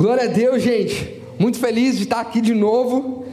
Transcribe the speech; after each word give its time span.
Glória 0.00 0.24
a 0.24 0.28
Deus, 0.28 0.62
gente. 0.62 1.20
Muito 1.38 1.58
feliz 1.58 1.98
de 1.98 2.04
estar 2.04 2.20
aqui 2.20 2.40
de 2.40 2.54
novo. 2.54 3.26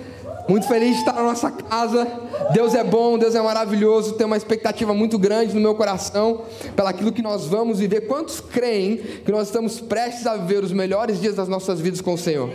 Muito 0.49 0.67
feliz 0.67 0.95
de 0.95 0.99
estar 0.99 1.13
na 1.13 1.23
nossa 1.23 1.49
casa. 1.49 2.05
Deus 2.51 2.75
é 2.75 2.83
bom, 2.83 3.17
Deus 3.17 3.35
é 3.35 3.41
maravilhoso. 3.41 4.15
Tenho 4.15 4.27
uma 4.27 4.35
expectativa 4.35 4.93
muito 4.93 5.17
grande 5.17 5.55
no 5.55 5.61
meu 5.61 5.73
coração 5.75 6.41
pelaquilo 6.75 7.13
que 7.13 7.21
nós 7.21 7.45
vamos 7.45 7.79
viver. 7.79 8.01
Quantos 8.01 8.41
creem 8.41 8.97
que 8.97 9.31
nós 9.31 9.47
estamos 9.47 9.79
prestes 9.79 10.27
a 10.27 10.35
viver 10.35 10.61
os 10.61 10.73
melhores 10.73 11.21
dias 11.21 11.35
das 11.35 11.47
nossas 11.47 11.79
vidas 11.79 12.01
com 12.01 12.15
o 12.15 12.17
Senhor? 12.17 12.49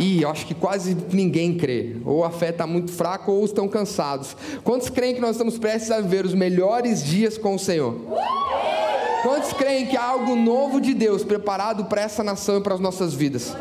E 0.00 0.22
eu 0.22 0.28
acho 0.28 0.44
que 0.44 0.54
quase 0.54 0.96
ninguém 1.12 1.56
crê. 1.56 1.94
Ou 2.04 2.24
a 2.24 2.30
fé 2.32 2.48
está 2.48 2.66
muito 2.66 2.90
fraca 2.90 3.30
ou 3.30 3.44
estão 3.44 3.68
cansados. 3.68 4.36
Quantos 4.64 4.90
creem 4.90 5.14
que 5.14 5.20
nós 5.20 5.36
estamos 5.36 5.56
prestes 5.58 5.92
a 5.92 6.00
viver 6.00 6.26
os 6.26 6.34
melhores 6.34 7.04
dias 7.04 7.38
com 7.38 7.54
o 7.54 7.58
Senhor? 7.58 8.00
Quantos 9.26 9.52
creem 9.54 9.86
que 9.86 9.96
há 9.96 10.04
algo 10.04 10.36
novo 10.36 10.80
de 10.80 10.94
Deus 10.94 11.24
preparado 11.24 11.86
para 11.86 12.00
essa 12.00 12.22
nação 12.22 12.58
e 12.58 12.60
para 12.60 12.74
as 12.74 12.78
nossas 12.78 13.12
vidas? 13.12 13.56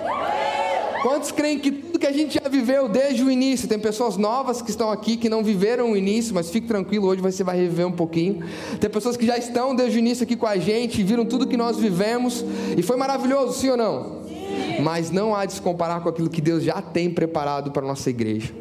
Quantos 1.02 1.32
creem 1.32 1.58
que 1.58 1.72
tudo 1.72 1.98
que 1.98 2.06
a 2.06 2.12
gente 2.12 2.36
já 2.36 2.48
viveu 2.48 2.88
desde 2.88 3.24
o 3.24 3.32
início, 3.32 3.68
tem 3.68 3.80
pessoas 3.80 4.16
novas 4.16 4.62
que 4.62 4.70
estão 4.70 4.92
aqui 4.92 5.18
que 5.18 5.28
não 5.28 5.44
viveram 5.44 5.94
o 5.94 5.98
início, 5.98 6.36
mas 6.36 6.52
fique 6.52 6.68
tranquilo, 6.68 7.08
hoje 7.08 7.20
você 7.20 7.44
vai 7.44 7.58
reviver 7.58 7.88
um 7.88 7.92
pouquinho. 7.92 8.46
Tem 8.80 8.88
pessoas 8.92 9.18
que 9.18 9.26
já 9.26 9.40
estão 9.40 9.76
desde 9.76 9.98
o 9.98 10.00
início 10.00 10.24
aqui 10.24 10.36
com 10.36 10.46
a 10.46 10.56
gente, 10.56 11.02
viram 11.02 11.26
tudo 11.26 11.48
que 11.48 11.58
nós 11.58 11.78
vivemos 11.78 12.46
e 12.78 12.84
foi 12.84 12.96
maravilhoso, 12.96 13.60
sim 13.60 13.72
ou 13.72 13.78
não? 13.78 14.22
Sim. 14.28 14.84
Mas 14.84 15.10
não 15.10 15.36
há 15.36 15.48
de 15.48 15.54
se 15.54 15.62
comparar 15.62 16.00
com 16.02 16.10
aquilo 16.10 16.30
que 16.30 16.42
Deus 16.42 16.64
já 16.64 16.80
tem 16.80 17.10
preparado 17.10 17.72
para 17.72 17.82
a 17.82 17.88
nossa 17.88 18.08
igreja. 18.08 18.54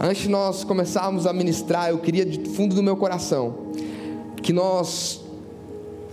Antes 0.00 0.22
de 0.22 0.30
nós 0.30 0.64
começarmos 0.64 1.28
a 1.28 1.32
ministrar, 1.32 1.90
eu 1.90 1.98
queria 1.98 2.26
de 2.26 2.50
fundo 2.50 2.74
do 2.74 2.82
meu 2.82 2.96
coração 2.96 3.72
que 4.42 4.52
nós 4.52 5.23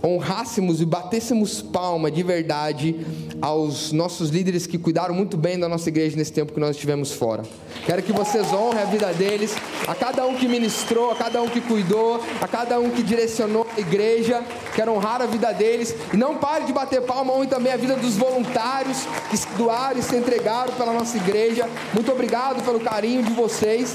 honrássemos 0.02 0.80
e 0.80 0.84
batêssemos 0.84 1.62
palma 1.62 2.10
de 2.10 2.22
verdade 2.22 3.06
aos 3.40 3.92
nossos 3.92 4.30
líderes 4.30 4.66
que 4.66 4.78
cuidaram 4.78 5.14
muito 5.14 5.36
bem 5.36 5.58
da 5.58 5.68
nossa 5.68 5.88
igreja 5.88 6.16
nesse 6.16 6.32
tempo 6.32 6.52
que 6.52 6.60
nós 6.60 6.70
estivemos 6.70 7.12
fora. 7.12 7.42
Quero 7.86 8.02
que 8.02 8.12
vocês 8.12 8.52
honrem 8.52 8.82
a 8.82 8.84
vida 8.84 9.12
deles, 9.12 9.54
a 9.86 9.94
cada 9.94 10.26
um 10.26 10.34
que 10.34 10.48
ministrou, 10.48 11.10
a 11.10 11.14
cada 11.14 11.40
um 11.40 11.48
que 11.48 11.60
cuidou, 11.60 12.20
a 12.40 12.48
cada 12.48 12.78
um 12.80 12.90
que 12.90 13.02
direcionou 13.02 13.66
a 13.76 13.80
igreja. 13.80 14.42
Quero 14.74 14.92
honrar 14.92 15.22
a 15.22 15.26
vida 15.26 15.52
deles 15.52 15.94
e 16.12 16.16
não 16.16 16.36
pare 16.36 16.64
de 16.64 16.72
bater 16.72 17.02
palma, 17.02 17.32
honre 17.32 17.46
também 17.46 17.72
a 17.72 17.76
vida 17.76 17.94
dos 17.96 18.16
voluntários 18.16 18.98
que 19.30 19.36
se 19.36 19.48
doaram 19.56 19.98
e 19.98 20.02
se 20.02 20.16
entregaram 20.16 20.72
pela 20.74 20.92
nossa 20.92 21.16
igreja. 21.16 21.68
Muito 21.94 22.10
obrigado 22.10 22.64
pelo 22.64 22.80
carinho 22.80 23.22
de 23.22 23.32
vocês. 23.32 23.94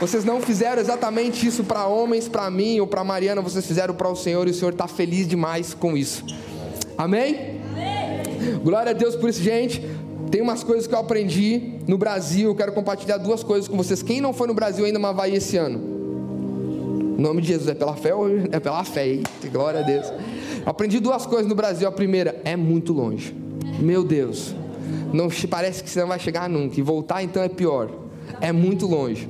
Vocês 0.00 0.24
não 0.24 0.40
fizeram 0.40 0.80
exatamente 0.80 1.46
isso 1.46 1.64
para 1.64 1.86
homens, 1.86 2.28
para 2.28 2.48
mim 2.48 2.78
ou 2.78 2.86
para 2.86 3.02
Mariana, 3.02 3.40
vocês 3.40 3.66
fizeram 3.66 3.94
para 3.94 4.08
o 4.08 4.14
Senhor 4.14 4.46
e 4.46 4.52
o 4.52 4.54
Senhor 4.54 4.72
está 4.72 4.86
feliz 4.86 5.26
demais 5.26 5.74
com 5.74 5.96
isso. 5.96 6.24
Amém? 6.96 7.60
Amém? 7.72 8.60
Glória 8.62 8.90
a 8.90 8.94
Deus 8.94 9.16
por 9.16 9.28
isso, 9.28 9.42
gente. 9.42 9.82
Tem 10.30 10.40
umas 10.40 10.62
coisas 10.62 10.86
que 10.86 10.94
eu 10.94 10.98
aprendi 10.98 11.80
no 11.86 11.98
Brasil, 11.98 12.50
eu 12.50 12.54
quero 12.54 12.72
compartilhar 12.72 13.16
duas 13.16 13.42
coisas 13.42 13.66
com 13.66 13.76
vocês. 13.76 14.02
Quem 14.02 14.20
não 14.20 14.32
foi 14.32 14.46
no 14.46 14.54
Brasil 14.54 14.84
ainda, 14.84 14.98
mas 14.98 15.16
vai 15.16 15.34
esse 15.34 15.56
ano? 15.56 15.98
Em 17.18 17.20
nome 17.20 17.40
de 17.40 17.48
Jesus, 17.48 17.68
é 17.68 17.74
pela 17.74 17.96
fé 17.96 18.14
ou 18.14 18.28
é 18.52 18.60
pela 18.60 18.84
fé? 18.84 19.06
Eita, 19.06 19.48
glória 19.50 19.80
a 19.80 19.82
Deus. 19.82 20.06
Eu 20.06 20.68
aprendi 20.70 21.00
duas 21.00 21.26
coisas 21.26 21.48
no 21.48 21.54
Brasil. 21.54 21.88
A 21.88 21.92
primeira, 21.92 22.40
é 22.44 22.54
muito 22.54 22.92
longe. 22.92 23.34
Meu 23.80 24.04
Deus. 24.04 24.54
Não 25.12 25.28
parece 25.48 25.82
que 25.82 25.90
você 25.90 26.00
não 26.00 26.08
vai 26.08 26.18
chegar 26.20 26.48
nunca. 26.48 26.78
E 26.78 26.82
voltar 26.82 27.22
então 27.22 27.42
é 27.42 27.48
pior. 27.48 27.90
É 28.40 28.52
muito 28.52 28.86
longe. 28.86 29.28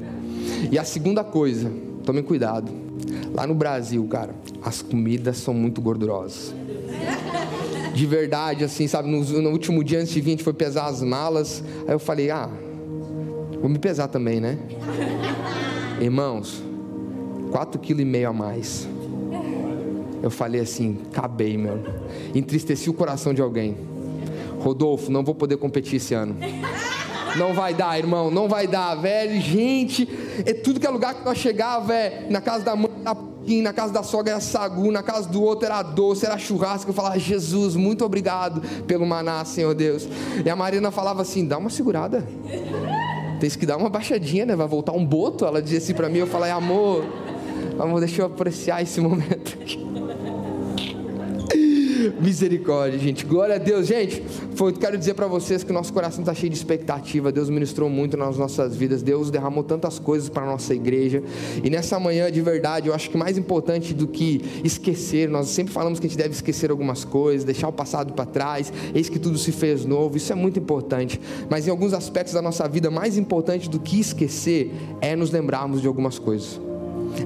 E 0.71 0.79
a 0.79 0.85
segunda 0.85 1.23
coisa, 1.25 1.71
tomem 2.05 2.23
cuidado. 2.23 2.71
Lá 3.35 3.47
no 3.47 3.55
Brasil, 3.55 4.07
cara, 4.09 4.35
as 4.63 4.83
comidas 4.83 5.37
são 5.39 5.55
muito 5.55 5.81
gordurosas. 5.81 6.55
De 7.95 8.07
verdade, 8.07 8.65
assim, 8.65 8.87
sabe? 8.87 9.09
No, 9.09 9.23
no 9.43 9.51
último 9.51 9.83
dia 9.83 10.01
antes 10.01 10.13
de 10.13 10.21
vir, 10.21 10.31
a 10.31 10.33
gente 10.33 10.45
foi 10.45 10.53
pesar 10.53 10.87
as 10.87 11.03
malas. 11.03 11.63
Aí 11.87 11.95
eu 11.95 11.99
falei, 11.99 12.31
ah, 12.31 12.49
vou 13.61 13.69
me 13.69 13.79
pesar 13.79 14.09
também, 14.09 14.41
né? 14.41 14.59
Irmãos, 16.01 16.63
quatro 17.51 17.81
quilos 17.81 18.03
e 18.03 18.05
meio 18.05 18.29
a 18.29 18.33
mais. 18.33 18.89
Eu 20.23 20.31
falei 20.31 20.61
assim, 20.61 20.99
acabei, 21.11 21.57
meu. 21.57 21.79
Entristeci 22.35 22.91
o 22.91 22.93
coração 22.93 23.33
de 23.33 23.41
alguém. 23.41 23.77
Rodolfo, 24.61 25.11
não 25.11 25.25
vou 25.25 25.35
poder 25.35 25.57
competir 25.57 25.97
esse 25.97 26.15
ano. 26.15 26.37
Não 27.37 27.53
vai 27.53 27.75
dar, 27.75 27.99
irmão, 27.99 28.31
não 28.31 28.49
vai 28.49 28.67
dar, 28.67 28.95
velho. 28.97 29.41
Gente, 29.41 30.09
é 30.45 30.53
tudo 30.53 30.81
que 30.81 30.87
é 30.87 30.91
lugar 30.91 31.15
que 31.15 31.25
nós 31.25 31.39
chegava, 31.39 31.95
é 31.95 32.27
na 32.31 32.41
casa 32.41 32.65
da 32.65 32.77
mãe 32.77 32.91
era 33.05 33.15
pudim, 33.15 33.63
na 33.63 33.73
casa 33.73 33.93
da 33.93 34.03
sogra 34.03 34.33
era 34.33 34.41
sagu, 34.41 34.93
na 34.93 35.03
casa 35.03 35.29
do 35.29 35.43
outro 35.43 35.67
era 35.67 35.83
doce, 35.83 36.27
era 36.27 36.37
churrasco. 36.37 36.91
Eu 36.91 36.95
falava, 36.95 37.19
Jesus, 37.19 37.75
muito 37.75 38.05
obrigado 38.05 38.61
pelo 38.87 39.07
maná, 39.07 39.45
Senhor 39.45 39.75
Deus. 39.75 40.09
E 40.45 40.49
a 40.49 40.57
Marina 40.57 40.91
falava 40.91 41.23
assim: 41.23 41.47
dá 41.47 41.57
uma 41.59 41.71
segurada. 41.71 42.27
Tem 43.41 43.51
que 43.51 43.67
dar 43.67 43.77
uma 43.77 43.89
baixadinha, 43.89 44.45
né? 44.45 44.57
Vai 44.57 44.67
voltar 44.67 44.93
um 44.93 45.05
boto. 45.05 45.45
Ela 45.45 45.63
dizia 45.63 45.79
assim 45.79 45.95
para 45.95 46.09
mim, 46.09 46.19
eu 46.19 46.27
falei, 46.27 46.51
amor, 46.51 47.05
amor, 47.79 48.01
deixa 48.01 48.23
eu 48.23 48.27
apreciar 48.27 48.83
esse 48.83 49.01
momento 49.01 49.57
aqui. 49.61 49.88
Misericórdia, 52.21 52.99
gente. 52.99 53.25
Glória 53.25 53.57
a 53.57 53.59
Deus, 53.59 53.87
gente. 53.87 54.23
Foi, 54.55 54.73
quero 54.73 54.97
dizer 54.97 55.15
para 55.15 55.27
vocês 55.27 55.63
que 55.63 55.73
nosso 55.73 55.93
coração 55.93 56.21
está 56.21 56.35
cheio 56.35 56.51
de 56.51 56.57
expectativa. 56.57 57.31
Deus 57.33 57.49
ministrou 57.49 57.89
muito 57.89 58.17
nas 58.17 58.37
nossas 58.37 58.75
vidas. 58.75 59.03
Deus 59.03 59.31
derramou 59.31 59.63
tantas 59.63 59.99
coisas 59.99 60.29
para 60.29 60.45
nossa 60.45 60.75
igreja. 60.75 61.23
E 61.63 61.71
nessa 61.71 61.99
manhã, 61.99 62.31
de 62.31 62.41
verdade, 62.41 62.89
eu 62.89 62.95
acho 62.95 63.11
que 63.11 63.17
mais 63.17 63.37
importante 63.39 63.95
do 63.95 64.07
que 64.07 64.43
esquecer, 64.65 65.29
nós 65.29 65.49
sempre 65.49 65.73
falamos 65.73 65.99
que 65.99 66.07
a 66.07 66.09
gente 66.09 66.19
deve 66.19 66.35
esquecer 66.35 66.71
algumas 66.71 67.05
coisas, 67.05 67.45
deixar 67.45 67.69
o 67.69 67.73
passado 67.73 68.13
para 68.13 68.27
trás. 68.27 68.73
Eis 68.95 69.09
que 69.09 69.19
tudo 69.19 69.39
se 69.39 69.53
fez 69.53 69.85
novo. 69.85 70.17
Isso 70.17 70.33
é 70.33 70.37
muito 70.37 70.59
importante. 70.59 71.21
Mas 71.49 71.67
em 71.67 71.71
alguns 71.71 71.93
aspectos 71.93 72.35
da 72.35 72.43
nossa 72.43 72.69
vida, 72.69 72.91
mais 72.91 73.17
importante 73.17 73.69
do 73.69 73.81
que 73.81 74.01
esquecer 74.01 74.73
é 75.01 75.15
nos 75.17 75.31
lembrarmos 75.31 75.81
de 75.81 75.87
algumas 75.87 76.19
coisas 76.19 76.68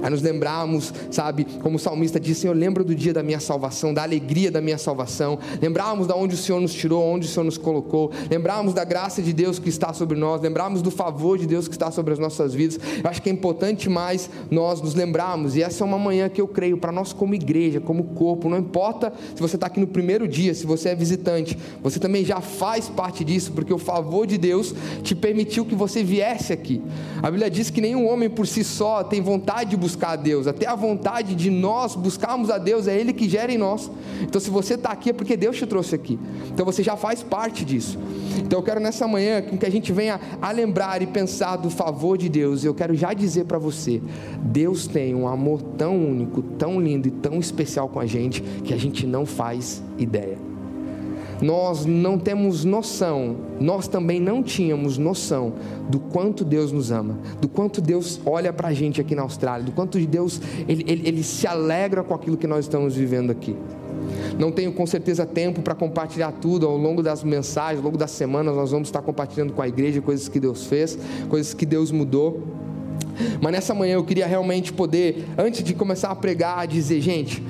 a 0.01 0.09
nos 0.09 0.21
lembrarmos, 0.21 0.93
sabe, 1.11 1.45
como 1.61 1.77
o 1.77 1.79
salmista 1.79 2.19
disse: 2.19 2.41
Senhor, 2.41 2.55
lembra 2.55 2.83
do 2.83 2.93
dia 2.95 3.13
da 3.13 3.23
minha 3.23 3.39
salvação, 3.39 3.93
da 3.93 4.03
alegria 4.03 4.51
da 4.51 4.61
minha 4.61 4.77
salvação, 4.77 5.39
lembrarmos 5.61 6.07
de 6.07 6.13
onde 6.13 6.35
o 6.35 6.37
Senhor 6.37 6.59
nos 6.59 6.73
tirou, 6.73 7.03
onde 7.03 7.27
o 7.27 7.29
Senhor 7.29 7.43
nos 7.43 7.57
colocou, 7.57 8.11
lembrarmos 8.29 8.73
da 8.73 8.83
graça 8.83 9.21
de 9.21 9.33
Deus 9.33 9.59
que 9.59 9.69
está 9.69 9.93
sobre 9.93 10.17
nós, 10.17 10.41
lembrarmos 10.41 10.81
do 10.81 10.91
favor 10.91 11.37
de 11.37 11.45
Deus 11.45 11.67
que 11.67 11.73
está 11.73 11.91
sobre 11.91 12.13
as 12.13 12.19
nossas 12.19 12.53
vidas. 12.53 12.79
Eu 13.03 13.09
acho 13.09 13.21
que 13.21 13.29
é 13.29 13.33
importante 13.33 13.89
mais 13.89 14.29
nós 14.49 14.81
nos 14.81 14.93
lembrarmos, 14.93 15.55
e 15.55 15.63
essa 15.63 15.83
é 15.83 15.85
uma 15.85 15.99
manhã 15.99 16.29
que 16.29 16.41
eu 16.41 16.47
creio, 16.47 16.77
para 16.77 16.91
nós 16.91 17.13
como 17.13 17.33
igreja, 17.33 17.79
como 17.79 18.03
corpo, 18.03 18.49
não 18.49 18.57
importa 18.57 19.13
se 19.35 19.41
você 19.41 19.55
está 19.55 19.67
aqui 19.67 19.79
no 19.79 19.87
primeiro 19.87 20.27
dia, 20.27 20.53
se 20.53 20.65
você 20.65 20.89
é 20.89 20.95
visitante, 20.95 21.57
você 21.81 21.99
também 21.99 22.23
já 22.25 22.41
faz 22.41 22.89
parte 22.89 23.23
disso, 23.23 23.51
porque 23.51 23.73
o 23.73 23.77
favor 23.77 24.27
de 24.27 24.37
Deus 24.37 24.73
te 25.01 25.15
permitiu 25.15 25.65
que 25.65 25.75
você 25.75 26.03
viesse 26.03 26.53
aqui. 26.53 26.81
A 27.21 27.29
Bíblia 27.29 27.49
diz 27.49 27.69
que 27.69 27.81
nenhum 27.81 28.07
homem 28.07 28.29
por 28.29 28.47
si 28.47 28.63
só 28.63 29.03
tem 29.03 29.21
vontade 29.21 29.72
de 29.73 29.77
buscar 29.77 30.11
a 30.11 30.15
Deus, 30.15 30.45
até 30.45 30.67
a 30.67 30.75
vontade 30.75 31.33
de 31.33 31.49
nós 31.49 31.95
buscarmos 31.95 32.49
a 32.51 32.57
Deus, 32.57 32.87
é 32.87 32.95
Ele 32.95 33.11
que 33.11 33.27
gera 33.27 33.51
em 33.51 33.57
nós. 33.57 33.89
Então, 34.21 34.39
se 34.39 34.49
você 34.49 34.75
está 34.75 34.91
aqui, 34.91 35.09
é 35.09 35.13
porque 35.13 35.35
Deus 35.35 35.57
te 35.57 35.65
trouxe 35.65 35.95
aqui. 35.95 36.19
Então, 36.53 36.65
você 36.65 36.83
já 36.83 36.95
faz 36.95 37.23
parte 37.23 37.65
disso. 37.65 37.97
Então, 38.37 38.59
eu 38.59 38.63
quero 38.63 38.79
nessa 38.79 39.07
manhã 39.07 39.41
que 39.41 39.65
a 39.65 39.71
gente 39.71 39.91
venha 39.91 40.19
a 40.41 40.51
lembrar 40.51 41.01
e 41.01 41.07
pensar 41.07 41.57
do 41.57 41.69
favor 41.69 42.17
de 42.17 42.29
Deus. 42.29 42.63
Eu 42.63 42.73
quero 42.73 42.93
já 42.93 43.13
dizer 43.13 43.45
para 43.45 43.57
você: 43.57 44.01
Deus 44.43 44.85
tem 44.85 45.15
um 45.15 45.27
amor 45.27 45.61
tão 45.77 45.97
único, 45.97 46.41
tão 46.41 46.79
lindo 46.79 47.07
e 47.07 47.11
tão 47.11 47.39
especial 47.39 47.89
com 47.89 47.99
a 47.99 48.05
gente 48.05 48.41
que 48.41 48.73
a 48.73 48.77
gente 48.77 49.07
não 49.07 49.25
faz 49.25 49.81
ideia 49.97 50.52
nós 51.43 51.85
não 51.85 52.17
temos 52.17 52.63
noção, 52.63 53.35
nós 53.59 53.85
também 53.85 54.17
não 54.17 54.41
tínhamos 54.41 54.97
noção 54.97 55.53
do 55.89 55.99
quanto 55.99 56.45
Deus 56.45 56.71
nos 56.71 56.89
ama, 56.89 57.19
do 57.41 57.49
quanto 57.49 57.81
Deus 57.81 58.19
olha 58.25 58.53
para 58.53 58.69
a 58.69 58.73
gente 58.73 59.01
aqui 59.01 59.13
na 59.13 59.23
Austrália, 59.23 59.65
do 59.65 59.73
quanto 59.73 59.99
Deus 59.99 60.41
ele, 60.69 60.85
ele, 60.87 61.05
ele 61.05 61.23
se 61.23 61.45
alegra 61.45 62.01
com 62.01 62.13
aquilo 62.13 62.37
que 62.37 62.47
nós 62.47 62.63
estamos 62.63 62.95
vivendo 62.95 63.29
aqui. 63.29 63.57
Não 64.39 64.51
tenho 64.51 64.71
com 64.71 64.85
certeza 64.85 65.25
tempo 65.25 65.61
para 65.61 65.75
compartilhar 65.75 66.31
tudo 66.31 66.65
ao 66.65 66.77
longo 66.77 67.03
das 67.03 67.23
mensagens, 67.23 67.79
ao 67.79 67.83
longo 67.83 67.97
das 67.97 68.11
semanas, 68.11 68.55
nós 68.55 68.71
vamos 68.71 68.87
estar 68.87 69.01
compartilhando 69.01 69.51
com 69.51 69.61
a 69.61 69.67
igreja 69.67 70.01
coisas 70.01 70.29
que 70.29 70.39
Deus 70.39 70.65
fez, 70.65 70.97
coisas 71.29 71.53
que 71.53 71.65
Deus 71.65 71.91
mudou. 71.91 72.41
Mas 73.41 73.51
nessa 73.51 73.73
manhã 73.73 73.95
eu 73.95 74.03
queria 74.03 74.25
realmente 74.25 74.71
poder, 74.71 75.25
antes 75.37 75.61
de 75.61 75.73
começar 75.73 76.09
a 76.09 76.15
pregar, 76.15 76.65
dizer, 76.67 77.01
gente, 77.01 77.43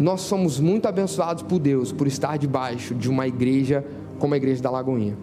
nós 0.00 0.22
somos 0.22 0.58
muito 0.58 0.88
abençoados 0.88 1.42
por 1.42 1.58
Deus 1.58 1.92
por 1.92 2.06
estar 2.06 2.38
debaixo 2.38 2.94
de 2.94 3.08
uma 3.10 3.28
igreja 3.28 3.84
como 4.18 4.32
a 4.32 4.36
igreja 4.38 4.62
da 4.62 4.70
Lagoinha. 4.70 5.16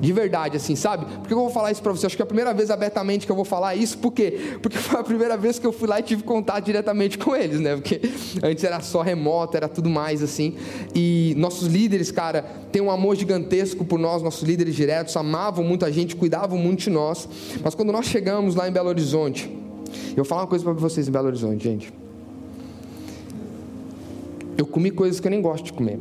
De 0.00 0.12
verdade, 0.12 0.56
assim, 0.56 0.74
sabe? 0.74 1.06
Por 1.06 1.28
que 1.28 1.32
eu 1.32 1.38
vou 1.38 1.50
falar 1.50 1.70
isso 1.70 1.80
para 1.80 1.92
você? 1.92 2.06
Acho 2.06 2.16
que 2.16 2.22
é 2.22 2.24
a 2.24 2.26
primeira 2.26 2.52
vez 2.52 2.72
abertamente 2.72 3.24
que 3.24 3.30
eu 3.30 3.36
vou 3.36 3.44
falar 3.44 3.76
isso, 3.76 3.96
por 3.98 4.10
quê? 4.10 4.56
Porque 4.60 4.76
foi 4.76 4.98
a 4.98 5.04
primeira 5.04 5.36
vez 5.36 5.60
que 5.60 5.66
eu 5.66 5.72
fui 5.72 5.86
lá 5.86 6.00
e 6.00 6.02
tive 6.02 6.24
contato 6.24 6.64
diretamente 6.64 7.16
com 7.16 7.36
eles, 7.36 7.60
né? 7.60 7.76
Porque 7.76 8.00
antes 8.42 8.64
era 8.64 8.80
só 8.80 9.02
remoto, 9.02 9.56
era 9.56 9.68
tudo 9.68 9.88
mais 9.88 10.20
assim. 10.20 10.56
E 10.92 11.34
nossos 11.38 11.68
líderes, 11.68 12.10
cara, 12.10 12.44
têm 12.72 12.82
um 12.82 12.90
amor 12.90 13.14
gigantesco 13.14 13.84
por 13.84 14.00
nós, 14.00 14.20
nossos 14.20 14.42
líderes 14.42 14.74
diretos, 14.74 15.16
amavam 15.16 15.62
muito 15.62 15.84
a 15.84 15.90
gente, 15.92 16.16
cuidavam 16.16 16.58
muito 16.58 16.80
de 16.80 16.90
nós. 16.90 17.28
Mas 17.62 17.76
quando 17.76 17.92
nós 17.92 18.06
chegamos 18.06 18.56
lá 18.56 18.68
em 18.68 18.72
Belo 18.72 18.88
Horizonte, 18.88 19.48
eu 20.10 20.16
vou 20.16 20.24
falar 20.24 20.40
uma 20.40 20.48
coisa 20.48 20.64
para 20.64 20.72
vocês 20.72 21.06
em 21.06 21.12
Belo 21.12 21.28
Horizonte, 21.28 21.62
gente. 21.62 22.01
Eu 24.56 24.66
comi 24.66 24.90
coisas 24.90 25.20
que 25.20 25.26
eu 25.26 25.30
nem 25.30 25.40
gosto 25.40 25.64
de 25.64 25.72
comer. 25.72 25.98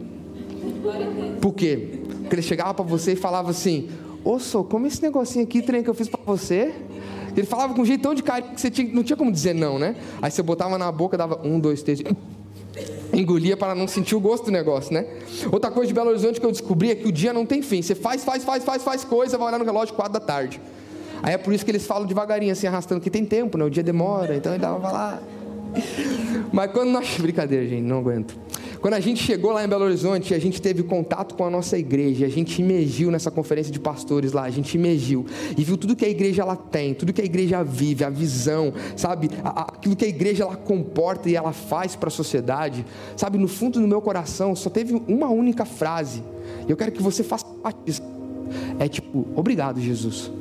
Por 1.41 1.53
quê? 1.53 2.01
Que 2.29 2.35
ele 2.35 2.41
chegava 2.41 2.73
para 2.73 2.85
você 2.85 3.13
e 3.13 3.15
falava 3.15 3.51
assim: 3.51 3.89
Ô, 4.23 4.37
como 4.63 4.85
esse 4.87 5.01
negocinho 5.01 5.43
aqui, 5.43 5.61
trem 5.61 5.83
que 5.83 5.89
eu 5.89 5.93
fiz 5.93 6.07
para 6.07 6.21
você? 6.25 6.73
Ele 7.35 7.47
falava 7.47 7.73
com 7.73 7.81
um 7.81 7.85
de 7.85 8.23
carinho 8.23 8.53
que 8.53 8.61
você 8.61 8.69
tinha, 8.69 8.93
não 8.93 9.03
tinha 9.03 9.15
como 9.15 9.31
dizer 9.31 9.55
não, 9.55 9.79
né? 9.79 9.95
Aí 10.21 10.29
você 10.29 10.41
botava 10.41 10.77
na 10.77 10.91
boca, 10.91 11.17
dava 11.17 11.39
um, 11.43 11.59
dois, 11.59 11.81
três. 11.81 12.01
Engolia 13.13 13.57
para 13.57 13.73
não 13.73 13.87
sentir 13.87 14.15
o 14.15 14.19
gosto 14.19 14.45
do 14.45 14.51
negócio, 14.51 14.93
né? 14.93 15.05
Outra 15.51 15.71
coisa 15.71 15.87
de 15.87 15.93
Belo 15.93 16.09
Horizonte 16.09 16.39
que 16.39 16.45
eu 16.45 16.51
descobri 16.51 16.91
é 16.91 16.95
que 16.95 17.07
o 17.07 17.11
dia 17.11 17.33
não 17.33 17.45
tem 17.45 17.61
fim. 17.61 17.81
Você 17.81 17.95
faz, 17.95 18.23
faz, 18.23 18.43
faz, 18.43 18.63
faz, 18.63 18.83
faz 18.83 19.03
coisa, 19.03 19.37
vai 19.37 19.47
olhar 19.47 19.59
no 19.59 19.65
relógio 19.65 19.95
quatro 19.95 20.13
da 20.13 20.19
tarde. 20.19 20.61
Aí 21.23 21.33
é 21.33 21.37
por 21.37 21.53
isso 21.53 21.63
que 21.63 21.71
eles 21.71 21.85
falam 21.85 22.05
devagarinho, 22.05 22.51
assim, 22.51 22.67
arrastando, 22.67 22.99
que 22.99 23.09
tem 23.09 23.25
tempo, 23.25 23.57
né? 23.57 23.65
O 23.65 23.69
dia 23.69 23.83
demora, 23.83 24.35
então 24.35 24.53
ele 24.53 24.61
dava 24.61 24.91
lá. 24.91 25.21
Mas 26.51 26.71
quando 26.71 26.89
nós. 26.89 27.17
Brincadeira, 27.17 27.67
gente, 27.67 27.83
não 27.83 27.99
aguento. 27.99 28.37
Quando 28.81 28.95
a 28.95 28.99
gente 28.99 29.23
chegou 29.23 29.51
lá 29.51 29.63
em 29.63 29.67
Belo 29.67 29.85
Horizonte, 29.85 30.33
a 30.33 30.39
gente 30.39 30.59
teve 30.59 30.81
contato 30.81 31.35
com 31.35 31.45
a 31.45 31.51
nossa 31.51 31.77
igreja, 31.77 32.25
a 32.25 32.29
gente 32.29 32.59
imergiu 32.59 33.11
nessa 33.11 33.29
conferência 33.29 33.71
de 33.71 33.79
pastores 33.79 34.31
lá, 34.31 34.41
a 34.41 34.49
gente 34.49 34.73
imergiu 34.73 35.23
e 35.55 35.63
viu 35.63 35.77
tudo 35.77 35.95
que 35.95 36.03
a 36.03 36.09
igreja 36.09 36.41
ela 36.41 36.55
tem, 36.55 36.95
tudo 36.95 37.13
que 37.13 37.21
a 37.21 37.23
igreja 37.23 37.63
vive, 37.63 38.03
a 38.03 38.09
visão, 38.09 38.73
sabe, 38.97 39.29
aquilo 39.43 39.95
que 39.95 40.03
a 40.03 40.07
igreja 40.07 40.45
ela 40.45 40.55
comporta 40.55 41.29
e 41.29 41.35
ela 41.35 41.53
faz 41.53 41.95
para 41.95 42.07
a 42.07 42.11
sociedade, 42.11 42.83
sabe, 43.15 43.37
no 43.37 43.47
fundo 43.47 43.79
do 43.79 43.87
meu 43.87 44.01
coração 44.01 44.55
só 44.55 44.69
teve 44.69 44.99
uma 45.07 45.29
única 45.29 45.63
frase. 45.63 46.23
E 46.67 46.71
eu 46.71 46.75
quero 46.75 46.91
que 46.91 47.03
você 47.03 47.23
faça 47.23 47.45
parte 47.61 47.77
disso. 47.85 48.01
É 48.79 48.87
tipo, 48.87 49.27
obrigado, 49.35 49.79
Jesus. 49.79 50.31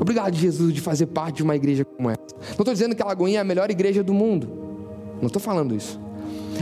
Obrigado, 0.00 0.34
Jesus, 0.34 0.72
de 0.72 0.80
fazer 0.80 1.06
parte 1.06 1.36
de 1.36 1.42
uma 1.42 1.54
igreja 1.54 1.84
como 1.84 2.08
essa. 2.08 2.20
Não 2.40 2.50
estou 2.52 2.72
dizendo 2.72 2.96
que 2.96 3.02
a 3.02 3.06
Lagoinha 3.06 3.38
é 3.38 3.40
a 3.42 3.44
melhor 3.44 3.70
igreja 3.70 4.02
do 4.02 4.14
mundo. 4.14 4.48
Não 5.20 5.26
estou 5.26 5.40
falando 5.40 5.74
isso. 5.74 6.00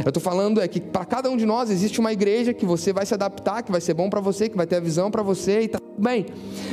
Eu 0.05 0.09
estou 0.09 0.23
falando 0.23 0.61
é 0.61 0.69
que 0.69 0.81
para 0.81 1.05
cada 1.05 1.31
um 1.31 1.37
de 1.37 1.47
nós 1.47 1.71
existe 1.71 2.01
uma 2.01 2.13
igreja 2.13 2.53
que 2.53 2.67
você 2.67 2.93
vai 2.93 3.07
se 3.07 3.15
adaptar, 3.15 3.63
que 3.63 3.71
vai 3.71 3.81
ser 3.81 3.95
bom 3.95 4.11
para 4.11 4.21
você, 4.21 4.49
que 4.49 4.57
vai 4.57 4.67
ter 4.67 4.77
a 4.77 4.81
visão 4.81 5.11
para 5.11 5.23
você 5.23 5.61
e 5.61 5.65
está 5.67 5.79
tudo 5.79 6.03
bem. 6.03 6.27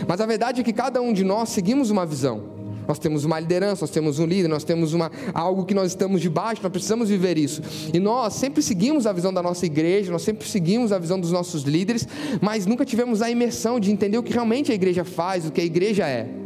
Mas 0.08 0.20
a 0.20 0.26
verdade 0.26 0.62
é 0.62 0.64
que 0.64 0.74
cada 0.74 1.02
um 1.02 1.14
de 1.14 1.24
nós 1.24 1.50
seguimos 1.50 1.92
uma 1.92 2.06
visão. 2.06 2.56
Nós 2.88 3.00
temos 3.00 3.26
uma 3.26 3.40
liderança, 3.40 3.82
nós 3.82 3.90
temos 3.90 4.20
um 4.20 4.26
líder, 4.26 4.48
nós 4.48 4.64
temos 4.64 4.94
uma, 4.94 5.12
algo 5.34 5.66
que 5.66 5.74
nós 5.74 5.88
estamos 5.88 6.22
debaixo, 6.22 6.62
nós 6.62 6.72
precisamos 6.72 7.10
viver 7.10 7.36
isso. 7.38 7.62
E 7.92 8.00
nós 8.00 8.34
sempre 8.34 8.62
seguimos 8.62 9.08
a 9.08 9.14
visão 9.14 9.34
da 9.34 9.42
nossa 9.42 9.66
igreja, 9.66 10.12
nós 10.12 10.22
sempre 10.22 10.48
seguimos 10.48 10.92
a 10.92 11.00
visão 11.00 11.20
dos 11.20 11.32
nossos 11.32 11.64
líderes, 11.64 12.08
mas 12.42 12.68
nunca 12.68 12.86
tivemos 12.86 13.24
a 13.24 13.30
imersão 13.30 13.80
de 13.80 13.92
entender 13.92 14.20
o 14.20 14.24
que 14.24 14.34
realmente 14.34 14.72
a 14.72 14.76
igreja 14.76 15.04
faz, 15.04 15.48
o 15.48 15.52
que 15.52 15.62
a 15.62 15.64
igreja 15.64 16.08
é. 16.08 16.45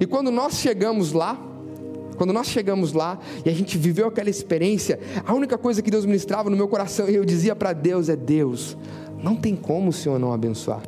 E 0.00 0.06
quando 0.06 0.30
nós 0.30 0.54
chegamos 0.54 1.12
lá, 1.12 1.38
quando 2.16 2.32
nós 2.32 2.46
chegamos 2.46 2.92
lá 2.92 3.18
e 3.44 3.48
a 3.48 3.52
gente 3.52 3.76
viveu 3.76 4.06
aquela 4.06 4.30
experiência, 4.30 5.00
a 5.26 5.34
única 5.34 5.58
coisa 5.58 5.82
que 5.82 5.90
Deus 5.90 6.04
ministrava 6.04 6.48
no 6.50 6.56
meu 6.56 6.68
coração 6.68 7.08
e 7.08 7.14
eu 7.14 7.24
dizia 7.24 7.56
para 7.56 7.72
Deus 7.72 8.08
é: 8.08 8.16
Deus, 8.16 8.76
não 9.22 9.36
tem 9.36 9.56
como 9.56 9.90
o 9.90 9.92
Senhor 9.92 10.18
não 10.18 10.32
abençoar. 10.32 10.82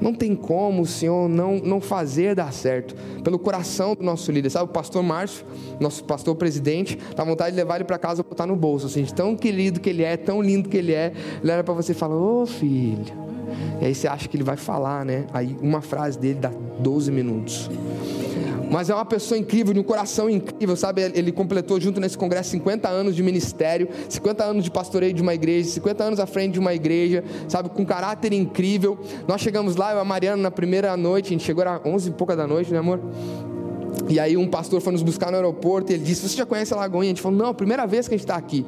Não 0.00 0.12
tem 0.12 0.36
como 0.36 0.82
o 0.82 0.86
Senhor 0.86 1.28
não, 1.28 1.58
não 1.58 1.80
fazer 1.80 2.34
dar 2.34 2.52
certo. 2.52 2.94
Pelo 3.24 3.38
coração 3.38 3.94
do 3.94 4.02
nosso 4.02 4.30
líder. 4.30 4.50
Sabe, 4.50 4.66
o 4.66 4.68
pastor 4.68 5.02
Márcio, 5.02 5.46
nosso 5.80 6.04
pastor 6.04 6.34
presidente, 6.36 6.98
dá 7.14 7.24
vontade 7.24 7.52
de 7.52 7.56
levar 7.56 7.76
ele 7.76 7.84
para 7.84 7.98
casa 7.98 8.20
e 8.20 8.24
botar 8.24 8.46
no 8.46 8.56
bolso. 8.56 8.86
Assim, 8.86 9.04
tão 9.04 9.34
querido 9.34 9.80
que 9.80 9.88
ele 9.88 10.02
é, 10.02 10.16
tão 10.16 10.42
lindo 10.42 10.68
que 10.68 10.76
ele 10.76 10.92
é. 10.92 11.12
Ele 11.42 11.50
era 11.50 11.64
para 11.64 11.74
você 11.74 11.92
e 11.92 11.94
fala: 11.94 12.14
Ô 12.14 12.42
oh, 12.42 12.46
filho. 12.46 13.04
E 13.80 13.86
aí 13.86 13.94
você 13.94 14.06
acha 14.06 14.28
que 14.28 14.36
ele 14.36 14.44
vai 14.44 14.56
falar, 14.56 15.04
né? 15.04 15.26
Aí 15.32 15.56
uma 15.62 15.80
frase 15.80 16.18
dele 16.18 16.40
dá 16.40 16.52
12 16.78 17.10
minutos. 17.10 17.70
Mas 18.76 18.90
é 18.90 18.94
uma 18.94 19.06
pessoa 19.06 19.38
incrível, 19.38 19.72
de 19.72 19.80
um 19.80 19.82
coração 19.82 20.28
incrível, 20.28 20.76
sabe? 20.76 21.00
Ele 21.00 21.32
completou 21.32 21.80
junto 21.80 21.98
nesse 21.98 22.18
congresso 22.18 22.50
50 22.50 22.86
anos 22.86 23.16
de 23.16 23.22
ministério, 23.22 23.88
50 24.06 24.44
anos 24.44 24.64
de 24.64 24.70
pastoreio 24.70 25.14
de 25.14 25.22
uma 25.22 25.32
igreja, 25.32 25.70
50 25.70 26.04
anos 26.04 26.20
à 26.20 26.26
frente 26.26 26.52
de 26.52 26.58
uma 26.58 26.74
igreja, 26.74 27.24
sabe? 27.48 27.70
Com 27.70 27.86
caráter 27.86 28.34
incrível. 28.34 28.98
Nós 29.26 29.40
chegamos 29.40 29.76
lá, 29.76 29.92
eu 29.92 29.96
e 29.96 30.00
a 30.02 30.04
Mariana, 30.04 30.42
na 30.42 30.50
primeira 30.50 30.94
noite, 30.94 31.28
a 31.28 31.30
gente 31.30 31.42
chegou 31.42 31.66
às 31.66 31.80
11 31.86 32.10
e 32.10 32.12
pouca 32.12 32.36
da 32.36 32.46
noite, 32.46 32.70
né, 32.70 32.76
amor? 32.78 33.00
E 34.10 34.20
aí 34.20 34.36
um 34.36 34.46
pastor 34.46 34.82
foi 34.82 34.92
nos 34.92 35.02
buscar 35.02 35.30
no 35.30 35.38
aeroporto 35.38 35.90
e 35.90 35.94
ele 35.94 36.04
disse: 36.04 36.28
Você 36.28 36.36
já 36.36 36.44
conhece 36.44 36.74
a 36.74 36.76
Lagoinha? 36.76 37.12
A 37.12 37.14
gente 37.14 37.22
falou: 37.22 37.38
Não, 37.38 37.54
primeira 37.54 37.86
vez 37.86 38.06
que 38.06 38.14
a 38.14 38.18
gente 38.18 38.26
está 38.26 38.36
aqui. 38.36 38.66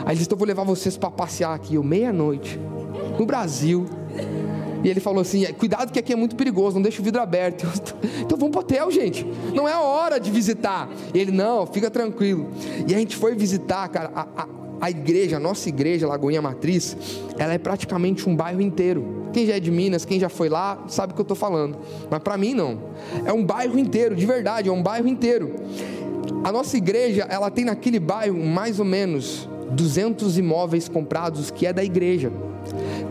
Aí 0.00 0.08
ele 0.08 0.16
disse: 0.16 0.26
Então 0.26 0.36
eu 0.36 0.40
vou 0.40 0.46
levar 0.46 0.64
vocês 0.64 0.98
para 0.98 1.10
passear 1.10 1.54
aqui, 1.54 1.76
eu 1.76 1.82
meia-noite, 1.82 2.60
no 3.18 3.24
Brasil. 3.24 3.86
E 4.82 4.88
ele 4.88 5.00
falou 5.00 5.20
assim: 5.20 5.44
cuidado 5.54 5.92
que 5.92 5.98
aqui 5.98 6.12
é 6.12 6.16
muito 6.16 6.36
perigoso, 6.36 6.76
não 6.76 6.82
deixa 6.82 7.00
o 7.00 7.04
vidro 7.04 7.20
aberto. 7.20 7.66
então 8.20 8.38
vamos 8.38 8.50
para 8.50 8.58
o 8.58 8.62
hotel, 8.62 8.90
gente. 8.90 9.26
Não 9.54 9.68
é 9.68 9.76
hora 9.76 10.18
de 10.18 10.30
visitar. 10.30 10.88
E 11.12 11.18
ele, 11.18 11.32
não, 11.32 11.66
fica 11.66 11.90
tranquilo. 11.90 12.48
E 12.86 12.94
a 12.94 12.98
gente 12.98 13.16
foi 13.16 13.34
visitar, 13.34 13.88
cara, 13.88 14.10
a, 14.14 14.26
a, 14.36 14.48
a 14.80 14.90
igreja, 14.90 15.36
a 15.36 15.40
nossa 15.40 15.68
igreja, 15.68 16.06
Lagoinha 16.06 16.40
Matriz, 16.40 16.96
ela 17.38 17.52
é 17.52 17.58
praticamente 17.58 18.28
um 18.28 18.36
bairro 18.36 18.60
inteiro. 18.60 19.28
Quem 19.32 19.46
já 19.46 19.56
é 19.56 19.60
de 19.60 19.70
Minas, 19.70 20.04
quem 20.04 20.18
já 20.18 20.28
foi 20.28 20.48
lá, 20.48 20.84
sabe 20.88 21.12
o 21.12 21.14
que 21.14 21.20
eu 21.20 21.24
estou 21.24 21.36
falando. 21.36 21.78
Mas 22.10 22.20
para 22.20 22.36
mim 22.36 22.54
não. 22.54 22.78
É 23.24 23.32
um 23.32 23.44
bairro 23.44 23.78
inteiro, 23.78 24.16
de 24.16 24.24
verdade, 24.24 24.68
é 24.68 24.72
um 24.72 24.82
bairro 24.82 25.08
inteiro. 25.08 25.54
A 26.44 26.52
nossa 26.52 26.76
igreja, 26.76 27.26
ela 27.28 27.50
tem 27.50 27.64
naquele 27.64 27.98
bairro 27.98 28.38
mais 28.44 28.78
ou 28.78 28.84
menos 28.84 29.48
200 29.70 30.38
imóveis 30.38 30.88
comprados 30.88 31.50
que 31.50 31.66
é 31.66 31.72
da 31.72 31.84
igreja. 31.84 32.32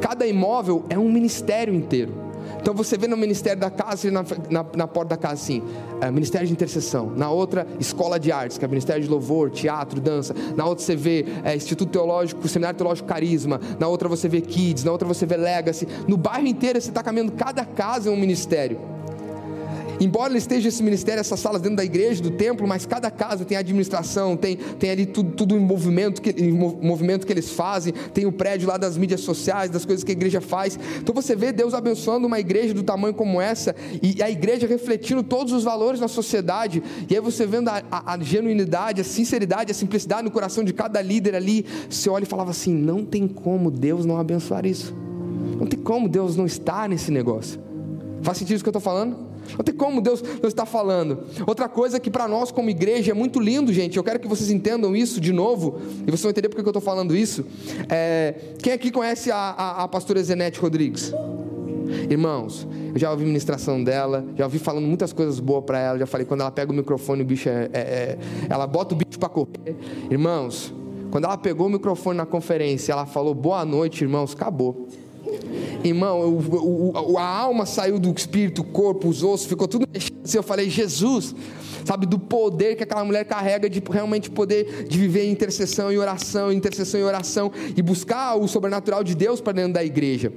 Cada 0.02 0.26
imóvel 0.26 0.86
é 0.90 0.98
um 0.98 1.12
ministério 1.12 1.74
inteiro. 1.74 2.28
Então 2.60 2.76
você 2.76 2.98
vê 2.98 3.08
no 3.08 3.16
Ministério 3.16 3.60
da 3.60 3.70
Casa, 3.70 4.12
na, 4.12 4.26
na, 4.50 4.66
na 4.76 4.88
porta 4.88 5.16
da 5.16 5.18
casa 5.18 5.36
assim, 5.36 5.64
é, 6.02 6.12
Ministério 6.12 6.46
de 6.46 6.54
Intercessão. 6.54 7.12
Na 7.16 7.30
outra, 7.30 7.66
Escola 7.80 8.20
de 8.20 8.32
Artes, 8.32 8.58
que 8.58 8.66
é 8.66 8.68
Ministério 8.68 9.02
de 9.02 9.10
Louvor, 9.10 9.50
Teatro, 9.52 10.02
Dança. 10.02 10.36
Na 10.56 10.66
outra 10.66 10.84
você 10.84 10.96
vê 10.96 11.26
é, 11.44 11.56
Instituto 11.56 11.90
Teológico, 11.90 12.46
Seminário 12.48 12.78
Teológico 12.78 13.08
Carisma. 13.08 13.62
Na 13.80 13.88
outra 13.88 14.10
você 14.10 14.28
vê 14.28 14.42
Kids. 14.42 14.84
Na 14.84 14.92
outra 14.92 15.08
você 15.08 15.26
vê 15.26 15.38
Legacy. 15.38 15.88
No 16.08 16.18
bairro 16.18 16.48
inteiro 16.48 16.82
você 16.82 16.90
está 16.90 17.02
caminhando, 17.02 17.32
cada 17.32 17.64
casa 17.64 18.10
é 18.10 18.12
um 18.12 18.18
ministério. 18.18 18.80
Embora 20.00 20.38
esteja 20.38 20.70
esse 20.70 20.84
ministério, 20.84 21.20
essas 21.20 21.40
salas 21.40 21.62
dentro 21.62 21.78
da 21.78 21.86
igreja, 21.86 22.22
do 22.22 22.32
templo, 22.32 22.68
mas 22.68 22.86
cada 22.86 23.10
casa 23.10 23.44
tem 23.44 23.58
administração, 23.58 24.38
tem, 24.38 24.56
tem 24.56 24.92
ali 24.92 25.06
tudo, 25.06 25.32
tudo 25.32 25.56
em, 25.56 25.60
movimento 25.60 26.22
que, 26.22 26.30
em 26.30 26.52
movimento 26.52 27.26
que 27.26 27.34
eles 27.34 27.50
fazem, 27.50 27.94
tem 28.14 28.26
o 28.26 28.32
prédio 28.32 28.68
lá 28.68 28.78
das 28.78 28.96
mídias 28.96 29.22
sociais, 29.22 29.72
das 29.72 29.86
coisas 29.86 30.04
que 30.04 30.12
a 30.12 30.14
igreja 30.14 30.40
faz. 30.40 30.80
Então 31.00 31.16
você 31.16 31.36
vê 31.36 31.52
Deus 31.52 31.74
abençoando 31.74 32.28
uma 32.28 32.40
igreja 32.40 32.74
do 32.74 32.84
tamanho 32.84 33.14
como 33.14 33.42
essa, 33.42 33.76
e 34.02 34.22
a 34.22 34.30
igreja 34.30 34.68
refletindo 34.68 35.24
todos 35.24 35.52
os 35.52 35.64
valores 35.64 36.00
na 36.00 36.08
sociedade, 36.08 36.84
e 37.10 37.16
aí 37.16 37.22
você 37.22 37.48
vendo 37.48 37.70
a, 37.70 37.82
a, 37.90 38.14
a 38.14 38.20
genuinidade, 38.20 39.02
a 39.02 39.04
sinceridade, 39.04 39.72
a 39.72 39.76
simplicidade 39.76 40.24
no 40.24 40.32
coração 40.32 40.64
de 40.64 40.74
cada 40.74 41.02
líder 41.02 41.34
ali, 41.34 41.66
você 41.90 42.10
olha 42.10 42.24
e 42.24 42.28
falava 42.28 42.52
assim: 42.52 42.74
não 42.74 43.04
tem 43.04 43.28
como 43.28 43.72
Deus 43.72 44.06
não 44.06 44.18
abençoar 44.18 44.66
isso. 44.66 44.96
Não 45.60 45.66
tem 45.66 45.80
como 45.80 46.08
Deus 46.08 46.36
não 46.36 46.46
estar 46.46 46.88
nesse 46.88 47.12
negócio. 47.12 47.60
Faz 48.22 48.38
sentido 48.38 48.56
isso 48.56 48.64
que 48.64 48.70
eu 48.70 48.72
estou 48.72 48.82
falando? 48.82 49.27
Não 49.58 49.64
tem 49.64 49.74
como 49.74 50.02
Deus, 50.02 50.22
Deus 50.22 50.48
está 50.48 50.66
falando. 50.66 51.20
Outra 51.46 51.70
coisa 51.70 52.00
que 52.00 52.10
para 52.10 52.28
nós 52.28 52.52
como 52.52 52.70
igreja 52.70 53.12
é 53.12 53.14
muito 53.14 53.40
lindo, 53.40 53.72
gente. 53.72 53.98
Eu 53.98 54.04
quero 54.04 54.20
que 54.20 54.28
vocês 54.28 54.50
entendam 54.50 54.96
isso 54.96 55.22
de 55.22 55.32
novo. 55.32 55.80
E 56.06 56.12
vocês 56.12 56.22
vão 56.22 56.32
entender 56.32 56.50
porque 56.50 56.62
que 56.62 56.68
eu 56.68 56.72
estou 56.72 56.82
falando 56.82 57.16
isso. 57.16 57.46
É, 57.90 58.36
quem 58.62 58.74
aqui 58.74 58.92
conhece 58.92 59.32
a, 59.32 59.38
a, 59.38 59.84
a 59.84 59.88
pastora 59.88 60.22
Zenete 60.22 60.60
Rodrigues? 60.60 61.14
Irmãos, 62.10 62.68
eu 62.94 63.00
já 63.00 63.12
ouvi 63.12 63.24
ministração 63.24 63.82
dela, 63.82 64.26
já 64.36 64.44
ouvi 64.44 64.60
falando 64.60 64.86
muitas 64.86 65.14
coisas 65.14 65.40
boas 65.40 65.64
para 65.64 65.80
ela. 65.80 66.00
Já 66.00 66.06
falei, 66.06 66.26
quando 66.26 66.42
ela 66.42 66.52
pega 66.52 66.72
o 66.72 66.76
microfone, 66.76 67.22
o 67.22 67.26
bicho 67.26 67.48
é, 67.48 67.70
é, 67.74 67.80
é 67.80 68.18
ela 68.50 68.68
bota 68.68 68.94
o 68.94 68.98
bicho 68.98 69.18
para 69.18 69.30
correr. 69.30 69.76
Irmãos, 70.12 70.74
quando 71.12 71.26
ela 71.26 71.38
pegou 71.38 71.68
o 71.68 71.70
microfone 71.70 72.18
na 72.18 72.26
conferência, 72.26 72.92
ela 72.92 73.06
falou 73.06 73.34
boa 73.34 73.64
noite, 73.64 74.04
irmãos, 74.04 74.34
acabou. 74.34 74.88
Irmão, 75.84 76.22
o, 76.22 77.14
o, 77.14 77.18
a 77.18 77.24
alma 77.24 77.66
saiu 77.66 78.00
do 78.00 78.12
espírito, 78.12 78.62
o 78.62 78.66
corpo, 78.66 79.08
os 79.08 79.24
ossos, 79.24 79.48
ficou 79.48 79.68
tudo 79.68 79.88
mexendo. 79.92 80.18
Assim, 80.24 80.38
eu 80.38 80.44
falei, 80.44 80.70
Jesus, 80.70 81.34
sabe, 81.86 82.06
do 82.06 82.20
poder 82.20 82.76
que 82.76 82.84
aquela 82.84 83.04
mulher 83.06 83.24
carrega 83.26 83.70
de 83.70 83.82
realmente 83.90 84.30
poder 84.30 84.86
de 84.88 84.98
viver 84.98 85.26
em 85.26 85.32
intercessão 85.32 85.92
e 85.92 85.98
oração, 85.98 86.52
intercessão 86.52 87.00
e 87.00 87.04
oração, 87.04 87.52
e 87.76 87.82
buscar 87.82 88.36
o 88.36 88.48
sobrenatural 88.48 89.04
de 89.04 89.16
Deus 89.16 89.40
para 89.40 89.54
dentro 89.54 89.74
da 89.74 89.84
igreja. 89.84 90.32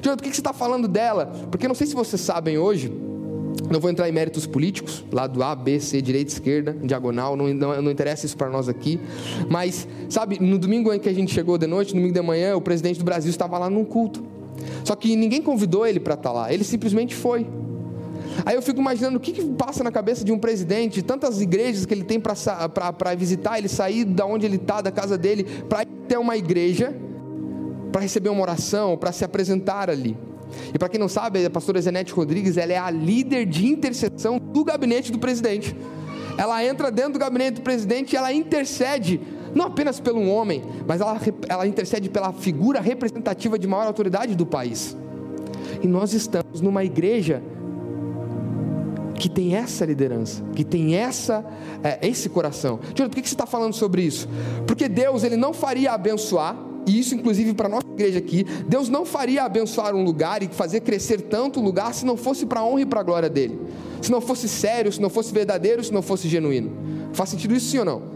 Jonathan, 0.00 0.16
por 0.16 0.22
que 0.22 0.34
você 0.34 0.40
está 0.40 0.52
falando 0.52 0.88
dela? 0.88 1.26
Porque 1.50 1.68
não 1.68 1.74
sei 1.74 1.86
se 1.86 1.94
vocês 1.94 2.20
sabem 2.20 2.56
hoje, 2.56 2.90
não 3.70 3.80
vou 3.80 3.90
entrar 3.90 4.08
em 4.08 4.12
méritos 4.12 4.46
políticos, 4.46 5.04
lá 5.12 5.26
do 5.26 5.42
A, 5.42 5.54
B, 5.54 5.80
C, 5.80 6.02
direita, 6.02 6.32
esquerda, 6.32 6.76
diagonal, 6.82 7.36
não, 7.36 7.52
não, 7.52 7.82
não 7.82 7.90
interessa 7.90 8.26
isso 8.26 8.36
para 8.36 8.50
nós 8.50 8.68
aqui. 8.68 9.00
Mas, 9.48 9.86
sabe, 10.08 10.38
no 10.40 10.58
domingo 10.58 10.92
em 10.92 10.98
que 10.98 11.08
a 11.08 11.14
gente 11.14 11.32
chegou 11.32 11.56
de 11.56 11.66
noite, 11.66 11.94
no 11.94 12.00
domingo 12.00 12.14
de 12.14 12.22
manhã, 12.22 12.56
o 12.56 12.60
presidente 12.60 12.98
do 12.98 13.04
Brasil 13.04 13.30
estava 13.30 13.58
lá 13.58 13.70
num 13.70 13.84
culto. 13.84 14.33
Só 14.84 14.94
que 14.94 15.16
ninguém 15.16 15.42
convidou 15.42 15.86
ele 15.86 16.00
para 16.00 16.14
estar 16.14 16.30
tá 16.30 16.34
lá, 16.34 16.52
ele 16.52 16.64
simplesmente 16.64 17.14
foi. 17.14 17.46
Aí 18.44 18.54
eu 18.54 18.62
fico 18.62 18.80
imaginando 18.80 19.16
o 19.16 19.20
que, 19.20 19.32
que 19.32 19.44
passa 19.44 19.84
na 19.84 19.92
cabeça 19.92 20.24
de 20.24 20.32
um 20.32 20.38
presidente, 20.38 20.94
de 20.94 21.02
tantas 21.02 21.40
igrejas 21.40 21.86
que 21.86 21.94
ele 21.94 22.04
tem 22.04 22.20
para 22.20 23.14
visitar, 23.16 23.58
ele 23.58 23.68
sair 23.68 24.04
da 24.04 24.26
onde 24.26 24.44
ele 24.44 24.56
está, 24.56 24.80
da 24.80 24.90
casa 24.90 25.16
dele, 25.16 25.44
para 25.68 25.82
ir 25.82 25.88
até 26.04 26.18
uma 26.18 26.36
igreja, 26.36 26.94
para 27.92 28.00
receber 28.00 28.28
uma 28.28 28.42
oração, 28.42 28.96
para 28.96 29.12
se 29.12 29.24
apresentar 29.24 29.88
ali. 29.88 30.16
E 30.72 30.78
para 30.78 30.88
quem 30.88 30.98
não 30.98 31.08
sabe, 31.08 31.44
a 31.44 31.50
pastora 31.50 31.80
Zenete 31.80 32.12
Rodrigues, 32.12 32.56
ela 32.56 32.72
é 32.72 32.78
a 32.78 32.90
líder 32.90 33.46
de 33.46 33.66
intercessão 33.66 34.38
do 34.38 34.64
gabinete 34.64 35.12
do 35.12 35.18
presidente. 35.18 35.76
Ela 36.36 36.64
entra 36.64 36.90
dentro 36.90 37.14
do 37.14 37.18
gabinete 37.18 37.56
do 37.56 37.62
presidente 37.62 38.12
e 38.12 38.16
ela 38.16 38.32
intercede 38.32 39.20
não 39.54 39.66
apenas 39.66 40.00
pelo 40.00 40.26
homem, 40.28 40.62
mas 40.86 41.00
ela, 41.00 41.18
ela 41.48 41.66
intercede 41.66 42.08
pela 42.08 42.32
figura 42.32 42.80
representativa 42.80 43.58
de 43.58 43.66
maior 43.66 43.86
autoridade 43.86 44.34
do 44.34 44.44
país. 44.44 44.96
E 45.82 45.86
nós 45.86 46.12
estamos 46.12 46.60
numa 46.60 46.84
igreja 46.84 47.42
que 49.14 49.28
tem 49.28 49.54
essa 49.54 49.84
liderança, 49.84 50.42
que 50.54 50.64
tem 50.64 50.96
essa, 50.96 51.44
é, 51.82 52.06
esse 52.06 52.28
coração. 52.28 52.80
Jonathan, 52.94 53.08
por 53.08 53.22
que 53.22 53.28
você 53.28 53.34
está 53.34 53.46
falando 53.46 53.72
sobre 53.72 54.02
isso? 54.02 54.28
Porque 54.66 54.88
Deus 54.88 55.22
ele 55.22 55.36
não 55.36 55.52
faria 55.52 55.92
abençoar, 55.92 56.56
e 56.86 56.98
isso 56.98 57.14
inclusive 57.14 57.54
para 57.54 57.66
a 57.66 57.70
nossa 57.70 57.86
igreja 57.86 58.18
aqui, 58.18 58.44
Deus 58.66 58.88
não 58.88 59.06
faria 59.06 59.44
abençoar 59.44 59.94
um 59.94 60.02
lugar 60.04 60.42
e 60.42 60.48
fazer 60.48 60.80
crescer 60.80 61.22
tanto 61.22 61.60
o 61.60 61.62
lugar 61.62 61.94
se 61.94 62.04
não 62.04 62.16
fosse 62.16 62.44
para 62.44 62.60
a 62.60 62.64
honra 62.64 62.82
e 62.82 62.86
para 62.86 63.00
a 63.00 63.04
glória 63.04 63.30
dele. 63.30 63.58
Se 64.02 64.10
não 64.10 64.20
fosse 64.20 64.48
sério, 64.48 64.92
se 64.92 65.00
não 65.00 65.08
fosse 65.08 65.32
verdadeiro, 65.32 65.82
se 65.82 65.92
não 65.92 66.02
fosse 66.02 66.28
genuíno. 66.28 66.72
Faz 67.12 67.30
sentido 67.30 67.54
isso 67.54 67.70
sim 67.70 67.78
ou 67.78 67.84
não? 67.84 68.13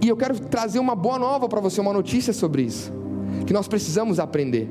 E 0.00 0.08
eu 0.08 0.16
quero 0.16 0.38
trazer 0.38 0.78
uma 0.78 0.94
boa 0.94 1.18
nova 1.18 1.48
para 1.48 1.60
você, 1.60 1.80
uma 1.80 1.92
notícia 1.92 2.32
sobre 2.32 2.62
isso, 2.62 2.92
que 3.46 3.52
nós 3.52 3.68
precisamos 3.68 4.18
aprender. 4.18 4.68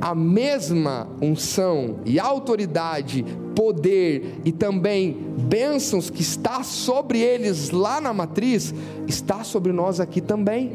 A 0.00 0.14
mesma 0.14 1.08
unção 1.20 1.96
e 2.04 2.18
autoridade, 2.18 3.24
poder 3.54 4.40
e 4.44 4.52
também 4.52 5.16
bênçãos 5.38 6.10
que 6.10 6.22
está 6.22 6.62
sobre 6.62 7.20
eles 7.20 7.70
lá 7.70 8.00
na 8.00 8.12
matriz, 8.12 8.74
está 9.06 9.42
sobre 9.44 9.72
nós 9.72 10.00
aqui 10.00 10.20
também, 10.20 10.72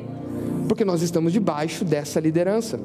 porque 0.68 0.84
nós 0.84 1.02
estamos 1.02 1.32
debaixo 1.32 1.86
dessa 1.86 2.20
liderança. 2.20 2.80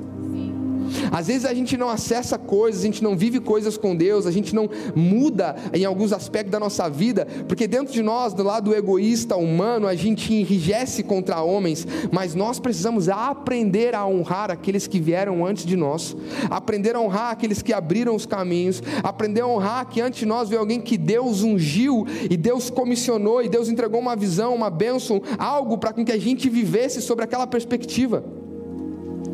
Às 1.11 1.26
vezes 1.26 1.45
a 1.45 1.54
gente 1.54 1.76
não 1.76 1.88
acessa 1.88 2.38
coisas, 2.38 2.83
a 2.83 2.87
gente 2.87 3.02
não 3.02 3.16
vive 3.16 3.40
coisas 3.40 3.76
com 3.76 3.95
Deus, 3.95 4.26
a 4.26 4.30
gente 4.30 4.54
não 4.54 4.68
muda 4.95 5.57
em 5.73 5.85
alguns 5.85 6.12
aspectos 6.12 6.52
da 6.52 6.61
nossa 6.61 6.88
vida, 6.88 7.26
porque 7.47 7.66
dentro 7.66 7.92
de 7.92 8.02
nós, 8.02 8.33
do 8.35 8.42
lado 8.42 8.75
egoísta, 8.75 9.37
humano, 9.37 9.87
a 9.87 9.95
gente 9.95 10.33
enrijece 10.33 11.02
contra 11.02 11.42
homens, 11.42 11.87
mas 12.11 12.35
nós 12.35 12.59
precisamos 12.59 13.09
aprender 13.09 13.95
a 13.95 14.07
honrar 14.07 14.50
aqueles 14.50 14.87
que 14.87 15.00
vieram 15.00 15.45
antes 15.45 15.64
de 15.64 15.76
nós, 15.76 16.16
aprender 16.50 16.95
a 16.97 17.00
honrar 17.00 17.33
aqueles 17.33 17.62
que 17.62 17.73
abriram 17.73 18.14
os 18.14 18.26
caminhos, 18.26 18.83
aprender 19.02 19.40
a 19.40 19.47
honrar 19.47 19.87
que 19.88 20.00
antes 20.00 20.21
de 20.21 20.26
nós 20.26 20.49
veio 20.49 20.61
alguém 20.61 20.80
que 20.80 20.97
Deus 20.97 21.42
ungiu 21.42 22.07
e 22.30 22.37
Deus 22.37 22.71
comissionou 22.71 23.42
e 23.42 23.49
Deus 23.49 23.68
entregou 23.68 24.00
uma 24.00 24.16
visão, 24.16 24.54
uma 24.54 24.71
bênção, 24.71 25.23
algo 25.38 25.78
para 25.78 25.92
que 25.92 26.12
a 26.12 26.18
gente 26.18 26.49
vivesse 26.49 27.00
sobre 27.02 27.25
aquela 27.25 27.47
perspectiva. 27.47 28.25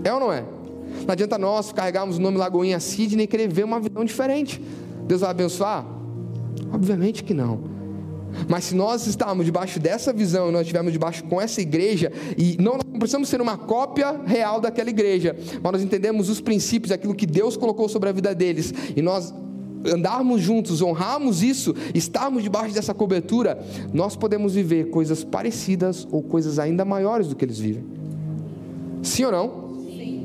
É 0.02 0.12
ou 0.12 0.20
não 0.20 0.32
é? 0.32 0.44
Não 1.06 1.12
adianta 1.12 1.38
nós 1.38 1.72
carregarmos 1.72 2.18
o 2.18 2.20
nome 2.20 2.38
Lagoinha 2.38 2.80
Sidney 2.80 3.24
e 3.24 3.26
querer 3.26 3.48
ver 3.48 3.64
uma 3.64 3.80
visão 3.80 4.04
diferente. 4.04 4.60
Deus 5.06 5.20
vai 5.20 5.30
abençoar? 5.30 5.86
Obviamente 6.72 7.22
que 7.22 7.34
não. 7.34 7.74
Mas 8.48 8.64
se 8.64 8.74
nós 8.74 9.06
estarmos 9.06 9.46
debaixo 9.46 9.78
dessa 9.78 10.12
visão, 10.12 10.50
nós 10.50 10.62
estivermos 10.62 10.92
debaixo 10.92 11.24
com 11.24 11.40
essa 11.40 11.60
igreja, 11.60 12.10
e 12.36 12.56
não, 12.60 12.78
não 12.90 12.98
precisamos 12.98 13.28
ser 13.28 13.40
uma 13.40 13.56
cópia 13.56 14.20
real 14.26 14.60
daquela 14.60 14.90
igreja, 14.90 15.36
mas 15.62 15.72
nós 15.72 15.82
entendemos 15.82 16.28
os 16.28 16.40
princípios, 16.40 16.90
aquilo 16.90 17.14
que 17.14 17.26
Deus 17.26 17.56
colocou 17.56 17.88
sobre 17.88 18.08
a 18.08 18.12
vida 18.12 18.34
deles, 18.34 18.72
e 18.96 19.00
nós 19.00 19.32
andarmos 19.86 20.40
juntos, 20.40 20.80
honrarmos 20.82 21.42
isso, 21.42 21.74
estarmos 21.94 22.42
debaixo 22.42 22.74
dessa 22.74 22.94
cobertura, 22.94 23.58
nós 23.92 24.16
podemos 24.16 24.54
viver 24.54 24.90
coisas 24.90 25.22
parecidas 25.22 26.08
ou 26.10 26.22
coisas 26.22 26.58
ainda 26.58 26.84
maiores 26.84 27.28
do 27.28 27.36
que 27.36 27.44
eles 27.44 27.58
vivem. 27.58 27.84
Sim 29.02 29.24
ou 29.26 29.32
não? 29.32 29.63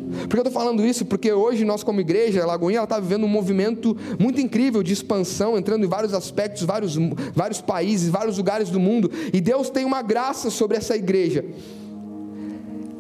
Por 0.10 0.30
que 0.30 0.36
eu 0.38 0.42
estou 0.42 0.52
falando 0.52 0.86
isso? 0.86 1.06
Porque 1.06 1.32
hoje 1.32 1.64
nós, 1.64 1.84
como 1.84 2.02
igreja, 2.02 2.42
a 2.42 2.46
Lagoinha 2.46 2.84
está 2.84 3.00
vivendo 3.00 3.26
um 3.26 3.30
movimento 3.30 3.96
muito 4.20 4.42
incrível 4.42 4.82
de 4.82 4.92
expansão, 4.92 5.58
entrando 5.58 5.86
em 5.86 5.88
vários 5.88 6.14
aspectos, 6.14 6.64
vários, 6.64 6.98
vários 7.36 7.62
países, 7.62 8.10
vários 8.10 8.38
lugares 8.38 8.70
do 8.70 8.80
mundo, 8.80 9.12
e 9.32 9.40
Deus 9.40 9.70
tem 9.70 9.86
uma 9.86 10.02
graça 10.02 10.50
sobre 10.50 10.78
essa 10.78 10.96
igreja. 10.96 11.46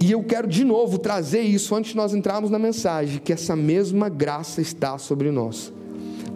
E 0.01 0.11
eu 0.11 0.23
quero 0.23 0.47
de 0.47 0.63
novo 0.63 0.97
trazer 0.97 1.41
isso 1.41 1.75
antes 1.75 1.91
de 1.91 1.97
nós 1.97 2.13
entrarmos 2.13 2.49
na 2.49 2.59
mensagem, 2.59 3.19
que 3.19 3.33
essa 3.33 3.55
mesma 3.55 4.07
graça 4.07 4.61
está 4.61 4.97
sobre 4.97 5.29
nós. 5.29 5.73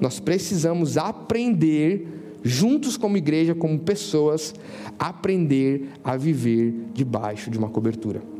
Nós 0.01 0.19
precisamos 0.19 0.97
aprender, 0.97 2.39
juntos 2.43 2.97
como 2.97 3.15
igreja, 3.15 3.55
como 3.55 3.79
pessoas, 3.79 4.53
aprender 4.99 5.91
a 6.03 6.17
viver 6.17 6.73
debaixo 6.93 7.49
de 7.49 7.57
uma 7.57 7.69
cobertura. 7.69 8.32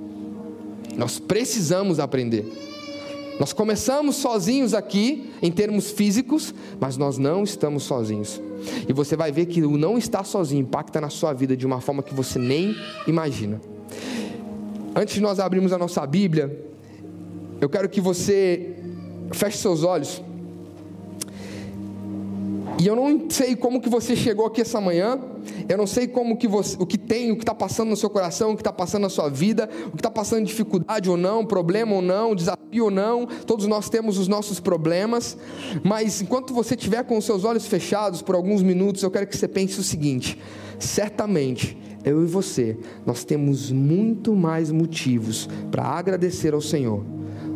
Nós 0.98 1.20
precisamos 1.20 2.00
aprender. 2.00 2.46
Nós 3.40 3.52
começamos 3.52 4.18
sozinhos 4.18 4.74
aqui, 4.74 5.32
em 5.42 5.52
termos 5.52 5.92
físicos, 5.92 6.54
mas 6.80 6.98
nós 6.98 7.18
não 7.18 7.44
estamos 7.44 7.84
sozinhos. 7.84 8.40
E 8.88 8.94
você 8.94 9.16
vai 9.16 9.32
ver 9.32 9.48
que 9.48 9.64
o 9.64 9.78
não 9.78 9.98
estar 9.98 10.24
sozinho 10.24 10.62
impacta 10.62 11.02
na 11.02 11.10
sua 11.10 11.34
vida 11.34 11.58
de 11.58 11.66
uma 11.66 11.82
forma 11.82 12.04
que 12.04 12.14
você 12.14 12.38
nem 12.38 12.76
imagina. 13.08 13.60
Antes 14.96 15.16
de 15.16 15.22
nós 15.22 15.40
abrirmos 15.40 15.74
a 15.74 15.78
nossa 15.78 16.06
Bíblia, 16.06 16.64
eu 17.60 17.68
quero 17.68 17.90
que 17.90 18.00
você 18.00 18.76
feche 19.32 19.58
seus 19.58 19.84
olhos. 19.84 20.22
E 22.80 22.88
eu 22.88 22.96
não 22.96 23.30
sei 23.30 23.56
como 23.56 23.80
que 23.80 23.90
você 23.90 24.16
chegou 24.16 24.46
aqui 24.46 24.62
essa 24.62 24.82
manhã, 24.82 25.20
eu 25.70 25.78
não 25.78 25.86
sei 25.86 26.08
como 26.08 26.38
que 26.38 26.48
você, 26.48 26.76
o 26.80 26.86
que 26.86 26.98
tem, 26.98 27.32
o 27.32 27.36
que 27.36 27.44
está 27.44 27.54
passando 27.54 27.90
no 27.90 27.96
seu 27.96 28.10
coração, 28.10 28.52
o 28.52 28.56
que 28.56 28.62
está 28.62 28.74
passando 28.74 29.04
na 29.04 29.10
sua 29.10 29.30
vida, 29.30 29.70
o 29.88 29.92
que 29.92 29.98
está 29.98 30.10
passando 30.10 30.46
dificuldade 30.46 31.10
ou 31.10 31.16
não, 31.16 31.46
problema 31.46 31.94
ou 31.94 32.02
não, 32.02 32.34
desafio 32.34 32.86
ou 32.86 32.92
não. 32.92 33.28
Todos 33.46 33.68
nós 33.68 33.90
temos 33.90 34.18
os 34.18 34.28
nossos 34.28 34.60
problemas, 34.60 35.38
mas 35.84 36.22
enquanto 36.22 36.54
você 36.54 36.76
estiver 36.76 37.04
com 37.04 37.18
os 37.18 37.26
seus 37.26 37.44
olhos 37.44 37.68
fechados 37.68 38.22
por 38.22 38.36
alguns 38.36 38.64
minutos, 38.64 39.04
eu 39.04 39.12
quero 39.12 39.28
que 39.28 39.38
você 39.38 39.48
pense 39.48 39.80
o 39.80 39.84
seguinte: 39.84 40.40
certamente 40.80 41.78
eu 42.04 42.24
e 42.24 42.26
você, 42.26 42.78
nós 43.06 43.24
temos 43.24 43.72
muito 43.72 44.36
mais 44.36 44.72
motivos 44.72 45.48
para 45.72 45.84
agradecer 45.84 46.54
ao 46.54 46.62
Senhor 46.62 47.04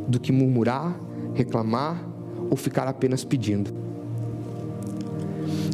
do 0.08 0.20
que 0.20 0.32
murmurar, 0.32 0.98
reclamar 1.34 2.08
ou 2.50 2.56
ficar 2.56 2.88
apenas 2.88 3.26
pedindo. 3.26 3.87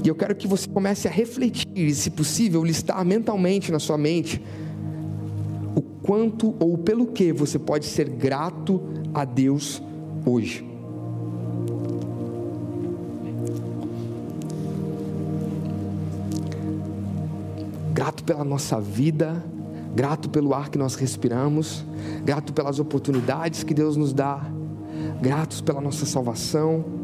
E 0.04 0.10
eu 0.10 0.16
quero 0.16 0.36
que 0.36 0.48
você 0.48 0.68
comece 0.68 1.08
a 1.08 1.12
refletir, 1.12 1.96
se 1.96 2.10
possível, 2.10 2.62
listar 2.62 3.04
mentalmente 3.06 3.72
na 3.72 3.80
sua 3.80 3.98
mente 3.98 4.44
o 5.76 5.82
quanto 5.82 6.54
ou 6.60 6.78
pelo 6.78 7.08
que 7.08 7.32
você 7.32 7.58
pode 7.58 7.86
ser 7.86 8.10
grato 8.10 8.82
a 9.14 9.24
Deus 9.24 9.82
hoje. 10.26 10.68
Grato 17.94 18.26
pela 18.26 18.44
nossa 18.44 18.82
vida, 18.82 19.42
grato 19.96 20.30
pelo 20.30 20.54
ar 20.54 20.70
que 20.70 20.78
nós 20.78 20.96
respiramos, 20.96 21.86
grato 22.26 22.52
pelas 22.52 22.78
oportunidades 22.78 23.64
que 23.64 23.74
Deus 23.74 23.96
nos 23.96 24.14
dá, 24.14 24.42
gratos 25.22 25.62
pela 25.62 25.80
nossa 25.80 26.06
salvação 26.06 27.03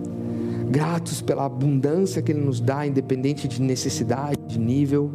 gratos 0.69 1.21
pela 1.21 1.45
abundância 1.45 2.21
que 2.21 2.31
Ele 2.31 2.41
nos 2.41 2.59
dá, 2.59 2.85
independente 2.85 3.47
de 3.47 3.61
necessidade, 3.61 4.37
de 4.47 4.59
nível. 4.59 5.11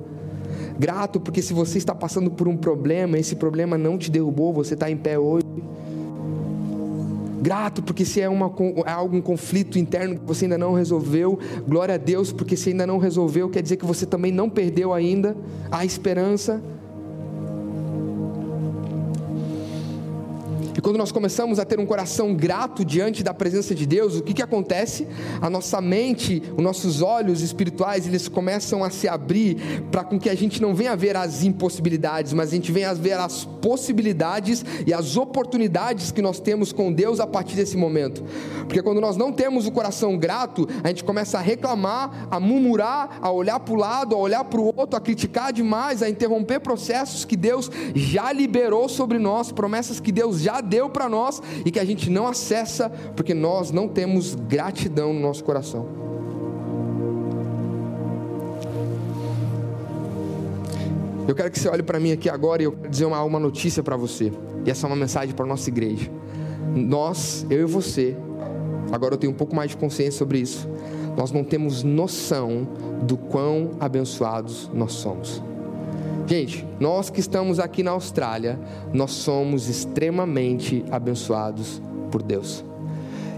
Grato 0.78 1.20
porque 1.20 1.40
se 1.40 1.54
você 1.54 1.78
está 1.78 1.94
passando 1.94 2.30
por 2.30 2.49
um 2.49 2.56
problema, 2.56 3.18
esse 3.18 3.37
problema 3.37 3.78
não 3.78 3.96
te 3.96 4.11
derrubou, 4.11 4.52
você 4.52 4.75
está 4.75 4.90
em 4.90 4.96
pé 4.96 5.18
hoje. 5.18 5.46
Grato 7.40 7.82
porque 7.82 8.04
se 8.04 8.20
é, 8.20 8.28
uma, 8.28 8.50
é 8.87 8.90
algum 8.90 9.20
conflito 9.20 9.78
interno 9.78 10.18
que 10.18 10.26
você 10.26 10.46
ainda 10.46 10.56
não 10.56 10.73
resolveu, 10.73 11.38
glória 11.68 11.94
a 11.94 11.99
Deus, 11.99 12.32
porque 12.32 12.56
se 12.56 12.70
ainda 12.70 12.87
não 12.87 12.99
resolveu, 12.99 13.50
quer 13.50 13.62
dizer 13.62 13.76
que 13.76 13.84
você 13.84 14.06
também 14.06 14.32
não 14.32 14.49
perdeu 14.49 14.92
ainda 14.92 15.37
a 15.70 15.84
esperança. 15.84 16.62
Quando 20.85 20.99
nós 20.99 21.11
começamos 21.11 21.59
a 21.59 21.64
ter 21.64 21.81
um 21.81 21.87
coração 21.87 22.35
grato 22.35 22.85
diante 22.85 23.23
da 23.23 23.33
presença 23.33 23.75
de 23.75 23.87
Deus, 23.87 24.19
o 24.19 24.23
que, 24.23 24.35
que 24.35 24.43
acontece? 24.43 25.09
A 25.41 25.49
nossa 25.49 25.81
mente, 25.81 26.43
os 26.55 26.62
nossos 26.62 27.00
olhos 27.00 27.41
espirituais, 27.41 28.07
eles 28.07 28.29
começam 28.29 28.85
a 28.85 28.91
se 28.91 29.09
abrir 29.09 29.57
para 29.91 30.05
com 30.05 30.19
que 30.19 30.29
a 30.29 30.35
gente 30.35 30.61
não 30.61 30.75
venha 30.75 30.95
ver 30.95 31.17
as 31.17 31.43
impossibilidades, 31.43 32.35
mas 32.35 32.50
a 32.50 32.55
gente 32.55 32.71
venha 32.71 32.93
ver 32.93 33.14
as 33.14 33.47
possibilidades 33.47 34.62
e 34.87 34.93
as 34.93 35.17
oportunidades 35.17 36.12
que 36.12 36.21
nós 36.21 36.38
temos 36.38 36.71
com 36.71 36.93
Deus 36.93 37.19
a 37.19 37.26
partir 37.26 37.57
desse 37.57 37.79
momento. 37.79 38.23
Porque 38.67 38.83
quando 38.83 39.00
nós 39.00 39.17
não 39.17 39.33
temos 39.33 39.67
o 39.67 39.73
coração 39.73 40.19
grato, 40.19 40.69
a 40.83 40.88
gente 40.88 41.03
começa 41.03 41.38
a 41.38 41.41
reclamar, 41.41 42.29
a 42.31 42.38
murmurar, 42.38 43.21
a 43.23 43.31
olhar 43.31 43.59
para 43.59 43.73
o 43.73 43.76
lado, 43.79 44.14
a 44.14 44.19
olhar 44.19 44.45
para 44.45 44.61
o 44.61 44.67
outro, 44.76 44.99
a 44.99 45.00
criticar 45.00 45.50
demais, 45.50 46.03
a 46.03 46.11
interromper 46.11 46.61
processos 46.61 47.25
que 47.25 47.37
Deus 47.37 47.71
já 47.95 48.31
liberou 48.31 48.87
sobre 48.87 49.19
nós, 49.19 49.50
promessas 49.50 49.99
que 49.99 50.12
Deus 50.12 50.43
já 50.43 50.61
deu 50.61 50.74
deu 50.75 50.90
para 50.90 51.09
nós 51.09 51.40
e 51.64 51.71
que 51.71 51.78
a 51.78 51.85
gente 51.85 52.11
não 52.11 52.26
acessa 52.26 52.90
porque 53.14 53.33
nós 53.33 53.71
não 53.71 53.87
temos 53.87 54.35
gratidão 54.35 55.14
no 55.14 55.21
nosso 55.21 55.45
coração. 55.45 55.87
Eu 61.28 61.35
quero 61.35 61.50
que 61.50 61.59
você 61.59 61.69
olhe 61.69 61.83
para 61.83 62.00
mim 62.00 62.11
aqui 62.11 62.28
agora 62.28 62.61
e 62.61 62.64
eu 62.66 62.73
quero 62.73 62.90
dizer 62.90 63.04
uma, 63.04 63.23
uma 63.23 63.38
notícia 63.38 63.83
para 63.85 63.97
você. 63.97 64.33
E 64.66 64.71
essa 64.71 64.87
é 64.87 64.88
uma 64.88 64.97
mensagem 64.97 65.33
para 65.33 65.47
nossa 65.47 65.71
igreja. 65.71 66.11
Nós, 66.75 67.47
eu 67.49 67.61
e 67.61 67.64
você, 67.64 68.16
agora 68.90 69.14
eu 69.14 69.19
tenho 69.19 69.33
um 69.33 69.37
pouco 69.37 69.54
mais 69.54 69.71
de 69.71 69.76
consciência 69.76 70.19
sobre 70.19 70.40
isso. 70.40 70.69
Nós 71.16 71.31
não 71.31 71.45
temos 71.45 71.85
noção 71.85 72.66
do 73.02 73.16
quão 73.16 73.71
abençoados 73.78 74.69
nós 74.75 74.93
somos. 74.93 75.40
Gente, 76.26 76.66
nós 76.81 77.11
que 77.11 77.21
estamos 77.21 77.59
aqui 77.59 77.83
na 77.83 77.90
Austrália, 77.90 78.59
nós 78.93 79.11
somos 79.11 79.69
extremamente 79.69 80.83
abençoados 80.90 81.83
por 82.11 82.23
Deus. 82.23 82.64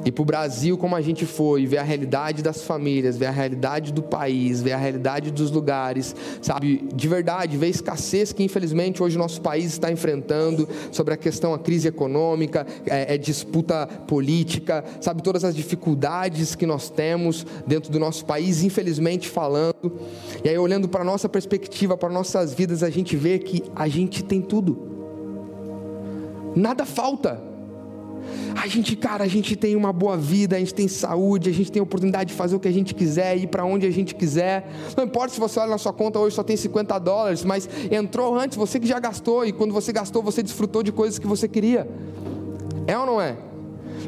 E 0.07 0.13
para 0.13 0.23
o 0.23 0.25
Brasil 0.25 0.79
como 0.79 0.95
a 0.95 1.01
gente 1.01 1.27
foi, 1.27 1.67
ver 1.67 1.79
a 1.79 1.83
realidade 1.83 2.41
das 2.41 2.63
famílias, 2.63 3.19
ver 3.19 3.27
a 3.27 3.31
realidade 3.33 3.93
do 3.93 4.05
país, 4.05 4.63
ver 4.63 4.71
a 4.71 4.77
realidade 4.77 5.33
dos 5.33 5.51
lugares, 5.51 6.15
sabe? 6.41 6.89
De 6.95 7.09
verdade, 7.09 7.57
ver 7.57 7.67
a 7.67 7.71
escassez 7.71 8.33
que 8.33 8.45
infelizmente 8.45 9.03
hoje 9.03 9.17
o 9.17 9.19
nosso 9.19 9.41
país 9.41 9.73
está 9.73 9.91
enfrentando 9.91 10.69
sobre 10.93 11.13
a 11.13 11.17
questão, 11.17 11.53
a 11.53 11.59
crise 11.59 11.89
econômica, 11.89 12.65
é, 12.87 13.17
é 13.17 13.19
disputa 13.19 13.85
política, 14.07 14.85
sabe? 15.01 15.23
Todas 15.25 15.43
as 15.43 15.57
dificuldades 15.57 16.55
que 16.55 16.67
nós 16.67 16.89
temos 16.89 17.45
dentro 17.67 17.91
do 17.91 17.99
nosso 17.99 18.25
país, 18.25 18.63
infelizmente 18.63 19.29
falando. 19.29 19.99
E 20.45 20.49
aí, 20.49 20.57
olhando 20.57 20.89
para 20.89 21.01
a 21.01 21.05
nossa 21.05 21.29
perspectiva, 21.29 21.97
para 21.97 22.11
nossas 22.11 22.55
vidas, 22.55 22.85
a 22.85 22.91
gente 22.91 23.17
vê 23.17 23.41
que 23.41 23.65
a 23.75 23.89
gente 23.89 24.23
tem 24.23 24.41
tudo, 24.41 24.79
nada 26.55 26.87
falta. 26.87 27.56
A 28.61 28.67
gente, 28.67 28.97
cara, 28.97 29.25
a 29.25 29.29
gente 29.29 29.55
tem 29.57 29.77
uma 29.77 29.93
boa 29.93 30.17
vida, 30.17 30.57
a 30.57 30.59
gente 30.59 30.75
tem 30.75 30.89
saúde, 30.89 31.51
a 31.51 31.53
gente 31.53 31.71
tem 31.71 31.83
oportunidade 31.83 32.31
de 32.31 32.37
fazer 32.37 32.57
o 32.57 32.61
que 32.61 32.69
a 32.69 32.73
gente 32.73 32.95
quiser, 32.95 33.37
ir 33.37 33.47
para 33.47 33.65
onde 33.65 33.87
a 33.87 33.91
gente 33.91 34.15
quiser. 34.15 34.69
Não 34.97 35.05
importa 35.05 35.33
se 35.35 35.41
você 35.41 35.59
olha 35.61 35.71
na 35.71 35.79
sua 35.79 35.93
conta 35.93 36.19
hoje 36.19 36.35
só 36.35 36.43
tem 36.43 36.57
50 36.57 36.99
dólares, 36.99 37.45
mas 37.45 37.69
entrou 37.91 38.35
antes, 38.39 38.57
você 38.57 38.81
que 38.81 38.87
já 38.87 38.99
gastou, 38.99 39.45
e 39.45 39.53
quando 39.53 39.73
você 39.73 39.93
gastou, 39.93 40.23
você 40.23 40.43
desfrutou 40.43 40.83
de 40.83 40.93
coisas 40.93 41.19
que 41.19 41.27
você 41.27 41.49
queria. 41.49 41.89
É 42.87 42.99
ou 42.99 43.07
não 43.07 43.21
é? 43.21 43.37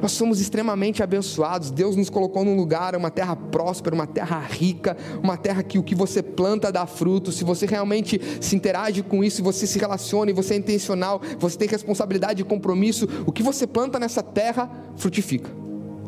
Nós 0.00 0.12
somos 0.12 0.40
extremamente 0.40 1.02
abençoados. 1.02 1.70
Deus 1.70 1.96
nos 1.96 2.10
colocou 2.10 2.44
num 2.44 2.56
lugar, 2.56 2.94
uma 2.96 3.10
terra 3.10 3.34
próspera, 3.34 3.94
uma 3.94 4.06
terra 4.06 4.38
rica, 4.38 4.96
uma 5.22 5.36
terra 5.36 5.62
que 5.62 5.78
o 5.78 5.82
que 5.82 5.94
você 5.94 6.22
planta 6.22 6.70
dá 6.72 6.86
fruto. 6.86 7.32
Se 7.32 7.44
você 7.44 7.66
realmente 7.66 8.20
se 8.40 8.56
interage 8.56 9.02
com 9.02 9.22
isso, 9.24 9.36
se 9.36 9.42
você 9.42 9.66
se 9.66 9.78
relaciona 9.78 10.30
e 10.30 10.34
você 10.34 10.54
é 10.54 10.56
intencional, 10.56 11.20
você 11.38 11.56
tem 11.56 11.68
responsabilidade 11.68 12.42
e 12.42 12.44
compromisso, 12.44 13.08
o 13.26 13.32
que 13.32 13.42
você 13.42 13.66
planta 13.66 13.98
nessa 13.98 14.22
terra 14.22 14.70
frutifica. 14.96 15.50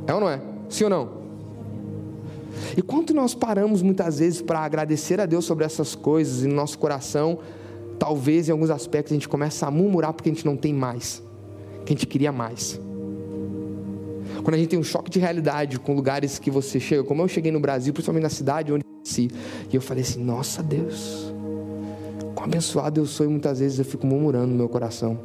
É 0.06 0.14
ou 0.14 0.20
não 0.20 0.28
é? 0.28 0.40
Sim 0.68 0.84
ou 0.84 0.90
não? 0.90 1.20
E 2.76 2.82
quanto 2.82 3.14
nós 3.14 3.34
paramos 3.34 3.82
muitas 3.82 4.18
vezes 4.18 4.40
para 4.40 4.60
agradecer 4.60 5.20
a 5.20 5.26
Deus 5.26 5.44
sobre 5.44 5.64
essas 5.64 5.94
coisas 5.94 6.42
e 6.44 6.46
no 6.46 6.54
nosso 6.54 6.78
coração, 6.78 7.38
talvez 7.98 8.48
em 8.48 8.52
alguns 8.52 8.70
aspectos 8.70 9.12
a 9.12 9.14
gente 9.14 9.28
começa 9.28 9.66
a 9.66 9.70
murmurar 9.70 10.12
porque 10.12 10.30
a 10.30 10.32
gente 10.32 10.46
não 10.46 10.56
tem 10.56 10.72
mais, 10.72 11.22
que 11.84 11.92
a 11.92 11.96
gente 11.96 12.06
queria 12.06 12.32
mais. 12.32 12.80
Quando 14.42 14.54
a 14.54 14.58
gente 14.58 14.68
tem 14.68 14.78
um 14.78 14.82
choque 14.82 15.10
de 15.10 15.18
realidade 15.18 15.78
com 15.78 15.94
lugares 15.94 16.38
que 16.38 16.50
você 16.50 16.80
chega, 16.80 17.04
como 17.04 17.22
eu 17.22 17.28
cheguei 17.28 17.52
no 17.52 17.60
Brasil, 17.60 17.92
principalmente 17.92 18.22
na 18.22 18.30
cidade 18.30 18.72
onde 18.72 18.84
eu 18.84 18.98
nasci, 18.98 19.30
e 19.70 19.76
eu 19.76 19.82
falei 19.82 20.02
assim: 20.02 20.22
Nossa 20.22 20.62
Deus, 20.62 21.32
quão 22.34 22.46
abençoado 22.46 23.00
eu 23.00 23.06
sou, 23.06 23.26
e 23.26 23.28
muitas 23.28 23.60
vezes 23.60 23.78
eu 23.78 23.84
fico 23.84 24.06
murmurando 24.06 24.48
no 24.48 24.54
meu 24.54 24.68
coração, 24.68 25.18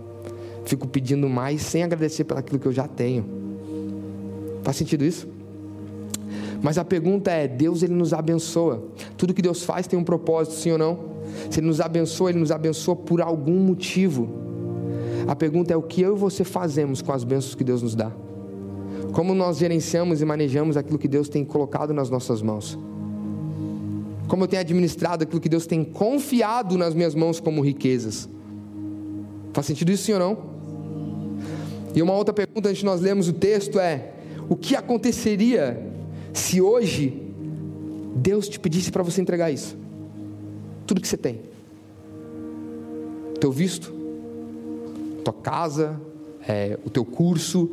fico 0.66 0.88
pedindo 0.88 1.30
mais 1.30 1.62
sem 1.62 1.84
agradecer 1.84 2.24
pelaquilo 2.24 2.60
que 2.60 2.68
eu 2.68 2.74
já 2.74 2.88
tenho. 2.88 3.26
Faz 4.64 4.78
sentido 4.78 5.04
isso? 5.04 5.28
Mas 6.62 6.78
a 6.78 6.84
pergunta 6.84 7.32
é: 7.32 7.48
Deus 7.48 7.84
ele 7.84 7.94
nos 7.94 8.14
abençoa. 8.14 8.84
Tudo 9.16 9.34
que 9.34 9.42
Deus 9.42 9.64
faz 9.64 9.88
tem 9.88 9.98
um 9.98 10.04
propósito, 10.04 10.56
sim 10.56 10.72
ou 10.72 10.78
não? 10.78 11.16
Se 11.50 11.60
Ele 11.60 11.68
nos 11.68 11.80
abençoa, 11.82 12.30
Ele 12.30 12.40
nos 12.40 12.52
abençoa 12.52 12.96
por 12.96 13.22
algum 13.22 13.60
motivo. 13.60 14.28
A 15.28 15.36
pergunta 15.36 15.74
é: 15.74 15.78
o 15.78 15.82
que 15.82 16.02
eu 16.02 16.16
e 16.16 16.20
você 16.20 16.44
fazemos 16.44 17.02
com 17.02 17.12
as 17.12 17.24
bênçãos 17.24 17.56
que 17.56 17.64
Deus 17.64 17.82
nos 17.82 17.96
dá? 17.96 18.12
Como 19.16 19.34
nós 19.34 19.58
gerenciamos 19.58 20.22
e 20.22 20.26
manejamos 20.26 20.76
aquilo 20.76 21.00
que 21.00 21.08
Deus 21.08 21.30
tem 21.30 21.46
colocado 21.46 21.94
nas 21.94 22.10
nossas 22.10 22.42
mãos? 22.42 22.78
Como 24.28 24.44
eu 24.44 24.48
tenho 24.50 24.60
administrado 24.60 25.24
aquilo 25.24 25.40
que 25.40 25.48
Deus 25.48 25.66
tem 25.66 25.86
confiado 25.86 26.78
nas 26.78 26.94
minhas 26.94 27.16
mãos 27.16 27.40
como 27.40 27.62
riquezas? 27.62 28.28
Faz 29.54 29.68
sentido 29.68 29.90
isso 29.90 30.04
sim 30.04 30.12
ou 30.12 30.20
não? 30.20 30.38
E 31.96 32.02
uma 32.02 32.12
outra 32.12 32.34
pergunta 32.34 32.68
antes 32.68 32.80
de 32.80 32.86
nós 32.86 33.00
lermos 33.00 33.30
o 33.30 33.34
texto 33.34 33.80
é: 33.80 34.16
o 34.50 34.56
que 34.58 34.76
aconteceria 34.76 35.82
se 36.34 36.60
hoje 36.60 37.24
Deus 38.18 38.50
te 38.50 38.60
pedisse 38.60 38.92
para 38.92 39.02
você 39.02 39.22
entregar 39.22 39.50
isso? 39.50 39.78
Tudo 40.86 41.00
que 41.00 41.08
você 41.08 41.16
tem. 41.16 41.40
Teu 43.40 43.50
visto, 43.50 43.94
tua 45.24 45.34
casa, 45.34 46.02
é, 46.46 46.78
o 46.86 46.90
teu 46.90 47.06
curso, 47.06 47.70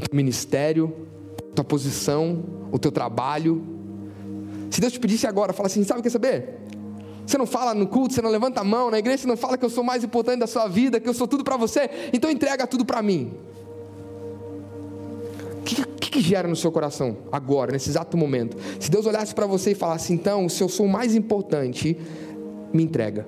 teu 0.00 0.16
ministério, 0.16 0.94
tua 1.54 1.64
posição, 1.64 2.44
o 2.70 2.78
teu 2.78 2.92
trabalho. 2.92 3.62
Se 4.70 4.80
Deus 4.80 4.92
te 4.92 5.00
pedisse 5.00 5.26
agora, 5.26 5.52
fala 5.52 5.66
assim: 5.66 5.82
sabe 5.84 6.00
o 6.00 6.02
que 6.02 6.10
saber? 6.10 6.58
Você 7.26 7.36
não 7.36 7.46
fala 7.46 7.74
no 7.74 7.86
culto, 7.86 8.14
você 8.14 8.22
não 8.22 8.30
levanta 8.30 8.62
a 8.62 8.64
mão, 8.64 8.90
na 8.90 8.98
igreja 8.98 9.18
você 9.18 9.28
não 9.28 9.36
fala 9.36 9.58
que 9.58 9.64
eu 9.64 9.68
sou 9.68 9.84
mais 9.84 10.02
importante 10.02 10.38
da 10.38 10.46
sua 10.46 10.66
vida, 10.66 10.98
que 10.98 11.06
eu 11.06 11.12
sou 11.12 11.28
tudo 11.28 11.44
para 11.44 11.58
você, 11.58 11.90
então 12.10 12.30
entrega 12.30 12.66
tudo 12.66 12.86
para 12.86 13.02
mim. 13.02 13.34
O 15.58 15.62
que, 15.62 15.84
que, 15.84 16.10
que, 16.10 16.20
gera 16.22 16.48
no 16.48 16.56
seu 16.56 16.72
coração 16.72 17.18
agora, 17.30 17.72
nesse 17.72 17.90
exato 17.90 18.16
momento? 18.16 18.56
Se 18.80 18.90
Deus 18.90 19.04
olhasse 19.04 19.34
para 19.34 19.46
você 19.46 19.72
e 19.72 19.74
falasse, 19.74 20.10
então, 20.14 20.48
se 20.48 20.62
eu 20.62 20.70
sou 20.70 20.86
o 20.86 20.88
mais 20.88 21.14
importante, 21.14 21.98
me 22.72 22.82
entrega. 22.82 23.26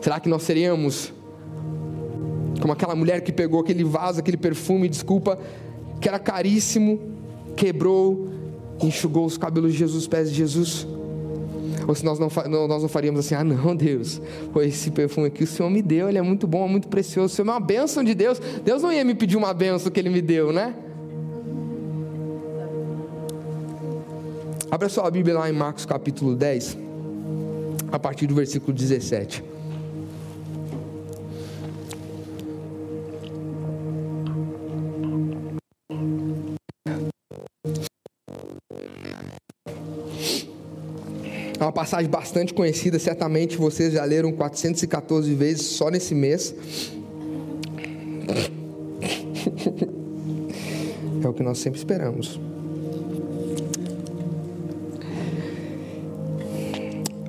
Será 0.00 0.18
que 0.18 0.28
nós 0.28 0.42
seríamos 0.42 1.12
como 2.62 2.72
aquela 2.72 2.94
mulher 2.94 3.20
que 3.22 3.32
pegou 3.32 3.60
aquele 3.60 3.82
vaso, 3.82 4.20
aquele 4.20 4.36
perfume, 4.36 4.88
desculpa, 4.88 5.36
que 6.00 6.08
era 6.08 6.16
caríssimo, 6.16 7.00
quebrou, 7.56 8.28
enxugou 8.80 9.26
os 9.26 9.36
cabelos 9.36 9.72
de 9.72 9.78
Jesus, 9.78 10.02
os 10.02 10.08
pés 10.08 10.30
de 10.30 10.36
Jesus. 10.36 10.86
Ou 11.88 11.92
se 11.92 12.04
nós 12.04 12.20
não, 12.20 12.28
nós 12.68 12.82
não 12.82 12.88
faríamos 12.88 13.18
assim, 13.18 13.34
ah 13.34 13.42
não, 13.42 13.74
Deus, 13.74 14.22
esse 14.60 14.92
perfume 14.92 15.26
aqui 15.26 15.42
o 15.42 15.46
Senhor 15.46 15.68
me 15.68 15.82
deu, 15.82 16.08
ele 16.08 16.18
é 16.18 16.22
muito 16.22 16.46
bom, 16.46 16.64
é 16.64 16.68
muito 16.68 16.86
precioso, 16.86 17.32
o 17.32 17.36
Senhor 17.36 17.48
é 17.48 17.50
uma 17.50 17.60
bênção 17.60 18.04
de 18.04 18.14
Deus. 18.14 18.40
Deus 18.64 18.80
não 18.80 18.92
ia 18.92 19.04
me 19.04 19.16
pedir 19.16 19.36
uma 19.36 19.52
bênção 19.52 19.90
que 19.90 19.98
Ele 19.98 20.10
me 20.10 20.22
deu, 20.22 20.52
né? 20.52 20.72
Abra 24.70 24.88
sua 24.88 25.10
Bíblia 25.10 25.36
lá 25.36 25.50
em 25.50 25.52
Marcos 25.52 25.84
capítulo 25.84 26.36
10, 26.36 26.78
a 27.90 27.98
partir 27.98 28.28
do 28.28 28.36
versículo 28.36 28.72
17. 28.72 29.51
É 41.62 41.64
uma 41.64 41.70
passagem 41.70 42.10
bastante 42.10 42.52
conhecida, 42.52 42.98
certamente 42.98 43.56
vocês 43.56 43.92
já 43.92 44.04
leram 44.04 44.32
414 44.32 45.32
vezes 45.32 45.62
só 45.62 45.90
nesse 45.90 46.12
mês. 46.12 46.52
É 51.22 51.28
o 51.28 51.32
que 51.32 51.40
nós 51.44 51.58
sempre 51.58 51.78
esperamos. 51.78 52.40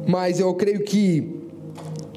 Mas 0.07 0.39
eu 0.39 0.51
creio 0.55 0.83
que 0.83 1.43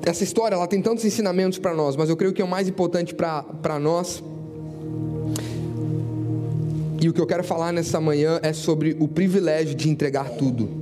essa 0.07 0.25
história 0.25 0.55
ela 0.55 0.67
tem 0.67 0.81
tantos 0.81 1.05
ensinamentos 1.05 1.59
para 1.59 1.75
nós, 1.75 1.97
mas 1.97 2.09
eu 2.09 2.17
creio 2.17 2.33
que 2.33 2.41
é 2.41 2.45
o 2.47 2.49
mais 2.49 2.67
importante 2.67 3.15
para 3.15 3.79
nós. 3.79 4.25
E 6.99 7.11
o 7.11 7.13
que 7.13 7.21
eu 7.21 7.27
quero 7.27 7.45
falar 7.45 7.73
nessa 7.73 8.01
manhã 8.01 8.41
é 8.43 8.55
sobre 8.55 8.97
o 8.99 9.07
privilégio 9.07 9.75
de 9.75 9.91
entregar 9.91 10.31
tudo 10.31 10.76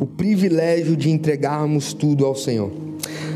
o 0.00 0.06
privilégio 0.06 0.96
de 0.96 1.10
entregarmos 1.10 1.92
tudo 1.92 2.24
ao 2.24 2.34
Senhor. 2.34 2.70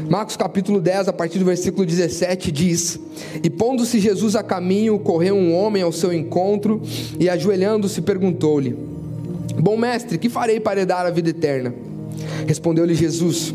Marcos 0.09 0.37
capítulo 0.37 0.81
10, 0.81 1.09
a 1.09 1.13
partir 1.13 1.39
do 1.39 1.45
versículo 1.45 1.87
17, 1.87 2.53
diz: 2.53 3.01
E 3.43 3.49
pondo-se 3.49 3.99
Jesus 3.99 4.37
a 4.37 4.43
caminho, 4.43 4.99
correu 4.99 5.35
um 5.35 5.55
homem 5.55 5.83
ao 5.83 5.93
seu 5.93 6.13
encontro 6.13 6.83
e, 7.19 7.29
ajoelhando-se, 7.29 8.03
perguntou-lhe: 8.03 8.77
Bom 9.59 9.77
mestre, 9.77 10.19
que 10.19 10.29
farei 10.29 10.61
para 10.61 10.81
herdar 10.81 11.07
a 11.07 11.11
vida 11.11 11.31
eterna? 11.31 11.75
Respondeu-lhe 12.47 12.95
Jesus: 12.95 13.55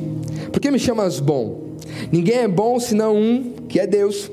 Por 0.51 0.59
que 0.59 0.71
me 0.71 0.79
chamas 0.79 1.19
bom? 1.19 1.67
Ninguém 2.11 2.37
é 2.37 2.47
bom 2.47 2.79
senão 2.79 3.15
um, 3.15 3.53
que 3.67 3.79
é 3.79 3.85
Deus. 3.85 4.31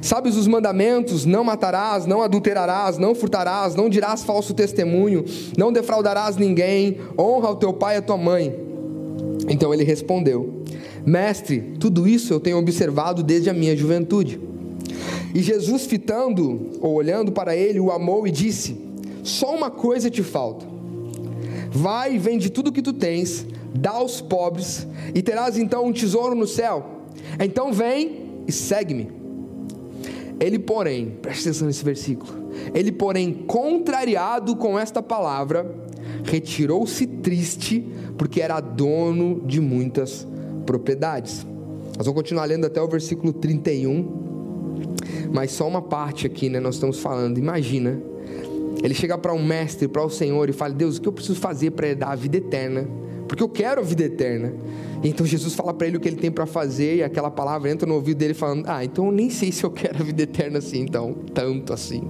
Sabes 0.00 0.36
os 0.36 0.46
mandamentos: 0.46 1.24
não 1.24 1.44
matarás, 1.44 2.06
não 2.06 2.22
adulterarás, 2.22 2.98
não 2.98 3.14
furtarás, 3.14 3.74
não 3.74 3.88
dirás 3.88 4.22
falso 4.22 4.54
testemunho, 4.54 5.24
não 5.56 5.72
defraudarás 5.72 6.36
ninguém, 6.36 6.98
honra 7.18 7.50
o 7.50 7.56
teu 7.56 7.72
pai 7.72 7.96
e 7.96 7.98
a 7.98 8.02
tua 8.02 8.16
mãe. 8.16 8.54
Então 9.48 9.72
ele 9.72 9.84
respondeu: 9.84 10.62
Mestre, 11.04 11.74
tudo 11.78 12.08
isso 12.08 12.32
eu 12.32 12.40
tenho 12.40 12.58
observado 12.58 13.22
desde 13.22 13.50
a 13.50 13.54
minha 13.54 13.76
juventude. 13.76 14.40
E 15.34 15.42
Jesus, 15.42 15.86
fitando 15.86 16.70
ou 16.80 16.94
olhando 16.94 17.32
para 17.32 17.56
ele, 17.56 17.80
o 17.80 17.90
amou 17.90 18.26
e 18.26 18.30
disse: 18.30 18.76
Só 19.22 19.54
uma 19.54 19.70
coisa 19.70 20.08
te 20.08 20.22
falta. 20.22 20.64
Vai 21.70 22.14
e 22.14 22.18
vende 22.18 22.50
tudo 22.50 22.68
o 22.68 22.72
que 22.72 22.80
tu 22.80 22.92
tens, 22.92 23.44
dá 23.74 23.90
aos 23.90 24.20
pobres, 24.20 24.86
e 25.12 25.20
terás 25.20 25.58
então 25.58 25.86
um 25.86 25.92
tesouro 25.92 26.34
no 26.34 26.46
céu. 26.46 26.84
Então 27.40 27.72
vem 27.72 28.42
e 28.46 28.52
segue-me. 28.52 29.23
Ele, 30.40 30.58
porém, 30.58 31.16
preste 31.22 31.48
atenção 31.48 31.66
nesse 31.66 31.84
versículo. 31.84 32.32
Ele, 32.74 32.90
porém, 32.92 33.32
contrariado 33.32 34.56
com 34.56 34.78
esta 34.78 35.02
palavra, 35.02 35.74
retirou-se 36.24 37.06
triste, 37.06 37.86
porque 38.18 38.40
era 38.40 38.60
dono 38.60 39.42
de 39.44 39.60
muitas 39.60 40.26
propriedades. 40.66 41.46
Nós 41.96 42.06
vamos 42.06 42.14
continuar 42.14 42.44
lendo 42.46 42.66
até 42.66 42.82
o 42.82 42.88
versículo 42.88 43.32
31. 43.32 44.24
Mas 45.32 45.52
só 45.52 45.66
uma 45.66 45.82
parte 45.82 46.26
aqui, 46.26 46.48
né? 46.48 46.60
Nós 46.60 46.76
estamos 46.76 47.00
falando. 47.00 47.38
Imagina, 47.38 48.00
ele 48.82 48.94
chega 48.94 49.16
para 49.16 49.32
um 49.32 49.44
mestre, 49.44 49.88
para 49.88 50.04
o 50.04 50.10
Senhor 50.10 50.48
e 50.48 50.52
fala: 50.52 50.74
Deus, 50.74 50.96
o 50.96 51.00
que 51.00 51.08
eu 51.08 51.12
preciso 51.12 51.38
fazer 51.38 51.70
para 51.72 51.94
dar 51.94 52.10
a 52.10 52.14
vida 52.14 52.36
eterna? 52.36 52.88
Porque 53.34 53.42
eu 53.42 53.48
quero 53.48 53.80
a 53.80 53.84
vida 53.84 54.04
eterna. 54.04 54.54
Então 55.02 55.26
Jesus 55.26 55.54
fala 55.54 55.74
para 55.74 55.88
ele 55.88 55.96
o 55.96 56.00
que 56.00 56.06
ele 56.06 56.18
tem 56.18 56.30
para 56.30 56.46
fazer 56.46 56.98
e 56.98 57.02
aquela 57.02 57.32
palavra 57.32 57.68
entra 57.68 57.84
no 57.84 57.94
ouvido 57.96 58.18
dele 58.18 58.32
falando: 58.32 58.66
Ah, 58.68 58.84
então 58.84 59.06
eu 59.06 59.12
nem 59.12 59.28
sei 59.28 59.50
se 59.50 59.64
eu 59.64 59.72
quero 59.72 60.00
a 60.00 60.04
vida 60.04 60.22
eterna 60.22 60.58
assim, 60.58 60.78
então 60.78 61.12
tanto 61.34 61.72
assim. 61.72 62.08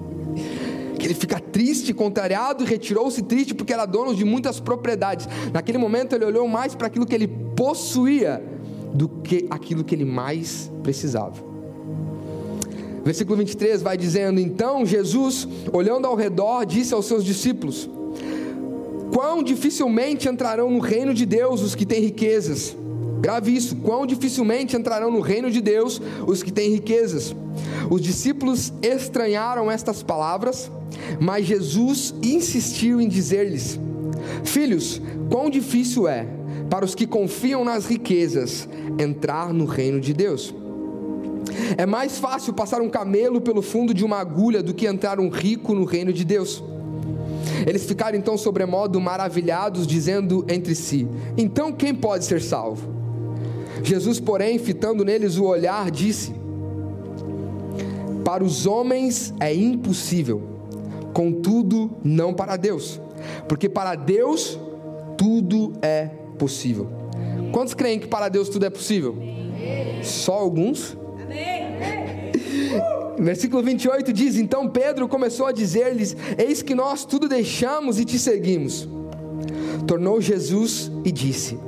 Que 0.98 1.06
ele 1.06 1.14
fica 1.14 1.40
triste, 1.40 1.94
contrariado 1.94 2.62
retirou-se 2.62 3.22
triste 3.22 3.54
porque 3.54 3.72
era 3.72 3.86
dono 3.86 4.14
de 4.14 4.22
muitas 4.22 4.60
propriedades. 4.60 5.26
Naquele 5.50 5.78
momento 5.78 6.14
ele 6.14 6.26
olhou 6.26 6.46
mais 6.46 6.74
para 6.74 6.88
aquilo 6.88 7.06
que 7.06 7.14
ele 7.14 7.26
possuía 7.26 8.44
do 8.92 9.08
que 9.08 9.46
aquilo 9.48 9.82
que 9.82 9.94
ele 9.94 10.04
mais 10.04 10.70
precisava. 10.82 11.42
Versículo 13.02 13.38
23 13.38 13.80
vai 13.80 13.96
dizendo: 13.96 14.38
Então 14.38 14.84
Jesus, 14.84 15.48
olhando 15.72 16.06
ao 16.06 16.14
redor, 16.14 16.66
disse 16.66 16.92
aos 16.92 17.06
seus 17.06 17.24
discípulos: 17.24 17.88
Quão 19.14 19.44
dificilmente 19.44 20.28
entrarão 20.28 20.68
no 20.68 20.80
reino 20.80 21.14
de 21.14 21.24
Deus 21.24 21.62
os 21.62 21.76
que 21.76 21.86
têm 21.86 22.00
riquezas. 22.00 22.76
Grave 23.20 23.54
isso: 23.54 23.76
quão 23.76 24.04
dificilmente 24.04 24.76
entrarão 24.76 25.08
no 25.08 25.20
reino 25.20 25.52
de 25.52 25.60
Deus 25.60 26.02
os 26.26 26.42
que 26.42 26.52
têm 26.52 26.72
riquezas. 26.72 27.32
Os 27.88 28.02
discípulos 28.02 28.72
estranharam 28.82 29.70
estas 29.70 30.02
palavras, 30.02 30.68
mas 31.20 31.46
Jesus 31.46 32.12
insistiu 32.24 33.00
em 33.00 33.06
dizer-lhes: 33.06 33.78
Filhos, 34.42 35.00
quão 35.30 35.48
difícil 35.48 36.08
é 36.08 36.26
para 36.68 36.84
os 36.84 36.92
que 36.92 37.06
confiam 37.06 37.64
nas 37.64 37.86
riquezas 37.86 38.68
entrar 38.98 39.54
no 39.54 39.64
reino 39.64 40.00
de 40.00 40.12
Deus. 40.12 40.52
É 41.76 41.86
mais 41.86 42.18
fácil 42.18 42.52
passar 42.52 42.80
um 42.80 42.88
camelo 42.88 43.40
pelo 43.40 43.62
fundo 43.62 43.94
de 43.94 44.04
uma 44.04 44.18
agulha 44.18 44.60
do 44.60 44.74
que 44.74 44.88
entrar 44.88 45.20
um 45.20 45.28
rico 45.28 45.72
no 45.72 45.84
reino 45.84 46.12
de 46.12 46.24
Deus. 46.24 46.60
Eles 47.66 47.84
ficaram 47.84 48.18
então 48.18 48.36
sobremodo 48.36 49.00
maravilhados, 49.00 49.86
dizendo 49.86 50.44
entre 50.48 50.74
si: 50.74 51.06
Então 51.36 51.72
quem 51.72 51.94
pode 51.94 52.24
ser 52.24 52.40
salvo? 52.40 52.92
Jesus, 53.82 54.18
porém, 54.20 54.58
fitando 54.58 55.04
neles 55.04 55.36
o 55.36 55.44
olhar, 55.44 55.90
disse: 55.90 56.34
Para 58.24 58.42
os 58.42 58.66
homens 58.66 59.34
é 59.40 59.54
impossível, 59.54 60.42
contudo, 61.12 61.90
não 62.02 62.32
para 62.32 62.56
Deus, 62.56 63.00
porque 63.48 63.68
para 63.68 63.94
Deus 63.94 64.58
tudo 65.16 65.72
é 65.82 66.06
possível. 66.38 66.88
Quantos 67.52 67.74
creem 67.74 67.98
que 67.98 68.08
para 68.08 68.28
Deus 68.28 68.48
tudo 68.48 68.66
é 68.66 68.70
possível? 68.70 69.16
Só 70.02 70.34
alguns? 70.34 70.96
Versículo 73.18 73.62
28 73.62 74.12
diz: 74.12 74.36
Então 74.36 74.68
Pedro 74.68 75.08
começou 75.08 75.46
a 75.46 75.52
dizer-lhes: 75.52 76.16
Eis 76.38 76.62
que 76.62 76.74
nós 76.74 77.04
tudo 77.04 77.28
deixamos 77.28 77.98
e 77.98 78.04
te 78.04 78.18
seguimos. 78.18 78.88
Tornou 79.86 80.20
Jesus 80.20 80.90
e 81.04 81.12
disse: 81.12 81.58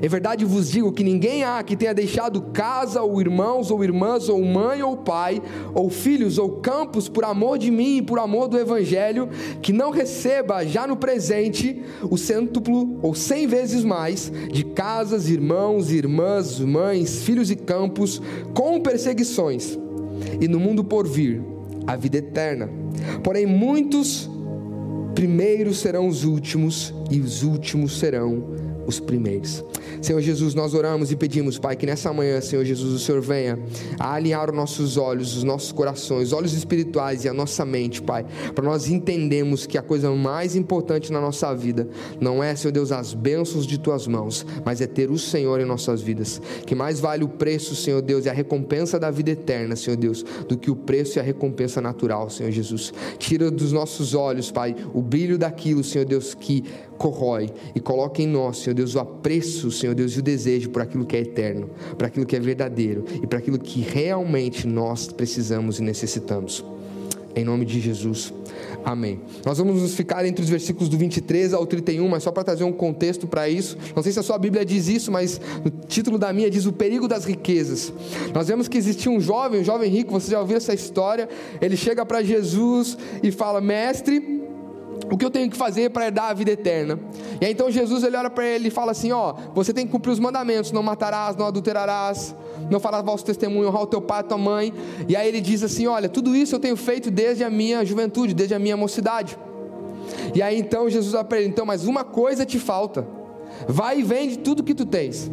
em 0.00 0.08
verdade 0.08 0.44
vos 0.44 0.70
digo 0.70 0.92
que 0.92 1.04
ninguém 1.04 1.44
há 1.44 1.62
que 1.62 1.76
tenha 1.76 1.92
deixado 1.92 2.40
casa, 2.52 3.02
ou 3.02 3.20
irmãos, 3.20 3.70
ou 3.70 3.82
irmãs, 3.84 4.28
ou 4.28 4.42
mãe, 4.42 4.82
ou 4.82 4.96
pai, 4.96 5.42
ou 5.74 5.90
filhos, 5.90 6.38
ou 6.38 6.60
campos, 6.60 7.08
por 7.08 7.24
amor 7.24 7.58
de 7.58 7.70
mim 7.70 7.98
e 7.98 8.02
por 8.02 8.18
amor 8.18 8.48
do 8.48 8.58
Evangelho, 8.58 9.28
que 9.60 9.72
não 9.72 9.90
receba 9.90 10.64
já 10.64 10.86
no 10.86 10.96
presente 10.96 11.82
o 12.02 12.16
cêntuplo 12.16 12.98
ou 13.02 13.14
cem 13.14 13.46
vezes 13.46 13.84
mais 13.84 14.32
de 14.50 14.64
casas, 14.64 15.28
irmãos, 15.28 15.90
irmãs, 15.90 16.58
mães, 16.60 17.22
filhos 17.22 17.50
e 17.50 17.56
campos, 17.56 18.22
com 18.54 18.80
perseguições, 18.80 19.78
e 20.40 20.48
no 20.48 20.58
mundo 20.58 20.84
por 20.84 21.06
vir 21.06 21.42
a 21.86 21.96
vida 21.96 22.18
eterna. 22.18 22.68
Porém, 23.22 23.46
muitos 23.46 24.30
primeiros 25.14 25.78
serão 25.78 26.08
os 26.08 26.24
últimos, 26.24 26.94
e 27.10 27.20
os 27.20 27.42
últimos 27.42 27.98
serão 27.98 28.44
os 28.86 28.98
primeiros. 28.98 29.64
Senhor 30.02 30.20
Jesus, 30.20 30.54
nós 30.54 30.74
oramos 30.74 31.12
e 31.12 31.16
pedimos, 31.16 31.58
Pai, 31.58 31.76
que 31.76 31.86
nessa 31.86 32.12
manhã, 32.12 32.40
Senhor 32.40 32.64
Jesus, 32.64 32.92
o 32.92 32.98
Senhor 32.98 33.20
venha 33.20 33.58
a 33.98 34.14
alinhar 34.14 34.50
os 34.50 34.56
nossos 34.56 34.96
olhos, 34.96 35.36
os 35.36 35.44
nossos 35.44 35.70
corações, 35.70 36.32
olhos 36.32 36.52
espirituais 36.52 37.24
e 37.24 37.28
a 37.28 37.32
nossa 37.32 37.64
mente, 37.64 38.02
Pai, 38.02 38.26
para 38.54 38.64
nós 38.64 38.88
entendermos 38.88 39.64
que 39.64 39.78
a 39.78 39.82
coisa 39.82 40.10
mais 40.10 40.56
importante 40.56 41.12
na 41.12 41.20
nossa 41.20 41.54
vida 41.54 41.88
não 42.20 42.42
é, 42.42 42.54
Senhor 42.56 42.72
Deus, 42.72 42.90
as 42.90 43.14
bênçãos 43.14 43.66
de 43.66 43.78
tuas 43.78 44.06
mãos, 44.06 44.44
mas 44.64 44.80
é 44.80 44.86
ter 44.86 45.10
o 45.10 45.18
Senhor 45.18 45.60
em 45.60 45.64
nossas 45.64 46.02
vidas. 46.02 46.40
Que 46.66 46.74
mais 46.74 46.98
vale 46.98 47.22
o 47.22 47.28
preço, 47.28 47.76
Senhor 47.76 48.02
Deus, 48.02 48.26
e 48.26 48.28
a 48.28 48.32
recompensa 48.32 48.98
da 48.98 49.10
vida 49.10 49.30
eterna, 49.30 49.76
Senhor 49.76 49.96
Deus, 49.96 50.24
do 50.48 50.58
que 50.58 50.70
o 50.70 50.76
preço 50.76 51.18
e 51.18 51.20
a 51.20 51.22
recompensa 51.22 51.80
natural, 51.80 52.28
Senhor 52.28 52.50
Jesus. 52.50 52.92
Tira 53.18 53.50
dos 53.50 53.72
nossos 53.72 54.14
olhos, 54.14 54.50
Pai, 54.50 54.74
o 54.92 55.00
brilho 55.00 55.38
daquilo, 55.38 55.84
Senhor 55.84 56.04
Deus, 56.04 56.34
que 56.34 56.64
corrói 57.02 57.50
e 57.74 57.80
coloca 57.80 58.22
em 58.22 58.28
nós, 58.28 58.58
Senhor 58.58 58.74
Deus, 58.74 58.94
o 58.94 59.00
apreço, 59.00 59.72
Senhor 59.72 59.92
Deus, 59.92 60.12
e 60.12 60.20
o 60.20 60.22
desejo 60.22 60.70
por 60.70 60.80
aquilo 60.80 61.04
que 61.04 61.16
é 61.16 61.20
eterno, 61.20 61.68
por 61.98 62.06
aquilo 62.06 62.24
que 62.24 62.36
é 62.36 62.40
verdadeiro 62.40 63.04
e 63.20 63.26
para 63.26 63.40
aquilo 63.40 63.58
que 63.58 63.80
realmente 63.80 64.68
nós 64.68 65.08
precisamos 65.08 65.80
e 65.80 65.82
necessitamos. 65.82 66.64
Em 67.34 67.44
nome 67.44 67.64
de 67.64 67.80
Jesus. 67.80 68.32
Amém. 68.84 69.20
Nós 69.44 69.58
vamos 69.58 69.80
nos 69.80 69.94
ficar 69.94 70.24
entre 70.26 70.44
os 70.44 70.50
versículos 70.50 70.88
do 70.88 70.98
23 70.98 71.54
ao 71.54 71.66
31, 71.66 72.06
mas 72.08 72.22
só 72.22 72.30
para 72.30 72.44
trazer 72.44 72.64
um 72.64 72.72
contexto 72.72 73.26
para 73.26 73.48
isso. 73.48 73.76
Não 73.96 74.02
sei 74.02 74.12
se 74.12 74.20
a 74.20 74.22
sua 74.22 74.38
Bíblia 74.38 74.64
diz 74.64 74.86
isso, 74.86 75.10
mas 75.10 75.40
no 75.64 75.70
título 75.86 76.18
da 76.18 76.32
minha 76.32 76.50
diz 76.50 76.66
o 76.66 76.72
perigo 76.72 77.08
das 77.08 77.24
riquezas. 77.24 77.92
Nós 78.34 78.48
vemos 78.48 78.68
que 78.68 78.76
existia 78.76 79.10
um 79.10 79.20
jovem, 79.20 79.60
um 79.60 79.64
jovem 79.64 79.90
rico, 79.90 80.12
você 80.12 80.30
já 80.30 80.40
ouviu 80.40 80.56
essa 80.56 80.74
história? 80.74 81.28
Ele 81.60 81.76
chega 81.76 82.04
para 82.04 82.22
Jesus 82.22 82.98
e 83.22 83.30
fala: 83.30 83.60
Mestre, 83.60 84.42
o 85.12 85.16
que 85.18 85.26
eu 85.26 85.30
tenho 85.30 85.50
que 85.50 85.56
fazer 85.58 85.90
para 85.90 86.06
herdar 86.06 86.30
a 86.30 86.32
vida 86.32 86.52
eterna? 86.52 86.98
E 87.38 87.44
aí 87.44 87.52
então 87.52 87.70
Jesus 87.70 88.02
ele 88.02 88.16
olha 88.16 88.30
para 88.30 88.46
ele 88.46 88.68
e 88.68 88.70
fala 88.70 88.92
assim: 88.92 89.12
Ó, 89.12 89.34
você 89.54 89.70
tem 89.70 89.84
que 89.84 89.92
cumprir 89.92 90.10
os 90.10 90.18
mandamentos: 90.18 90.72
não 90.72 90.82
matarás, 90.82 91.36
não 91.36 91.46
adulterarás, 91.46 92.34
não 92.70 92.80
farás 92.80 93.04
falso 93.04 93.22
testemunho, 93.22 93.68
honrar 93.68 93.82
o 93.82 93.86
teu 93.86 94.00
pai 94.00 94.22
tua 94.22 94.38
mãe. 94.38 94.72
E 95.06 95.14
aí 95.14 95.28
ele 95.28 95.42
diz 95.42 95.62
assim: 95.62 95.86
Olha, 95.86 96.08
tudo 96.08 96.34
isso 96.34 96.54
eu 96.54 96.58
tenho 96.58 96.76
feito 96.76 97.10
desde 97.10 97.44
a 97.44 97.50
minha 97.50 97.84
juventude, 97.84 98.32
desde 98.32 98.54
a 98.54 98.58
minha 98.58 98.74
mocidade. 98.74 99.38
E 100.34 100.40
aí 100.40 100.58
então 100.58 100.88
Jesus 100.88 101.14
ele: 101.36 101.46
Então, 101.46 101.66
mas 101.66 101.86
uma 101.86 102.04
coisa 102.04 102.46
te 102.46 102.58
falta: 102.58 103.06
vai 103.68 103.98
e 104.00 104.02
vende 104.02 104.38
tudo 104.38 104.62
que 104.62 104.74
tu 104.74 104.86
tens 104.86 105.30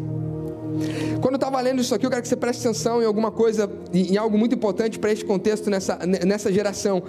quando 1.22 1.34
eu 1.34 1.38
estava 1.38 1.60
lendo 1.62 1.82
isso 1.82 1.94
aqui, 1.94 2.06
eu 2.06 2.10
quero 2.10 2.22
que 2.22 2.28
você 2.28 2.36
preste 2.36 2.60
atenção 2.66 3.02
em 3.02 3.06
alguma 3.06 3.32
coisa, 3.32 3.70
em 3.94 4.18
algo 4.18 4.38
muito 4.38 4.56
importante 4.56 4.98
para 5.00 5.12
este 5.12 5.26
contexto 5.26 5.70
nessa, 5.70 5.98
nessa 6.06 6.52
geração. 6.52 7.02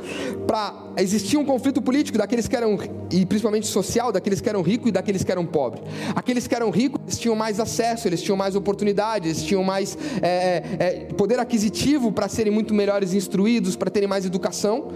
Para 0.46 0.74
existir 0.96 1.36
um 1.36 1.44
conflito 1.44 1.80
político 1.80 2.18
daqueles 2.18 2.48
que 2.48 2.56
eram, 2.56 2.78
e 3.10 3.24
principalmente 3.26 3.66
social, 3.66 4.12
daqueles 4.12 4.40
que 4.40 4.48
eram 4.48 4.62
ricos 4.62 4.88
e 4.88 4.92
daqueles 4.92 5.24
que 5.24 5.32
eram 5.32 5.46
pobres. 5.46 5.82
Aqueles 6.14 6.46
que 6.46 6.54
eram 6.54 6.70
ricos, 6.70 7.00
eles 7.06 7.18
tinham 7.18 7.36
mais 7.36 7.60
acesso, 7.60 8.08
eles 8.08 8.22
tinham 8.22 8.36
mais 8.36 8.54
oportunidades, 8.54 9.30
eles 9.30 9.42
tinham 9.42 9.62
mais 9.62 9.96
é, 10.22 10.28
é, 10.28 10.86
é 10.86 10.90
poder 11.14 11.38
aquisitivo 11.38 12.12
para 12.12 12.28
serem 12.28 12.52
muito 12.52 12.74
melhores 12.74 13.14
instruídos, 13.14 13.76
para 13.76 13.90
terem 13.90 14.08
mais 14.08 14.24
educação. 14.24 14.88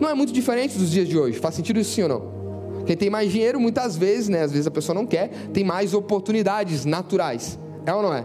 Não 0.00 0.08
é 0.08 0.14
muito 0.14 0.32
diferente 0.32 0.78
dos 0.78 0.90
dias 0.90 1.06
de 1.06 1.18
hoje. 1.18 1.38
Faz 1.38 1.54
sentido 1.54 1.78
isso 1.78 1.94
sim 1.94 2.02
ou 2.02 2.08
não? 2.08 2.40
Quem 2.86 2.96
tem 2.96 3.10
mais 3.10 3.30
dinheiro, 3.30 3.60
muitas 3.60 3.96
vezes, 3.96 4.28
né, 4.28 4.42
às 4.42 4.50
vezes 4.50 4.66
a 4.66 4.70
pessoa 4.70 4.94
não 4.94 5.06
quer, 5.06 5.28
tem 5.52 5.62
mais 5.62 5.94
oportunidades 5.94 6.84
naturais. 6.84 7.58
É 7.86 7.94
ou 7.94 8.02
não 8.02 8.12
é? 8.12 8.24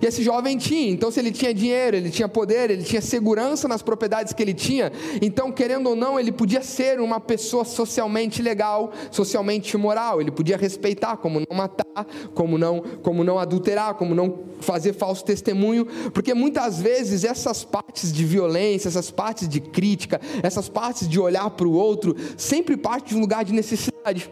E 0.00 0.06
esse 0.06 0.22
jovem 0.22 0.58
tinha, 0.58 0.90
então 0.90 1.10
se 1.10 1.20
ele 1.20 1.30
tinha 1.30 1.54
dinheiro, 1.54 1.96
ele 1.96 2.10
tinha 2.10 2.28
poder, 2.28 2.70
ele 2.70 2.82
tinha 2.82 3.00
segurança 3.00 3.68
nas 3.68 3.82
propriedades 3.82 4.32
que 4.32 4.42
ele 4.42 4.54
tinha, 4.54 4.92
então 5.20 5.50
querendo 5.52 5.88
ou 5.88 5.96
não, 5.96 6.18
ele 6.18 6.32
podia 6.32 6.62
ser 6.62 7.00
uma 7.00 7.20
pessoa 7.20 7.64
socialmente 7.64 8.42
legal, 8.42 8.92
socialmente 9.10 9.76
moral, 9.76 10.20
ele 10.20 10.30
podia 10.30 10.56
respeitar, 10.56 11.16
como 11.16 11.40
não 11.40 11.56
matar, 11.56 12.06
como 12.34 12.58
não, 12.58 12.80
como 13.02 13.22
não 13.24 13.38
adulterar, 13.38 13.94
como 13.94 14.14
não 14.14 14.40
fazer 14.60 14.92
falso 14.92 15.24
testemunho, 15.24 15.86
porque 16.12 16.34
muitas 16.34 16.80
vezes 16.80 17.24
essas 17.24 17.64
partes 17.64 18.12
de 18.12 18.24
violência, 18.24 18.88
essas 18.88 19.10
partes 19.10 19.48
de 19.48 19.60
crítica, 19.60 20.20
essas 20.42 20.68
partes 20.68 21.08
de 21.08 21.18
olhar 21.18 21.48
para 21.50 21.66
o 21.66 21.72
outro, 21.72 22.16
sempre 22.36 22.76
parte 22.76 23.10
de 23.10 23.16
um 23.16 23.20
lugar 23.20 23.44
de 23.44 23.52
necessidade. 23.52 24.30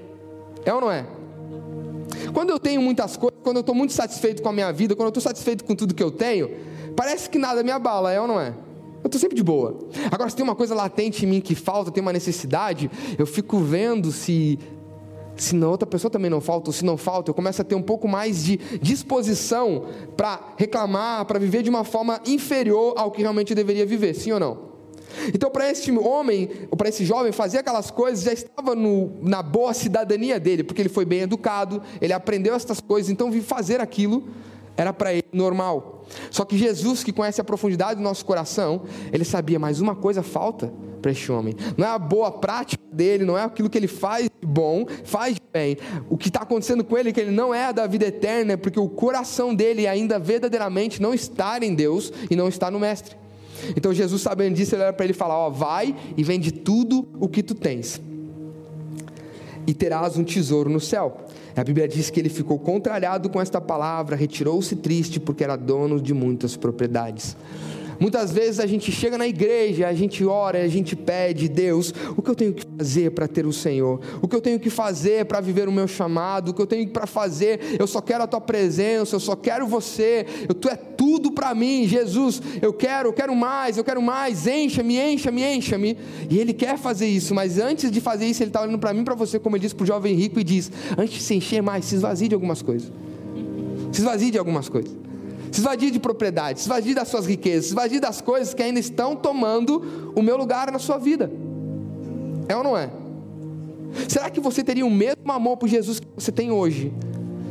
É 0.64 0.74
ou 0.74 0.80
não 0.80 0.90
é? 0.90 1.19
Quando 2.32 2.50
eu 2.50 2.58
tenho 2.58 2.80
muitas 2.80 3.16
coisas, 3.16 3.38
quando 3.42 3.56
eu 3.56 3.60
estou 3.60 3.74
muito 3.74 3.92
satisfeito 3.92 4.42
com 4.42 4.48
a 4.48 4.52
minha 4.52 4.72
vida, 4.72 4.94
quando 4.94 5.06
eu 5.06 5.10
estou 5.10 5.22
satisfeito 5.22 5.64
com 5.64 5.74
tudo 5.74 5.94
que 5.94 6.02
eu 6.02 6.10
tenho, 6.10 6.50
parece 6.96 7.28
que 7.28 7.38
nada 7.38 7.62
me 7.62 7.70
abala, 7.70 8.12
é 8.12 8.20
ou 8.20 8.26
não 8.26 8.40
é? 8.40 8.54
Eu 9.02 9.06
estou 9.06 9.20
sempre 9.20 9.36
de 9.36 9.42
boa. 9.42 9.78
Agora, 10.10 10.28
se 10.28 10.36
tem 10.36 10.44
uma 10.44 10.54
coisa 10.54 10.74
latente 10.74 11.24
em 11.24 11.28
mim 11.28 11.40
que 11.40 11.54
falta, 11.54 11.90
tem 11.90 12.02
uma 12.02 12.12
necessidade, 12.12 12.90
eu 13.18 13.26
fico 13.26 13.58
vendo 13.58 14.12
se 14.12 14.58
se 15.36 15.56
na 15.56 15.68
outra 15.68 15.86
pessoa 15.86 16.10
também 16.10 16.30
não 16.30 16.40
falta, 16.40 16.68
ou 16.68 16.72
se 16.72 16.84
não 16.84 16.98
falta, 16.98 17.30
eu 17.30 17.34
começo 17.34 17.62
a 17.62 17.64
ter 17.64 17.74
um 17.74 17.80
pouco 17.80 18.06
mais 18.06 18.44
de 18.44 18.58
disposição 18.82 19.86
para 20.14 20.38
reclamar, 20.58 21.24
para 21.24 21.38
viver 21.38 21.62
de 21.62 21.70
uma 21.70 21.82
forma 21.82 22.20
inferior 22.26 22.92
ao 22.96 23.10
que 23.10 23.22
realmente 23.22 23.50
eu 23.50 23.56
deveria 23.56 23.86
viver, 23.86 24.12
sim 24.12 24.32
ou 24.32 24.40
não? 24.40 24.69
Então, 25.34 25.50
para 25.50 25.70
esse 25.70 25.90
homem, 25.92 26.48
ou 26.70 26.76
para 26.76 26.88
esse 26.88 27.04
jovem, 27.04 27.32
fazer 27.32 27.58
aquelas 27.58 27.90
coisas 27.90 28.24
já 28.24 28.32
estava 28.32 28.74
no, 28.74 29.12
na 29.22 29.42
boa 29.42 29.74
cidadania 29.74 30.38
dele, 30.38 30.62
porque 30.64 30.82
ele 30.82 30.88
foi 30.88 31.04
bem 31.04 31.20
educado, 31.20 31.82
ele 32.00 32.12
aprendeu 32.12 32.54
essas 32.54 32.80
coisas, 32.80 33.10
então 33.10 33.30
fazer 33.42 33.80
aquilo 33.80 34.28
era 34.76 34.92
para 34.92 35.12
ele 35.12 35.26
normal. 35.32 36.04
Só 36.30 36.44
que 36.44 36.56
Jesus, 36.56 37.04
que 37.04 37.12
conhece 37.12 37.40
a 37.40 37.44
profundidade 37.44 37.96
do 37.96 38.02
nosso 38.02 38.24
coração, 38.24 38.82
ele 39.12 39.24
sabia, 39.24 39.58
mas 39.58 39.80
uma 39.80 39.94
coisa 39.94 40.22
falta 40.22 40.72
para 41.00 41.10
este 41.10 41.30
homem. 41.30 41.54
Não 41.76 41.86
é 41.86 41.90
a 41.90 41.98
boa 41.98 42.30
prática 42.30 42.82
dele, 42.92 43.24
não 43.24 43.36
é 43.36 43.42
aquilo 43.42 43.68
que 43.68 43.78
ele 43.78 43.86
faz 43.86 44.24
de 44.24 44.46
bom, 44.46 44.86
faz 45.04 45.34
de 45.34 45.42
bem. 45.52 45.76
O 46.08 46.16
que 46.16 46.28
está 46.28 46.40
acontecendo 46.42 46.84
com 46.84 46.96
ele 46.96 47.10
é 47.10 47.12
que 47.12 47.20
ele 47.20 47.30
não 47.30 47.54
é 47.54 47.72
da 47.72 47.86
vida 47.86 48.06
eterna, 48.06 48.56
porque 48.56 48.78
o 48.78 48.88
coração 48.88 49.54
dele 49.54 49.86
ainda 49.86 50.18
verdadeiramente 50.18 51.00
não 51.00 51.14
está 51.14 51.58
em 51.58 51.74
Deus 51.74 52.12
e 52.30 52.36
não 52.36 52.48
está 52.48 52.70
no 52.70 52.78
Mestre. 52.78 53.16
Então 53.76 53.92
Jesus, 53.92 54.22
sabendo 54.22 54.54
disso, 54.54 54.74
ele 54.74 54.82
era 54.82 54.92
para 54.92 55.04
ele 55.04 55.14
falar: 55.14 55.36
Ó, 55.36 55.50
vai 55.50 55.94
e 56.16 56.22
vende 56.22 56.52
tudo 56.52 57.08
o 57.18 57.28
que 57.28 57.42
tu 57.42 57.54
tens, 57.54 58.00
e 59.66 59.74
terás 59.74 60.16
um 60.16 60.24
tesouro 60.24 60.70
no 60.70 60.80
céu. 60.80 61.26
A 61.56 61.64
Bíblia 61.64 61.86
diz 61.86 62.10
que 62.10 62.18
ele 62.18 62.28
ficou 62.28 62.58
contrariado 62.58 63.28
com 63.28 63.40
esta 63.40 63.60
palavra, 63.60 64.16
retirou-se 64.16 64.74
triste, 64.76 65.18
porque 65.18 65.44
era 65.44 65.56
dono 65.56 66.00
de 66.00 66.14
muitas 66.14 66.56
propriedades. 66.56 67.36
Muitas 68.00 68.32
vezes 68.32 68.58
a 68.58 68.66
gente 68.66 68.90
chega 68.90 69.18
na 69.18 69.28
igreja, 69.28 69.86
a 69.86 69.92
gente 69.92 70.24
ora, 70.24 70.62
a 70.62 70.68
gente 70.68 70.96
pede, 70.96 71.50
Deus, 71.50 71.92
o 72.16 72.22
que 72.22 72.30
eu 72.30 72.34
tenho 72.34 72.54
que 72.54 72.64
fazer 72.78 73.10
para 73.10 73.28
ter 73.28 73.44
o 73.44 73.52
Senhor? 73.52 74.00
O 74.22 74.26
que 74.26 74.34
eu 74.34 74.40
tenho 74.40 74.58
que 74.58 74.70
fazer 74.70 75.26
para 75.26 75.38
viver 75.38 75.68
o 75.68 75.72
meu 75.72 75.86
chamado? 75.86 76.48
O 76.48 76.54
que 76.54 76.62
eu 76.62 76.66
tenho 76.66 76.88
para 76.88 77.06
fazer? 77.06 77.76
Eu 77.78 77.86
só 77.86 78.00
quero 78.00 78.24
a 78.24 78.26
tua 78.26 78.40
presença, 78.40 79.14
eu 79.14 79.20
só 79.20 79.36
quero 79.36 79.66
você. 79.66 80.24
Eu, 80.48 80.54
tu 80.54 80.66
é 80.70 80.76
tudo 80.76 81.30
para 81.30 81.54
mim, 81.54 81.86
Jesus. 81.86 82.40
Eu 82.62 82.72
quero, 82.72 83.10
eu 83.10 83.12
quero 83.12 83.36
mais, 83.36 83.76
eu 83.76 83.84
quero 83.84 84.00
mais. 84.00 84.46
Encha-me, 84.46 84.98
encha-me, 84.98 85.42
encha-me. 85.42 85.98
E 86.30 86.38
ele 86.38 86.54
quer 86.54 86.78
fazer 86.78 87.06
isso, 87.06 87.34
mas 87.34 87.58
antes 87.58 87.90
de 87.90 88.00
fazer 88.00 88.24
isso, 88.24 88.42
ele 88.42 88.48
está 88.48 88.62
olhando 88.62 88.78
para 88.78 88.94
mim, 88.94 89.04
para 89.04 89.14
você, 89.14 89.38
como 89.38 89.56
ele 89.56 89.62
disse 89.62 89.74
para 89.74 89.84
o 89.84 89.86
jovem 89.86 90.14
rico 90.14 90.40
e 90.40 90.44
diz: 90.44 90.72
antes 90.96 91.18
de 91.18 91.22
se 91.22 91.34
encher 91.34 91.62
mais, 91.62 91.84
se 91.84 91.96
esvazie 91.96 92.28
de 92.28 92.34
algumas 92.34 92.62
coisas. 92.62 92.90
Se 93.92 94.00
esvazie 94.00 94.30
de 94.30 94.38
algumas 94.38 94.70
coisas. 94.70 95.09
Se 95.50 95.60
esvadie 95.60 95.90
de 95.90 95.98
propriedade, 95.98 96.60
se 96.60 96.66
esvadie 96.66 96.94
das 96.94 97.08
suas 97.08 97.26
riquezas, 97.26 97.64
se 97.66 97.70
esvadie 97.70 98.00
das 98.00 98.20
coisas 98.20 98.54
que 98.54 98.62
ainda 98.62 98.78
estão 98.78 99.16
tomando 99.16 100.12
o 100.14 100.22
meu 100.22 100.36
lugar 100.36 100.70
na 100.70 100.78
sua 100.78 100.98
vida. 100.98 101.30
É 102.48 102.56
ou 102.56 102.62
não 102.62 102.76
é? 102.76 102.90
Será 104.08 104.30
que 104.30 104.40
você 104.40 104.62
teria 104.62 104.86
o 104.86 104.90
mesmo 104.90 105.30
amor 105.30 105.56
por 105.56 105.68
Jesus 105.68 106.00
que 106.00 106.06
você 106.14 106.30
tem 106.30 106.50
hoje? 106.50 106.92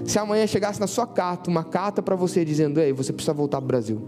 Se 0.05 0.17
amanhã 0.17 0.47
chegasse 0.47 0.79
na 0.79 0.87
sua 0.87 1.05
carta 1.05 1.49
uma 1.49 1.63
carta 1.63 2.01
para 2.01 2.15
você 2.15 2.45
dizendo: 2.45 2.79
Ei, 2.79 2.93
você 2.93 3.11
precisa 3.11 3.33
voltar 3.33 3.57
para 3.57 3.65
o 3.65 3.67
Brasil. 3.67 4.01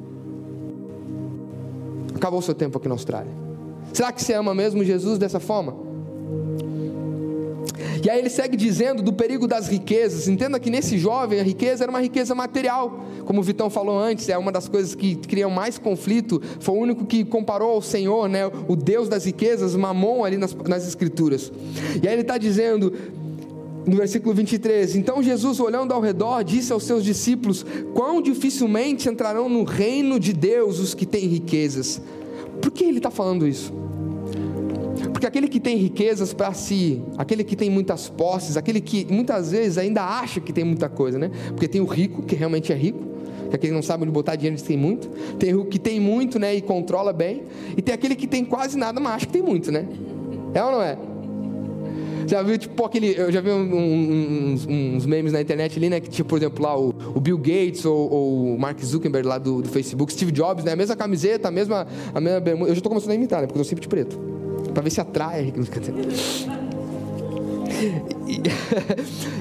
Acabou 2.16 2.40
o 2.40 2.42
seu 2.42 2.56
tempo 2.56 2.78
aqui 2.78 2.88
na 2.88 2.96
Austrália. 2.96 3.32
Será 3.94 4.12
que 4.12 4.24
você 4.24 4.34
ama 4.34 4.54
mesmo 4.54 4.84
Jesus 4.84 5.18
dessa 5.18 5.40
forma? 5.40 5.76
E 8.04 8.10
aí 8.10 8.20
ele 8.20 8.30
segue 8.30 8.58
dizendo 8.58 9.04
do 9.04 9.14
perigo 9.14 9.48
das 9.48 9.68
riquezas. 9.68 10.28
Entenda 10.28 10.60
que 10.60 10.70
nesse 10.70 10.98
jovem 10.98 11.40
a 11.40 11.44
riqueza 11.44 11.84
era 11.84 11.92
uma 11.92 12.02
riqueza 12.02 12.34
material. 12.34 13.06
Como 13.26 13.40
o 13.40 13.44
Vitão 13.44 13.70
falou 13.70 13.98
antes, 13.98 14.28
é 14.30 14.38
uma 14.38 14.52
das 14.52 14.68
coisas 14.68 14.96
que 14.96 15.16
criam 15.16 15.50
mais 15.50 15.78
conflito. 15.78 16.42
Foi 16.60 16.76
o 16.76 16.80
único 16.80 17.06
que 17.06 17.24
comparou 17.24 17.72
ao 17.72 17.82
Senhor, 17.82 18.28
né, 18.28 18.46
o 18.68 18.76
Deus 18.76 19.08
das 19.08 19.26
riquezas, 19.26 19.76
Mamon, 19.76 20.24
ali 20.26 20.38
nas, 20.38 20.56
nas 20.68 20.88
Escrituras. 20.88 21.52
E 22.02 22.08
aí 22.08 22.14
ele 22.14 22.22
está 22.22 22.38
dizendo, 22.38 22.92
no 23.86 23.96
versículo 23.96 24.34
23: 24.34 24.96
Então 24.96 25.22
Jesus, 25.22 25.60
olhando 25.60 25.94
ao 25.94 26.02
redor, 26.02 26.44
disse 26.44 26.74
aos 26.74 26.84
seus 26.84 27.04
discípulos: 27.04 27.66
Quão 27.94 28.22
dificilmente 28.22 29.10
entrarão 29.10 29.48
no 29.48 29.64
reino 29.64 30.20
de 30.20 30.34
Deus 30.34 30.80
os 30.80 30.94
que 30.94 31.06
têm 31.06 31.28
riquezas. 31.28 32.02
Por 32.62 32.72
que 32.72 32.84
ele 32.84 32.98
está 32.98 33.10
falando 33.10 33.48
isso? 33.48 33.74
Porque 35.22 35.28
aquele 35.28 35.48
que 35.48 35.60
tem 35.60 35.78
riquezas 35.78 36.34
para 36.34 36.52
si, 36.52 37.00
aquele 37.16 37.44
que 37.44 37.56
tem 37.56 37.70
muitas 37.70 38.10
posses, 38.10 38.58
aquele 38.58 38.82
que 38.82 39.06
muitas 39.08 39.52
vezes 39.52 39.78
ainda 39.78 40.02
acha 40.02 40.42
que 40.42 40.52
tem 40.52 40.64
muita 40.64 40.90
coisa, 40.90 41.20
né? 41.20 41.30
Porque 41.50 41.68
tem 41.68 41.80
o 41.80 41.86
rico, 41.86 42.24
que 42.24 42.34
realmente 42.34 42.74
é 42.74 42.76
rico, 42.76 42.98
que 43.48 43.54
é 43.54 43.56
aquele 43.56 43.68
que 43.68 43.76
não 43.76 43.84
sabe 43.84 44.02
onde 44.02 44.12
botar 44.12 44.36
dinheiro, 44.36 44.60
ele 44.60 44.68
tem 44.68 44.76
muito. 44.76 45.08
Tem 45.38 45.54
o 45.54 45.64
que 45.66 45.78
tem 45.78 46.00
muito, 46.00 46.40
né, 46.40 46.56
e 46.56 46.60
controla 46.60 47.14
bem. 47.14 47.44
E 47.78 47.84
tem 47.84 47.94
aquele 47.94 48.16
que 48.16 48.26
tem 48.26 48.44
quase 48.44 48.76
nada, 48.76 49.00
mas 49.00 49.14
acha 49.14 49.26
que 49.28 49.34
tem 49.34 49.44
muito, 49.44 49.72
né? 49.72 49.86
É 50.56 50.64
ou 50.64 50.72
não 50.72 50.82
é? 50.82 50.98
Já 52.26 52.42
viu, 52.42 52.58
tipo, 52.58 52.84
aquele. 52.84 53.14
Eu 53.16 53.32
já 53.32 53.42
vi 53.42 53.52
um, 53.52 53.76
um, 53.76 54.54
uns, 54.54 54.66
uns, 54.66 55.06
memes 55.06 55.34
na 55.34 55.40
internet 55.40 55.78
ali, 55.78 55.88
né? 55.88 56.00
Que, 56.00 56.10
tipo, 56.10 56.30
por 56.30 56.40
exemplo, 56.40 56.64
lá 56.64 56.76
o, 56.76 56.96
o 57.14 57.20
Bill 57.20 57.38
Gates 57.38 57.86
ou, 57.86 58.12
ou, 58.12 58.56
o 58.56 58.60
Mark 58.60 58.84
Zuckerberg 58.84 59.28
lá 59.28 59.38
do, 59.38 59.62
do, 59.62 59.70
Facebook, 59.70 60.12
Steve 60.12 60.32
Jobs, 60.32 60.64
né? 60.64 60.72
A 60.72 60.76
mesma 60.76 60.96
camiseta, 60.96 61.50
a 61.50 61.52
mesma, 61.52 61.86
a 62.12 62.20
mesma 62.20 62.40
bermuda. 62.40 62.72
Eu 62.72 62.74
já 62.74 62.80
estou 62.80 62.90
começando 62.90 63.12
a 63.12 63.16
imitar, 63.16 63.42
né? 63.42 63.46
Porque 63.46 63.60
eu 63.60 63.64
tô 63.64 63.70
sempre 63.70 63.84
de 63.84 63.88
preto 63.88 64.31
para 64.74 64.84
ver 64.84 64.90
se 64.90 65.02
atrai. 65.02 65.54
E, 68.28 68.42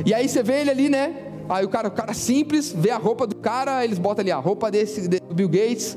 e 0.11 0.15
aí 0.15 0.29
você 0.29 0.43
vê 0.43 0.61
ele 0.61 0.71
ali, 0.71 0.89
né? 0.89 1.15
Aí 1.49 1.65
o 1.65 1.69
cara, 1.69 1.89
o 1.89 1.91
cara 1.91 2.15
simples, 2.15 2.73
vê 2.77 2.91
a 2.91 2.97
roupa 2.97 3.27
do 3.27 3.35
cara, 3.35 3.85
eles 3.85 3.99
botam 3.99 4.23
ali 4.23 4.31
a 4.31 4.37
roupa 4.37 4.71
desse, 4.71 5.09
do 5.09 5.35
Bill 5.35 5.49
Gates, 5.49 5.97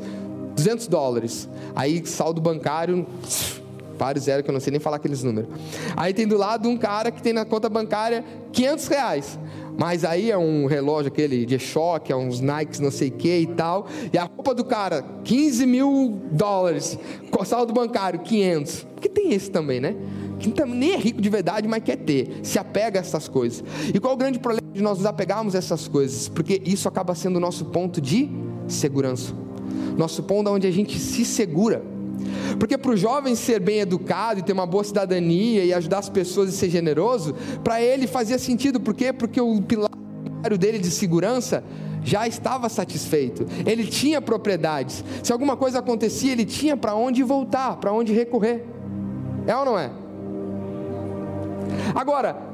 200 0.56 0.88
dólares. 0.88 1.48
Aí 1.76 2.06
saldo 2.06 2.42
bancário, 2.42 3.06
vários 3.98 4.26
zero 4.26 4.44
que 4.44 4.50
eu 4.50 4.54
não 4.54 4.60
sei 4.60 4.72
nem 4.72 4.80
falar 4.80 4.98
aqueles 4.98 5.24
números. 5.24 5.50
Aí 5.96 6.14
tem 6.14 6.28
do 6.28 6.38
lado 6.38 6.68
um 6.68 6.78
cara 6.78 7.12
que 7.12 7.22
tem 7.22 7.34
na 7.34 7.46
conta 7.46 7.70
bancária 7.70 8.26
500 8.52 8.88
reais. 8.88 9.40
Mas 9.78 10.04
aí 10.04 10.30
é 10.30 10.38
um 10.38 10.66
relógio 10.66 11.12
aquele 11.12 11.46
de 11.46 11.58
choque, 11.58 12.12
é 12.12 12.16
uns 12.16 12.40
Nikes 12.40 12.80
não 12.80 12.92
sei 12.92 13.10
o 13.10 13.12
que 13.12 13.40
e 13.40 13.48
tal. 13.48 13.88
E 14.12 14.18
a 14.18 14.24
roupa 14.24 14.54
do 14.54 14.64
cara, 14.64 15.04
15 15.24 15.66
mil 15.66 16.22
dólares. 16.32 16.98
Saldo 17.46 17.74
bancário, 17.74 18.20
500. 18.20 18.88
Porque 18.96 19.10
tem 19.10 19.34
esse 19.34 19.50
também, 19.52 19.80
né? 19.80 19.96
Que 20.40 20.66
nem 20.66 20.92
é 20.92 20.98
rico 20.98 21.22
de 21.22 21.30
verdade, 21.30 21.68
mas 21.68 21.84
quer 21.84 21.98
ter. 21.98 22.40
Se 22.44 22.60
apega 22.60 23.00
a 23.00 23.02
essas 23.02 23.28
coisas. 23.28 23.64
E 23.94 24.00
qual 24.00 24.14
o 24.14 24.18
grande 24.18 24.40
problema 24.40 24.72
de 24.74 24.82
nós 24.82 24.98
nos 24.98 25.06
apegarmos 25.06 25.56
a 25.56 25.58
essas 25.58 25.88
coisas? 25.88 26.30
Porque 26.30 26.62
isso 26.66 26.88
acaba 26.88 27.16
sendo 27.16 27.38
o 27.38 27.40
nosso 27.40 27.66
ponto 27.66 28.00
de 28.00 28.30
segurança. 28.68 29.34
Nosso 29.98 30.24
ponto 30.24 30.50
onde 30.50 30.68
a 30.68 30.72
gente 30.72 31.00
se 31.00 31.26
segura. 31.26 31.93
Porque 32.60 32.78
para 32.78 32.92
o 32.92 32.98
jovem 32.98 33.36
ser 33.36 33.60
bem 33.60 33.80
educado 33.80 34.40
e 34.40 34.44
ter 34.44 34.54
uma 34.54 34.66
boa 34.66 34.84
cidadania 34.84 35.64
e 35.64 35.74
ajudar 35.74 36.00
as 36.00 36.10
pessoas 36.10 36.50
e 36.50 36.58
ser 36.58 36.70
generoso, 36.70 37.36
para 37.64 37.82
ele 37.82 38.08
fazia 38.08 38.38
sentido, 38.38 38.80
por 38.80 38.94
quê? 38.94 39.12
Porque 39.12 39.40
o 39.40 39.62
pilar 39.62 39.90
dele 40.60 40.80
de 40.80 40.92
segurança 40.92 41.64
já 42.04 42.28
estava 42.28 42.68
satisfeito, 42.68 43.46
ele 43.66 43.86
tinha 43.86 44.22
propriedades. 44.22 45.04
Se 45.24 45.32
alguma 45.32 45.56
coisa 45.56 45.80
acontecia, 45.80 46.32
ele 46.32 46.46
tinha 46.46 46.76
para 46.76 46.94
onde 46.94 47.24
voltar, 47.24 47.78
para 47.78 47.94
onde 47.94 48.12
recorrer. 48.12 48.66
É 49.48 49.56
ou 49.56 49.66
não 49.66 49.80
é? 49.80 49.90
Agora, 51.96 52.53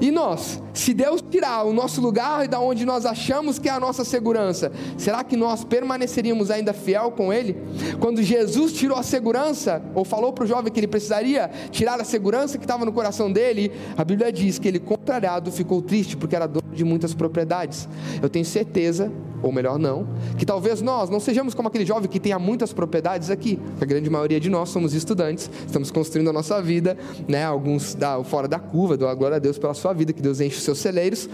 e 0.00 0.10
nós, 0.10 0.62
se 0.74 0.92
Deus 0.92 1.22
tirar 1.22 1.64
o 1.64 1.72
nosso 1.72 2.00
lugar 2.00 2.46
da 2.46 2.60
onde 2.60 2.84
nós 2.84 3.06
achamos 3.06 3.58
que 3.58 3.68
é 3.68 3.72
a 3.72 3.80
nossa 3.80 4.04
segurança, 4.04 4.70
será 4.98 5.24
que 5.24 5.36
nós 5.36 5.64
permaneceríamos 5.64 6.50
ainda 6.50 6.72
fiel 6.72 7.10
com 7.12 7.32
Ele? 7.32 7.56
Quando 7.98 8.22
Jesus 8.22 8.72
tirou 8.72 8.98
a 8.98 9.02
segurança, 9.02 9.82
ou 9.94 10.04
falou 10.04 10.32
para 10.32 10.44
o 10.44 10.46
jovem 10.46 10.70
que 10.70 10.78
ele 10.78 10.86
precisaria 10.86 11.50
tirar 11.70 12.00
a 12.00 12.04
segurança 12.04 12.58
que 12.58 12.64
estava 12.64 12.84
no 12.84 12.92
coração 12.92 13.32
dele, 13.32 13.72
a 13.96 14.04
Bíblia 14.04 14.30
diz 14.30 14.58
que 14.58 14.68
ele, 14.68 14.78
contrariado, 14.78 15.50
ficou 15.50 15.80
triste 15.80 16.16
porque 16.16 16.36
era 16.36 16.46
dono 16.46 16.74
de 16.74 16.84
muitas 16.84 17.14
propriedades. 17.14 17.88
Eu 18.22 18.28
tenho 18.28 18.44
certeza 18.44 19.10
ou 19.42 19.52
melhor 19.52 19.78
não, 19.78 20.06
que 20.36 20.46
talvez 20.46 20.82
nós 20.82 21.10
não 21.10 21.20
sejamos 21.20 21.54
como 21.54 21.68
aquele 21.68 21.84
jovem 21.84 22.08
que 22.08 22.20
tenha 22.20 22.38
muitas 22.38 22.72
propriedades 22.72 23.30
aqui, 23.30 23.58
a 23.80 23.84
grande 23.84 24.08
maioria 24.10 24.40
de 24.40 24.48
nós 24.48 24.68
somos 24.68 24.94
estudantes, 24.94 25.50
estamos 25.66 25.90
construindo 25.90 26.30
a 26.30 26.32
nossa 26.32 26.60
vida, 26.60 26.96
né, 27.28 27.44
alguns 27.44 27.94
da, 27.94 28.22
fora 28.24 28.48
da 28.48 28.58
curva, 28.58 28.96
dou 28.96 29.08
a 29.08 29.14
glória 29.14 29.36
a 29.36 29.40
Deus 29.40 29.58
pela 29.58 29.74
sua 29.74 29.92
vida, 29.92 30.12
que 30.12 30.22
Deus 30.22 30.40
enche 30.40 30.56
os 30.56 30.62
seus 30.62 30.78
celeiros, 30.78 31.28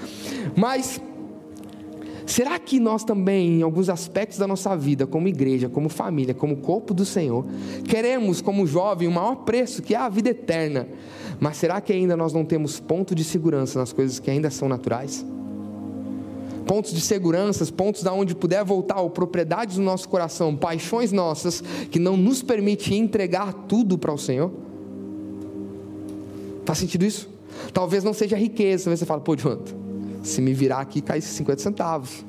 mas 0.57 1.01
será 2.27 2.59
que 2.59 2.79
nós 2.79 3.05
também, 3.05 3.61
em 3.61 3.63
alguns 3.63 3.89
aspectos 3.89 4.39
da 4.39 4.47
nossa 4.47 4.77
vida, 4.77 5.07
como 5.07 5.29
igreja, 5.29 5.69
como 5.69 5.89
família, 5.89 6.35
como 6.35 6.57
corpo 6.57 6.95
do 6.95 7.05
Senhor, 7.05 7.45
queremos 7.85 8.41
como 8.41 8.67
jovem 8.67 9.09
o 9.09 9.13
maior 9.13 9.37
preço, 9.37 9.83
que 9.83 9.95
é 9.95 9.99
a 9.99 10.09
vida 10.09 10.31
eterna, 10.31 10.89
mas 11.41 11.57
será 11.57 11.81
que 11.81 11.93
ainda 11.93 12.17
nós 12.17 12.33
não 12.33 12.45
temos 12.45 12.79
ponto 12.79 13.15
de 13.15 13.25
segurança 13.25 13.79
nas 13.79 13.93
coisas 13.93 14.19
que 14.19 14.31
ainda 14.31 14.51
são 14.51 14.69
naturais? 14.69 15.25
Pontos 16.67 16.93
de 16.93 17.01
seguranças, 17.01 17.71
pontos 17.71 18.03
da 18.03 18.13
onde 18.13 18.35
puder 18.35 18.65
voltar, 18.65 19.01
ou 19.01 19.11
propriedades 19.11 19.77
do 19.77 19.83
nosso 19.83 20.09
coração, 20.09 20.57
paixões 20.57 21.13
nossas, 21.13 21.63
que 21.91 21.99
não 21.99 22.17
nos 22.17 22.43
permite 22.43 22.95
entregar 22.95 23.53
tudo 23.69 23.99
para 23.99 24.13
o 24.13 24.19
Senhor? 24.19 24.51
Faz 26.65 26.79
sentido 26.79 27.05
isso? 27.05 27.29
Talvez 27.73 28.05
não 28.05 28.13
seja 28.13 28.37
riqueza, 28.37 28.85
talvez 28.85 29.01
você 29.01 29.07
fala, 29.07 29.21
pô, 29.21 29.37
Jonathan, 29.37 29.75
se 30.23 30.41
me 30.41 30.55
virar 30.55 30.81
aqui, 30.81 31.01
cai 31.01 31.21
50 31.21 31.61
centavos. 31.61 32.25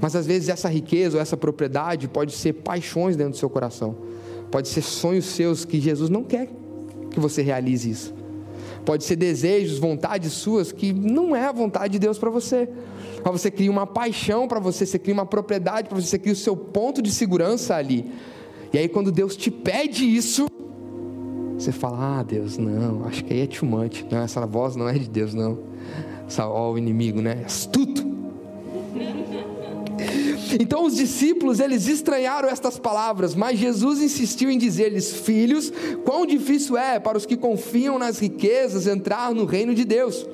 Mas 0.00 0.14
às 0.14 0.26
vezes 0.26 0.48
essa 0.48 0.68
riqueza 0.68 1.16
ou 1.16 1.22
essa 1.22 1.36
propriedade 1.36 2.08
pode 2.08 2.32
ser 2.32 2.52
paixões 2.54 3.16
dentro 3.16 3.32
do 3.32 3.38
seu 3.38 3.50
coração, 3.50 3.96
pode 4.50 4.68
ser 4.68 4.82
sonhos 4.82 5.26
seus 5.26 5.64
que 5.64 5.80
Jesus 5.80 6.08
não 6.08 6.22
quer 6.22 6.48
que 7.10 7.18
você 7.18 7.42
realize 7.42 7.90
isso. 7.90 8.14
Pode 8.84 9.04
ser 9.04 9.16
desejos, 9.16 9.78
vontades 9.78 10.32
suas 10.32 10.70
que 10.70 10.92
não 10.92 11.34
é 11.34 11.46
a 11.46 11.52
vontade 11.52 11.94
de 11.94 11.98
Deus 11.98 12.18
para 12.18 12.30
você 12.30 12.68
mas 13.32 13.40
você 13.40 13.50
cria 13.50 13.70
uma 13.70 13.86
paixão 13.86 14.46
para 14.46 14.60
você, 14.60 14.86
você 14.86 14.98
cria 14.98 15.14
uma 15.14 15.26
propriedade 15.26 15.88
para 15.88 16.00
você, 16.00 16.06
você 16.06 16.18
cria 16.18 16.32
o 16.32 16.36
seu 16.36 16.56
ponto 16.56 17.02
de 17.02 17.10
segurança 17.10 17.74
ali. 17.74 18.10
E 18.72 18.78
aí 18.78 18.88
quando 18.88 19.10
Deus 19.10 19.36
te 19.36 19.50
pede 19.50 20.04
isso, 20.04 20.46
você 21.58 21.72
fala: 21.72 22.20
Ah, 22.20 22.22
Deus, 22.22 22.56
não, 22.58 23.04
acho 23.06 23.24
que 23.24 23.32
aí 23.32 23.40
é 23.40 23.46
too. 23.46 23.68
Não, 23.68 24.18
essa 24.18 24.46
voz 24.46 24.76
não 24.76 24.88
é 24.88 24.92
de 24.92 25.08
Deus, 25.08 25.34
não. 25.34 25.58
Essa, 26.26 26.46
ó, 26.46 26.72
o 26.72 26.78
inimigo, 26.78 27.20
né? 27.20 27.42
Astuto. 27.44 28.04
Então 30.60 30.84
os 30.84 30.96
discípulos, 30.96 31.60
eles 31.60 31.88
estranharam 31.88 32.48
estas 32.48 32.78
palavras, 32.78 33.34
mas 33.34 33.58
Jesus 33.58 34.00
insistiu 34.00 34.50
em 34.50 34.58
dizer-lhes: 34.58 35.12
Filhos, 35.12 35.72
quão 36.04 36.24
difícil 36.26 36.76
é 36.76 36.98
para 36.98 37.18
os 37.18 37.26
que 37.26 37.36
confiam 37.36 37.98
nas 37.98 38.18
riquezas 38.18 38.86
entrar 38.86 39.34
no 39.34 39.44
reino 39.44 39.74
de 39.74 39.84
Deus. 39.84 40.26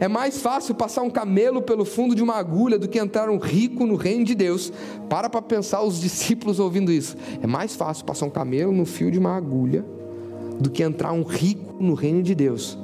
É 0.00 0.08
mais 0.08 0.40
fácil 0.40 0.74
passar 0.74 1.02
um 1.02 1.10
camelo 1.10 1.62
pelo 1.62 1.84
fundo 1.84 2.14
de 2.14 2.22
uma 2.22 2.34
agulha 2.34 2.78
do 2.78 2.88
que 2.88 2.98
entrar 2.98 3.30
um 3.30 3.38
rico 3.38 3.86
no 3.86 3.96
reino 3.96 4.24
de 4.24 4.34
Deus. 4.34 4.72
Para 5.08 5.28
para 5.28 5.42
pensar 5.42 5.82
os 5.82 6.00
discípulos 6.00 6.58
ouvindo 6.58 6.90
isso. 6.90 7.16
É 7.42 7.46
mais 7.46 7.76
fácil 7.76 8.04
passar 8.04 8.26
um 8.26 8.30
camelo 8.30 8.72
no 8.72 8.84
fio 8.84 9.10
de 9.10 9.18
uma 9.18 9.36
agulha 9.36 9.84
do 10.58 10.70
que 10.70 10.82
entrar 10.82 11.12
um 11.12 11.22
rico 11.22 11.82
no 11.82 11.94
reino 11.94 12.22
de 12.22 12.34
Deus. 12.34 12.78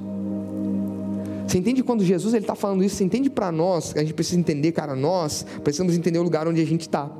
Você 1.48 1.56
entende 1.56 1.82
quando 1.82 2.04
Jesus 2.04 2.34
está 2.34 2.54
falando 2.54 2.84
isso? 2.84 2.96
Você 2.96 3.04
entende 3.04 3.30
para 3.30 3.50
nós? 3.50 3.94
A 3.96 4.00
gente 4.00 4.12
precisa 4.12 4.38
entender, 4.38 4.70
cara, 4.72 4.94
nós 4.94 5.46
precisamos 5.64 5.96
entender 5.96 6.18
o 6.18 6.22
lugar 6.22 6.46
onde 6.46 6.60
a 6.60 6.66
gente 6.66 6.82
está. 6.82 7.10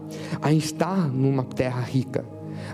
A 0.43 0.53
gente 0.53 0.67
está 0.67 0.95
numa 0.95 1.45
terra 1.45 1.81
rica. 1.81 2.27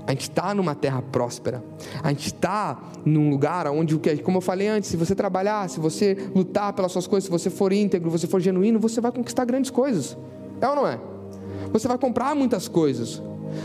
A 0.05 0.11
gente 0.11 0.23
está 0.23 0.53
numa 0.53 0.75
terra 0.75 1.01
próspera. 1.01 1.63
A 2.03 2.09
gente 2.09 2.27
está 2.27 2.91
num 3.05 3.31
lugar 3.31 3.69
onde, 3.69 3.97
como 4.25 4.39
eu 4.39 4.41
falei 4.41 4.67
antes, 4.67 4.91
se 4.91 4.97
você 4.97 5.15
trabalhar, 5.15 5.71
se 5.71 5.79
você 5.79 6.17
lutar 6.35 6.73
pelas 6.73 6.91
suas 6.91 7.07
coisas, 7.07 7.27
se 7.27 7.31
você 7.31 7.49
for 7.49 7.73
íntegro, 7.73 8.11
se 8.11 8.19
você 8.19 8.27
for 8.27 8.41
genuíno, 8.41 8.81
você 8.81 9.01
vai 9.01 9.13
conquistar 9.13 9.45
grandes 9.45 9.71
coisas. 9.71 10.19
É 10.61 10.69
ou 10.69 10.75
não 10.75 10.89
é? 10.89 10.99
Você 11.73 11.87
vai 11.87 11.99
comprar 11.99 12.35
muitas 12.35 12.67
coisas. 12.67 13.23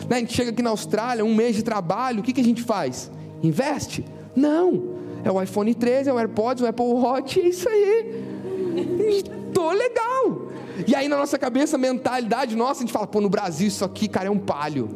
Né? 0.07 0.17
A 0.17 0.19
gente 0.19 0.33
chega 0.33 0.51
aqui 0.51 0.61
na 0.61 0.69
Austrália, 0.69 1.25
um 1.25 1.33
mês 1.33 1.55
de 1.55 1.63
trabalho, 1.63 2.19
o 2.19 2.23
que, 2.23 2.33
que 2.33 2.41
a 2.41 2.43
gente 2.43 2.61
faz? 2.61 3.09
Investe? 3.41 4.05
Não. 4.35 4.99
É 5.23 5.31
o 5.31 5.41
iPhone 5.41 5.73
13, 5.73 6.09
é 6.09 6.13
o 6.13 6.17
AirPods, 6.17 6.63
o 6.63 6.67
Apple 6.67 6.85
Watch, 6.85 7.39
é 7.39 7.47
isso 7.47 7.67
aí. 7.67 9.23
Tô 9.53 9.71
legal. 9.71 10.49
E 10.87 10.95
aí 10.95 11.07
na 11.07 11.17
nossa 11.17 11.37
cabeça, 11.37 11.77
mentalidade 11.77 12.55
nossa, 12.55 12.79
a 12.79 12.85
gente 12.85 12.93
fala, 12.93 13.07
pô, 13.07 13.19
no 13.19 13.29
Brasil 13.29 13.67
isso 13.67 13.83
aqui, 13.83 14.07
cara, 14.07 14.27
é 14.27 14.31
um 14.31 14.37
palio. 14.37 14.89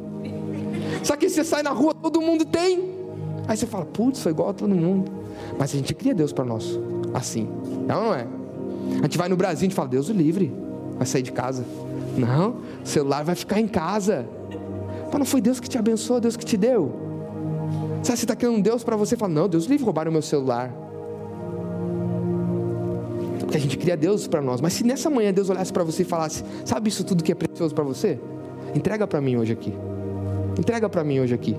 Só 1.03 1.15
que 1.15 1.29
você 1.29 1.43
sai 1.43 1.63
na 1.63 1.71
rua, 1.71 1.93
todo 1.93 2.21
mundo 2.21 2.45
tem. 2.45 2.93
Aí 3.47 3.57
você 3.57 3.65
fala, 3.65 3.85
putz, 3.85 4.21
foi 4.21 4.31
igual 4.31 4.49
a 4.49 4.53
todo 4.53 4.73
mundo. 4.73 5.11
Mas 5.57 5.73
a 5.73 5.77
gente 5.77 5.93
cria 5.93 6.13
Deus 6.13 6.31
para 6.31 6.45
nós, 6.45 6.79
assim. 7.13 7.49
Não, 7.87 8.05
não 8.05 8.13
é? 8.13 8.25
A 8.99 9.03
gente 9.03 9.17
vai 9.17 9.27
no 9.27 9.35
Brasil, 9.35 9.65
a 9.65 9.69
gente 9.69 9.75
fala, 9.75 9.89
Deus 9.89 10.09
o 10.09 10.13
livre, 10.13 10.53
vai 10.97 11.05
sair 11.05 11.21
de 11.21 11.31
casa. 11.31 11.65
Não, 12.17 12.57
o 12.83 12.87
celular 12.87 13.23
vai 13.23 13.35
ficar 13.35 13.59
em 13.59 13.67
casa. 13.67 14.25
Mas 15.05 15.19
não 15.19 15.25
foi 15.25 15.41
Deus 15.41 15.59
que 15.59 15.67
te 15.67 15.77
abençoou, 15.77 16.19
Deus 16.19 16.37
que 16.37 16.45
te 16.45 16.55
deu. 16.55 17.02
Sabe, 18.03 18.19
você 18.19 18.25
está 18.25 18.35
querendo 18.35 18.57
um 18.57 18.61
Deus 18.61 18.83
para 18.83 18.95
você? 18.97 19.15
Fala, 19.15 19.33
não, 19.33 19.47
Deus 19.47 19.65
livre 19.65 19.85
roubar 19.85 20.07
o 20.07 20.11
meu 20.11 20.21
celular. 20.21 20.73
Porque 23.39 23.55
a 23.55 23.59
gente 23.59 23.77
cria 23.77 23.95
Deus 23.95 24.27
para 24.27 24.41
nós. 24.41 24.59
Mas 24.59 24.73
se 24.73 24.83
nessa 24.83 25.09
manhã 25.09 25.33
Deus 25.33 25.49
olhasse 25.49 25.71
para 25.71 25.83
você 25.83 26.01
e 26.01 26.05
falasse, 26.05 26.43
sabe 26.65 26.89
isso 26.89 27.03
tudo 27.03 27.23
que 27.23 27.31
é 27.31 27.35
precioso 27.35 27.73
para 27.73 27.83
você? 27.83 28.19
Entrega 28.75 29.07
para 29.07 29.21
mim 29.21 29.37
hoje 29.37 29.53
aqui. 29.53 29.73
Entrega 30.59 30.89
para 30.89 31.03
mim 31.03 31.21
hoje 31.21 31.33
aqui. 31.33 31.55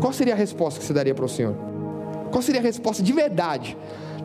Qual 0.00 0.12
seria 0.12 0.34
a 0.34 0.36
resposta 0.36 0.78
que 0.78 0.86
você 0.86 0.92
daria 0.92 1.14
para 1.14 1.24
o 1.24 1.28
Senhor? 1.28 1.54
Qual 2.30 2.42
seria 2.42 2.60
a 2.60 2.64
resposta 2.64 3.02
de 3.02 3.12
verdade? 3.12 3.76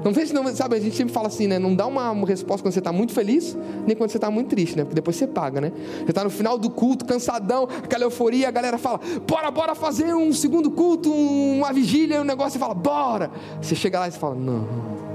Não 0.05 0.13
vê 0.13 0.23
não, 0.31 0.55
sabe, 0.55 0.75
a 0.75 0.79
gente 0.79 0.95
sempre 0.95 1.11
fala 1.11 1.29
assim, 1.29 1.47
né? 1.47 1.57
Não 1.57 1.73
dá 1.73 1.87
uma, 1.87 2.11
uma 2.11 2.27
resposta 2.27 2.61
quando 2.61 2.71
você 2.71 2.79
está 2.79 2.91
muito 2.91 3.11
feliz, 3.11 3.57
nem 3.87 3.95
quando 3.95 4.11
você 4.11 4.17
está 4.17 4.29
muito 4.29 4.49
triste, 4.49 4.77
né? 4.77 4.83
Porque 4.83 4.93
depois 4.93 5.15
você 5.15 5.25
paga, 5.25 5.59
né? 5.59 5.71
Você 6.03 6.11
está 6.11 6.23
no 6.23 6.29
final 6.29 6.59
do 6.59 6.69
culto, 6.69 7.05
cansadão, 7.05 7.67
aquela 7.83 8.03
euforia, 8.03 8.47
a 8.47 8.51
galera 8.51 8.77
fala, 8.77 8.99
bora, 9.27 9.49
bora 9.49 9.73
fazer 9.73 10.13
um 10.13 10.31
segundo 10.31 10.69
culto, 10.69 11.11
uma 11.11 11.73
vigília, 11.73 12.21
um 12.21 12.23
negócio, 12.23 12.51
você 12.51 12.59
fala, 12.59 12.75
bora. 12.75 13.31
Você 13.59 13.73
chega 13.73 13.99
lá 13.99 14.07
e 14.07 14.11
você 14.11 14.19
fala, 14.19 14.35
não, 14.35 14.67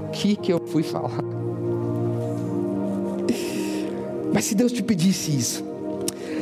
o 0.07 0.09
que 0.11 0.35
que 0.35 0.51
eu 0.51 0.59
fui 0.67 0.83
falar? 0.83 1.23
Mas 4.33 4.43
se 4.43 4.55
Deus 4.55 4.73
te 4.73 4.83
pedisse 4.83 5.33
isso, 5.33 5.70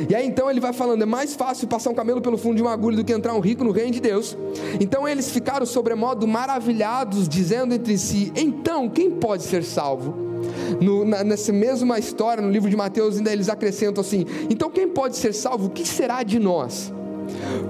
e 0.08 0.14
aí 0.14 0.26
então 0.26 0.50
ele 0.50 0.60
vai 0.60 0.72
falando: 0.72 1.02
é 1.02 1.06
mais 1.06 1.34
fácil 1.34 1.68
passar 1.68 1.90
um 1.90 1.94
camelo 1.94 2.20
pelo 2.20 2.38
fundo 2.38 2.56
de 2.56 2.62
uma 2.62 2.72
agulha 2.72 2.96
do 2.96 3.04
que 3.04 3.12
entrar 3.12 3.34
um 3.34 3.40
rico 3.40 3.64
no 3.64 3.70
reino 3.70 3.92
de 3.92 4.00
Deus. 4.00 4.36
Então 4.80 5.06
eles 5.06 5.30
ficaram 5.30 5.66
sobremodo 5.66 6.26
maravilhados, 6.26 7.28
dizendo 7.28 7.74
entre 7.74 7.96
si: 7.98 8.32
então 8.36 8.88
quem 8.88 9.10
pode 9.10 9.42
ser 9.42 9.64
salvo? 9.64 10.14
No, 10.80 11.04
na, 11.04 11.22
nessa 11.22 11.52
mesma 11.52 11.98
história, 11.98 12.42
no 12.42 12.50
livro 12.50 12.70
de 12.70 12.76
Mateus, 12.76 13.18
ainda 13.18 13.32
eles 13.32 13.48
acrescentam 13.48 14.00
assim: 14.00 14.24
então 14.48 14.70
quem 14.70 14.88
pode 14.88 15.16
ser 15.16 15.32
salvo? 15.32 15.66
O 15.66 15.70
que 15.70 15.86
será 15.86 16.22
de 16.22 16.38
nós? 16.38 16.92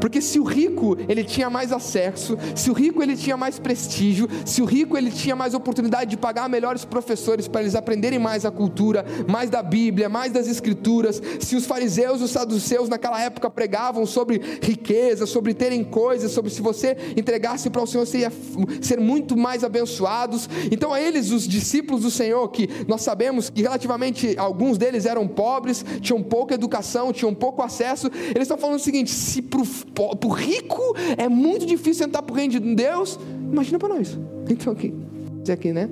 Porque 0.01 0.20
se 0.20 0.38
o 0.38 0.44
rico 0.44 0.96
ele 1.09 1.25
tinha 1.25 1.51
mais 1.51 1.73
acesso, 1.73 2.37
se 2.55 2.70
o 2.70 2.73
rico 2.73 3.03
ele 3.03 3.16
tinha 3.16 3.37
mais 3.37 3.59
prestígio, 3.59 4.29
se 4.44 4.62
o 4.62 4.64
rico 4.64 4.96
ele 4.96 5.11
tinha 5.11 5.37
mais 5.37 5.55
oportunidade 5.55 6.11
de 6.11 6.16
pagar 6.16 6.49
melhores 6.49 6.85
professores 6.85 7.49
para 7.49 7.61
eles 7.62 7.75
aprenderem 7.75 8.18
mais 8.18 8.44
a 8.44 8.51
cultura, 8.51 9.05
mais 9.29 9.51
da 9.51 9.62
Bíblia, 9.62 10.09
mais 10.09 10.33
das 10.33 10.46
escrituras, 10.46 11.23
se 11.38 11.57
os 11.57 11.66
fariseus 11.66 12.20
e 12.20 12.25
os 12.25 12.31
saduceus 12.31 12.88
naquela 12.88 13.20
época 13.20 13.51
pregavam 13.51 14.07
sobre 14.07 14.40
riqueza, 14.62 15.27
sobre 15.27 15.55
terem 15.55 15.85
coisas, 15.85 16.33
sobre 16.33 16.51
se 16.51 16.62
você 16.62 16.96
entregasse 17.16 17.70
para 17.70 17.83
o 17.83 17.87
Senhor 17.87 18.07
você 18.07 18.18
ia 18.18 18.33
ser 18.81 19.01
muito 19.01 19.37
mais 19.37 19.64
abençoados. 19.64 20.49
Então 20.70 20.92
a 20.92 21.01
eles 21.01 21.31
os 21.31 21.46
discípulos 21.46 22.03
do 22.03 22.11
Senhor 22.11 22.49
que 22.49 22.68
nós 22.87 23.03
sabemos 23.03 23.51
que 23.51 23.62
relativamente 23.62 24.35
alguns 24.38 24.79
deles 24.79 25.07
eram 25.07 25.27
pobres, 25.27 25.85
tinham 26.01 26.23
pouca 26.23 26.55
educação, 26.55 27.12
tinham 27.12 27.35
pouco 27.35 27.62
acesso, 27.62 28.11
eles 28.31 28.42
estão 28.42 28.59
falando 28.59 28.77
o 28.77 28.83
seguinte: 28.83 29.11
se 29.11 29.42
para 29.50 30.28
o 30.28 30.32
rico 30.32 30.80
é 31.18 31.28
muito 31.28 31.66
difícil 31.66 32.06
entrar 32.06 32.22
para 32.22 32.32
o 32.32 32.36
reino 32.36 32.52
de 32.52 32.74
Deus, 32.74 33.18
imagina 33.50 33.78
para 33.78 33.88
nós. 33.88 34.18
Então 34.48 34.72
aqui, 34.72 34.94
você 35.42 35.52
aqui, 35.52 35.72
né? 35.72 35.90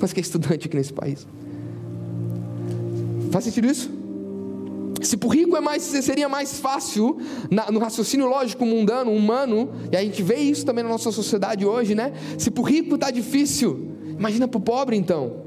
Mas 0.00 0.12
que 0.12 0.20
é 0.20 0.22
estudante 0.22 0.66
aqui 0.66 0.76
nesse 0.76 0.92
país. 0.92 1.26
Faz 3.30 3.44
sentido 3.44 3.66
isso? 3.66 3.90
Se 5.02 5.16
para 5.16 5.26
o 5.26 5.30
rico 5.30 5.56
é 5.56 5.60
mais, 5.60 5.82
seria 5.82 6.28
mais 6.28 6.58
fácil, 6.58 7.18
na, 7.50 7.70
no 7.70 7.78
raciocínio 7.78 8.26
lógico 8.26 8.64
mundano, 8.64 9.12
humano, 9.12 9.70
e 9.92 9.96
a 9.96 10.02
gente 10.02 10.22
vê 10.22 10.36
isso 10.36 10.64
também 10.64 10.82
na 10.82 10.90
nossa 10.90 11.12
sociedade 11.12 11.64
hoje, 11.64 11.94
né? 11.94 12.12
Se 12.38 12.50
para 12.50 12.62
o 12.62 12.64
rico 12.64 12.94
está 12.94 13.10
difícil, 13.10 13.88
imagina 14.18 14.48
para 14.48 14.58
o 14.58 14.60
pobre 14.60 14.96
então. 14.96 15.44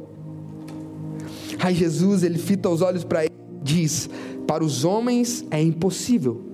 Aí 1.59 1.73
Jesus, 1.73 2.23
ele 2.23 2.37
fita 2.37 2.69
os 2.69 2.81
olhos 2.81 3.03
para 3.03 3.25
ele 3.25 3.33
diz: 3.63 4.09
Para 4.45 4.63
os 4.63 4.85
homens 4.85 5.45
é 5.49 5.61
impossível, 5.61 6.46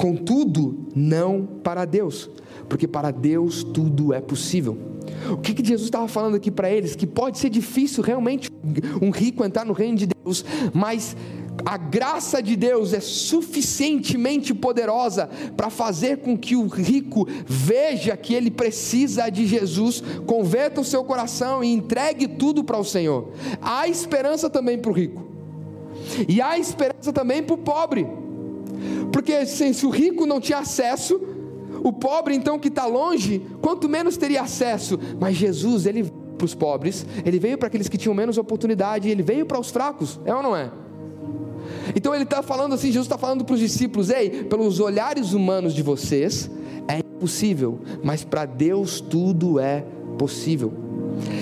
Contudo, 0.00 0.86
não 0.96 1.46
para 1.62 1.84
Deus, 1.84 2.30
porque 2.70 2.88
para 2.88 3.10
Deus 3.10 3.62
tudo 3.62 4.14
é 4.14 4.20
possível. 4.22 4.78
O 5.30 5.36
que, 5.36 5.52
que 5.52 5.62
Jesus 5.62 5.88
estava 5.88 6.08
falando 6.08 6.36
aqui 6.36 6.50
para 6.50 6.70
eles? 6.70 6.96
Que 6.96 7.06
pode 7.06 7.38
ser 7.38 7.50
difícil 7.50 8.02
realmente 8.02 8.50
um 9.02 9.10
rico 9.10 9.44
entrar 9.44 9.66
no 9.66 9.74
reino 9.74 9.98
de 9.98 10.06
Deus, 10.06 10.42
mas 10.72 11.14
a 11.66 11.76
graça 11.76 12.42
de 12.42 12.56
Deus 12.56 12.94
é 12.94 13.00
suficientemente 13.00 14.54
poderosa 14.54 15.28
para 15.54 15.68
fazer 15.68 16.20
com 16.20 16.34
que 16.34 16.56
o 16.56 16.66
rico 16.66 17.28
veja 17.44 18.16
que 18.16 18.32
ele 18.32 18.50
precisa 18.50 19.28
de 19.28 19.46
Jesus, 19.46 20.02
converta 20.24 20.80
o 20.80 20.84
seu 20.84 21.04
coração 21.04 21.62
e 21.62 21.70
entregue 21.70 22.26
tudo 22.26 22.64
para 22.64 22.78
o 22.78 22.84
Senhor. 22.86 23.32
Há 23.60 23.86
esperança 23.86 24.48
também 24.48 24.78
para 24.78 24.90
o 24.90 24.94
rico, 24.94 25.28
e 26.26 26.40
há 26.40 26.58
esperança 26.58 27.12
também 27.12 27.42
para 27.42 27.54
o 27.54 27.58
pobre. 27.58 28.19
Porque 29.12 29.44
se 29.46 29.86
o 29.86 29.90
rico 29.90 30.26
não 30.26 30.40
tinha 30.40 30.58
acesso, 30.58 31.20
o 31.82 31.92
pobre 31.92 32.34
então 32.34 32.58
que 32.58 32.68
está 32.68 32.86
longe, 32.86 33.42
quanto 33.60 33.88
menos 33.88 34.16
teria 34.16 34.42
acesso. 34.42 34.98
Mas 35.18 35.36
Jesus, 35.36 35.86
ele 35.86 36.02
veio 36.02 36.20
para 36.36 36.44
os 36.44 36.54
pobres, 36.54 37.06
ele 37.24 37.38
veio 37.38 37.58
para 37.58 37.68
aqueles 37.68 37.88
que 37.88 37.98
tinham 37.98 38.14
menos 38.14 38.38
oportunidade, 38.38 39.10
ele 39.10 39.22
veio 39.22 39.44
para 39.44 39.60
os 39.60 39.70
fracos, 39.70 40.18
é 40.24 40.34
ou 40.34 40.42
não 40.42 40.56
é? 40.56 40.70
Então 41.94 42.14
ele 42.14 42.24
está 42.24 42.42
falando 42.42 42.74
assim, 42.74 42.88
Jesus 42.88 43.06
está 43.06 43.18
falando 43.18 43.44
para 43.44 43.54
os 43.54 43.60
discípulos: 43.60 44.10
ei, 44.10 44.44
pelos 44.44 44.80
olhares 44.80 45.32
humanos 45.32 45.74
de 45.74 45.82
vocês 45.82 46.50
é 46.88 46.98
impossível, 46.98 47.80
mas 48.02 48.24
para 48.24 48.46
Deus 48.46 49.00
tudo 49.00 49.60
é 49.60 49.84
possível. 50.18 50.89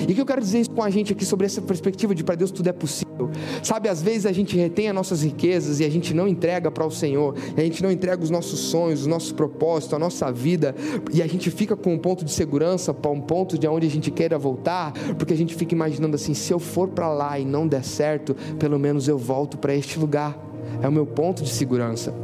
E 0.08 0.12
o 0.12 0.14
que 0.14 0.20
eu 0.20 0.26
quero 0.26 0.40
dizer 0.40 0.60
isso 0.60 0.70
com 0.70 0.82
a 0.82 0.90
gente 0.90 1.12
aqui 1.12 1.24
sobre 1.24 1.46
essa 1.46 1.60
perspectiva 1.60 2.14
de 2.14 2.24
para 2.24 2.34
Deus 2.34 2.50
tudo 2.50 2.68
é 2.68 2.72
possível? 2.72 3.30
Sabe, 3.62 3.88
às 3.88 4.02
vezes 4.02 4.26
a 4.26 4.32
gente 4.32 4.56
retém 4.56 4.88
as 4.88 4.94
nossas 4.94 5.22
riquezas 5.22 5.80
e 5.80 5.84
a 5.84 5.90
gente 5.90 6.14
não 6.14 6.28
entrega 6.28 6.70
para 6.70 6.86
o 6.86 6.90
Senhor, 6.90 7.34
a 7.56 7.60
gente 7.60 7.82
não 7.82 7.90
entrega 7.90 8.22
os 8.22 8.30
nossos 8.30 8.60
sonhos, 8.60 9.02
os 9.02 9.06
nossos 9.06 9.32
propósitos, 9.32 9.94
a 9.94 9.98
nossa 9.98 10.30
vida, 10.32 10.74
e 11.12 11.22
a 11.22 11.26
gente 11.26 11.50
fica 11.50 11.76
com 11.76 11.94
um 11.94 11.98
ponto 11.98 12.24
de 12.24 12.32
segurança 12.32 12.94
para 12.94 13.10
um 13.10 13.20
ponto 13.20 13.58
de 13.58 13.66
onde 13.66 13.86
a 13.86 13.90
gente 13.90 14.10
queira 14.10 14.38
voltar, 14.38 14.92
porque 15.18 15.32
a 15.32 15.36
gente 15.36 15.54
fica 15.54 15.74
imaginando 15.74 16.14
assim: 16.14 16.34
se 16.34 16.52
eu 16.52 16.58
for 16.58 16.88
para 16.88 17.08
lá 17.12 17.38
e 17.38 17.44
não 17.44 17.66
der 17.66 17.84
certo, 17.84 18.34
pelo 18.58 18.78
menos 18.78 19.08
eu 19.08 19.18
volto 19.18 19.58
para 19.58 19.74
este 19.74 19.98
lugar. 19.98 20.38
É 20.82 20.88
o 20.88 20.92
meu 20.92 21.06
ponto 21.06 21.42
de 21.42 21.50
segurança. 21.50 22.14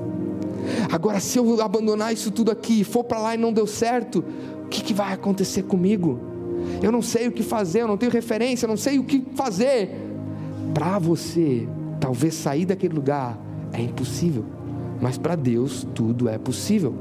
Agora, 0.90 1.20
se 1.20 1.38
eu 1.38 1.60
abandonar 1.60 2.12
isso 2.12 2.30
tudo 2.30 2.50
aqui, 2.50 2.84
for 2.84 3.04
para 3.04 3.18
lá 3.18 3.34
e 3.34 3.38
não 3.38 3.52
deu 3.52 3.66
certo, 3.66 4.24
o 4.64 4.68
que, 4.68 4.82
que 4.82 4.94
vai 4.94 5.12
acontecer 5.12 5.64
comigo? 5.64 6.33
Eu 6.82 6.92
não 6.92 7.02
sei 7.02 7.28
o 7.28 7.32
que 7.32 7.42
fazer, 7.42 7.82
eu 7.82 7.88
não 7.88 7.96
tenho 7.96 8.12
referência, 8.12 8.66
eu 8.66 8.68
não 8.68 8.76
sei 8.76 8.98
o 8.98 9.04
que 9.04 9.24
fazer. 9.34 9.90
Para 10.72 10.98
você, 10.98 11.68
talvez 12.00 12.34
sair 12.34 12.66
daquele 12.66 12.94
lugar 12.94 13.38
é 13.72 13.80
impossível, 13.80 14.44
mas 15.00 15.18
para 15.18 15.34
Deus 15.34 15.86
tudo 15.94 16.28
é 16.28 16.38
possível. 16.38 16.94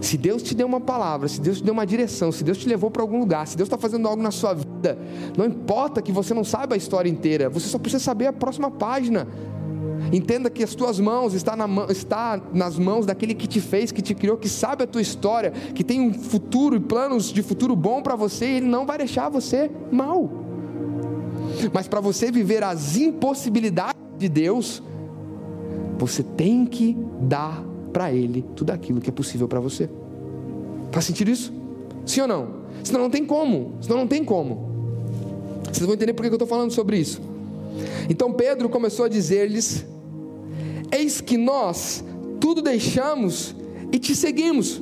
Se 0.00 0.16
Deus 0.16 0.42
te 0.42 0.54
deu 0.54 0.66
uma 0.66 0.80
palavra, 0.80 1.28
se 1.28 1.40
Deus 1.40 1.58
te 1.58 1.64
deu 1.64 1.72
uma 1.72 1.86
direção, 1.86 2.30
se 2.30 2.44
Deus 2.44 2.58
te 2.58 2.68
levou 2.68 2.90
para 2.90 3.02
algum 3.02 3.18
lugar, 3.18 3.46
se 3.46 3.56
Deus 3.56 3.66
está 3.66 3.78
fazendo 3.78 4.06
algo 4.06 4.22
na 4.22 4.30
sua 4.30 4.54
vida, 4.54 4.98
não 5.36 5.46
importa 5.46 6.02
que 6.02 6.12
você 6.12 6.34
não 6.34 6.44
saiba 6.44 6.74
a 6.74 6.78
história 6.78 7.08
inteira, 7.08 7.48
você 7.48 7.68
só 7.68 7.78
precisa 7.78 8.02
saber 8.02 8.26
a 8.26 8.32
próxima 8.32 8.70
página. 8.70 9.26
Entenda 10.12 10.50
que 10.50 10.62
as 10.62 10.74
tuas 10.74 10.98
mãos 10.98 11.34
está, 11.34 11.54
na, 11.54 11.66
está 11.88 12.40
nas 12.52 12.78
mãos 12.78 13.06
daquele 13.06 13.34
que 13.34 13.46
te 13.46 13.60
fez, 13.60 13.92
que 13.92 14.02
te 14.02 14.14
criou, 14.14 14.36
que 14.36 14.48
sabe 14.48 14.82
a 14.82 14.86
tua 14.86 15.00
história, 15.00 15.50
que 15.50 15.84
tem 15.84 16.00
um 16.00 16.12
futuro 16.12 16.76
e 16.76 16.80
planos 16.80 17.32
de 17.32 17.42
futuro 17.42 17.76
bom 17.76 18.02
para 18.02 18.16
você, 18.16 18.46
e 18.46 18.56
ele 18.56 18.66
não 18.66 18.84
vai 18.86 18.98
deixar 18.98 19.28
você 19.28 19.70
mal. 19.90 20.28
Mas 21.72 21.86
para 21.86 22.00
você 22.00 22.30
viver 22.30 22.62
as 22.62 22.96
impossibilidades 22.96 24.00
de 24.18 24.28
Deus, 24.28 24.82
você 25.98 26.22
tem 26.22 26.66
que 26.66 26.96
dar 27.20 27.64
para 27.92 28.12
ele 28.12 28.44
tudo 28.56 28.70
aquilo 28.70 29.00
que 29.00 29.10
é 29.10 29.12
possível 29.12 29.46
para 29.46 29.60
você. 29.60 29.88
Faz 30.90 31.04
sentido 31.04 31.30
isso? 31.30 31.52
Sim 32.04 32.22
ou 32.22 32.28
não? 32.28 32.48
Senão 32.82 33.00
não 33.00 33.10
tem 33.10 33.24
como. 33.24 33.74
Senão 33.80 33.98
não 33.98 34.06
tem 34.06 34.24
como. 34.24 34.70
Vocês 35.64 35.84
vão 35.84 35.94
entender 35.94 36.14
por 36.14 36.22
que 36.22 36.28
eu 36.28 36.34
estou 36.34 36.48
falando 36.48 36.72
sobre 36.72 36.98
isso. 36.98 37.20
Então 38.08 38.32
Pedro 38.32 38.68
começou 38.68 39.04
a 39.04 39.08
dizer-lhes: 39.08 39.84
Eis 40.92 41.20
que 41.20 41.36
nós 41.36 42.04
tudo 42.40 42.62
deixamos 42.62 43.54
e 43.92 43.98
te 43.98 44.14
seguimos. 44.14 44.80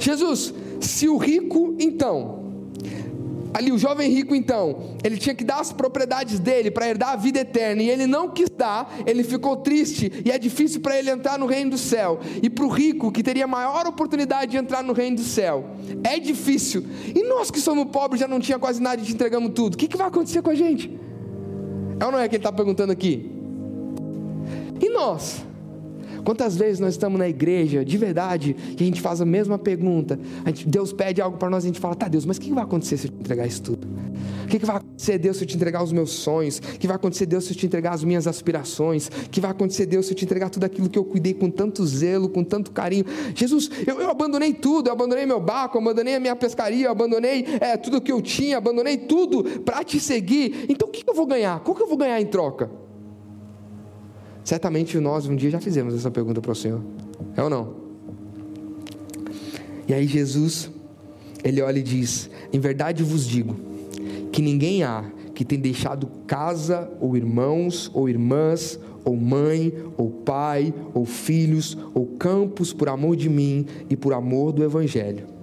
Jesus, 0.00 0.52
se 0.80 1.08
o 1.08 1.16
rico 1.16 1.74
então 1.78 2.36
ali 3.56 3.72
o 3.72 3.78
jovem 3.78 4.10
rico 4.10 4.34
então, 4.34 4.96
ele 5.02 5.16
tinha 5.16 5.34
que 5.34 5.42
dar 5.42 5.60
as 5.60 5.72
propriedades 5.72 6.38
dele 6.38 6.70
para 6.70 6.86
herdar 6.90 7.12
a 7.12 7.16
vida 7.16 7.40
eterna, 7.40 7.82
e 7.82 7.88
ele 7.88 8.06
não 8.06 8.28
quis 8.28 8.50
dar, 8.50 8.94
ele 9.06 9.24
ficou 9.24 9.56
triste, 9.56 10.12
e 10.26 10.30
é 10.30 10.38
difícil 10.38 10.82
para 10.82 10.98
ele 10.98 11.10
entrar 11.10 11.38
no 11.38 11.46
reino 11.46 11.70
do 11.70 11.78
céu. 11.78 12.20
E 12.42 12.50
para 12.50 12.66
o 12.66 12.68
rico, 12.68 13.10
que 13.10 13.22
teria 13.22 13.46
maior 13.46 13.86
oportunidade 13.86 14.50
de 14.50 14.58
entrar 14.58 14.82
no 14.82 14.92
reino 14.92 15.16
do 15.16 15.22
céu, 15.22 15.70
é 16.04 16.18
difícil. 16.18 16.84
E 17.14 17.22
nós 17.22 17.50
que 17.50 17.58
somos 17.58 17.86
pobres, 17.86 18.20
já 18.20 18.28
não 18.28 18.40
tinha 18.40 18.58
quase 18.58 18.82
nada 18.82 19.00
e 19.00 19.04
te 19.06 19.14
entregamos 19.14 19.52
tudo, 19.54 19.72
o 19.72 19.78
que, 19.78 19.88
que 19.88 19.96
vai 19.96 20.08
acontecer 20.08 20.42
com 20.42 20.50
a 20.50 20.54
gente? 20.54 20.94
É 21.98 22.04
ou 22.04 22.12
não 22.12 22.18
é 22.18 22.28
que 22.28 22.36
ele 22.36 22.40
está 22.40 22.52
perguntando 22.52 22.92
aqui? 22.92 23.35
E 24.80 24.88
nós? 24.90 25.44
Quantas 26.26 26.56
vezes 26.56 26.80
nós 26.80 26.94
estamos 26.94 27.18
na 27.18 27.28
igreja, 27.28 27.84
de 27.84 27.96
verdade, 27.96 28.56
e 28.76 28.82
a 28.82 28.84
gente 28.84 29.00
faz 29.00 29.20
a 29.20 29.24
mesma 29.24 29.56
pergunta, 29.56 30.18
a 30.44 30.48
gente, 30.48 30.68
Deus 30.68 30.92
pede 30.92 31.20
algo 31.20 31.38
para 31.38 31.48
nós 31.48 31.62
e 31.62 31.68
a 31.68 31.70
gente 31.70 31.78
fala, 31.78 31.94
tá 31.94 32.08
Deus, 32.08 32.26
mas 32.26 32.36
o 32.36 32.40
que 32.40 32.52
vai 32.52 32.64
acontecer 32.64 32.96
se 32.96 33.06
eu 33.06 33.12
te 33.12 33.20
entregar 33.20 33.46
isso 33.46 33.62
tudo? 33.62 33.86
O 34.42 34.48
que, 34.48 34.58
vai 34.58 34.76
acontecer, 34.76 35.18
Deus, 35.18 35.36
se 35.36 35.44
eu 35.44 35.48
te 35.48 35.56
entregar 35.56 35.84
os 35.84 35.92
meus 35.92 36.10
sonhos? 36.10 36.58
O 36.58 36.78
que 36.78 36.86
vai 36.86 36.96
acontecer, 36.96 37.26
Deus, 37.26 37.44
se 37.44 37.52
eu 37.52 37.56
te 37.56 37.66
entregar 37.66 37.94
as 37.94 38.02
minhas 38.02 38.26
aspirações? 38.26 39.06
O 39.06 39.30
que 39.30 39.40
vai 39.40 39.50
acontecer, 39.50 39.86
Deus, 39.86 40.06
se 40.06 40.12
eu 40.12 40.16
te 40.16 40.24
entregar 40.24 40.50
tudo 40.50 40.64
aquilo 40.64 40.88
que 40.88 40.98
eu 40.98 41.04
cuidei 41.04 41.34
com 41.34 41.50
tanto 41.50 41.84
zelo, 41.84 42.28
com 42.28 42.42
tanto 42.42 42.72
carinho? 42.72 43.04
Jesus, 43.34 43.70
eu, 43.86 44.00
eu 44.00 44.10
abandonei 44.10 44.52
tudo, 44.52 44.88
eu 44.88 44.92
abandonei 44.92 45.26
meu 45.26 45.40
barco, 45.40 45.76
eu 45.76 45.82
abandonei 45.82 46.14
a 46.14 46.20
minha 46.20 46.34
pescaria, 46.34 46.86
eu 46.86 46.92
abandonei 46.92 47.44
é, 47.60 47.76
tudo 47.76 48.00
que 48.00 48.10
eu 48.10 48.22
tinha, 48.22 48.58
abandonei 48.58 48.96
tudo 48.96 49.44
para 49.60 49.84
te 49.84 49.98
seguir. 50.00 50.66
Então 50.68 50.88
o 50.88 50.90
que 50.90 51.08
eu 51.08 51.14
vou 51.14 51.26
ganhar? 51.26 51.60
Qual 51.60 51.76
que 51.76 51.82
eu 51.82 51.88
vou 51.88 51.96
ganhar 51.96 52.20
em 52.20 52.26
troca? 52.26 52.70
Certamente 54.46 54.96
nós 55.00 55.26
um 55.26 55.34
dia 55.34 55.50
já 55.50 55.60
fizemos 55.60 55.92
essa 55.92 56.08
pergunta 56.08 56.40
para 56.40 56.52
o 56.52 56.54
Senhor. 56.54 56.80
É 57.36 57.42
ou 57.42 57.50
não? 57.50 57.74
E 59.88 59.92
aí 59.92 60.06
Jesus, 60.06 60.70
ele 61.42 61.60
olha 61.60 61.80
e 61.80 61.82
diz: 61.82 62.30
Em 62.52 62.60
verdade 62.60 63.02
vos 63.02 63.26
digo, 63.26 63.56
que 64.30 64.40
ninguém 64.40 64.84
há 64.84 65.04
que 65.34 65.44
tenha 65.44 65.60
deixado 65.60 66.06
casa, 66.28 66.88
ou 67.00 67.16
irmãos, 67.16 67.90
ou 67.92 68.08
irmãs, 68.08 68.78
ou 69.04 69.16
mãe, 69.16 69.72
ou 69.96 70.10
pai, 70.10 70.72
ou 70.94 71.04
filhos, 71.04 71.76
ou 71.92 72.06
campos 72.06 72.72
por 72.72 72.88
amor 72.88 73.16
de 73.16 73.28
mim 73.28 73.66
e 73.90 73.96
por 73.96 74.12
amor 74.12 74.52
do 74.52 74.62
Evangelho 74.62 75.35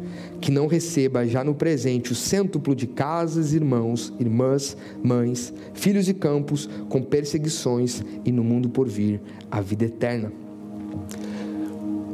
que 0.44 0.52
não 0.52 0.68
receba 0.68 1.26
já 1.26 1.42
no 1.42 1.56
presente 1.56 2.12
o 2.12 2.16
cêntuplo 2.16 2.76
de 2.76 2.86
casas, 2.86 3.54
irmãos, 3.54 4.12
irmãs, 4.20 4.76
mães, 5.02 5.54
filhos 5.74 6.10
e 6.10 6.14
campos, 6.14 6.70
com 6.90 7.02
perseguições, 7.02 8.04
e 8.26 8.32
no 8.32 8.44
mundo 8.44 8.68
por 8.68 8.90
vir 8.90 9.22
a 9.50 9.62
vida 9.62 9.86
eterna. 9.86 10.34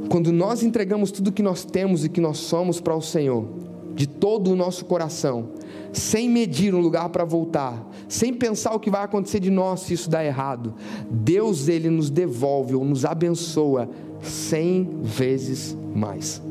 Quando 0.09 0.31
nós 0.31 0.61
entregamos 0.61 1.09
tudo 1.09 1.31
que 1.31 1.41
nós 1.41 1.65
temos 1.65 2.05
e 2.05 2.09
que 2.09 2.21
nós 2.21 2.37
somos 2.37 2.79
para 2.79 2.95
o 2.95 3.01
Senhor, 3.01 3.47
de 3.95 4.07
todo 4.07 4.51
o 4.51 4.55
nosso 4.55 4.85
coração, 4.85 5.49
sem 5.91 6.29
medir 6.29 6.75
um 6.75 6.81
lugar 6.81 7.09
para 7.09 7.25
voltar, 7.25 7.83
sem 8.07 8.31
pensar 8.31 8.75
o 8.75 8.79
que 8.79 8.91
vai 8.91 9.03
acontecer 9.03 9.39
de 9.39 9.49
nós 9.49 9.79
se 9.79 9.95
isso 9.95 10.07
dá 10.07 10.23
errado, 10.23 10.75
Deus 11.09 11.67
ele 11.67 11.89
nos 11.89 12.11
devolve 12.11 12.75
ou 12.75 12.85
nos 12.85 13.05
abençoa 13.05 13.89
cem 14.21 14.87
vezes 15.01 15.75
mais. 15.95 16.47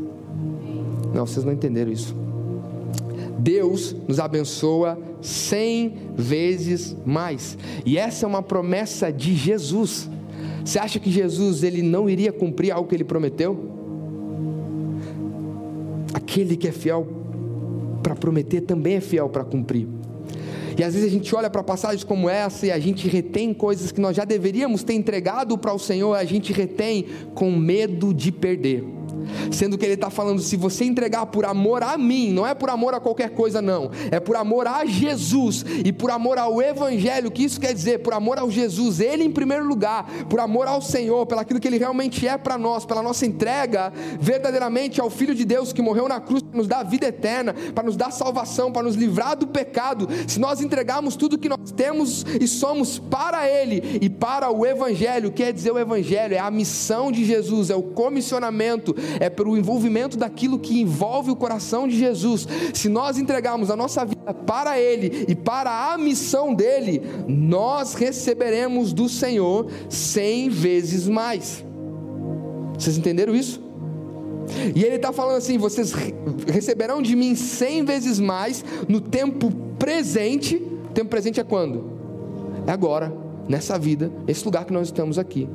Não, 1.15 1.27
vocês 1.27 1.45
não 1.45 1.53
entenderam 1.53 1.91
isso. 1.91 2.15
Deus 3.39 3.95
nos 4.07 4.19
abençoa 4.19 4.99
cem 5.23 5.95
vezes 6.17 6.97
mais. 7.07 7.57
E 7.87 7.97
essa 7.97 8.27
é 8.27 8.29
uma 8.29 8.43
promessa 8.43 9.13
de 9.13 9.35
Jesus. 9.35 10.09
Você 10.65 10.79
acha 10.79 10.99
que 10.99 11.11
Jesus 11.11 11.63
ele 11.63 11.83
não 11.83 12.11
iria 12.11 12.33
cumprir 12.33 12.73
algo 12.73 12.89
que 12.89 12.95
ele 12.95 13.05
prometeu? 13.05 13.59
Aquele 16.13 16.57
que 16.57 16.69
é 16.69 16.73
fiel 16.73 17.07
para 18.03 18.15
prometer 18.15 18.63
também 18.63 18.97
é 18.97 19.01
fiel 19.01 19.29
para 19.29 19.45
cumprir. 19.45 19.87
E 20.77 20.85
às 20.85 20.95
vezes 20.95 21.09
a 21.09 21.13
gente 21.13 21.35
olha 21.35 21.51
para 21.51 21.63
passagens 21.63 22.05
como 22.05 22.29
essa 22.29 22.67
e 22.67 22.71
a 22.71 22.79
gente 22.79 23.09
retém 23.09 23.53
coisas 23.53 23.91
que 23.91 24.01
nós 24.01 24.17
já 24.17 24.25
deveríamos 24.25 24.85
ter 24.85 24.95
entregado 24.95 25.59
para 25.59 25.73
o 25.73 25.79
Senhor, 25.79 26.15
a 26.15 26.25
gente 26.25 26.53
retém 26.53 27.07
com 27.35 27.51
medo 27.51 28.15
de 28.15 28.31
perder. 28.31 28.98
Sendo 29.51 29.76
que 29.76 29.85
ele 29.85 29.95
está 29.95 30.11
falando: 30.11 30.41
se 30.41 30.57
você 30.57 30.85
entregar 30.85 31.26
por 31.26 31.45
amor 31.45 31.83
a 31.83 31.97
mim, 31.97 32.33
não 32.33 32.47
é 32.47 32.55
por 32.55 32.70
amor 32.70 32.95
a 32.95 33.01
qualquer 33.01 33.31
coisa, 33.31 33.61
não, 33.61 33.91
é 34.11 34.20
por 34.20 34.37
amor 34.37 34.66
a 34.66 34.85
Jesus 34.85 35.64
e 35.85 35.93
por 35.93 36.11
amor 36.11 36.39
ao 36.39 36.61
Evangelho, 36.61 37.31
que 37.31 37.45
isso 37.45 37.61
quer 37.61 37.72
dizer? 37.72 37.99
Por 38.01 38.12
amor 38.12 38.39
ao 38.39 38.51
Jesus, 38.51 39.01
Ele 39.01 39.24
em 39.24 39.31
primeiro 39.31 39.66
lugar, 39.66 40.07
por 40.29 40.41
amor 40.41 40.66
ao 40.66 40.81
Senhor, 40.81 41.26
pelo 41.26 41.41
aquilo 41.41 41.61
que 41.61 41.68
Ele 41.68 41.79
realmente 41.79 42.26
é 42.26 42.37
para 42.37 42.59
nós, 42.59 42.85
pela 42.85 43.03
nossa 43.03 43.26
entrega 43.26 43.93
verdadeiramente 44.20 45.01
ao 45.01 45.11
Filho 45.11 45.35
de 45.35 45.45
Deus 45.45 45.72
que 45.72 45.83
morreu 45.83 46.09
na 46.09 46.20
cruz 46.20 46.43
nos 46.53 46.67
dar 46.67 46.83
vida 46.83 47.07
eterna, 47.07 47.55
para 47.75 47.85
nos 47.85 47.97
dar 47.97 48.11
salvação, 48.11 48.73
para 48.73 48.83
nos 48.83 48.95
livrar 48.95 49.37
do 49.37 49.47
pecado. 49.47 50.09
Se 50.27 50.39
nós 50.39 50.61
entregarmos 50.61 51.17
tudo 51.17 51.39
que 51.39 51.49
nós 51.49 51.71
temos 51.73 52.25
e 52.41 52.47
somos 52.47 52.99
para 52.99 53.49
Ele 53.49 53.99
e 54.01 54.09
para 54.09 54.51
o 54.51 54.65
Evangelho, 54.65 55.33
quer 55.33 55.53
dizer 55.53 55.73
o 55.73 55.79
Evangelho, 55.79 56.35
é 56.35 56.39
a 56.39 56.51
missão 56.51 57.13
de 57.13 57.25
Jesus, 57.25 57.71
é 57.71 57.77
o 57.77 57.83
comissionamento, 57.83 58.95
é 59.21 59.29
pelo 59.29 59.57
envolvimento 59.57 60.17
daquilo 60.17 60.59
que 60.59 60.81
envolve 60.81 61.31
o 61.31 61.37
coração 61.37 61.87
de 61.87 61.99
Jesus. 61.99 62.47
Se 62.75 62.89
nós 62.89 63.19
entregarmos 63.19 63.71
a 63.71 63.77
nossa 63.77 64.05
vida 64.05 64.33
para 64.35 64.79
Ele 64.79 65.27
e 65.29 65.35
para 65.35 65.93
a 65.93 65.99
missão 65.99 66.55
dele, 66.55 67.03
nós 67.27 67.95
receberemos 67.95 68.93
do 68.93 69.09
Senhor 69.09 69.71
cem 69.89 70.49
vezes 70.49 71.07
mais. 71.07 71.65
Vocês 72.79 72.97
entenderam 72.97 73.35
isso? 73.35 73.68
E 74.75 74.85
ele 74.85 74.97
está 74.97 75.13
falando 75.13 75.37
assim: 75.37 75.59
vocês 75.59 75.93
receberão 76.47 77.03
de 77.03 77.15
mim 77.15 77.35
cem 77.35 77.85
vezes 77.85 78.19
mais 78.19 78.65
no 78.89 79.01
tempo 79.01 79.51
presente. 79.79 80.57
O 80.57 80.93
tempo 80.93 81.11
presente 81.11 81.41
é 81.41 81.45
quando? 81.45 81.85
É 82.67 82.71
agora, 82.71 83.13
nessa 83.49 83.79
vida, 83.79 84.11
esse 84.27 84.45
lugar 84.45 84.65
que 84.65 84.73
nós 84.73 84.89
estamos 84.89 85.19
aqui 85.19 85.49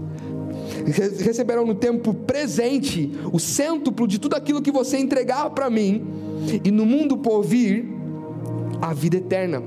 receberão 1.20 1.66
no 1.66 1.76
tempo 1.76 2.14
presente 2.14 3.12
o 3.32 3.40
cêntuplo 3.40 4.08
de 4.08 4.20
tudo 4.20 4.36
aquilo 4.36 4.62
que 4.62 4.72
você 4.72 4.98
entregar 4.98 5.50
para 5.52 5.70
mim, 5.70 6.06
e 6.64 6.72
no 6.72 6.86
mundo 6.86 7.18
por 7.18 7.42
vir, 7.42 7.86
a 8.82 8.94
vida 8.94 9.18
eterna, 9.18 9.64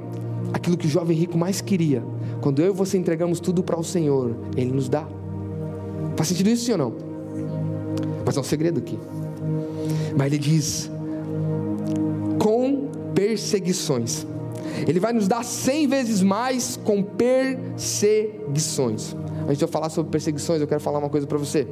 aquilo 0.53 0.77
que 0.77 0.87
o 0.87 0.91
jovem 0.91 1.17
rico 1.17 1.39
mais 1.39 1.61
queria. 1.61 2.05
Quando 2.41 2.61
eu 2.61 2.69
e 2.69 2.77
você 2.77 2.99
entregamos 2.99 3.41
tudo 3.41 3.63
para 3.63 3.79
o 3.79 3.85
Senhor, 3.85 4.37
Ele 4.57 4.73
nos 4.73 4.89
dá. 4.89 5.07
Faz 6.17 6.29
sentido 6.29 6.51
isso, 6.51 6.67
sim 6.67 6.73
ou 6.73 6.79
não? 6.79 7.06
Mas 8.27 8.37
é 8.37 8.41
um 8.41 8.45
segredo 8.45 8.81
aqui. 8.81 8.99
Mas 10.17 10.27
ele 10.27 10.39
diz: 10.39 10.91
com 12.41 12.89
perseguições. 13.15 14.27
Ele 14.87 15.01
vai 15.01 15.13
nos 15.13 15.29
dar 15.29 15.45
cem 15.45 15.87
vezes 15.87 16.23
mais 16.23 16.77
com 16.77 17.03
perseguições. 17.03 19.15
Antes 19.45 19.59
de 19.59 19.65
eu 19.65 19.69
falar 19.69 19.89
sobre 19.89 20.11
perseguições, 20.11 20.61
eu 20.61 20.67
quero 20.67 20.81
falar 20.81 20.99
uma 20.99 21.09
coisa 21.09 21.27
para 21.27 21.39
você. 21.39 21.67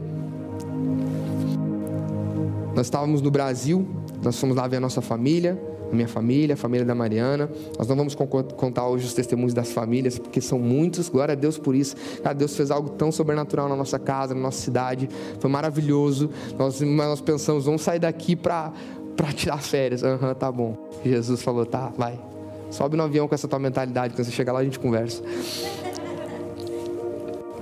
Nós 2.74 2.86
estávamos 2.86 3.20
no 3.20 3.30
Brasil, 3.30 3.86
nós 4.22 4.38
fomos 4.38 4.56
lá 4.56 4.66
ver 4.66 4.76
a 4.76 4.80
nossa 4.80 5.02
família, 5.02 5.60
a 5.90 5.94
minha 5.94 6.08
família, 6.08 6.54
a 6.54 6.56
família 6.56 6.84
da 6.84 6.94
Mariana. 6.94 7.50
Nós 7.78 7.88
não 7.88 7.96
vamos 7.96 8.14
contar 8.14 8.86
hoje 8.86 9.06
os 9.06 9.14
testemunhos 9.14 9.54
das 9.54 9.72
famílias, 9.72 10.18
porque 10.18 10.40
são 10.40 10.58
muitos, 10.58 11.08
glória 11.08 11.32
a 11.32 11.34
Deus 11.34 11.58
por 11.58 11.74
isso. 11.74 11.96
Cara, 12.22 12.34
Deus 12.34 12.56
fez 12.56 12.70
algo 12.70 12.90
tão 12.90 13.12
sobrenatural 13.12 13.68
na 13.68 13.76
nossa 13.76 13.98
casa, 13.98 14.34
na 14.34 14.40
nossa 14.40 14.60
cidade, 14.60 15.08
foi 15.38 15.50
maravilhoso. 15.50 16.30
Nós, 16.58 16.80
nós 16.80 17.20
pensamos, 17.20 17.64
vamos 17.66 17.82
sair 17.82 17.98
daqui 17.98 18.34
para 18.36 18.72
tirar 19.34 19.58
férias. 19.58 20.02
Aham, 20.02 20.28
uhum, 20.28 20.34
tá 20.34 20.50
bom. 20.50 20.76
Jesus 21.04 21.42
falou, 21.42 21.64
tá, 21.66 21.92
vai. 21.96 22.18
Sobe 22.70 22.96
no 22.96 23.04
avião 23.04 23.28
com 23.28 23.34
essa 23.34 23.46
tua 23.46 23.58
mentalidade, 23.58 24.14
quando 24.14 24.26
você 24.26 24.32
chegar 24.32 24.52
lá 24.52 24.60
a 24.60 24.64
gente 24.64 24.78
conversa. 24.78 25.22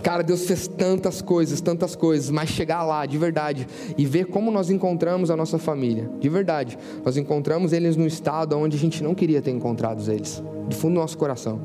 Cara, 0.03 0.23
Deus 0.23 0.45
fez 0.47 0.67
tantas 0.67 1.23
coisas, 1.23 1.61
tantas 1.61 1.95
coisas, 1.95 2.29
mas 2.29 2.51
chegar 2.51 2.83
lá 2.83 3.07
de 3.07 3.17
verdade 3.17 3.69
e 3.97 4.05
ver 4.05 4.27
como 4.27 4.51
nós 4.51 4.69
encontramos 4.69 5.31
a 5.31 5.37
nossa 5.37 5.59
família, 5.59 6.11
de 6.19 6.29
verdade, 6.29 6.77
nós 7.05 7.17
encontramos 7.17 7.73
eles 7.73 7.97
no 7.97 8.07
estado 8.07 8.59
onde 8.59 8.77
a 8.77 8.81
gente 8.81 9.03
não 9.03 9.15
queria 9.15 9.41
ter 9.41 9.53
encontrado 9.53 10.03
eles, 10.11 10.43
de 10.69 10.75
fundo 10.75 10.95
do 10.95 11.01
nosso 11.01 11.17
coração, 11.17 11.61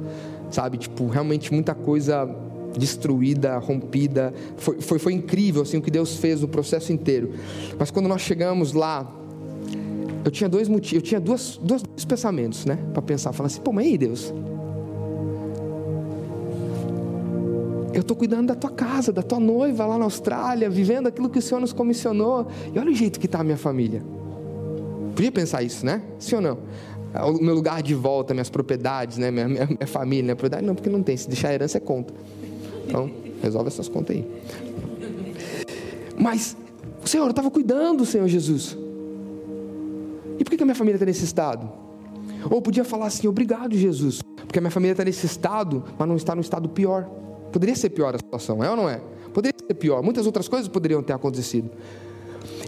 sabe? 0.51 0.77
Tipo, 0.77 1.07
realmente 1.07 1.51
muita 1.51 1.73
coisa 1.73 2.29
destruída, 2.77 3.57
rompida. 3.57 4.33
Foi, 4.57 4.79
foi, 4.79 4.99
foi 4.99 5.13
incrível 5.13 5.63
assim, 5.63 5.77
o 5.77 5.81
que 5.81 5.89
Deus 5.89 6.17
fez 6.17 6.41
no 6.41 6.47
processo 6.47 6.93
inteiro. 6.93 7.31
Mas 7.77 7.89
quando 7.89 8.07
nós 8.07 8.21
chegamos 8.21 8.73
lá, 8.73 9.11
eu 10.23 10.31
tinha 10.31 10.49
dois 10.49 10.67
motivos, 10.67 10.93
eu 10.93 11.01
tinha 11.01 11.19
duas, 11.19 11.57
dois, 11.57 11.81
dois 11.81 12.05
pensamentos, 12.05 12.65
né? 12.65 12.77
Para 12.93 13.01
pensar, 13.01 13.31
falar 13.33 13.47
assim, 13.47 13.61
pô, 13.61 13.71
mas 13.71 13.85
aí 13.85 13.97
Deus, 13.97 14.33
eu 17.97 18.01
estou 18.01 18.15
cuidando 18.15 18.47
da 18.47 18.55
tua 18.55 18.69
casa, 18.69 19.11
da 19.11 19.23
tua 19.23 19.39
noiva 19.39 19.85
lá 19.85 19.97
na 19.97 20.05
Austrália, 20.05 20.69
vivendo 20.69 21.07
aquilo 21.07 21.29
que 21.29 21.39
o 21.39 21.41
Senhor 21.41 21.59
nos 21.59 21.73
comissionou. 21.73 22.47
E 22.73 22.77
olha 22.77 22.91
o 22.91 22.93
jeito 22.93 23.19
que 23.19 23.25
está 23.25 23.39
a 23.39 23.43
minha 23.43 23.57
família. 23.57 24.03
Podia 25.15 25.31
pensar 25.31 25.63
isso, 25.63 25.83
né? 25.83 26.03
Sim 26.19 26.35
ou 26.35 26.41
não? 26.41 26.59
O 27.25 27.43
meu 27.43 27.55
lugar 27.55 27.81
de 27.81 27.95
volta, 27.95 28.35
minhas 28.35 28.51
propriedades, 28.51 29.17
né? 29.17 29.31
minha, 29.31 29.47
minha, 29.47 29.65
minha 29.65 29.87
família, 29.87 30.23
minha 30.23 30.35
propriedade. 30.35 30.63
Não, 30.65 30.75
porque 30.75 30.89
não 30.89 31.01
tem. 31.01 31.17
Se 31.17 31.27
deixar 31.27 31.51
herança 31.51 31.77
é 31.77 31.81
conta. 31.81 32.13
Então, 32.85 33.09
resolve 33.41 33.69
essas 33.69 33.89
contas 33.89 34.15
aí. 34.15 34.27
Mas, 36.19 36.55
o 37.03 37.07
Senhor, 37.07 37.27
estava 37.29 37.49
cuidando, 37.49 38.05
Senhor 38.05 38.27
Jesus. 38.27 38.77
E 40.37 40.43
por 40.43 40.55
que 40.55 40.61
a 40.61 40.65
minha 40.65 40.75
família 40.75 40.97
está 40.97 41.05
nesse 41.05 41.25
estado? 41.25 41.67
Ou 42.47 42.61
podia 42.61 42.83
falar 42.83 43.07
assim, 43.07 43.27
obrigado, 43.27 43.75
Jesus, 43.75 44.21
porque 44.37 44.59
a 44.59 44.61
minha 44.61 44.71
família 44.71 44.93
está 44.93 45.03
nesse 45.03 45.25
estado, 45.25 45.83
mas 45.97 46.07
não 46.07 46.15
está 46.15 46.35
no 46.35 46.41
estado 46.41 46.69
pior. 46.69 47.09
Poderia 47.51 47.75
ser 47.75 47.89
pior 47.89 48.13
a 48.13 48.17
situação, 48.17 48.63
é 48.63 48.69
ou 48.69 48.75
não 48.75 48.89
é? 48.89 49.01
Poderia 49.33 49.57
ser 49.65 49.73
pior. 49.73 50.01
Muitas 50.01 50.25
outras 50.25 50.47
coisas 50.47 50.67
poderiam 50.67 51.01
ter 51.01 51.13
acontecido. 51.13 51.69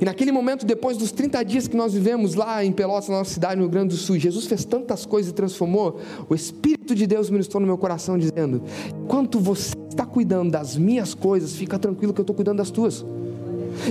E 0.01 0.05
naquele 0.05 0.31
momento, 0.31 0.65
depois 0.65 0.97
dos 0.97 1.11
30 1.11 1.43
dias 1.43 1.67
que 1.67 1.75
nós 1.75 1.93
vivemos 1.93 2.33
lá 2.33 2.63
em 2.63 2.71
Pelotas, 2.71 3.09
na 3.09 3.17
nossa 3.17 3.33
cidade, 3.33 3.55
no 3.55 3.63
Rio 3.63 3.71
Grande 3.71 3.89
do 3.89 3.97
Sul, 3.97 4.17
Jesus 4.17 4.45
fez 4.45 4.63
tantas 4.63 5.05
coisas 5.05 5.31
e 5.31 5.33
transformou. 5.33 5.99
O 6.29 6.35
Espírito 6.35 6.95
de 6.95 7.05
Deus 7.05 7.29
ministrou 7.29 7.59
no 7.59 7.67
meu 7.67 7.77
coração, 7.77 8.17
dizendo: 8.17 8.61
Enquanto 9.03 9.39
você 9.39 9.73
está 9.89 10.05
cuidando 10.05 10.51
das 10.51 10.77
minhas 10.77 11.13
coisas, 11.13 11.53
fica 11.53 11.77
tranquilo 11.77 12.13
que 12.13 12.21
eu 12.21 12.23
estou 12.23 12.35
cuidando 12.35 12.57
das 12.57 12.71
tuas. 12.71 13.05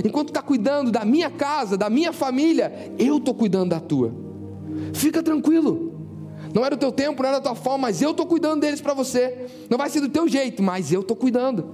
Enquanto 0.04 0.28
está 0.28 0.42
cuidando 0.42 0.90
da 0.90 1.04
minha 1.04 1.30
casa, 1.30 1.76
da 1.76 1.90
minha 1.90 2.12
família, 2.12 2.92
eu 2.98 3.18
estou 3.18 3.34
cuidando 3.34 3.70
da 3.70 3.80
tua. 3.80 4.12
Fica 4.94 5.22
tranquilo. 5.22 5.97
Não 6.54 6.64
era 6.64 6.74
o 6.74 6.78
teu 6.78 6.90
tempo, 6.90 7.22
não 7.22 7.28
era 7.28 7.38
a 7.38 7.40
tua 7.40 7.54
forma, 7.54 7.88
mas 7.88 8.00
eu 8.00 8.10
estou 8.10 8.26
cuidando 8.26 8.60
deles 8.60 8.80
para 8.80 8.94
você. 8.94 9.46
Não 9.68 9.78
vai 9.78 9.90
ser 9.90 10.00
do 10.00 10.08
teu 10.08 10.28
jeito, 10.28 10.62
mas 10.62 10.92
eu 10.92 11.00
estou 11.00 11.16
cuidando. 11.16 11.66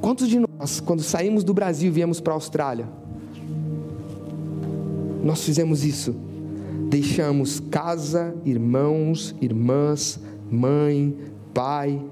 Quantos 0.00 0.28
de 0.28 0.38
nós, 0.38 0.80
quando 0.80 1.02
saímos 1.02 1.42
do 1.42 1.54
Brasil 1.54 1.88
e 1.88 1.90
viemos 1.90 2.20
para 2.20 2.32
a 2.32 2.36
Austrália, 2.36 2.86
nós 5.22 5.42
fizemos 5.42 5.84
isso? 5.84 6.14
Deixamos 6.90 7.58
casa, 7.58 8.36
irmãos, 8.44 9.34
irmãs, 9.40 10.20
mãe, 10.50 11.16
pai, 11.54 12.04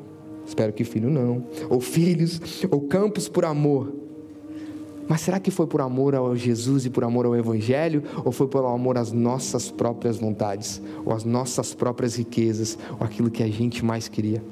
espero 0.47 0.73
que 0.73 0.85
filho 0.85 1.11
não, 1.11 1.45
ou 1.69 1.81
filhos, 1.81 2.41
ou 2.71 2.81
campos 2.81 3.29
por 3.29 3.45
amor 3.45 4.02
mas 5.09 5.21
será 5.21 5.41
que 5.41 5.51
foi 5.51 5.67
por 5.67 5.81
amor 5.81 6.15
ao 6.15 6.35
Jesus 6.37 6.87
e 6.87 6.91
por 6.91 7.05
amor 7.05 7.27
ao 7.27 7.37
Evangelho? 7.37 8.03
Ou 8.25 8.33
foi 8.33 8.47
por 8.47 8.65
amor 8.65 8.97
às 8.97 9.13
nossas 9.13 9.71
próprias 9.71 10.17
vontades? 10.17 10.81
Ou 11.05 11.13
às 11.13 11.25
nossas 11.25 11.75
próprias 11.75 12.17
riquezas? 12.17 12.79
Ou 12.99 13.05
aquilo 13.05 13.31
que 13.31 13.43
a 13.43 13.49
gente 13.49 13.85
mais 13.85 14.09
queria? 14.09 14.43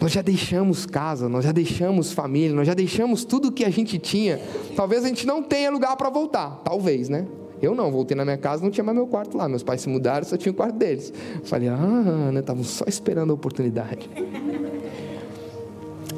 Nós 0.00 0.12
já 0.12 0.22
deixamos 0.22 0.84
casa, 0.84 1.28
nós 1.28 1.44
já 1.44 1.52
deixamos 1.52 2.12
família, 2.12 2.54
nós 2.54 2.66
já 2.66 2.74
deixamos 2.74 3.24
tudo 3.24 3.50
que 3.50 3.64
a 3.64 3.70
gente 3.70 3.98
tinha. 3.98 4.38
Talvez 4.76 5.04
a 5.04 5.08
gente 5.08 5.26
não 5.26 5.42
tenha 5.42 5.70
lugar 5.70 5.96
para 5.96 6.10
voltar, 6.10 6.60
talvez, 6.62 7.08
né? 7.08 7.26
Eu 7.62 7.74
não, 7.74 7.90
voltei 7.90 8.14
na 8.14 8.24
minha 8.24 8.36
casa, 8.36 8.62
não 8.62 8.70
tinha 8.70 8.84
mais 8.84 8.96
meu 8.96 9.06
quarto 9.06 9.36
lá. 9.36 9.48
Meus 9.48 9.62
pais 9.62 9.80
se 9.80 9.88
mudaram, 9.88 10.26
só 10.26 10.36
tinha 10.36 10.52
o 10.52 10.54
quarto 10.54 10.76
deles. 10.76 11.12
Falei, 11.44 11.68
ah, 11.68 12.30
né? 12.32 12.40
Estavam 12.40 12.62
só 12.62 12.84
esperando 12.86 13.30
a 13.30 13.34
oportunidade. 13.34 14.10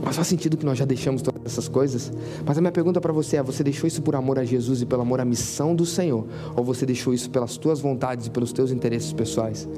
Mas 0.02 0.16
faz 0.16 0.28
sentido 0.28 0.56
que 0.56 0.64
nós 0.64 0.78
já 0.78 0.84
deixamos 0.84 1.22
todas 1.22 1.42
essas 1.44 1.68
coisas? 1.68 2.12
Mas 2.44 2.56
a 2.56 2.60
minha 2.60 2.72
pergunta 2.72 3.00
para 3.00 3.12
você 3.12 3.36
é: 3.36 3.42
você 3.42 3.62
deixou 3.62 3.86
isso 3.86 4.02
por 4.02 4.14
amor 4.14 4.38
a 4.38 4.44
Jesus 4.44 4.82
e 4.82 4.86
pelo 4.86 5.02
amor 5.02 5.20
à 5.20 5.24
missão 5.24 5.74
do 5.74 5.84
Senhor? 5.84 6.26
Ou 6.56 6.64
você 6.64 6.86
deixou 6.86 7.12
isso 7.12 7.30
pelas 7.30 7.56
tuas 7.56 7.80
vontades 7.80 8.26
e 8.26 8.30
pelos 8.30 8.52
teus 8.52 8.70
interesses 8.70 9.12
pessoais? 9.12 9.68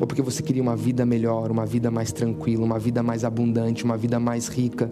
Ou 0.00 0.06
porque 0.06 0.22
você 0.22 0.42
queria 0.42 0.62
uma 0.62 0.76
vida 0.76 1.06
melhor, 1.06 1.50
uma 1.50 1.64
vida 1.64 1.90
mais 1.90 2.12
tranquila, 2.12 2.64
uma 2.64 2.78
vida 2.78 3.02
mais 3.02 3.24
abundante, 3.24 3.84
uma 3.84 3.96
vida 3.96 4.20
mais 4.20 4.48
rica? 4.48 4.90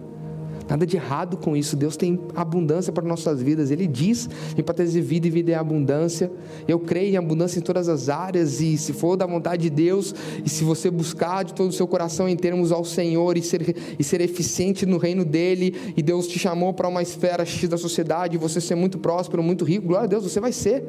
Nada 0.67 0.85
de 0.85 0.97
errado 0.97 1.37
com 1.37 1.55
isso. 1.55 1.75
Deus 1.75 1.95
tem 1.95 2.19
abundância 2.35 2.91
para 2.91 3.05
nossas 3.05 3.41
vidas. 3.41 3.69
Ele 3.69 3.85
diz 3.85 4.29
em 4.57 4.63
para 4.63 4.73
ter 4.73 4.85
vida 4.85 5.27
e 5.27 5.29
vida 5.29 5.51
é 5.51 5.55
abundância. 5.55 6.31
Eu 6.67 6.79
creio 6.79 7.13
em 7.13 7.17
abundância 7.17 7.59
em 7.59 7.61
todas 7.61 7.87
as 7.87 8.09
áreas. 8.09 8.61
E 8.61 8.77
se 8.77 8.91
for 8.93 9.15
da 9.15 9.25
vontade 9.25 9.63
de 9.63 9.69
Deus, 9.69 10.13
e 10.43 10.49
se 10.49 10.63
você 10.63 10.89
buscar 10.89 11.43
de 11.43 11.53
todo 11.53 11.69
o 11.69 11.73
seu 11.73 11.87
coração 11.87 12.27
em 12.27 12.35
termos 12.35 12.71
ao 12.71 12.83
Senhor 12.83 13.37
e 13.37 13.41
ser, 13.41 13.75
e 13.99 14.03
ser 14.03 14.21
eficiente 14.21 14.85
no 14.85 14.97
reino 14.97 15.23
dele, 15.23 15.75
e 15.95 16.01
Deus 16.01 16.27
te 16.27 16.39
chamou 16.39 16.73
para 16.73 16.87
uma 16.87 17.01
esfera 17.01 17.45
X 17.45 17.69
da 17.69 17.77
sociedade, 17.77 18.35
e 18.35 18.39
você 18.39 18.59
ser 18.59 18.75
muito 18.75 18.97
próspero, 18.97 19.43
muito 19.43 19.63
rico, 19.63 19.87
glória 19.87 20.05
a 20.05 20.07
Deus, 20.07 20.23
você 20.23 20.39
vai 20.39 20.51
ser. 20.51 20.83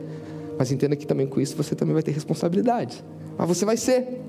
Mas 0.58 0.72
entenda 0.72 0.96
que 0.96 1.06
também 1.06 1.26
com 1.26 1.40
isso 1.40 1.54
você 1.56 1.74
também 1.74 1.92
vai 1.92 2.02
ter 2.02 2.12
responsabilidade. 2.12 3.04
Mas 3.36 3.48
você 3.48 3.64
vai 3.64 3.76
ser. 3.76 4.22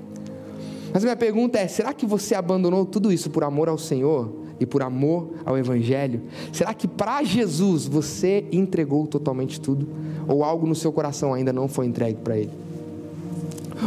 Mas 0.92 1.02
minha 1.02 1.16
pergunta 1.16 1.58
é: 1.58 1.66
será 1.66 1.92
que 1.92 2.04
você 2.04 2.34
abandonou 2.34 2.84
tudo 2.84 3.10
isso 3.12 3.30
por 3.30 3.44
amor 3.44 3.68
ao 3.68 3.78
Senhor? 3.78 4.37
E 4.60 4.66
por 4.66 4.82
amor 4.82 5.30
ao 5.44 5.56
Evangelho? 5.56 6.22
Será 6.52 6.74
que 6.74 6.88
para 6.88 7.22
Jesus 7.22 7.86
você 7.86 8.44
entregou 8.52 9.06
totalmente 9.06 9.60
tudo? 9.60 9.88
Ou 10.26 10.44
algo 10.44 10.66
no 10.66 10.74
seu 10.74 10.92
coração 10.92 11.32
ainda 11.34 11.52
não 11.52 11.68
foi 11.68 11.86
entregue 11.86 12.18
para 12.20 12.36
Ele? 12.36 12.67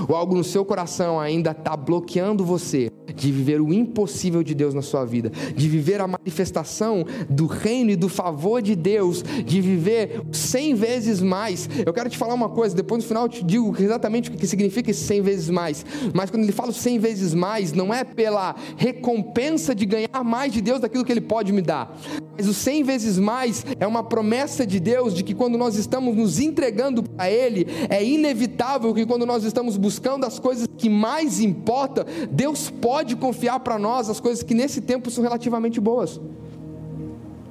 Ou 0.08 0.16
algo 0.16 0.36
no 0.36 0.44
seu 0.44 0.64
coração 0.66 1.20
ainda 1.20 1.52
está 1.52 1.76
bloqueando 1.76 2.44
você 2.44 2.92
de 3.16 3.32
viver 3.32 3.62
o 3.62 3.74
impossível 3.74 4.44
de 4.44 4.54
Deus 4.54 4.74
na 4.74 4.82
sua 4.82 5.06
vida, 5.06 5.32
de 5.56 5.68
viver 5.68 6.00
a 6.02 6.08
manifestação 6.08 7.06
do 7.30 7.46
reino 7.46 7.92
e 7.92 7.96
do 7.96 8.10
favor 8.10 8.62
de 8.62 8.76
Deus, 8.76 9.24
de 9.46 9.62
viver 9.62 10.22
cem 10.32 10.74
vezes 10.74 11.22
mais. 11.22 11.70
Eu 11.86 11.94
quero 11.94 12.10
te 12.10 12.18
falar 12.18 12.34
uma 12.34 12.50
coisa, 12.50 12.76
depois 12.76 13.04
no 13.04 13.08
final 13.08 13.24
eu 13.24 13.30
te 13.30 13.44
digo 13.44 13.76
exatamente 13.80 14.30
o 14.30 14.34
que 14.34 14.48
significa 14.48 14.92
esse 14.92 15.04
cem 15.04 15.22
vezes 15.22 15.50
mais. 15.50 15.86
Mas 16.14 16.30
quando 16.30 16.44
ele 16.44 16.52
fala 16.52 16.72
cem 16.72 17.00
vezes 17.00 17.34
mais, 17.34 17.74
não 17.74 17.94
é 17.94 18.04
pela 18.04 18.56
recompensa 18.78 19.76
de 19.76 19.86
ganhar 19.86 20.24
mais 20.24 20.54
de 20.54 20.62
Deus 20.62 20.80
daquilo 20.80 21.04
que 21.04 21.12
Ele 21.12 21.22
pode 21.22 21.52
me 21.52 21.62
dar. 21.62 21.98
Mas 22.38 22.48
o 22.48 22.54
cem 22.54 22.84
vezes 22.84 23.20
mais 23.20 23.66
é 23.80 23.86
uma 23.86 24.04
promessa 24.04 24.66
de 24.66 24.80
Deus 24.80 25.14
de 25.14 25.24
que 25.24 25.34
quando 25.34 25.58
nós 25.58 25.76
estamos 25.76 26.16
nos 26.16 26.40
entregando 26.40 27.04
para 27.22 27.30
Ele, 27.30 27.68
é 27.88 28.04
inevitável 28.04 28.92
que 28.96 29.06
quando 29.06 29.28
nós 29.28 29.44
estamos 29.44 29.78
buscando 29.78 30.26
as 30.26 30.40
coisas 30.40 30.68
que 30.76 30.90
mais 30.90 31.40
importam, 31.40 32.04
Deus 32.32 32.72
pode 32.72 33.16
confiar 33.16 33.60
para 33.60 33.78
nós 33.78 34.10
as 34.10 34.20
coisas 34.20 34.42
que 34.42 34.56
nesse 34.56 34.82
tempo 34.82 35.12
são 35.12 35.24
relativamente 35.24 35.80
boas. 35.80 36.20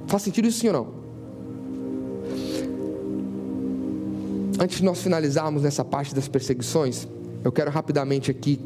Faz 0.08 0.24
sentido 0.24 0.48
isso 0.48 0.58
sim 0.58 0.66
ou 0.66 0.72
não? 0.72 1.00
Antes 4.58 4.78
de 4.78 4.84
nós 4.84 5.00
finalizarmos 5.00 5.62
nessa 5.62 5.84
parte 5.84 6.12
das 6.12 6.26
perseguições, 6.26 7.06
eu 7.44 7.52
quero 7.52 7.70
rapidamente 7.70 8.28
aqui 8.28 8.58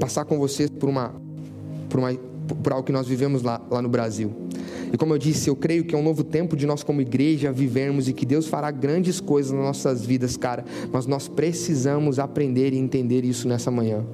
passar 0.00 0.24
com 0.24 0.38
vocês 0.40 0.68
por 0.68 0.88
uma 0.88 1.14
por, 1.88 2.00
uma, 2.00 2.12
por 2.62 2.72
algo 2.72 2.84
que 2.84 2.92
nós 2.92 3.06
vivemos 3.06 3.42
lá, 3.42 3.60
lá 3.70 3.80
no 3.80 3.88
Brasil. 3.88 4.32
E 4.92 4.96
como 4.96 5.12
eu 5.12 5.18
disse, 5.18 5.48
eu 5.48 5.56
creio 5.56 5.84
que 5.84 5.94
é 5.94 5.98
um 5.98 6.02
novo 6.02 6.22
tempo 6.22 6.56
de 6.56 6.66
nós 6.66 6.82
como 6.82 7.00
igreja 7.00 7.50
vivermos 7.50 8.08
e 8.08 8.12
que 8.12 8.24
Deus 8.24 8.46
fará 8.46 8.70
grandes 8.70 9.20
coisas 9.20 9.52
nas 9.52 9.64
nossas 9.64 10.06
vidas, 10.06 10.36
cara. 10.36 10.64
Mas 10.92 11.06
nós 11.06 11.26
precisamos 11.26 12.18
aprender 12.18 12.72
e 12.72 12.78
entender 12.78 13.24
isso 13.24 13.48
nessa 13.48 13.70
manhã. 13.70 14.04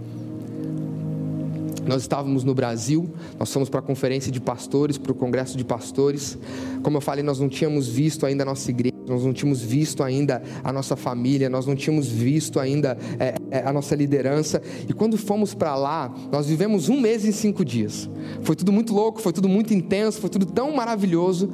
Nós 1.90 2.02
estávamos 2.02 2.44
no 2.44 2.54
Brasil, 2.54 3.10
nós 3.36 3.52
fomos 3.52 3.68
para 3.68 3.80
a 3.80 3.82
conferência 3.82 4.30
de 4.30 4.40
pastores, 4.40 4.96
para 4.96 5.10
o 5.10 5.14
congresso 5.14 5.58
de 5.58 5.64
pastores. 5.64 6.38
Como 6.84 6.96
eu 6.96 7.00
falei, 7.00 7.24
nós 7.24 7.40
não 7.40 7.48
tínhamos 7.48 7.88
visto 7.88 8.24
ainda 8.24 8.44
a 8.44 8.46
nossa 8.46 8.70
igreja, 8.70 8.94
nós 9.08 9.24
não 9.24 9.32
tínhamos 9.32 9.60
visto 9.60 10.04
ainda 10.04 10.40
a 10.62 10.72
nossa 10.72 10.94
família, 10.94 11.50
nós 11.50 11.66
não 11.66 11.74
tínhamos 11.74 12.06
visto 12.06 12.60
ainda 12.60 12.96
é, 13.18 13.34
é, 13.50 13.66
a 13.66 13.72
nossa 13.72 13.96
liderança. 13.96 14.62
E 14.88 14.92
quando 14.92 15.18
fomos 15.18 15.52
para 15.52 15.74
lá, 15.74 16.14
nós 16.30 16.46
vivemos 16.46 16.88
um 16.88 17.00
mês 17.00 17.24
em 17.24 17.32
cinco 17.32 17.64
dias. 17.64 18.08
Foi 18.42 18.54
tudo 18.54 18.70
muito 18.70 18.94
louco, 18.94 19.20
foi 19.20 19.32
tudo 19.32 19.48
muito 19.48 19.74
intenso, 19.74 20.20
foi 20.20 20.30
tudo 20.30 20.46
tão 20.46 20.72
maravilhoso. 20.72 21.50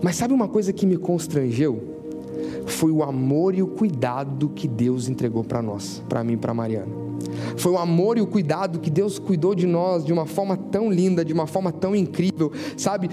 Mas 0.00 0.14
sabe 0.14 0.32
uma 0.32 0.46
coisa 0.46 0.72
que 0.72 0.86
me 0.86 0.96
constrangeu? 0.96 1.82
Foi 2.64 2.92
o 2.92 3.02
amor 3.02 3.56
e 3.56 3.62
o 3.64 3.66
cuidado 3.66 4.50
que 4.50 4.68
Deus 4.68 5.08
entregou 5.08 5.42
para 5.42 5.60
nós, 5.60 6.00
para 6.08 6.22
mim 6.22 6.34
e 6.34 6.36
para 6.36 6.54
Mariana. 6.54 7.09
Foi 7.56 7.72
o 7.72 7.78
amor 7.78 8.18
e 8.18 8.20
o 8.20 8.26
cuidado 8.26 8.78
que 8.78 8.90
Deus 8.90 9.18
cuidou 9.18 9.54
de 9.54 9.66
nós 9.66 10.04
de 10.04 10.12
uma 10.12 10.26
forma 10.26 10.56
tão 10.56 10.90
linda, 10.90 11.24
de 11.24 11.32
uma 11.32 11.46
forma 11.46 11.72
tão 11.72 11.94
incrível, 11.94 12.52
sabe? 12.76 13.10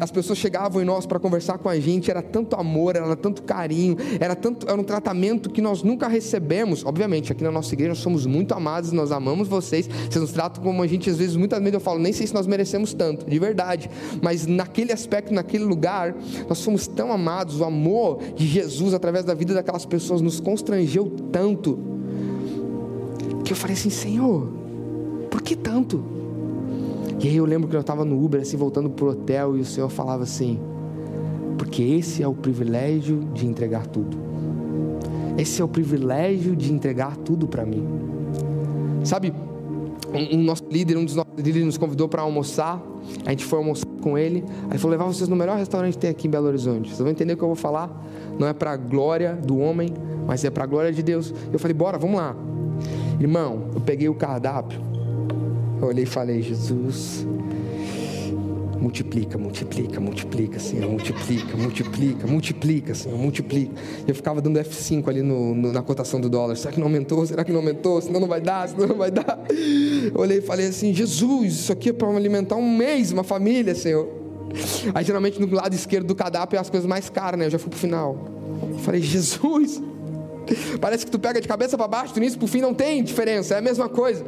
As 0.00 0.10
pessoas 0.10 0.38
chegavam 0.38 0.82
em 0.82 0.84
nós 0.84 1.06
para 1.06 1.18
conversar 1.18 1.58
com 1.58 1.68
a 1.68 1.78
gente, 1.78 2.10
era 2.10 2.22
tanto 2.22 2.56
amor, 2.56 2.96
era 2.96 3.16
tanto 3.16 3.42
carinho, 3.42 3.96
era 4.18 4.34
tanto, 4.34 4.68
era 4.68 4.80
um 4.80 4.84
tratamento 4.84 5.50
que 5.50 5.60
nós 5.60 5.82
nunca 5.82 6.08
recebemos. 6.08 6.84
Obviamente, 6.84 7.32
aqui 7.32 7.44
na 7.44 7.50
nossa 7.50 7.74
igreja 7.74 7.90
nós 7.90 7.98
somos 7.98 8.26
muito 8.26 8.54
amados, 8.54 8.92
nós 8.92 9.12
amamos 9.12 9.48
vocês. 9.48 9.86
Vocês 9.86 10.20
nos 10.20 10.32
tratam 10.32 10.62
como 10.62 10.82
a 10.82 10.86
gente 10.86 11.10
às 11.10 11.16
vezes 11.16 11.36
muitas 11.36 11.58
vezes 11.58 11.74
eu 11.74 11.80
falo, 11.80 11.98
nem 11.98 12.12
sei 12.12 12.26
se 12.26 12.34
nós 12.34 12.46
merecemos 12.46 12.94
tanto, 12.94 13.28
de 13.28 13.38
verdade. 13.38 13.90
Mas 14.22 14.46
naquele 14.46 14.92
aspecto, 14.92 15.32
naquele 15.32 15.64
lugar, 15.64 16.14
nós 16.48 16.58
somos 16.58 16.86
tão 16.86 17.12
amados. 17.12 17.60
O 17.60 17.64
amor 17.64 18.18
de 18.34 18.46
Jesus 18.46 18.94
através 18.94 19.24
da 19.24 19.34
vida 19.34 19.54
daquelas 19.54 19.84
pessoas 19.84 20.20
nos 20.20 20.40
constrangeu 20.40 21.10
tanto 21.32 21.99
que 23.50 23.54
eu 23.54 23.56
falei 23.56 23.74
assim: 23.74 23.90
Senhor, 23.90 24.46
Por 25.28 25.42
que 25.42 25.56
tanto? 25.56 26.04
E 27.20 27.26
aí 27.26 27.36
eu 27.36 27.44
lembro 27.44 27.68
que 27.68 27.74
eu 27.74 27.80
estava 27.80 28.04
no 28.04 28.24
Uber, 28.24 28.40
assim, 28.40 28.56
voltando 28.56 28.88
pro 28.88 29.10
hotel, 29.10 29.56
e 29.56 29.60
o 29.60 29.64
Senhor 29.64 29.88
falava 29.88 30.22
assim: 30.22 30.56
porque 31.58 31.82
esse 31.82 32.22
é 32.22 32.28
o 32.28 32.34
privilégio 32.34 33.28
de 33.34 33.46
entregar 33.46 33.88
tudo. 33.88 34.16
Esse 35.36 35.60
é 35.60 35.64
o 35.64 35.68
privilégio 35.68 36.54
de 36.54 36.72
entregar 36.72 37.16
tudo 37.16 37.48
para 37.48 37.64
mim. 37.66 37.84
Sabe, 39.02 39.32
um, 40.14 40.36
um, 40.36 40.42
nosso 40.42 40.64
líder, 40.70 40.96
um 40.96 41.04
dos 41.04 41.16
nossos 41.16 41.34
líderes 41.36 41.64
nos 41.64 41.76
convidou 41.76 42.08
para 42.08 42.22
almoçar. 42.22 42.80
A 43.26 43.30
gente 43.30 43.44
foi 43.44 43.58
almoçar 43.58 43.88
com 44.00 44.16
ele. 44.16 44.44
Aí 44.70 44.78
falou: 44.78 44.92
levar 44.92 45.06
vocês 45.06 45.28
no 45.28 45.34
melhor 45.34 45.56
restaurante 45.56 45.94
que 45.94 45.98
tem 45.98 46.10
aqui 46.10 46.28
em 46.28 46.30
Belo 46.30 46.46
Horizonte. 46.46 46.88
Vocês 46.88 47.00
vão 47.00 47.10
entender 47.10 47.32
o 47.32 47.36
que 47.36 47.42
eu 47.42 47.48
vou 47.48 47.56
falar. 47.56 47.90
Não 48.38 48.46
é 48.46 48.52
para 48.52 48.70
a 48.70 48.76
glória 48.76 49.34
do 49.34 49.58
homem, 49.58 49.88
mas 50.24 50.44
é 50.44 50.50
para 50.50 50.62
a 50.62 50.66
glória 50.68 50.92
de 50.92 51.02
Deus. 51.02 51.34
Eu 51.52 51.58
falei: 51.58 51.74
bora, 51.74 51.98
vamos 51.98 52.16
lá. 52.16 52.36
Irmão, 53.20 53.70
eu 53.74 53.80
peguei 53.82 54.08
o 54.08 54.14
cardápio. 54.14 54.80
Eu 55.80 55.88
olhei 55.88 56.04
e 56.04 56.06
falei: 56.06 56.40
Jesus, 56.40 57.26
multiplica, 58.80 59.36
multiplica, 59.36 60.00
multiplica, 60.00 60.58
Senhor, 60.58 60.90
multiplica, 60.90 61.54
multiplica, 61.54 62.26
multiplica, 62.26 62.94
Senhor, 62.94 63.18
multiplica. 63.18 63.72
Eu 64.08 64.14
ficava 64.14 64.40
dando 64.40 64.58
F5 64.58 65.06
ali 65.08 65.20
no, 65.20 65.54
no, 65.54 65.70
na 65.70 65.82
cotação 65.82 66.18
do 66.18 66.30
dólar. 66.30 66.56
Será 66.56 66.72
que 66.72 66.80
não 66.80 66.86
aumentou? 66.86 67.26
Será 67.26 67.44
que 67.44 67.52
não 67.52 67.60
aumentou? 67.60 68.00
Senão 68.00 68.20
não 68.20 68.28
vai 68.28 68.40
dar, 68.40 68.70
senão 68.70 68.86
não 68.86 68.96
vai 68.96 69.10
dar. 69.10 69.38
Eu 69.50 70.18
olhei 70.18 70.38
e 70.38 70.42
falei 70.42 70.68
assim: 70.68 70.94
Jesus, 70.94 71.52
isso 71.52 71.72
aqui 71.72 71.90
é 71.90 71.92
para 71.92 72.08
alimentar 72.08 72.56
um 72.56 72.74
mês, 72.74 73.12
uma 73.12 73.22
família, 73.22 73.74
Senhor. 73.74 74.08
Aí 74.94 75.04
geralmente 75.04 75.38
no 75.38 75.54
lado 75.54 75.74
esquerdo 75.74 76.06
do 76.06 76.14
cadápio 76.14 76.56
é 76.56 76.60
as 76.60 76.70
coisas 76.70 76.88
mais 76.88 77.10
caras, 77.10 77.38
né? 77.38 77.46
Eu 77.46 77.50
já 77.50 77.58
fui 77.58 77.68
pro 77.68 77.78
final. 77.78 78.16
Eu 78.62 78.78
falei: 78.78 79.02
Jesus, 79.02 79.82
parece 80.80 81.04
que 81.04 81.10
tu 81.10 81.18
pega 81.18 81.40
de 81.40 81.48
cabeça 81.48 81.76
para 81.76 81.88
baixo, 81.88 82.14
do 82.14 82.18
início 82.18 82.38
pro 82.38 82.48
fim 82.48 82.60
não 82.60 82.74
tem 82.74 83.02
diferença, 83.02 83.54
é 83.54 83.58
a 83.58 83.62
mesma 83.62 83.88
coisa. 83.88 84.24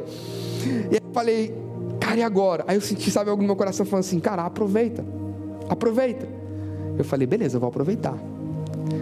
E 0.91 0.95
eu 0.95 1.13
falei, 1.13 1.53
cara, 1.99 2.17
e 2.17 2.23
agora? 2.23 2.63
Aí 2.67 2.75
eu 2.75 2.81
senti, 2.81 3.09
sabe, 3.11 3.29
algo 3.29 3.41
no 3.41 3.47
meu 3.47 3.55
coração 3.55 3.85
falando 3.85 4.05
assim, 4.05 4.19
cara, 4.19 4.43
aproveita, 4.43 5.05
aproveita. 5.69 6.27
Eu 6.97 7.03
falei, 7.03 7.25
beleza, 7.25 7.57
eu 7.57 7.59
vou 7.59 7.69
aproveitar. 7.69 8.17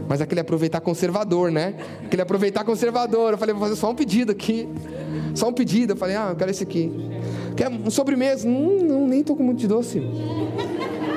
Mas 0.08 0.22
aquele 0.22 0.42
aproveitar 0.42 0.80
conservador, 0.82 1.52
né? 1.52 1.76
Aquele 2.06 2.22
aproveitar 2.22 2.64
conservador. 2.64 3.34
Eu 3.34 3.38
falei, 3.38 3.54
vou 3.54 3.64
fazer 3.64 3.76
só 3.76 3.90
um 3.90 3.96
pedido 3.96 4.32
aqui. 4.32 4.68
Só 5.34 5.50
um 5.50 5.54
pedido. 5.54 5.94
Eu 5.94 5.98
falei, 5.98 6.16
ah, 6.16 6.28
eu 6.30 6.36
quero 6.36 6.52
esse 6.52 6.64
aqui. 6.64 6.92
Quer 7.56 7.70
um 7.70 7.90
sobremesa? 7.90 8.48
Hum, 8.48 8.86
não, 8.88 9.08
nem 9.08 9.24
tô 9.24 9.36
com 9.36 9.44
muito 9.44 9.60
de 9.60 9.68
doce. 9.68 10.02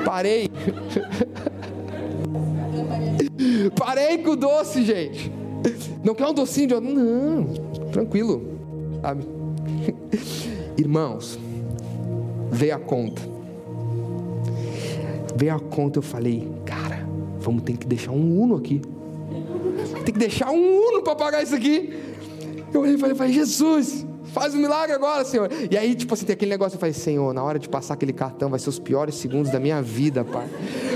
Parei. 0.03 0.49
Parei 3.77 4.17
com 4.19 4.31
o 4.31 4.35
doce, 4.35 4.83
gente. 4.83 5.31
Não 6.03 6.13
quer 6.13 6.27
um 6.27 6.33
docinho 6.33 6.67
de 6.67 6.79
Não, 6.79 7.45
tranquilo, 7.91 8.41
sabe? 9.01 9.25
Irmãos, 10.77 11.39
veio 12.51 12.75
a 12.75 12.79
conta. 12.79 13.21
Veio 15.35 15.55
a 15.55 15.59
conta, 15.59 15.99
eu 15.99 16.03
falei, 16.03 16.47
cara, 16.65 17.07
vamos 17.39 17.63
ter 17.63 17.77
que 17.77 17.87
deixar 17.87 18.11
um 18.11 18.41
Uno 18.41 18.55
aqui. 18.55 18.81
Tem 20.05 20.13
que 20.13 20.19
deixar 20.19 20.51
um 20.51 20.77
Uno 20.77 21.01
para 21.01 21.15
pagar 21.15 21.43
isso 21.43 21.55
aqui. 21.55 21.93
Eu 22.73 22.81
olhei 22.81 22.95
e 22.95 22.97
falei, 22.97 23.15
falei, 23.15 23.33
Jesus, 23.33 24.04
faz 24.35 24.53
um 24.53 24.57
milagre 24.57 24.93
agora, 24.93 25.23
Senhor. 25.23 25.49
E 25.71 25.77
aí, 25.77 25.95
tipo 25.95 26.13
assim, 26.13 26.25
tem 26.25 26.33
aquele 26.33 26.51
negócio, 26.51 26.75
eu 26.75 26.79
falei, 26.79 26.91
Senhor, 26.93 27.33
na 27.33 27.41
hora 27.41 27.57
de 27.57 27.69
passar 27.69 27.93
aquele 27.93 28.11
cartão, 28.11 28.49
vai 28.49 28.59
ser 28.59 28.67
os 28.67 28.77
piores 28.77 29.15
segundos 29.15 29.49
da 29.49 29.61
minha 29.61 29.81
vida, 29.81 30.25
Pai. 30.25 30.45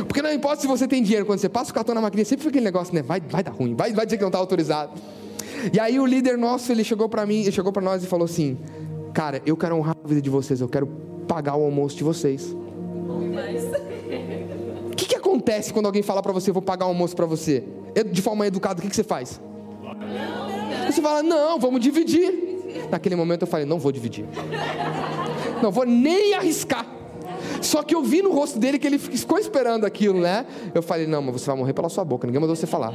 Porque 0.06 0.22
não 0.22 0.32
importa 0.34 0.62
se 0.62 0.68
você 0.68 0.86
tem 0.86 1.02
dinheiro, 1.02 1.26
quando 1.26 1.40
você 1.40 1.48
passa 1.48 1.72
o 1.72 1.74
cartão 1.74 1.96
na 1.96 2.02
máquina, 2.02 2.26
sempre 2.26 2.40
fica 2.40 2.50
aquele 2.50 2.66
negócio, 2.66 2.94
né? 2.94 3.02
Vai, 3.02 3.22
vai 3.22 3.42
dar 3.42 3.52
ruim, 3.52 3.76
vai, 3.76 3.94
vai 3.94 4.06
dizer 4.06 4.18
que 4.18 4.24
não 4.24 4.28
está 4.28 4.38
autorizado. 4.38 4.92
E 5.72 5.80
aí 5.80 5.98
o 6.00 6.06
líder 6.06 6.38
nosso, 6.38 6.70
ele 6.70 6.84
chegou 6.84 7.08
para 7.08 7.26
mim, 7.26 7.44
ele 7.44 7.52
chegou 7.54 7.72
para 7.72 7.82
nós 7.82 8.04
e 8.04 8.08
falou 8.08 8.26
assim: 8.26 8.58
Cara, 9.14 9.42
eu 9.46 9.56
quero 9.56 9.76
honrar 9.76 9.96
a 10.04 10.08
vida 10.08 10.22
de 10.22 10.30
vocês, 10.30 10.60
eu 10.60 10.68
quero 10.68 10.88
pagar 11.26 11.56
o 11.56 11.64
almoço 11.64 11.96
de 11.96 12.04
vocês. 12.04 12.54
O 14.92 14.96
que, 14.98 15.06
que 15.06 15.16
acontece 15.16 15.72
quando 15.72 15.86
alguém 15.86 16.02
fala 16.02 16.22
para 16.22 16.34
você, 16.34 16.50
eu 16.50 16.54
vou 16.54 16.62
pagar 16.62 16.88
o 16.88 16.90
almoço 16.90 17.16
para 17.16 17.26
você? 17.26 17.64
De 18.12 18.22
forma 18.22 18.46
educada, 18.46 18.80
o 18.80 18.82
que, 18.82 18.90
que 18.90 18.96
você 18.96 19.04
faz? 19.04 19.40
Você 20.88 21.02
fala, 21.02 21.24
não, 21.24 21.58
vamos 21.58 21.80
dividir. 21.80 22.59
Naquele 22.90 23.16
momento 23.16 23.44
eu 23.44 23.48
falei, 23.48 23.66
não 23.66 23.80
vou 23.80 23.92
dividir. 23.92 24.26
Não 25.62 25.72
vou 25.72 25.86
nem 25.86 26.34
arriscar. 26.34 26.86
Só 27.62 27.84
que 27.84 27.94
eu 27.94 28.02
vi 28.02 28.22
no 28.22 28.32
rosto 28.32 28.58
dele 28.58 28.80
que 28.80 28.88
ele 28.88 28.98
ficou 28.98 29.38
esperando 29.38 29.86
aquilo, 29.86 30.20
né? 30.20 30.46
Eu 30.74 30.82
falei, 30.82 31.06
não, 31.08 31.22
mas 31.22 31.42
você 31.42 31.48
vai 31.48 31.58
morrer 31.58 31.74
pela 31.74 31.90
sua 31.90 32.06
boca, 32.06 32.26
ninguém 32.26 32.40
mandou 32.40 32.56
você 32.56 32.68
falar. 32.68 32.94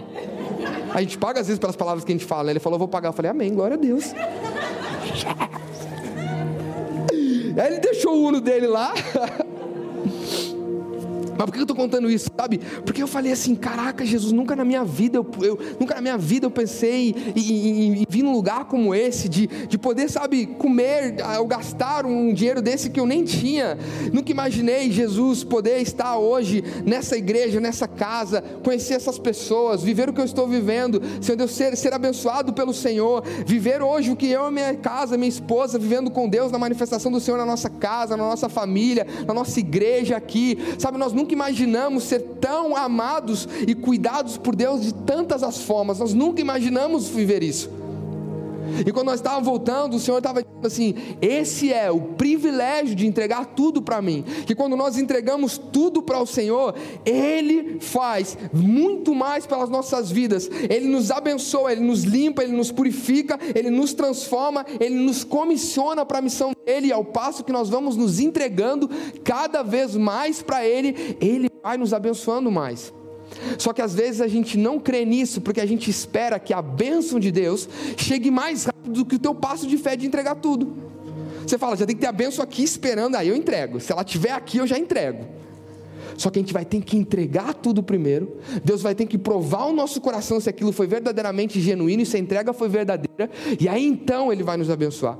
A 0.92 1.00
gente 1.00 1.18
paga 1.18 1.40
às 1.40 1.46
vezes 1.46 1.58
pelas 1.58 1.76
palavras 1.76 2.04
que 2.04 2.12
a 2.12 2.14
gente 2.14 2.24
fala, 2.24 2.44
né? 2.44 2.52
Ele 2.52 2.60
falou, 2.60 2.78
vou 2.78 2.88
pagar. 2.88 3.08
Eu 3.10 3.12
falei, 3.12 3.30
amém, 3.30 3.52
glória 3.52 3.74
a 3.74 3.78
Deus. 3.78 4.14
Aí 7.56 7.66
ele 7.66 7.78
deixou 7.78 8.14
o 8.16 8.26
Uno 8.28 8.40
dele 8.40 8.66
lá. 8.66 8.94
Mas 11.36 11.46
por 11.46 11.52
que 11.52 11.58
eu 11.58 11.62
estou 11.62 11.76
contando 11.76 12.10
isso, 12.10 12.30
sabe? 12.36 12.58
Porque 12.84 13.02
eu 13.02 13.06
falei 13.06 13.32
assim, 13.32 13.54
caraca, 13.54 14.04
Jesus, 14.04 14.32
nunca 14.32 14.56
na 14.56 14.64
minha 14.64 14.84
vida 14.84 15.18
eu, 15.18 15.26
eu 15.42 15.58
nunca 15.78 15.94
na 15.94 16.00
minha 16.00 16.16
vida 16.16 16.46
eu 16.46 16.50
pensei 16.50 17.14
em, 17.34 17.40
em, 17.40 18.02
em, 18.02 18.06
vir 18.08 18.22
num 18.22 18.32
lugar 18.32 18.64
como 18.66 18.94
esse, 18.94 19.28
de, 19.28 19.46
de 19.46 19.76
poder, 19.76 20.08
sabe, 20.08 20.46
comer 20.46 21.16
ou 21.38 21.46
gastar 21.46 22.06
um 22.06 22.32
dinheiro 22.32 22.62
desse 22.62 22.90
que 22.90 23.00
eu 23.00 23.06
nem 23.06 23.24
tinha. 23.24 23.76
Nunca 24.12 24.30
imaginei, 24.30 24.90
Jesus, 24.90 25.44
poder 25.44 25.78
estar 25.80 26.16
hoje 26.16 26.62
nessa 26.84 27.16
igreja, 27.16 27.60
nessa 27.60 27.88
casa, 27.88 28.42
conhecer 28.62 28.94
essas 28.94 29.18
pessoas, 29.18 29.82
viver 29.82 30.08
o 30.08 30.12
que 30.12 30.20
eu 30.20 30.24
estou 30.24 30.46
vivendo, 30.46 31.02
Senhor 31.20 31.36
Deus, 31.36 31.52
ser, 31.52 31.76
ser 31.76 31.92
abençoado 31.92 32.52
pelo 32.52 32.72
Senhor, 32.72 33.22
viver 33.46 33.82
hoje 33.82 34.10
o 34.10 34.16
que 34.16 34.28
eu 34.28 34.50
minha 34.50 34.74
casa, 34.74 35.16
minha 35.16 35.28
esposa, 35.28 35.78
vivendo 35.78 36.10
com 36.10 36.28
Deus 36.28 36.52
na 36.52 36.58
manifestação 36.58 37.10
do 37.10 37.20
Senhor 37.20 37.36
na 37.36 37.46
nossa 37.46 37.68
casa, 37.68 38.16
na 38.16 38.24
nossa 38.24 38.48
família, 38.48 39.06
na 39.26 39.34
nossa 39.34 39.58
igreja 39.58 40.16
aqui, 40.16 40.58
sabe, 40.78 40.98
nós 40.98 41.12
nunca 41.12 41.23
nunca 41.24 41.32
imaginamos 41.32 42.04
ser 42.04 42.20
tão 42.38 42.76
amados 42.76 43.48
e 43.66 43.74
cuidados 43.74 44.36
por 44.36 44.54
Deus 44.54 44.82
de 44.82 44.92
tantas 44.92 45.42
as 45.42 45.62
formas, 45.62 45.98
nós 45.98 46.12
nunca 46.12 46.42
imaginamos 46.42 47.08
viver 47.08 47.42
isso. 47.42 47.70
E 48.86 48.92
quando 48.92 49.06
nós 49.06 49.16
estávamos 49.16 49.46
voltando, 49.46 49.94
o 49.96 50.00
Senhor 50.00 50.18
estava 50.18 50.42
dizendo 50.42 50.66
assim: 50.66 50.94
esse 51.20 51.72
é 51.72 51.90
o 51.90 52.00
privilégio 52.00 52.94
de 52.94 53.06
entregar 53.06 53.46
tudo 53.46 53.82
para 53.82 54.00
mim. 54.00 54.24
Que 54.46 54.54
quando 54.54 54.76
nós 54.76 54.98
entregamos 54.98 55.58
tudo 55.58 56.02
para 56.02 56.20
o 56.20 56.26
Senhor, 56.26 56.74
Ele 57.04 57.78
faz 57.80 58.36
muito 58.52 59.14
mais 59.14 59.46
pelas 59.46 59.68
nossas 59.68 60.10
vidas. 60.10 60.50
Ele 60.68 60.88
nos 60.88 61.10
abençoa, 61.10 61.72
Ele 61.72 61.82
nos 61.82 62.04
limpa, 62.04 62.42
Ele 62.42 62.52
nos 62.52 62.72
purifica, 62.72 63.38
Ele 63.54 63.70
nos 63.70 63.92
transforma, 63.92 64.64
Ele 64.80 64.96
nos 64.96 65.24
comissiona 65.24 66.04
para 66.04 66.18
a 66.18 66.22
missão 66.22 66.52
dele. 66.64 66.88
E 66.88 66.92
ao 66.92 67.04
passo 67.04 67.44
que 67.44 67.52
nós 67.52 67.68
vamos 67.68 67.96
nos 67.96 68.20
entregando 68.20 68.88
cada 69.22 69.62
vez 69.62 69.96
mais 69.96 70.42
para 70.42 70.66
Ele, 70.66 71.16
Ele 71.20 71.50
vai 71.62 71.76
nos 71.76 71.92
abençoando 71.92 72.50
mais. 72.50 72.92
Só 73.58 73.72
que 73.72 73.82
às 73.82 73.94
vezes 73.94 74.20
a 74.20 74.28
gente 74.28 74.56
não 74.56 74.78
crê 74.78 75.04
nisso 75.04 75.40
porque 75.40 75.60
a 75.60 75.66
gente 75.66 75.90
espera 75.90 76.38
que 76.38 76.52
a 76.52 76.62
bênção 76.62 77.18
de 77.18 77.30
Deus 77.30 77.68
chegue 77.96 78.30
mais 78.30 78.64
rápido 78.64 78.92
do 78.92 79.04
que 79.04 79.16
o 79.16 79.18
teu 79.18 79.34
passo 79.34 79.66
de 79.66 79.76
fé 79.76 79.96
de 79.96 80.06
entregar 80.06 80.36
tudo. 80.36 80.76
Você 81.46 81.58
fala, 81.58 81.76
já 81.76 81.84
tem 81.86 81.94
que 81.94 82.00
ter 82.00 82.08
a 82.08 82.12
bênção 82.12 82.42
aqui 82.42 82.62
esperando, 82.62 83.16
aí 83.16 83.28
eu 83.28 83.36
entrego. 83.36 83.78
Se 83.80 83.92
ela 83.92 84.02
estiver 84.02 84.32
aqui, 84.32 84.58
eu 84.58 84.66
já 84.66 84.78
entrego. 84.78 85.26
Só 86.16 86.30
que 86.30 86.38
a 86.38 86.42
gente 86.42 86.52
vai 86.52 86.64
ter 86.64 86.80
que 86.80 86.96
entregar 86.96 87.54
tudo 87.54 87.82
primeiro. 87.82 88.38
Deus 88.64 88.82
vai 88.82 88.94
ter 88.94 89.06
que 89.06 89.18
provar 89.18 89.66
o 89.66 89.72
nosso 89.72 90.00
coração 90.00 90.40
se 90.40 90.48
aquilo 90.48 90.72
foi 90.72 90.86
verdadeiramente 90.86 91.60
genuíno 91.60 92.02
e 92.02 92.06
se 92.06 92.16
a 92.16 92.20
entrega 92.20 92.52
foi 92.52 92.68
verdadeira. 92.68 93.30
E 93.60 93.68
aí 93.68 93.84
então 93.84 94.32
Ele 94.32 94.42
vai 94.42 94.56
nos 94.56 94.70
abençoar. 94.70 95.18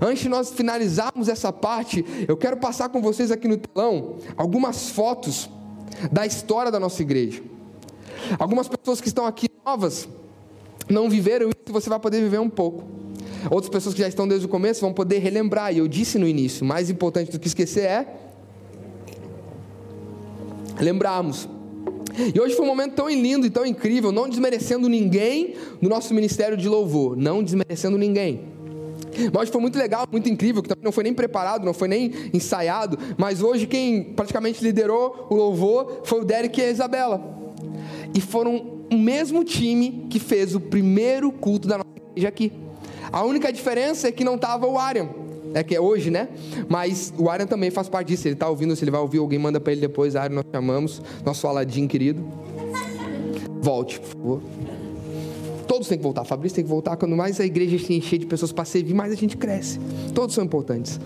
Antes 0.00 0.22
de 0.22 0.28
nós 0.28 0.52
finalizarmos 0.52 1.28
essa 1.28 1.52
parte, 1.52 2.04
eu 2.28 2.36
quero 2.36 2.56
passar 2.56 2.88
com 2.88 3.00
vocês 3.00 3.30
aqui 3.30 3.48
no 3.48 3.56
telão 3.56 4.16
algumas 4.36 4.90
fotos 4.90 5.50
da 6.10 6.26
história 6.26 6.70
da 6.70 6.80
nossa 6.80 7.02
igreja. 7.02 7.42
Algumas 8.38 8.68
pessoas 8.68 9.00
que 9.00 9.08
estão 9.08 9.26
aqui 9.26 9.48
novas 9.64 10.08
não 10.88 11.08
viveram 11.08 11.48
isso, 11.48 11.72
você 11.72 11.88
vai 11.88 11.98
poder 11.98 12.20
viver 12.20 12.38
um 12.38 12.48
pouco. 12.48 12.84
Outras 13.50 13.70
pessoas 13.70 13.94
que 13.94 14.00
já 14.00 14.08
estão 14.08 14.26
desde 14.26 14.46
o 14.46 14.48
começo 14.48 14.80
vão 14.80 14.92
poder 14.92 15.18
relembrar, 15.18 15.74
e 15.74 15.78
eu 15.78 15.88
disse 15.88 16.18
no 16.18 16.26
início: 16.26 16.64
mais 16.64 16.88
importante 16.88 17.30
do 17.30 17.38
que 17.38 17.46
esquecer 17.46 17.84
é 17.84 18.06
lembrarmos. 20.80 21.48
E 22.34 22.38
hoje 22.40 22.54
foi 22.54 22.64
um 22.64 22.68
momento 22.68 22.94
tão 22.94 23.08
lindo 23.08 23.46
e 23.46 23.50
tão 23.50 23.66
incrível, 23.66 24.12
não 24.12 24.28
desmerecendo 24.28 24.88
ninguém 24.88 25.56
no 25.80 25.88
nosso 25.88 26.14
ministério 26.14 26.56
de 26.56 26.68
louvor, 26.68 27.16
não 27.16 27.42
desmerecendo 27.42 27.98
ninguém. 27.98 28.53
Mas 29.32 29.48
foi 29.48 29.60
muito 29.60 29.78
legal, 29.78 30.06
muito 30.10 30.28
incrível, 30.28 30.62
que 30.62 30.70
não 30.82 30.92
foi 30.92 31.04
nem 31.04 31.14
preparado, 31.14 31.64
não 31.64 31.74
foi 31.74 31.88
nem 31.88 32.12
ensaiado, 32.32 32.98
mas 33.16 33.42
hoje 33.42 33.66
quem 33.66 34.02
praticamente 34.02 34.62
liderou 34.62 35.26
o 35.30 35.34
louvor 35.34 36.02
foi 36.04 36.20
o 36.20 36.24
Derek 36.24 36.60
e 36.60 36.64
a 36.64 36.70
Isabela. 36.70 37.20
E 38.14 38.20
foram 38.20 38.84
o 38.92 38.96
mesmo 38.96 39.44
time 39.44 40.06
que 40.10 40.18
fez 40.18 40.54
o 40.54 40.60
primeiro 40.60 41.32
culto 41.32 41.66
da 41.66 41.78
nossa 41.78 41.90
igreja 42.10 42.28
aqui. 42.28 42.52
A 43.10 43.24
única 43.24 43.52
diferença 43.52 44.08
é 44.08 44.12
que 44.12 44.24
não 44.24 44.36
estava 44.36 44.66
o 44.66 44.78
Arian, 44.78 45.08
é 45.52 45.62
que 45.62 45.74
é 45.74 45.80
hoje, 45.80 46.10
né? 46.10 46.28
Mas 46.68 47.12
o 47.16 47.28
Arian 47.28 47.46
também 47.46 47.70
faz 47.70 47.88
parte 47.88 48.08
disso. 48.08 48.26
Ele 48.26 48.34
está 48.34 48.48
ouvindo, 48.48 48.74
se 48.74 48.84
ele 48.84 48.90
vai 48.90 49.00
ouvir, 49.00 49.18
alguém 49.18 49.38
manda 49.38 49.60
para 49.60 49.72
ele 49.72 49.80
depois. 49.80 50.16
Arian, 50.16 50.36
nós 50.36 50.44
chamamos, 50.52 51.00
nosso 51.24 51.46
Aladim 51.46 51.86
querido. 51.86 52.24
Volte, 53.60 54.00
por 54.00 54.08
favor 54.08 54.42
Todos 55.74 55.88
têm 55.88 55.98
que 55.98 56.04
voltar. 56.04 56.22
Fabrício 56.22 56.54
tem 56.54 56.64
que 56.64 56.70
voltar. 56.70 56.96
Quando 56.96 57.16
mais 57.16 57.40
a 57.40 57.44
igreja 57.44 57.76
se 57.84 57.92
encher 57.92 58.16
de 58.16 58.26
pessoas 58.26 58.52
para 58.52 58.64
servir, 58.64 58.94
mais 58.94 59.12
a 59.12 59.16
gente 59.16 59.36
cresce. 59.36 59.80
Todos 60.14 60.32
são 60.32 60.44
importantes. 60.44 61.00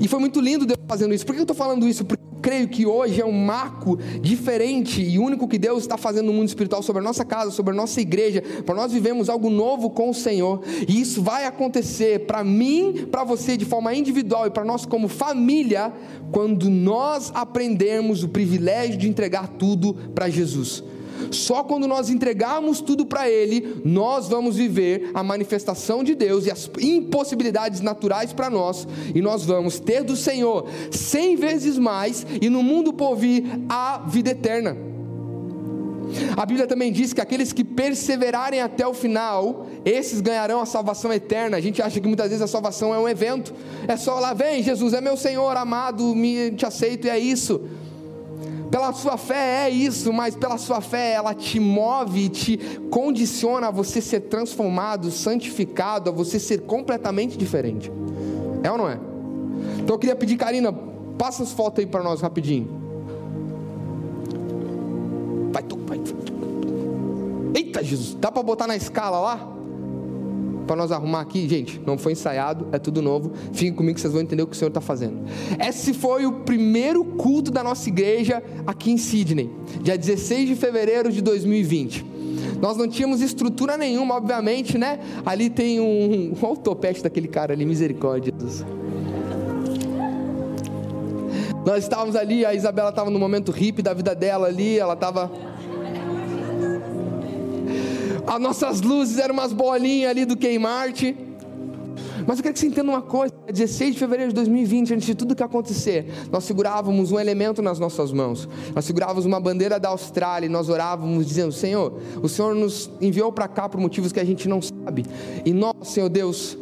E 0.00 0.08
foi 0.08 0.18
muito 0.18 0.40
lindo 0.40 0.64
Deus 0.64 0.78
fazendo 0.88 1.12
isso. 1.12 1.26
Por 1.26 1.34
que 1.34 1.40
eu 1.40 1.42
estou 1.42 1.54
falando 1.54 1.86
isso? 1.86 2.02
Porque 2.02 2.24
eu 2.24 2.40
creio 2.40 2.68
que 2.68 2.86
hoje 2.86 3.20
é 3.20 3.26
um 3.26 3.32
marco 3.32 3.98
diferente 4.22 5.02
e 5.02 5.18
único 5.18 5.46
que 5.46 5.58
Deus 5.58 5.82
está 5.82 5.98
fazendo 5.98 6.28
no 6.28 6.32
mundo 6.32 6.48
espiritual 6.48 6.82
sobre 6.82 7.02
a 7.02 7.04
nossa 7.04 7.22
casa, 7.22 7.50
sobre 7.50 7.74
a 7.74 7.76
nossa 7.76 8.00
igreja, 8.00 8.42
para 8.64 8.74
nós 8.74 8.92
vivemos 8.92 9.28
algo 9.28 9.50
novo 9.50 9.90
com 9.90 10.08
o 10.08 10.14
Senhor. 10.14 10.62
E 10.88 10.98
isso 10.98 11.20
vai 11.22 11.44
acontecer 11.44 12.20
para 12.20 12.42
mim, 12.42 13.06
para 13.12 13.24
você, 13.24 13.58
de 13.58 13.66
forma 13.66 13.94
individual 13.94 14.46
e 14.46 14.50
para 14.50 14.64
nós 14.64 14.86
como 14.86 15.06
família, 15.06 15.92
quando 16.32 16.70
nós 16.70 17.30
aprendermos 17.34 18.22
o 18.22 18.28
privilégio 18.28 18.96
de 18.96 19.06
entregar 19.06 19.48
tudo 19.48 19.92
para 20.14 20.30
Jesus. 20.30 20.82
Só 21.30 21.62
quando 21.62 21.86
nós 21.86 22.10
entregarmos 22.10 22.80
tudo 22.80 23.06
para 23.06 23.28
Ele, 23.28 23.80
nós 23.84 24.28
vamos 24.28 24.56
viver 24.56 25.10
a 25.14 25.22
manifestação 25.22 26.02
de 26.02 26.14
Deus 26.14 26.46
e 26.46 26.50
as 26.50 26.70
impossibilidades 26.80 27.80
naturais 27.80 28.32
para 28.32 28.50
nós, 28.50 28.86
e 29.14 29.20
nós 29.20 29.44
vamos 29.44 29.78
ter 29.78 30.02
do 30.02 30.16
Senhor 30.16 30.68
cem 30.90 31.36
vezes 31.36 31.78
mais, 31.78 32.26
e 32.40 32.48
no 32.48 32.62
mundo 32.62 32.92
por 32.92 33.16
vir 33.16 33.44
a 33.68 34.04
vida 34.06 34.30
eterna. 34.30 34.76
A 36.36 36.46
Bíblia 36.46 36.66
também 36.66 36.92
diz 36.92 37.12
que 37.12 37.20
aqueles 37.20 37.52
que 37.52 37.64
perseverarem 37.64 38.60
até 38.60 38.86
o 38.86 38.94
final, 38.94 39.66
esses 39.84 40.20
ganharão 40.20 40.60
a 40.60 40.66
salvação 40.66 41.12
eterna. 41.12 41.56
A 41.56 41.60
gente 41.60 41.82
acha 41.82 42.00
que 42.00 42.06
muitas 42.06 42.28
vezes 42.28 42.42
a 42.42 42.46
salvação 42.46 42.94
é 42.94 42.98
um 42.98 43.08
evento, 43.08 43.52
é 43.88 43.96
só 43.96 44.18
lá, 44.18 44.32
vem, 44.32 44.62
Jesus 44.62 44.94
é 44.94 45.00
meu 45.00 45.16
Senhor 45.16 45.56
amado, 45.56 46.14
me 46.14 46.52
te 46.52 46.64
aceito 46.64 47.06
e 47.06 47.10
é 47.10 47.18
isso. 47.18 47.60
Pela 48.70 48.92
sua 48.92 49.16
fé 49.16 49.66
é 49.66 49.70
isso, 49.70 50.12
mas 50.12 50.34
pela 50.34 50.58
sua 50.58 50.80
fé 50.80 51.12
ela 51.12 51.34
te 51.34 51.60
move 51.60 52.28
te 52.28 52.56
condiciona 52.90 53.68
a 53.68 53.70
você 53.70 54.00
ser 54.00 54.20
transformado, 54.22 55.10
santificado, 55.10 56.10
a 56.10 56.12
você 56.12 56.38
ser 56.38 56.62
completamente 56.62 57.38
diferente. 57.38 57.90
É 58.62 58.70
ou 58.70 58.78
não 58.78 58.88
é? 58.88 58.98
Então 59.78 59.94
eu 59.94 59.98
queria 59.98 60.16
pedir, 60.16 60.36
Karina, 60.36 60.72
passa 61.16 61.42
as 61.42 61.52
fotos 61.52 61.80
aí 61.80 61.86
para 61.86 62.02
nós 62.02 62.20
rapidinho. 62.20 62.68
Vai 65.52 65.62
tu, 65.62 65.78
vai 65.86 65.98
tu. 65.98 66.14
Eita 67.54 67.82
Jesus, 67.82 68.14
dá 68.14 68.30
para 68.30 68.42
botar 68.42 68.66
na 68.66 68.76
escala 68.76 69.18
lá? 69.20 69.55
Para 70.66 70.76
nós 70.76 70.90
arrumar 70.90 71.20
aqui, 71.20 71.48
gente, 71.48 71.80
não 71.86 71.96
foi 71.96 72.12
ensaiado, 72.12 72.66
é 72.72 72.78
tudo 72.78 73.00
novo. 73.00 73.32
Fiquem 73.52 73.72
comigo 73.72 73.94
que 73.94 74.00
vocês 74.00 74.12
vão 74.12 74.22
entender 74.22 74.42
o 74.42 74.46
que 74.46 74.54
o 74.54 74.58
Senhor 74.58 74.68
está 74.68 74.80
fazendo. 74.80 75.18
Esse 75.58 75.94
foi 75.94 76.26
o 76.26 76.32
primeiro 76.40 77.04
culto 77.04 77.50
da 77.50 77.62
nossa 77.62 77.88
igreja 77.88 78.42
aqui 78.66 78.90
em 78.90 78.98
Sydney, 78.98 79.50
dia 79.80 79.96
16 79.96 80.48
de 80.48 80.56
fevereiro 80.56 81.12
de 81.12 81.22
2020. 81.22 82.04
Nós 82.60 82.76
não 82.76 82.88
tínhamos 82.88 83.20
estrutura 83.20 83.76
nenhuma, 83.76 84.14
obviamente, 84.14 84.78
né? 84.78 84.98
Ali 85.24 85.50
tem 85.50 85.80
um. 85.80 86.32
Olha 86.40 86.52
o 86.52 86.56
topete 86.56 87.02
daquele 87.02 87.28
cara 87.28 87.52
ali, 87.52 87.64
misericórdia, 87.64 88.32
Jesus. 88.38 88.64
Nós 91.66 91.82
estávamos 91.82 92.14
ali, 92.14 92.46
a 92.46 92.54
Isabela 92.54 92.90
estava 92.90 93.10
no 93.10 93.18
momento 93.18 93.50
hippie 93.50 93.82
da 93.82 93.92
vida 93.92 94.14
dela 94.14 94.46
ali, 94.46 94.78
ela 94.78 94.94
estava 94.94 95.30
as 98.36 98.42
nossas 98.42 98.82
luzes 98.82 99.18
eram 99.18 99.34
umas 99.34 99.52
bolinhas 99.52 100.10
ali 100.10 100.26
do 100.26 100.36
Kmart. 100.36 101.14
Mas 102.26 102.38
eu 102.38 102.42
quero 102.42 102.52
que 102.52 102.60
você 102.60 102.66
entenda 102.66 102.90
uma 102.90 103.00
coisa: 103.00 103.32
16 103.50 103.94
de 103.94 103.98
fevereiro 103.98 104.30
de 104.30 104.34
2020, 104.34 104.94
antes 104.94 105.06
de 105.06 105.14
tudo 105.14 105.34
que 105.34 105.42
acontecer, 105.42 106.06
nós 106.30 106.44
segurávamos 106.44 107.12
um 107.12 107.18
elemento 107.18 107.62
nas 107.62 107.78
nossas 107.78 108.12
mãos. 108.12 108.46
Nós 108.74 108.84
segurávamos 108.84 109.24
uma 109.24 109.40
bandeira 109.40 109.80
da 109.80 109.88
Austrália 109.88 110.46
e 110.46 110.50
nós 110.50 110.68
orávamos 110.68 111.26
dizendo: 111.26 111.50
Senhor, 111.50 111.98
o 112.22 112.28
Senhor 112.28 112.54
nos 112.54 112.90
enviou 113.00 113.32
para 113.32 113.48
cá 113.48 113.68
por 113.68 113.80
motivos 113.80 114.12
que 114.12 114.20
a 114.20 114.24
gente 114.24 114.48
não 114.48 114.60
sabe. 114.60 115.06
E 115.44 115.54
nós, 115.54 115.72
Senhor 115.84 116.10
Deus, 116.10 116.58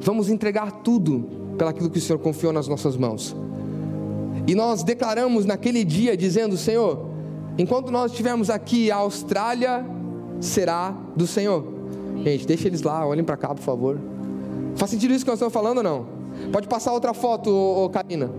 vamos 0.00 0.28
entregar 0.28 0.72
tudo 0.82 1.24
pelaquilo 1.56 1.88
que 1.88 1.98
o 1.98 2.02
Senhor 2.02 2.18
confiou 2.18 2.52
nas 2.52 2.66
nossas 2.66 2.96
mãos. 2.96 3.36
E 4.46 4.56
nós 4.56 4.82
declaramos 4.82 5.44
naquele 5.44 5.84
dia 5.84 6.16
dizendo: 6.16 6.56
Senhor, 6.56 7.06
enquanto 7.56 7.92
nós 7.92 8.10
estivermos 8.10 8.50
aqui, 8.50 8.90
a 8.90 8.96
Austrália 8.96 9.84
será 10.40 10.94
do 11.14 11.26
Senhor. 11.26 11.64
Gente, 12.22 12.46
deixa 12.46 12.66
eles 12.66 12.82
lá, 12.82 13.06
olhem 13.06 13.24
para 13.24 13.36
cá, 13.36 13.54
por 13.54 13.62
favor. 13.62 13.98
Faz 14.76 14.90
sentido 14.90 15.14
isso 15.14 15.24
que 15.24 15.30
nós 15.30 15.38
estamos 15.38 15.54
falando 15.54 15.78
ou 15.78 15.82
não? 15.82 16.06
Pode 16.52 16.68
passar 16.68 16.92
outra 16.92 17.14
foto, 17.14 17.90
Karina. 17.92 18.30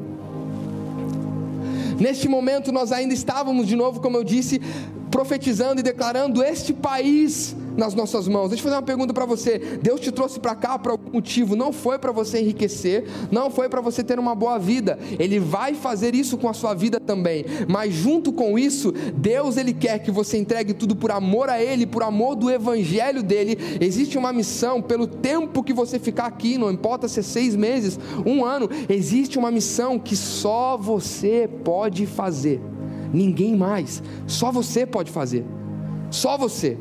Neste 2.00 2.28
momento 2.28 2.72
nós 2.72 2.92
ainda 2.92 3.14
estávamos 3.14 3.68
de 3.68 3.76
novo, 3.76 4.00
como 4.00 4.18
eu 4.18 4.24
disse, 4.24 4.62
profetizando 5.10 5.80
e 5.80 5.84
declarando 5.84 6.44
este 6.44 6.74
país 6.74 7.56
nas 7.78 7.94
nossas 7.94 8.28
mãos. 8.28 8.50
Deixa 8.50 8.62
eu 8.62 8.66
fazer 8.66 8.76
uma 8.76 8.82
pergunta 8.82 9.14
para 9.14 9.26
você. 9.26 9.60
Deus 9.82 10.02
te 10.02 10.12
trouxe 10.12 10.40
para 10.40 10.56
cá 10.56 10.78
por 10.78 10.92
algum 10.92 11.12
motivo, 11.12 11.56
não 11.56 11.72
foi 11.72 12.00
para 12.00 12.12
você 12.12 12.42
enriquecer, 12.42 13.06
não 13.32 13.50
foi 13.50 13.70
para 13.70 13.80
você 13.80 14.04
ter 14.04 14.20
uma 14.20 14.34
boa 14.36 14.58
vida. 14.58 14.98
Ele 15.20 15.40
vai 15.40 15.76
fazer 15.76 16.16
isso 16.16 16.38
com 16.38 16.50
a 16.50 16.54
sua 16.54 16.74
vida 16.74 17.00
também. 17.00 17.46
Mas 17.70 17.94
junto 17.94 18.34
com 18.34 18.58
isso, 18.58 18.92
Deus 19.16 19.56
ele 19.56 19.74
quer 19.74 20.00
que 20.00 20.12
você 20.12 20.38
entregue 20.38 20.74
tudo 20.74 20.96
por 20.96 21.12
amor 21.12 21.50
a 21.50 21.62
ele, 21.62 21.86
por 21.86 22.04
amor 22.04 22.36
do 22.36 22.50
evangelho 22.50 23.22
dele. 23.22 23.58
Existe 23.80 24.18
uma 24.18 24.34
missão 24.34 24.82
pelo 24.82 25.06
tempo 25.06 25.64
que 25.64 25.74
você 25.74 26.00
ficar 26.00 26.26
aqui, 26.26 26.58
não 26.58 26.72
importa 26.72 27.08
se 27.08 27.20
é 27.20 27.24
seis 27.24 27.56
meses, 27.56 28.00
um 28.26 28.44
ano, 28.44 28.70
existe 28.90 29.38
uma 29.38 29.52
missão 29.52 30.00
que 30.00 30.16
só 30.16 30.76
você 30.76 31.50
pode 31.64 32.06
fazer. 32.06 32.60
Ninguém 33.14 33.56
mais, 33.56 34.02
só 34.26 34.52
você 34.52 34.86
pode 34.86 35.12
fazer. 35.12 35.46
Só 36.10 36.38
você. 36.38 36.78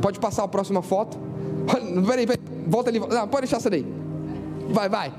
Pode 0.00 0.18
passar 0.18 0.44
a 0.44 0.48
próxima 0.48 0.82
foto. 0.82 1.18
Peraí, 2.06 2.26
peraí, 2.26 2.38
volta 2.66 2.90
ali. 2.90 3.00
Não, 3.00 3.28
pode 3.28 3.42
deixar 3.42 3.56
essa 3.56 3.68
daí. 3.68 3.84
Vai, 4.68 4.88
vai. 4.88 5.12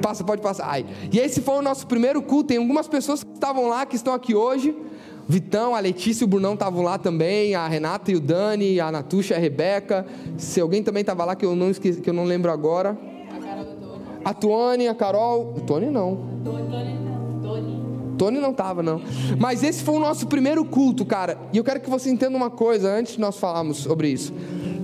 Passa, 0.00 0.24
pode 0.24 0.40
passar. 0.40 0.66
Ai. 0.68 0.86
E 1.12 1.18
esse 1.18 1.40
foi 1.40 1.56
o 1.56 1.62
nosso 1.62 1.86
primeiro 1.86 2.22
culto. 2.22 2.48
Tem 2.48 2.58
algumas 2.58 2.88
pessoas 2.88 3.22
que 3.22 3.32
estavam 3.32 3.68
lá, 3.68 3.84
que 3.84 3.96
estão 3.96 4.14
aqui 4.14 4.34
hoje. 4.34 4.74
Vitão, 5.28 5.74
a 5.74 5.80
Letícia 5.80 6.24
e 6.24 6.26
o 6.26 6.28
Brunão 6.28 6.54
estavam 6.54 6.82
lá 6.82 6.96
também, 6.96 7.54
a 7.54 7.68
Renata 7.68 8.10
e 8.10 8.16
o 8.16 8.20
Dani, 8.20 8.80
a 8.80 8.90
Natuxa 8.90 9.34
a 9.34 9.38
Rebeca. 9.38 10.06
Se 10.38 10.58
alguém 10.58 10.82
também 10.82 11.02
estava 11.02 11.22
lá 11.24 11.36
que 11.36 11.44
eu 11.44 11.54
não 11.54 11.70
esqueci, 11.70 12.00
que 12.00 12.08
eu 12.08 12.14
não 12.14 12.24
lembro 12.24 12.50
agora. 12.50 12.96
A 14.24 14.32
Tuane, 14.32 14.88
a 14.88 14.94
Carol. 14.94 15.54
Tony 15.66 15.90
não. 15.90 16.40
Tony. 16.44 17.07
Tony 18.18 18.40
não 18.40 18.50
estava, 18.50 18.82
não. 18.82 19.00
Mas 19.38 19.62
esse 19.62 19.82
foi 19.82 19.94
o 19.94 20.00
nosso 20.00 20.26
primeiro 20.26 20.64
culto, 20.64 21.06
cara. 21.06 21.38
E 21.52 21.56
eu 21.56 21.64
quero 21.64 21.80
que 21.80 21.88
você 21.88 22.10
entenda 22.10 22.36
uma 22.36 22.50
coisa 22.50 22.90
antes 22.90 23.14
de 23.14 23.20
nós 23.20 23.38
falarmos 23.38 23.78
sobre 23.78 24.08
isso. 24.08 24.34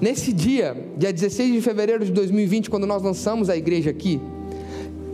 Nesse 0.01 0.33
dia, 0.33 0.77
dia 0.97 1.13
16 1.13 1.53
de 1.53 1.61
fevereiro 1.61 2.05
de 2.05 2.13
2020, 2.13 2.71
quando 2.71 2.87
nós 2.87 3.03
lançamos 3.03 3.51
a 3.51 3.57
igreja 3.57 3.91
aqui, 3.91 4.21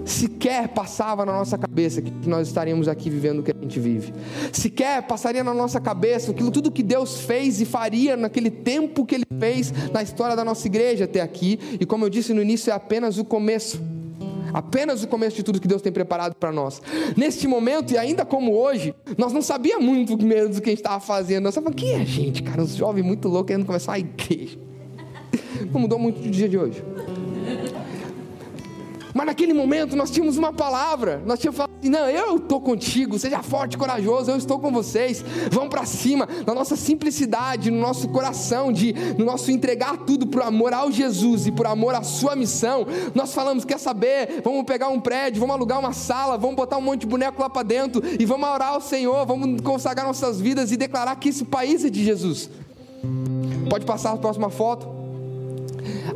sequer 0.05 0.69
passava 0.69 1.25
na 1.25 1.33
nossa 1.33 1.57
cabeça 1.57 2.03
que 2.03 2.13
nós 2.29 2.49
estaríamos 2.49 2.89
aqui 2.89 3.09
vivendo 3.09 3.41
o 3.41 3.43
que 3.43 3.53
a 3.53 3.63
gente 3.63 3.81
vive. 3.81 4.13
Sequer 4.53 5.03
passaria 5.03 5.43
na 5.43 5.55
nossa 5.55 5.81
cabeça 5.81 6.31
aquilo 6.33 6.51
tudo 6.51 6.71
que 6.71 6.83
Deus 6.83 7.21
fez 7.21 7.61
e 7.61 7.65
faria 7.65 8.17
naquele 8.17 8.51
tempo 8.51 9.07
que 9.07 9.15
Ele 9.15 9.27
fez 9.39 9.73
na 9.93 10.03
história 10.03 10.37
da 10.37 10.45
nossa 10.45 10.67
igreja 10.67 11.05
até 11.05 11.21
aqui. 11.21 11.59
E 11.81 11.87
como 11.87 12.05
eu 12.05 12.11
disse 12.11 12.35
no 12.35 12.43
início, 12.43 12.71
é 12.71 12.75
apenas 12.75 13.17
o 13.19 13.25
começo. 13.25 13.81
Apenas 14.53 15.03
o 15.03 15.09
começo 15.09 15.37
de 15.37 15.43
tudo 15.43 15.61
que 15.61 15.69
Deus 15.69 15.83
tem 15.83 15.93
preparado 15.93 16.35
para 16.35 16.53
nós. 16.53 16.81
Neste 17.17 17.47
momento, 17.47 17.93
e 17.93 17.99
ainda 17.99 18.25
como 18.25 18.53
hoje, 18.53 18.95
nós 19.17 19.33
não 19.33 19.43
sabíamos 19.43 19.85
muito 19.85 20.17
mesmo 20.25 20.55
do 20.55 20.61
que 20.61 20.69
a 20.69 20.73
gente 20.73 20.81
estava 20.81 21.01
fazendo. 21.01 21.45
Nós 21.45 21.53
estávamos, 21.53 21.81
quem 21.81 21.93
é 21.93 21.97
a 21.97 22.05
gente, 22.05 22.43
cara? 22.43 22.63
Uns 22.63 22.75
jovens 22.75 23.03
muito 23.03 23.29
loucos 23.29 23.49
querendo 23.49 23.67
começar 23.67 23.95
a 23.95 23.99
igreja. 23.99 24.59
Não 25.73 25.81
mudou 25.81 25.99
muito 25.99 26.21
do 26.21 26.31
dia 26.31 26.49
de 26.49 26.59
hoje. 26.59 26.83
Mas 29.15 29.27
naquele 29.27 29.53
momento 29.53 29.97
nós 29.97 30.11
tínhamos 30.11 30.37
uma 30.37 30.53
palavra, 30.53 31.23
nós 31.27 31.39
tínhamos 31.39 31.57
falado 31.57 31.73
assim: 31.79 31.89
não, 31.89 32.09
eu 32.09 32.37
estou 32.37 32.61
contigo, 32.61 33.19
seja 33.19 33.43
forte 33.43 33.75
e 33.75 33.79
corajoso, 33.79 34.31
eu 34.31 34.37
estou 34.37 34.59
com 34.59 34.71
vocês, 34.71 35.25
vão 35.51 35.69
para 35.69 35.85
cima, 35.85 36.29
na 36.47 36.55
nossa 36.55 36.77
simplicidade, 36.77 37.71
no 37.71 37.81
nosso 37.81 38.09
coração, 38.09 38.73
de, 38.73 38.95
no 39.19 39.25
nosso 39.25 39.51
entregar 39.51 39.99
tudo 39.99 40.27
por 40.27 40.43
amor 40.43 40.73
ao 40.73 40.91
Jesus 40.91 41.47
e 41.47 41.53
por 41.53 41.67
amor 41.67 41.95
à 41.95 42.03
sua 42.03 42.37
missão. 42.37 42.87
Nós 43.15 43.35
falamos: 43.35 43.65
quer 43.65 43.79
saber? 43.79 44.41
Vamos 44.45 44.65
pegar 44.65 44.89
um 44.89 45.01
prédio, 45.01 45.41
vamos 45.41 45.57
alugar 45.57 45.79
uma 45.79 45.93
sala, 45.93 46.37
vamos 46.37 46.57
botar 46.57 46.77
um 46.77 46.83
monte 46.83 47.01
de 47.01 47.07
boneco 47.07 47.41
lá 47.41 47.51
para 47.51 47.63
dentro 47.63 48.03
e 48.19 48.25
vamos 48.25 48.49
orar 48.49 48.71
ao 48.71 48.81
Senhor, 48.81 49.27
vamos 49.27 49.61
consagrar 49.61 50.07
nossas 50.07 50.41
vidas 50.41 50.73
e 50.73 50.77
declarar 50.77 51.17
que 51.17 51.29
esse 51.29 51.45
país 51.45 51.85
é 51.85 51.91
de 51.91 52.05
Jesus. 52.05 52.51
Pode 53.69 53.87
passar 53.87 54.13
a 54.13 54.17
próxima 54.17 54.51
foto. 54.51 54.89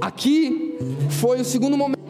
Aqui 0.01 0.77
foi 1.09 1.41
o 1.41 1.45
segundo 1.45 1.77
momento 1.77 2.04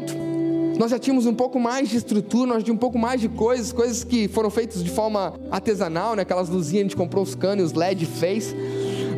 nós 0.79 0.91
já 0.91 0.99
tínhamos 0.99 1.27
um 1.27 1.35
pouco 1.35 1.59
mais 1.59 1.89
de 1.89 1.97
estrutura, 1.97 2.47
nós 2.47 2.63
tínhamos 2.63 2.79
um 2.79 2.81
pouco 2.81 2.99
mais 2.99 3.21
de 3.21 3.29
coisas, 3.29 3.73
coisas 3.73 4.03
que 4.03 4.29
foram 4.29 4.51
feitas 4.51 4.83
de 4.83 4.91
forma 4.91 5.35
artesanal, 5.51 6.15
né? 6.17 6.23
aquelas 6.23 6.49
luzinhas 6.49 6.81
a 6.81 6.85
gente 6.85 6.97
comprou 6.97 7.23
os 7.23 7.35
canos, 7.35 7.67
os 7.67 7.73
LED 7.73 8.07
fez. 8.07 8.55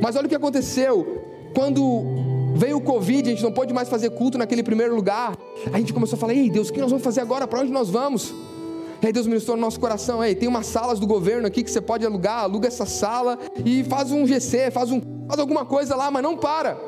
Mas 0.03 0.17
olha 0.17 0.27
o 0.27 0.29
que 0.29 0.35
aconteceu. 0.35 1.23
Quando 1.55 2.05
veio 2.55 2.77
o 2.77 2.81
Covid, 2.81 3.29
a 3.29 3.33
gente 3.33 3.43
não 3.43 3.53
pôde 3.53 3.73
mais 3.73 3.89
fazer 3.89 4.11
culto 4.11 4.37
naquele 4.37 4.63
primeiro 4.63 4.95
lugar. 4.95 5.37
A 5.73 5.79
gente 5.79 5.93
começou 5.93 6.17
a 6.17 6.21
falar: 6.21 6.35
Ei 6.35 6.51
Deus, 6.51 6.69
o 6.69 6.73
que 6.73 6.81
nós 6.81 6.91
vamos 6.91 7.05
fazer 7.05 7.21
agora? 7.21 7.47
Para 7.47 7.61
onde 7.61 7.73
nós 7.73 7.89
vamos? 7.89 8.35
E 9.03 9.07
aí 9.07 9.13
Deus 9.13 9.27
ministrou 9.27 9.57
no 9.57 9.63
nosso 9.63 9.81
coração: 9.81 10.23
Ei, 10.23 10.35
tem 10.35 10.49
umas 10.49 10.67
salas 10.67 10.99
do 11.01 11.07
governo 11.07 11.47
aqui 11.47 11.63
que 11.63 11.71
você 11.71 11.81
pode 11.81 12.05
alugar, 12.05 12.41
aluga 12.41 12.69
essa 12.69 12.85
sala 12.85 13.39
e 13.65 13.83
faz 13.85 14.11
um 14.13 14.27
GC, 14.27 14.71
faz 14.71 14.91
um 14.91 15.01
faz 15.27 15.41
alguma 15.41 15.65
coisa 15.65 15.97
lá, 15.97 16.11
mas 16.11 16.23
não 16.23 16.37
para. 16.37 16.79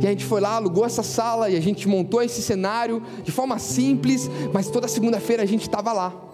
E 0.00 0.06
a 0.06 0.10
gente 0.10 0.24
foi 0.24 0.40
lá, 0.40 0.54
alugou 0.54 0.84
essa 0.84 1.02
sala 1.02 1.50
e 1.50 1.56
a 1.56 1.60
gente 1.60 1.86
montou 1.88 2.22
esse 2.22 2.40
cenário 2.40 3.02
de 3.22 3.30
forma 3.30 3.58
simples, 3.58 4.30
mas 4.52 4.68
toda 4.68 4.88
segunda-feira 4.88 5.42
a 5.42 5.46
gente 5.46 5.62
estava 5.62 5.92
lá. 5.92 6.30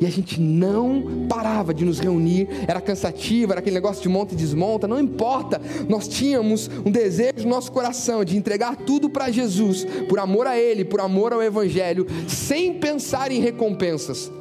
E 0.00 0.06
a 0.06 0.10
gente 0.10 0.40
não 0.40 1.26
parava 1.28 1.74
de 1.74 1.84
nos 1.84 2.00
reunir, 2.00 2.48
era 2.66 2.80
cansativo, 2.80 3.52
era 3.52 3.60
aquele 3.60 3.74
negócio 3.74 4.02
de 4.02 4.08
monta 4.08 4.32
e 4.32 4.36
desmonta, 4.36 4.88
não 4.88 4.98
importa, 4.98 5.60
nós 5.90 6.08
tínhamos 6.08 6.70
um 6.86 6.90
desejo 6.90 7.44
no 7.44 7.50
nosso 7.50 7.70
coração 7.70 8.24
de 8.24 8.34
entregar 8.34 8.76
tudo 8.76 9.10
para 9.10 9.30
Jesus, 9.30 9.86
por 10.08 10.18
amor 10.18 10.46
a 10.46 10.58
Ele, 10.58 10.86
por 10.86 11.00
amor 11.00 11.34
ao 11.34 11.42
Evangelho, 11.42 12.06
sem 12.26 12.72
pensar 12.72 13.30
em 13.30 13.40
recompensas. 13.40 14.32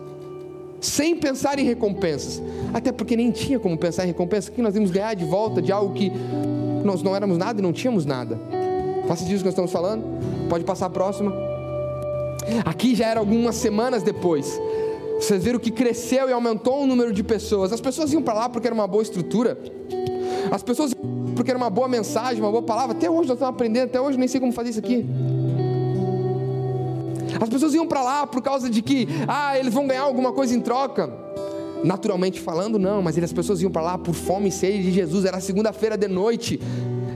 Sem 0.79 1.17
pensar 1.17 1.59
em 1.59 1.65
recompensas, 1.65 2.41
até 2.73 2.93
porque 2.93 3.17
nem 3.17 3.29
tinha 3.29 3.59
como 3.59 3.77
pensar 3.77 4.05
em 4.05 4.07
recompensas, 4.07 4.47
o 4.47 4.53
que 4.53 4.61
nós 4.61 4.73
íamos 4.73 4.91
ganhar 4.91 5.13
de 5.13 5.25
volta 5.25 5.61
de 5.61 5.73
algo 5.73 5.93
que 5.93 6.09
nós 6.83 7.01
não 7.03 7.15
éramos 7.15 7.37
nada 7.37 7.59
e 7.59 7.61
não 7.61 7.73
tínhamos 7.73 8.05
nada. 8.05 8.39
Faz 9.07 9.19
sentido 9.19 9.37
o 9.37 9.39
que 9.39 9.45
nós 9.45 9.53
estamos 9.53 9.71
falando? 9.71 10.03
Pode 10.49 10.63
passar 10.63 10.87
a 10.87 10.89
próxima. 10.89 11.33
Aqui 12.65 12.95
já 12.95 13.07
era 13.07 13.19
algumas 13.19 13.55
semanas 13.55 14.03
depois. 14.03 14.59
Vocês 15.19 15.43
viram 15.43 15.59
que 15.59 15.71
cresceu 15.71 16.29
e 16.29 16.31
aumentou 16.31 16.83
o 16.83 16.87
número 16.87 17.11
de 17.11 17.23
pessoas. 17.23 17.73
As 17.73 17.81
pessoas 17.81 18.13
iam 18.13 18.21
para 18.21 18.33
lá 18.33 18.49
porque 18.49 18.67
era 18.67 18.73
uma 18.73 18.87
boa 18.87 19.03
estrutura. 19.03 19.57
As 20.51 20.63
pessoas 20.63 20.91
iam 20.91 21.33
porque 21.35 21.51
era 21.51 21.57
uma 21.57 21.69
boa 21.69 21.87
mensagem, 21.87 22.41
uma 22.41 22.51
boa 22.51 22.63
palavra. 22.63 22.95
Até 22.95 23.09
hoje 23.09 23.27
nós 23.27 23.37
estamos 23.37 23.53
aprendendo, 23.53 23.85
até 23.85 23.99
hoje 23.99 24.17
nem 24.17 24.27
sei 24.27 24.39
como 24.39 24.51
fazer 24.51 24.71
isso 24.71 24.79
aqui. 24.79 25.05
As 27.39 27.47
pessoas 27.47 27.73
iam 27.73 27.87
para 27.87 28.01
lá 28.01 28.27
por 28.27 28.41
causa 28.41 28.69
de 28.69 28.81
que, 28.81 29.07
ah, 29.27 29.57
eles 29.57 29.73
vão 29.73 29.87
ganhar 29.87 30.01
alguma 30.01 30.31
coisa 30.33 30.55
em 30.55 30.59
troca. 30.59 31.09
Naturalmente 31.83 32.39
falando, 32.39 32.77
não, 32.77 33.01
mas 33.01 33.17
as 33.17 33.33
pessoas 33.33 33.61
iam 33.61 33.71
para 33.71 33.81
lá 33.81 33.97
por 33.97 34.13
fome 34.13 34.49
e 34.49 34.51
sede 34.51 34.83
de 34.83 34.91
Jesus. 34.91 35.25
Era 35.25 35.39
segunda-feira 35.39 35.97
de 35.97 36.07
noite, 36.07 36.59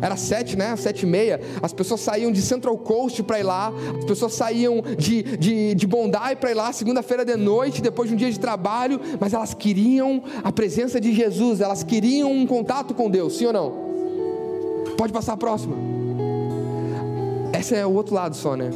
era 0.02 0.16
sete, 0.18 0.58
né? 0.58 0.76
Sete 0.76 1.04
e 1.04 1.06
meia. 1.06 1.40
As 1.62 1.74
pessoas 1.74 2.02
saíam 2.02 2.32
de 2.32 2.42
Central 2.42 2.78
Coast 2.78 3.22
para 3.24 3.40
ir 3.40 3.44
lá, 3.44 3.74
as 3.98 4.06
pessoas 4.06 4.34
saíam 4.34 4.82
de, 4.98 5.24
de, 5.38 5.76
de 5.76 5.88
Bondi 5.88 6.36
para 6.40 6.52
ir 6.52 6.56
lá, 6.56 6.72
segunda-feira 6.74 7.24
de 7.26 7.36
noite, 7.36 7.82
depois 7.82 8.10
de 8.10 8.16
um 8.16 8.18
dia 8.18 8.32
de 8.32 8.40
trabalho, 8.40 9.00
mas 9.20 9.34
elas 9.34 9.54
queriam 9.54 10.24
a 10.44 10.52
presença 10.52 11.00
de 11.00 11.14
Jesus, 11.14 11.62
elas 11.62 11.84
queriam 11.84 12.32
um 12.32 12.46
contato 12.46 12.94
com 12.94 13.10
Deus, 13.10 13.38
sim 13.38 13.46
ou 13.46 13.54
não? 13.54 13.84
Pode 14.98 15.12
passar 15.12 15.34
a 15.34 15.38
próxima. 15.38 15.76
Esse 17.58 17.76
é 17.76 17.86
o 17.86 17.94
outro 17.94 18.16
lado 18.16 18.36
só, 18.36 18.56
né? 18.56 18.72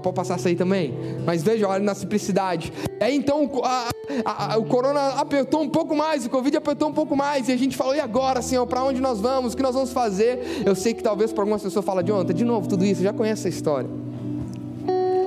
Pode 0.00 0.16
passar 0.16 0.38
isso 0.38 0.48
aí 0.48 0.56
também. 0.56 0.94
Mas 1.24 1.42
veja, 1.42 1.68
olha 1.68 1.82
na 1.82 1.94
simplicidade. 1.94 2.72
É 3.00 3.10
então 3.12 3.50
a, 3.62 3.88
a, 4.24 4.54
a, 4.54 4.58
o 4.58 4.64
corona 4.64 5.08
apertou 5.20 5.62
um 5.62 5.68
pouco 5.68 5.94
mais, 5.94 6.26
o 6.26 6.30
Covid 6.30 6.56
apertou 6.56 6.88
um 6.88 6.92
pouco 6.92 7.16
mais, 7.16 7.48
e 7.48 7.52
a 7.52 7.56
gente 7.56 7.76
falou, 7.76 7.94
e 7.94 8.00
agora, 8.00 8.42
Senhor, 8.42 8.66
para 8.66 8.82
onde 8.82 9.00
nós 9.00 9.20
vamos? 9.20 9.54
O 9.54 9.56
que 9.56 9.62
nós 9.62 9.74
vamos 9.74 9.92
fazer? 9.92 10.62
Eu 10.64 10.74
sei 10.74 10.94
que 10.94 11.02
talvez 11.02 11.32
para 11.32 11.42
algumas 11.42 11.62
pessoas 11.62 11.84
fala 11.84 12.02
de 12.02 12.12
ontem, 12.12 12.34
de 12.34 12.44
novo, 12.44 12.68
tudo 12.68 12.84
isso, 12.84 13.02
já 13.02 13.12
conhece 13.12 13.42
essa 13.42 13.56
história. 13.56 13.88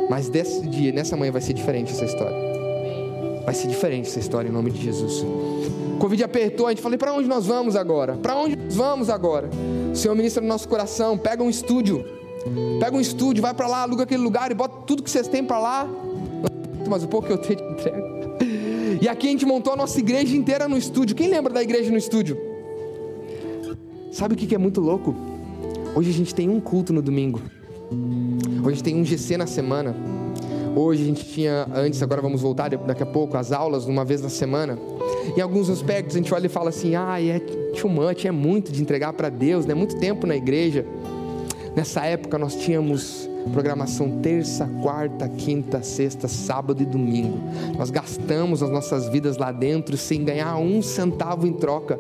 Mas 0.10 0.30
desse 0.30 0.62
dia, 0.68 0.92
nessa 0.92 1.18
manhã, 1.18 1.32
vai 1.32 1.42
ser 1.42 1.54
diferente 1.54 1.92
essa 1.92 2.06
história. 2.06 2.36
Vai 3.46 3.54
ser 3.54 3.68
diferente 3.68 4.10
essa 4.10 4.20
história 4.20 4.50
em 4.50 4.52
nome 4.52 4.72
de 4.72 4.82
Jesus. 4.82 5.24
O 5.96 6.00
Covid 6.00 6.24
apertou, 6.24 6.68
a 6.68 6.70
gente 6.70 6.82
falou, 6.82 6.98
para 6.98 7.14
onde 7.14 7.28
nós 7.28 7.46
vamos 7.46 7.76
agora? 7.76 8.16
Para 8.16 8.36
onde 8.36 8.56
nós 8.56 8.76
vamos 8.76 9.10
agora? 9.10 9.50
O 9.92 9.96
Senhor 9.96 10.16
ministra 10.16 10.42
no 10.42 10.48
nosso 10.48 10.68
coração, 10.68 11.18
pega 11.18 11.44
um 11.44 11.50
estúdio 11.50 12.17
Pega 12.80 12.96
um 12.96 13.02
estúdio, 13.02 13.42
vai 13.42 13.54
para 13.54 13.68
lá, 13.68 13.82
aluga 13.82 14.04
aquele 14.04 14.22
lugar 14.22 14.52
e 14.52 14.54
bota 14.54 14.84
tudo 14.86 15.04
que 15.04 15.10
vocês 15.10 15.28
têm 15.28 15.44
para 15.44 15.60
lá. 15.60 15.90
Mas 16.88 17.04
o 17.04 17.08
pouco 17.08 17.28
que 17.28 17.34
eu 17.34 17.38
tenho 17.38 17.58
de 17.60 17.74
entrega. 17.74 18.18
E 19.02 19.08
aqui 19.08 19.28
a 19.28 19.32
gente 19.32 19.46
montou 19.46 19.74
a 19.74 19.76
nossa 19.76 20.00
igreja 20.00 20.36
inteira 20.36 20.68
no 20.68 20.78
estúdio. 20.78 21.16
Quem 21.16 21.28
lembra 21.30 21.54
da 21.54 21.62
igreja 21.62 21.92
no 21.92 21.98
estúdio? 21.98 22.38
Sabe 24.12 24.34
o 24.34 24.38
que 24.38 24.56
é 24.56 24.58
muito 24.58 24.82
louco? 24.82 25.14
Hoje 25.96 26.10
a 26.10 26.14
gente 26.14 26.34
tem 26.34 26.50
um 26.50 26.60
culto 26.60 26.94
no 26.94 27.02
domingo. 27.02 27.42
Hoje 28.60 28.68
a 28.68 28.70
gente 28.70 28.84
tem 28.84 28.96
um 28.96 29.04
GC 29.04 29.38
na 29.38 29.46
semana. 29.46 29.96
Hoje 30.76 31.04
a 31.04 31.06
gente 31.06 31.26
tinha, 31.26 31.68
antes, 31.74 32.02
agora 32.04 32.22
vamos 32.22 32.42
voltar 32.42 32.70
daqui 32.70 33.02
a 33.02 33.06
pouco, 33.06 33.36
as 33.36 33.52
aulas 33.52 33.86
uma 33.86 34.06
vez 34.06 34.22
na 34.22 34.30
semana. 34.30 34.78
Em 35.36 35.42
alguns 35.42 35.70
aspectos 35.70 36.16
a 36.16 36.20
gente 36.20 36.34
olha 36.34 36.46
e 36.46 36.50
fala 36.50 36.70
assim: 36.70 36.96
ah, 36.96 37.22
é 37.22 37.40
too 37.40 37.90
much, 37.90 38.26
é 38.26 38.32
muito 38.32 38.72
de 38.72 38.82
entregar 38.82 39.14
para 39.14 39.30
Deus, 39.30 39.66
né? 39.66 39.74
Muito 39.74 39.98
tempo 39.98 40.26
na 40.26 40.36
igreja. 40.36 40.86
Nessa 41.78 42.04
época 42.04 42.40
nós 42.40 42.56
tínhamos 42.56 43.30
programação 43.54 44.20
terça, 44.20 44.68
quarta, 44.82 45.30
quinta, 45.30 45.84
sexta, 45.84 46.28
sábado 46.28 46.82
e 46.82 46.86
domingo. 46.88 47.38
Nós 47.78 47.92
gastamos 47.92 48.64
as 48.64 48.72
nossas 48.72 49.08
vidas 49.10 49.38
lá 49.38 49.52
dentro 49.52 49.96
sem 49.96 50.26
ganhar 50.26 50.58
um 50.58 50.82
centavo 50.82 51.46
em 51.46 51.54
troca. 51.54 52.00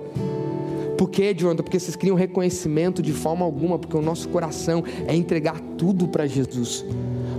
Por 0.98 1.12
quê, 1.12 1.32
Jonathan? 1.32 1.62
Porque 1.62 1.80
vocês 1.80 1.96
queriam 1.96 2.18
reconhecimento 2.18 3.04
de 3.04 3.14
forma 3.14 3.46
alguma, 3.46 3.78
porque 3.78 3.96
o 3.96 4.02
nosso 4.02 4.28
coração 4.30 4.84
é 5.06 5.16
entregar 5.16 5.62
tudo 5.78 6.08
para 6.08 6.26
Jesus. 6.26 6.84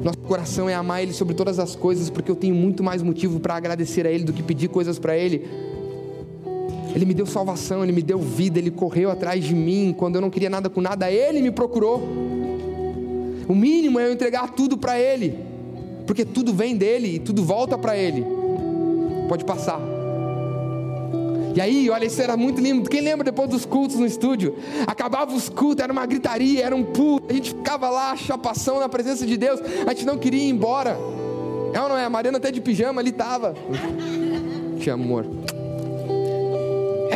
Nosso 0.05 0.19
coração 0.19 0.69
é 0.69 0.77
amar 0.77 1.03
Ele 1.03 1.13
sobre 1.13 1.35
todas 1.35 1.59
as 1.59 1.75
coisas, 1.75 2.09
porque 2.09 2.31
eu 2.31 2.37
tenho 2.37 2.55
muito 2.55 2.85
mais 2.85 3.03
motivo 3.03 3.41
para 3.41 3.57
agradecer 3.57 4.07
a 4.07 4.13
Ele 4.13 4.23
do 4.23 4.33
que 4.33 4.45
pedir 4.45 4.69
coisas 4.69 4.97
para 4.97 5.19
Ele. 5.19 5.45
Ele 6.99 7.07
me 7.07 7.15
deu 7.15 7.27
salvação, 7.27 7.85
Ele 7.85 7.93
me 7.93 8.03
deu 8.03 8.19
vida, 8.19 8.59
Ele 8.59 8.73
correu 8.73 9.09
atrás 9.09 9.45
de 9.45 9.55
mim 9.55 9.95
quando 9.97 10.17
eu 10.17 10.21
não 10.21 10.29
queria 10.29 10.51
nada 10.51 10.69
com 10.69 10.81
nada, 10.81 11.09
Ele 11.09 11.41
me 11.41 11.53
procurou. 11.53 12.03
O 13.47 13.55
mínimo 13.55 14.01
é 14.01 14.09
eu 14.09 14.13
entregar 14.13 14.51
tudo 14.51 14.77
para 14.77 14.99
Ele, 14.99 15.39
porque 16.09 16.25
tudo 16.25 16.53
vem 16.53 16.77
dele 16.77 17.15
e 17.15 17.19
tudo 17.21 17.45
volta 17.45 17.79
para 17.79 17.97
Ele. 17.97 18.27
Pode 19.29 19.45
passar. 19.45 19.81
E 21.55 21.61
aí, 21.61 21.89
olha, 21.89 22.05
isso 22.05 22.21
era 22.21 22.37
muito 22.37 22.61
lindo. 22.61 22.91
Quem 22.91 23.01
lembra 23.01 23.25
depois 23.25 23.49
dos 23.49 23.65
cultos 23.65 23.97
no 23.97 24.05
estúdio? 24.05 24.57
Acabava 24.85 25.33
os 25.33 25.49
cultos, 25.49 25.85
era 25.85 25.93
uma 25.93 26.05
gritaria, 26.05 26.65
era 26.65 26.75
um 26.75 26.83
pulo. 26.83 27.23
A 27.29 27.33
gente 27.33 27.51
ficava 27.51 27.89
lá, 27.89 28.17
chapação 28.17 28.81
na 28.81 28.89
presença 28.89 29.25
de 29.25 29.37
Deus. 29.37 29.61
A 29.87 29.91
gente 29.91 30.05
não 30.05 30.19
queria 30.19 30.43
ir 30.43 30.51
embora. 30.51 30.99
É 31.73 31.81
ou 31.81 31.89
não 31.89 31.97
é? 31.97 32.05
A 32.05 32.11
Mariana 32.11 32.39
até 32.39 32.51
de 32.51 32.61
pijama 32.61 33.01
ali 33.01 33.11
estava. 33.11 33.55
Te 34.81 34.91
amor. 34.91 35.27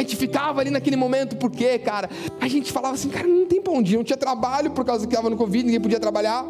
Gente 0.03 0.17
ficava 0.17 0.61
ali 0.61 0.69
naquele 0.69 0.97
momento, 0.97 1.37
por 1.37 1.49
quê, 1.49 1.79
cara? 1.79 2.11
A 2.41 2.49
gente 2.49 2.73
falava 2.73 2.95
assim, 2.95 3.09
cara, 3.09 3.25
não 3.25 3.47
tem 3.47 3.63
pra 3.63 3.73
onde 3.73 3.97
não 3.97 4.03
tinha 4.03 4.17
trabalho 4.17 4.73
por 4.73 4.85
causa 4.85 5.07
que 5.07 5.15
estava 5.15 5.31
no 5.31 5.37
Covid, 5.37 5.65
ninguém 5.65 5.81
podia 5.81 6.01
trabalhar. 6.01 6.45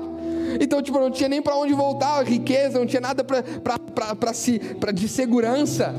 Então, 0.58 0.80
tipo, 0.80 0.98
não 0.98 1.10
tinha 1.10 1.28
nem 1.28 1.42
para 1.42 1.54
onde 1.54 1.74
voltar, 1.74 2.24
riqueza, 2.24 2.78
não 2.78 2.86
tinha 2.86 3.00
nada 3.00 3.22
para 3.22 3.42
pra, 3.42 4.90
de 4.90 5.06
segurança. 5.06 5.94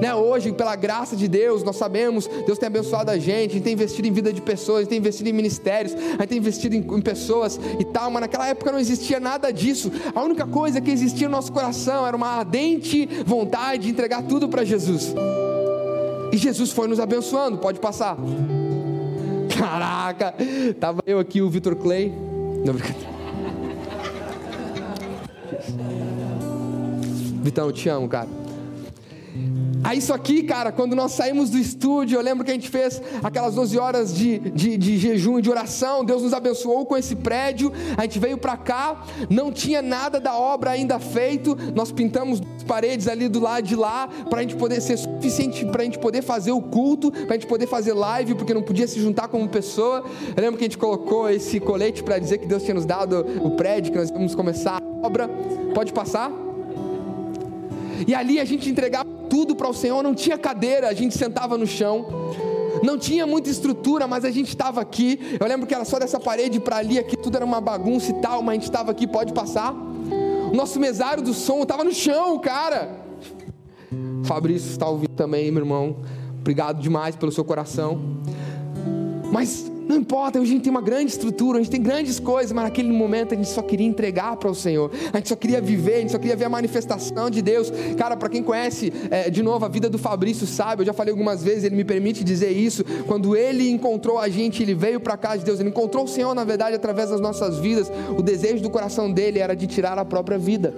Né? 0.00 0.14
Hoje, 0.14 0.50
pela 0.50 0.74
graça 0.74 1.14
de 1.14 1.28
Deus, 1.28 1.62
nós 1.62 1.76
sabemos, 1.76 2.26
Deus 2.46 2.58
tem 2.58 2.68
abençoado 2.68 3.10
a 3.10 3.18
gente, 3.18 3.50
a 3.50 3.52
gente 3.52 3.62
tem 3.62 3.74
investido 3.74 4.08
em 4.08 4.12
vida 4.12 4.32
de 4.32 4.40
pessoas, 4.40 4.78
a 4.78 4.80
gente 4.80 4.88
tem 4.88 4.98
investido 4.98 5.28
em 5.28 5.32
ministérios, 5.34 5.94
a 5.94 6.22
gente 6.22 6.26
tem 6.26 6.38
investido 6.38 6.74
em, 6.74 6.78
em 6.78 7.02
pessoas 7.02 7.60
e 7.78 7.84
tal, 7.84 8.10
mas 8.10 8.22
naquela 8.22 8.48
época 8.48 8.72
não 8.72 8.78
existia 8.78 9.20
nada 9.20 9.52
disso. 9.52 9.92
A 10.14 10.22
única 10.22 10.46
coisa 10.46 10.80
que 10.80 10.90
existia 10.90 11.28
no 11.28 11.36
nosso 11.36 11.52
coração 11.52 12.06
era 12.06 12.16
uma 12.16 12.28
ardente 12.28 13.06
vontade 13.26 13.82
de 13.82 13.90
entregar 13.90 14.22
tudo 14.22 14.48
para 14.48 14.64
Jesus. 14.64 15.14
E 16.32 16.38
Jesus 16.38 16.72
foi 16.72 16.88
nos 16.88 16.98
abençoando, 16.98 17.58
pode 17.58 17.78
passar. 17.78 18.16
Caraca, 19.58 20.34
tava 20.80 21.02
eu 21.06 21.18
aqui, 21.18 21.42
o 21.42 21.50
Vitor 21.50 21.76
Clay. 21.76 22.08
Não, 22.64 22.72
brincadeira. 22.72 23.12
Vitão, 27.42 27.66
eu 27.66 27.72
te 27.72 27.88
amo, 27.88 28.08
cara. 28.08 28.41
Aí 29.84 29.98
isso 29.98 30.14
aqui, 30.14 30.44
cara, 30.44 30.70
quando 30.70 30.94
nós 30.94 31.12
saímos 31.12 31.50
do 31.50 31.58
estúdio, 31.58 32.16
eu 32.16 32.22
lembro 32.22 32.44
que 32.44 32.50
a 32.50 32.54
gente 32.54 32.68
fez 32.68 33.02
aquelas 33.22 33.54
12 33.56 33.78
horas 33.78 34.14
de, 34.14 34.38
de, 34.38 34.76
de 34.76 34.96
jejum 34.96 35.40
e 35.40 35.42
de 35.42 35.50
oração, 35.50 36.04
Deus 36.04 36.22
nos 36.22 36.32
abençoou 36.32 36.86
com 36.86 36.96
esse 36.96 37.16
prédio, 37.16 37.72
a 37.96 38.02
gente 38.02 38.18
veio 38.20 38.38
para 38.38 38.56
cá, 38.56 39.02
não 39.28 39.50
tinha 39.50 39.82
nada 39.82 40.20
da 40.20 40.36
obra 40.36 40.70
ainda 40.70 41.00
feito, 41.00 41.56
nós 41.74 41.90
pintamos 41.90 42.40
as 42.56 42.62
paredes 42.62 43.08
ali 43.08 43.28
do 43.28 43.40
lado 43.40 43.66
de 43.66 43.74
lá, 43.74 44.08
para 44.30 44.38
a 44.38 44.42
gente 44.42 44.54
poder 44.54 44.80
ser 44.80 44.96
suficiente, 44.96 45.66
para 45.66 45.82
a 45.82 45.84
gente 45.84 45.98
poder 45.98 46.22
fazer 46.22 46.52
o 46.52 46.62
culto, 46.62 47.10
para 47.10 47.30
a 47.30 47.34
gente 47.34 47.48
poder 47.48 47.66
fazer 47.66 47.92
live, 47.92 48.36
porque 48.36 48.54
não 48.54 48.62
podia 48.62 48.86
se 48.86 49.00
juntar 49.00 49.26
como 49.26 49.48
pessoa. 49.48 50.04
Eu 50.36 50.42
lembro 50.42 50.58
que 50.58 50.64
a 50.64 50.68
gente 50.68 50.78
colocou 50.78 51.28
esse 51.28 51.58
colete 51.58 52.04
para 52.04 52.18
dizer 52.20 52.38
que 52.38 52.46
Deus 52.46 52.62
tinha 52.62 52.74
nos 52.74 52.86
dado 52.86 53.26
o 53.42 53.50
prédio, 53.52 53.90
que 53.90 53.98
nós 53.98 54.10
íamos 54.10 54.34
começar 54.34 54.80
a 54.80 55.06
obra. 55.06 55.28
Pode 55.74 55.92
passar? 55.92 56.30
E 58.06 58.14
ali 58.14 58.38
a 58.40 58.44
gente 58.44 58.70
entregava 58.70 59.11
tudo 59.32 59.56
para 59.56 59.66
o 59.66 59.72
Senhor, 59.72 60.02
não 60.02 60.14
tinha 60.14 60.36
cadeira, 60.36 60.88
a 60.88 60.92
gente 60.92 61.16
sentava 61.16 61.56
no 61.56 61.66
chão. 61.66 62.06
Não 62.82 62.98
tinha 62.98 63.26
muita 63.26 63.48
estrutura, 63.48 64.06
mas 64.06 64.26
a 64.26 64.30
gente 64.30 64.48
estava 64.48 64.78
aqui. 64.78 65.38
Eu 65.40 65.46
lembro 65.48 65.66
que 65.66 65.74
era 65.74 65.86
só 65.86 65.98
dessa 65.98 66.20
parede 66.20 66.60
para 66.60 66.76
ali, 66.76 66.98
aqui 66.98 67.16
tudo 67.16 67.36
era 67.36 67.44
uma 67.44 67.58
bagunça 67.58 68.10
e 68.10 68.14
tal, 68.20 68.42
mas 68.42 68.50
a 68.50 68.54
gente 68.56 68.64
estava 68.64 68.90
aqui, 68.90 69.06
pode 69.06 69.32
passar. 69.32 69.72
O 69.72 70.54
nosso 70.54 70.78
mesário 70.78 71.22
do 71.22 71.32
som 71.32 71.62
estava 71.62 71.82
no 71.82 71.94
chão, 71.94 72.38
cara. 72.40 72.94
Fabrício 74.24 74.70
está 74.70 74.86
ouvindo 74.86 75.14
também, 75.16 75.50
meu 75.50 75.62
irmão. 75.62 75.96
Obrigado 76.38 76.82
demais 76.82 77.16
pelo 77.16 77.32
seu 77.32 77.42
coração. 77.42 77.98
Mas 79.32 79.71
Não 79.88 79.96
importa, 79.96 80.38
hoje 80.38 80.50
a 80.50 80.54
gente 80.54 80.64
tem 80.64 80.70
uma 80.70 80.80
grande 80.80 81.12
estrutura, 81.12 81.58
a 81.58 81.62
gente 81.62 81.70
tem 81.70 81.82
grandes 81.82 82.18
coisas, 82.18 82.52
mas 82.52 82.64
naquele 82.64 82.92
momento 82.92 83.34
a 83.34 83.36
gente 83.36 83.48
só 83.48 83.62
queria 83.62 83.86
entregar 83.86 84.36
para 84.36 84.50
o 84.50 84.54
Senhor, 84.54 84.90
a 85.12 85.16
gente 85.16 85.28
só 85.28 85.36
queria 85.36 85.60
viver, 85.60 85.94
a 85.94 86.00
gente 86.00 86.12
só 86.12 86.18
queria 86.18 86.36
ver 86.36 86.44
a 86.44 86.48
manifestação 86.48 87.28
de 87.28 87.42
Deus. 87.42 87.72
Cara, 87.96 88.16
para 88.16 88.28
quem 88.28 88.42
conhece 88.42 88.92
é, 89.10 89.28
de 89.28 89.42
novo 89.42 89.64
a 89.64 89.68
vida 89.68 89.88
do 89.88 89.98
Fabrício, 89.98 90.46
sabe, 90.46 90.82
eu 90.82 90.86
já 90.86 90.92
falei 90.92 91.12
algumas 91.12 91.42
vezes, 91.42 91.64
ele 91.64 91.76
me 91.76 91.84
permite 91.84 92.24
dizer 92.24 92.50
isso. 92.50 92.84
Quando 93.06 93.36
ele 93.36 93.70
encontrou 93.70 94.18
a 94.18 94.28
gente, 94.28 94.62
ele 94.62 94.74
veio 94.74 95.00
para 95.00 95.16
casa 95.16 95.38
de 95.38 95.44
Deus, 95.44 95.60
ele 95.60 95.68
encontrou 95.70 96.04
o 96.04 96.08
Senhor, 96.08 96.34
na 96.34 96.44
verdade, 96.44 96.76
através 96.76 97.10
das 97.10 97.20
nossas 97.20 97.58
vidas. 97.58 97.90
O 98.16 98.22
desejo 98.22 98.62
do 98.62 98.70
coração 98.70 99.10
dele 99.12 99.38
era 99.38 99.54
de 99.54 99.66
tirar 99.66 99.98
a 99.98 100.04
própria 100.04 100.38
vida. 100.38 100.74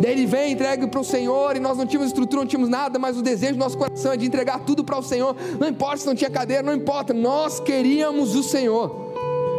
Daí 0.00 0.12
ele 0.12 0.26
vem, 0.26 0.52
entrega 0.52 0.86
para 0.86 1.00
o 1.00 1.04
Senhor, 1.04 1.56
e 1.56 1.60
nós 1.60 1.78
não 1.78 1.86
tínhamos 1.86 2.08
estrutura, 2.08 2.42
não 2.42 2.48
tínhamos 2.48 2.68
nada, 2.68 2.98
mas 2.98 3.16
o 3.16 3.22
desejo 3.22 3.54
do 3.54 3.58
nosso 3.58 3.78
coração 3.78 4.12
é 4.12 4.16
de 4.16 4.26
entregar 4.26 4.60
tudo 4.60 4.84
para 4.84 4.98
o 4.98 5.02
Senhor. 5.02 5.34
Não 5.58 5.68
importa 5.68 5.98
se 5.98 6.06
não 6.06 6.14
tinha 6.14 6.30
cadeira, 6.30 6.62
não 6.62 6.74
importa, 6.74 7.14
nós 7.14 7.60
queríamos 7.60 8.34
o 8.34 8.42
Senhor. 8.42 8.88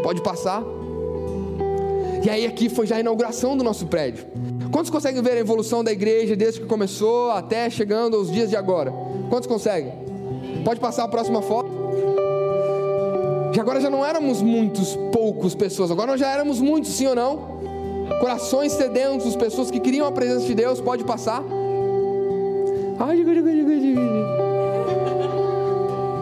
Pode 0.03 0.21
passar. 0.21 0.63
E 2.23 2.29
aí 2.29 2.45
aqui 2.45 2.69
foi 2.69 2.85
já 2.85 2.97
a 2.97 2.99
inauguração 2.99 3.55
do 3.55 3.63
nosso 3.63 3.87
prédio. 3.87 4.25
Quantos 4.71 4.91
conseguem 4.91 5.21
ver 5.21 5.31
a 5.31 5.39
evolução 5.39 5.83
da 5.83 5.91
igreja 5.91 6.35
desde 6.35 6.59
que 6.59 6.65
começou 6.65 7.31
até 7.31 7.69
chegando 7.69 8.17
aos 8.17 8.31
dias 8.31 8.49
de 8.49 8.55
agora? 8.55 8.93
Quantos 9.29 9.47
conseguem? 9.47 9.93
Pode 10.63 10.79
passar 10.79 11.05
a 11.05 11.07
próxima 11.07 11.41
foto. 11.41 11.69
E 13.55 13.59
agora 13.59 13.81
já 13.81 13.89
não 13.89 14.05
éramos 14.05 14.41
muitos, 14.41 14.95
poucos 15.11 15.55
pessoas, 15.55 15.89
agora 15.89 16.11
nós 16.11 16.19
já 16.19 16.29
éramos 16.31 16.61
muitos, 16.61 16.91
sim 16.91 17.07
ou 17.07 17.15
não? 17.15 17.56
Corações 18.19 18.71
sedentos, 18.73 19.35
pessoas 19.35 19.69
que 19.71 19.79
queriam 19.79 20.07
a 20.07 20.11
presença 20.11 20.45
de 20.45 20.55
Deus, 20.55 20.81
pode 20.81 21.03
passar. 21.03 21.43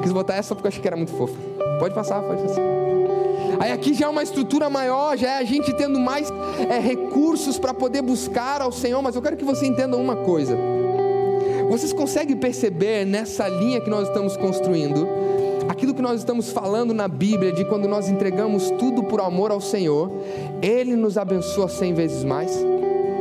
Quis 0.01 0.11
botar 0.11 0.35
essa 0.35 0.53
porque 0.53 0.67
eu 0.67 0.69
achei 0.69 0.81
que 0.81 0.87
era 0.87 0.97
muito 0.97 1.13
fofa. 1.13 1.35
Pode 1.79 1.93
passar, 1.93 2.21
pode 2.21 2.41
passar. 2.41 2.61
Aí 3.59 3.71
aqui 3.71 3.93
já 3.93 4.07
é 4.07 4.09
uma 4.09 4.23
estrutura 4.23 4.69
maior, 4.69 5.17
já 5.17 5.29
é 5.29 5.37
a 5.37 5.43
gente 5.43 5.73
tendo 5.73 5.99
mais 5.99 6.29
é, 6.69 6.79
recursos 6.79 7.57
para 7.57 7.73
poder 7.73 8.01
buscar 8.01 8.61
ao 8.61 8.71
Senhor, 8.71 9.01
mas 9.01 9.15
eu 9.15 9.21
quero 9.21 9.37
que 9.37 9.45
você 9.45 9.65
entenda 9.65 9.95
uma 9.95 10.17
coisa. 10.17 10.57
Vocês 11.69 11.93
conseguem 11.93 12.35
perceber 12.35 13.05
nessa 13.05 13.47
linha 13.47 13.81
que 13.81 13.89
nós 13.89 14.07
estamos 14.07 14.37
construindo 14.37 15.07
aquilo 15.67 15.93
que 15.93 16.01
nós 16.01 16.19
estamos 16.19 16.51
falando 16.51 16.93
na 16.93 17.07
Bíblia, 17.07 17.51
de 17.51 17.65
quando 17.65 17.87
nós 17.87 18.09
entregamos 18.09 18.69
tudo 18.71 19.03
por 19.03 19.21
amor 19.21 19.51
ao 19.51 19.61
Senhor, 19.61 20.11
Ele 20.61 20.95
nos 20.95 21.17
abençoa 21.17 21.67
cem 21.67 21.93
vezes 21.93 22.23
mais. 22.23 22.51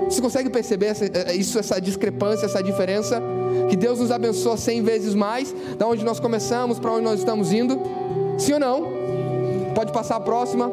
Você 0.09 0.21
consegue 0.21 0.51
perceber 0.51 0.87
essa, 0.87 1.07
eh, 1.07 1.11
eh, 1.29 1.35
isso, 1.35 1.59
essa 1.59 1.81
discrepância, 1.81 2.47
essa 2.47 2.63
diferença? 2.63 3.23
Que 3.69 3.77
Deus 3.77 3.99
nos 4.01 4.11
abençoa 4.11 4.57
cem 4.57 4.83
vezes 4.83 5.15
mais, 5.15 5.55
da 5.79 5.87
onde 5.87 6.05
nós 6.05 6.21
começamos, 6.21 6.79
para 6.79 6.93
onde 6.93 7.05
nós 7.05 7.19
estamos 7.21 7.53
indo? 7.53 7.81
Sim 8.39 8.55
ou 8.55 8.61
não? 8.61 8.85
Pode 9.75 9.93
passar 9.93 10.17
a 10.17 10.21
próxima. 10.21 10.71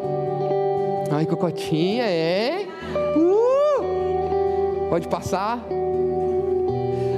Ai, 1.09 1.25
cocotinha, 1.25 2.03
é? 2.03 2.67
Uh! 3.15 4.89
Pode 4.89 5.07
passar. 5.07 5.65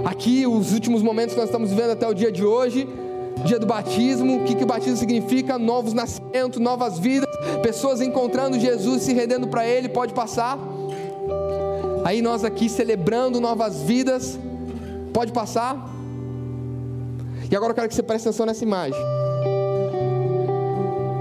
Aqui, 0.05 0.45
os 0.45 0.73
últimos 0.73 1.01
momentos 1.01 1.33
que 1.33 1.39
nós 1.39 1.49
estamos 1.49 1.69
vivendo 1.69 1.91
até 1.91 2.07
o 2.07 2.13
dia 2.13 2.31
de 2.31 2.43
hoje, 2.43 2.87
dia 3.45 3.59
do 3.59 3.65
batismo. 3.65 4.41
O 4.41 4.43
que, 4.43 4.55
que 4.55 4.63
o 4.63 4.67
batismo 4.67 4.97
significa? 4.97 5.57
Novos 5.57 5.93
nascimentos, 5.93 6.59
novas 6.59 6.99
vidas, 6.99 7.29
pessoas 7.61 8.01
encontrando 8.01 8.59
Jesus, 8.59 9.03
se 9.03 9.13
rendendo 9.13 9.47
para 9.47 9.67
Ele. 9.67 9.89
Pode 9.89 10.13
passar. 10.13 10.57
Aí 12.03 12.21
nós 12.21 12.43
aqui 12.43 12.69
celebrando 12.69 13.39
novas 13.39 13.81
vidas. 13.81 14.39
Pode 15.13 15.31
passar. 15.31 15.89
E 17.49 17.55
agora 17.55 17.71
eu 17.71 17.75
quero 17.75 17.87
que 17.87 17.95
você 17.95 18.03
preste 18.03 18.27
atenção 18.27 18.45
nessa 18.45 18.63
imagem. 18.63 18.99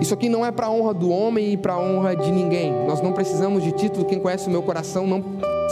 Isso 0.00 0.14
aqui 0.14 0.28
não 0.28 0.44
é 0.44 0.50
para 0.50 0.68
honra 0.68 0.92
do 0.92 1.10
homem 1.10 1.52
e 1.52 1.56
para 1.56 1.78
honra 1.78 2.16
de 2.16 2.30
ninguém. 2.32 2.72
Nós 2.86 3.00
não 3.00 3.12
precisamos 3.12 3.62
de 3.62 3.70
título. 3.70 4.04
Quem 4.04 4.18
conhece 4.18 4.48
o 4.48 4.50
meu 4.50 4.62
coração 4.62 5.06
não 5.06 5.22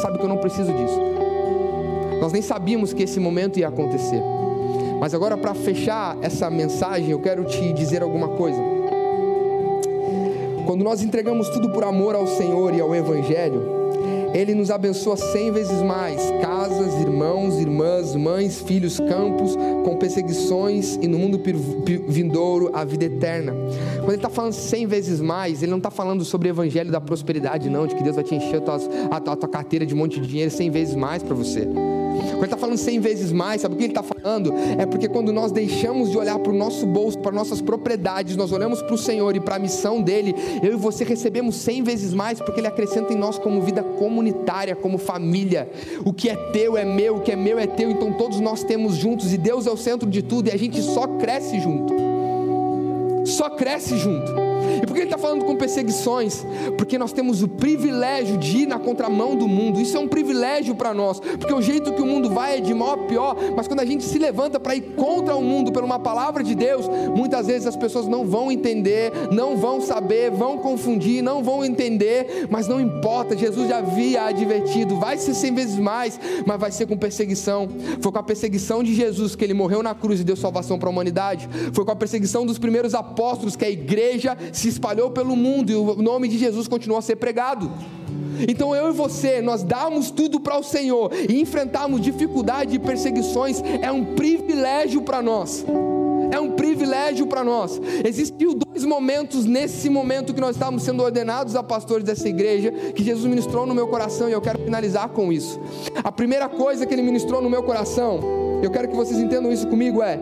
sabe 0.01 0.18
que 0.18 0.24
eu 0.24 0.28
não 0.28 0.36
preciso 0.36 0.72
disso. 0.72 1.01
Nós 2.20 2.32
nem 2.32 2.43
sabíamos 2.43 2.93
que 2.93 3.03
esse 3.03 3.18
momento 3.18 3.59
ia 3.59 3.66
acontecer. 3.66 4.22
Mas 5.01 5.14
agora, 5.14 5.36
para 5.36 5.55
fechar 5.55 6.16
essa 6.20 6.51
mensagem, 6.51 7.11
eu 7.11 7.18
quero 7.18 7.44
te 7.44 7.72
dizer 7.72 8.03
alguma 8.03 8.28
coisa. 8.28 8.61
Quando 10.66 10.84
nós 10.84 11.03
entregamos 11.03 11.48
tudo 11.48 11.70
por 11.70 11.82
amor 11.82 12.14
ao 12.14 12.26
Senhor 12.26 12.74
e 12.74 12.80
ao 12.80 12.94
Evangelho, 12.94 13.80
ele 14.32 14.55
nos 14.55 14.70
abençoa 14.70 15.16
cem 15.16 15.51
vezes 15.51 15.82
mais: 15.82 16.20
casas, 16.40 17.01
irmãos, 17.01 17.59
irmãs, 17.59 18.14
mães, 18.14 18.61
filhos, 18.61 18.98
campos, 19.01 19.57
com 19.84 19.96
perseguições 19.96 20.96
e 20.96 21.09
no 21.09 21.18
mundo 21.18 21.40
vindouro 22.07 22.70
a 22.72 22.84
vida 22.84 23.07
eterna. 23.07 23.53
Quando 23.96 24.11
ele 24.11 24.16
está 24.16 24.30
falando 24.30 24.53
cem 24.53 24.86
vezes 24.86 25.20
mais, 25.20 25.62
ele 25.62 25.70
não 25.70 25.78
está 25.78 25.90
falando 25.90 26.24
sobre 26.24 26.48
o 26.48 26.51
evangelho 26.51 26.92
da 26.92 27.01
prosperidade, 27.01 27.68
não, 27.68 27.86
de 27.86 27.94
que 27.94 28.03
Deus 28.03 28.16
vai 28.16 28.24
te 28.24 28.34
encher 28.34 28.59
a 28.59 28.61
tua, 28.61 28.78
a 29.11 29.36
tua, 29.36 29.48
carteira 29.48 29.84
de 29.84 29.94
um 29.94 29.98
monte 29.98 30.20
de 30.20 30.26
dinheiro 30.26 30.51
cem 30.51 30.70
vezes 30.70 30.94
mais 30.94 31.22
para 31.22 31.34
você. 31.34 31.66
Quando 32.23 32.37
ele 32.37 32.45
está 32.45 32.57
falando 32.57 32.77
cem 32.77 33.01
vezes 33.01 33.33
mais, 33.33 33.62
sabe 33.62 33.75
o 33.75 33.79
que 33.79 33.85
ele 33.85 33.93
está 33.93 34.03
falando? 34.03 34.53
É 34.79 34.87
porque 34.87 35.09
quando 35.09 35.33
nós 35.33 35.53
deixamos 35.53 36.11
de 36.11 36.18
olhar 36.18 36.39
para 36.39 36.53
o 36.53 36.55
nosso 36.55 36.87
bolso, 36.87 37.18
para 37.18 37.33
nossas 37.33 37.61
propriedades, 37.61 38.37
nós 38.37 38.53
olhamos 38.53 38.83
para 38.83 38.95
o 38.95 38.99
Senhor 38.99 39.35
e 39.37 39.41
para 39.41 39.57
a 39.57 39.59
missão 39.59 40.03
dele, 40.03 40.35
eu 40.62 40.73
e 40.73 40.77
você 40.77 41.05
recebemos 41.05 41.57
cem 41.57 41.83
vezes 41.83 42.12
mais, 42.12 42.41
porque 42.41 42.61
ele 42.61 42.66
acrescenta 42.66 43.12
em 43.12 43.16
nós 43.16 43.39
como 43.39 43.61
vida 43.61 43.83
comunitária, 43.83 44.75
como 44.75 44.99
família. 44.99 45.68
O 46.05 46.12
que 46.12 46.29
é 46.29 46.37
teu 46.37 46.77
é 46.77 46.85
meu, 46.85 47.16
o 47.16 47.21
que 47.21 47.33
é 47.33 47.37
meu 47.37 47.59
é 47.59 47.66
teu, 47.66 47.91
então 47.91 48.12
todos 48.12 48.41
nós 48.41 48.62
temos 48.62 48.95
juntos, 48.97 49.33
e 49.33 49.39
Deus 49.39 49.66
é 49.66 49.71
o 49.71 49.77
centro 49.77 50.09
de 50.09 50.23
tudo, 50.23 50.49
e 50.49 50.53
a 50.53 50.57
gente 50.57 50.81
só 50.83 51.07
cresce 51.07 51.61
junto. 51.61 51.95
Só 53.25 53.51
cresce 53.51 53.97
junto. 53.97 54.49
E 54.83 54.87
por 54.87 54.95
que 54.95 55.01
ele 55.01 55.05
está 55.05 55.18
falando 55.18 55.45
com 55.45 55.57
perseguições? 55.57 56.45
Porque 56.77 56.99
nós 56.99 57.12
temos 57.12 57.43
o 57.43 57.49
privilégio 57.49 58.39
de 58.39 58.59
ir 58.59 58.66
na 58.66 58.79
contramão 58.79 59.37
do 59.37 59.49
mundo. 59.49 59.81
Isso 59.81 59.97
é 59.97 60.01
um 60.01 60.09
privilégio 60.09 60.75
para 60.75 60.95
nós, 60.95 61.21
porque 61.21 61.53
o 61.53 61.62
jeito 61.62 61.93
que 61.93 62.03
o 62.03 62.07
mundo 62.07 62.31
vai 62.31 62.59
é 62.59 62.61
de 62.61 62.75
mal 62.75 62.93
a 62.93 62.99
pior, 62.99 63.37
mas 63.57 63.66
quando 63.66 63.81
a 63.81 63.85
gente 63.85 64.05
se 64.05 64.18
levanta 64.18 64.59
para 64.59 64.75
ir 64.75 64.83
contra 64.97 65.35
o 65.37 65.43
mundo 65.43 65.73
por 65.73 65.85
uma 65.85 65.99
palavra 65.99 66.43
de 66.43 66.55
Deus, 66.55 66.87
muitas 67.14 67.47
vezes 67.47 67.66
as 67.66 67.77
pessoas 67.77 68.07
não 68.07 68.25
vão 68.25 68.51
entender, 68.51 69.12
não 69.31 69.57
vão 69.57 69.81
saber, 69.81 70.31
vão 70.31 70.59
confundir, 70.59 71.23
não 71.23 71.43
vão 71.43 71.64
entender, 71.64 72.47
mas 72.51 72.66
não 72.66 72.81
importa, 72.81 73.37
Jesus 73.37 73.68
já 73.68 73.79
havia 73.79 74.25
advertido, 74.25 74.99
vai 74.99 75.16
ser 75.18 75.35
cem 75.35 75.55
vezes 75.55 75.79
mais, 75.79 76.18
mas 76.47 76.61
vai 76.61 76.71
ser 76.71 76.87
com 76.87 76.97
perseguição. 76.97 77.68
Foi 78.01 78.12
com 78.12 78.18
a 78.18 78.23
perseguição 78.23 78.83
de 78.83 78.95
Jesus 78.95 79.35
que 79.35 79.45
ele 79.45 79.55
morreu 79.55 79.83
na 79.83 79.95
cruz 79.95 80.21
e 80.21 80.25
deu 80.25 80.37
salvação 80.37 80.79
para 80.79 80.89
a 80.89 80.93
humanidade. 80.93 81.49
Foi 81.73 81.85
com 81.85 81.91
a 81.91 81.97
perseguição 81.97 82.45
dos 82.45 82.59
primeiros 82.59 82.95
apóstolos 82.95 83.57
que 83.57 83.64
a 83.64 83.71
igreja 83.71 84.37
se 84.61 84.69
espalhou 84.69 85.11
pelo 85.11 85.35
mundo 85.35 85.71
e 85.71 85.75
o 85.75 85.97
nome 85.97 86.29
de 86.29 86.39
Jesus 86.39 86.69
continuou 86.69 86.99
a 86.99 87.03
ser 87.03 87.17
pregado. 87.17 87.71
Então 88.49 88.75
eu 88.75 88.91
e 88.91 88.93
você, 88.93 89.41
nós 89.41 89.63
damos 89.63 90.11
tudo 90.11 90.41
para 90.41 90.59
o 90.59 90.63
Senhor 90.63 91.11
e 91.29 91.41
enfrentarmos 91.41 92.01
dificuldade 92.01 92.77
e 92.77 92.79
perseguições 92.79 93.63
é 93.83 93.91
um 93.91 94.15
privilégio 94.15 95.03
para 95.03 95.23
nós. 95.23 95.65
É 96.31 96.39
um 96.39 96.53
privilégio 96.53 97.27
para 97.27 97.43
nós. 97.43 97.81
Existiam 98.05 98.55
dois 98.55 98.85
momentos 98.85 99.45
nesse 99.45 99.91
momento 99.91 100.33
que 100.33 100.41
nós 100.41 100.55
estávamos 100.55 100.85
sendo 100.85 101.03
ordenados 101.03 101.57
a 101.57 101.63
pastores 101.63 102.05
dessa 102.05 102.29
igreja 102.29 102.71
que 102.71 103.03
Jesus 103.03 103.27
ministrou 103.27 103.67
no 103.67 103.75
meu 103.75 103.89
coração 103.89 104.29
e 104.29 104.33
eu 104.33 104.41
quero 104.41 104.61
finalizar 104.61 105.09
com 105.09 105.33
isso. 105.33 105.61
A 106.05 106.13
primeira 106.13 106.49
coisa 106.49 106.87
que 106.87 106.95
ele 106.95 107.03
ministrou 107.03 107.43
no 107.43 107.51
meu 107.51 107.63
coração, 107.63 108.21
eu 108.63 108.71
quero 108.71 108.89
que 108.89 108.95
vocês 108.95 109.19
entendam 109.19 109.51
isso 109.51 109.67
comigo 109.67 110.03
é: 110.03 110.21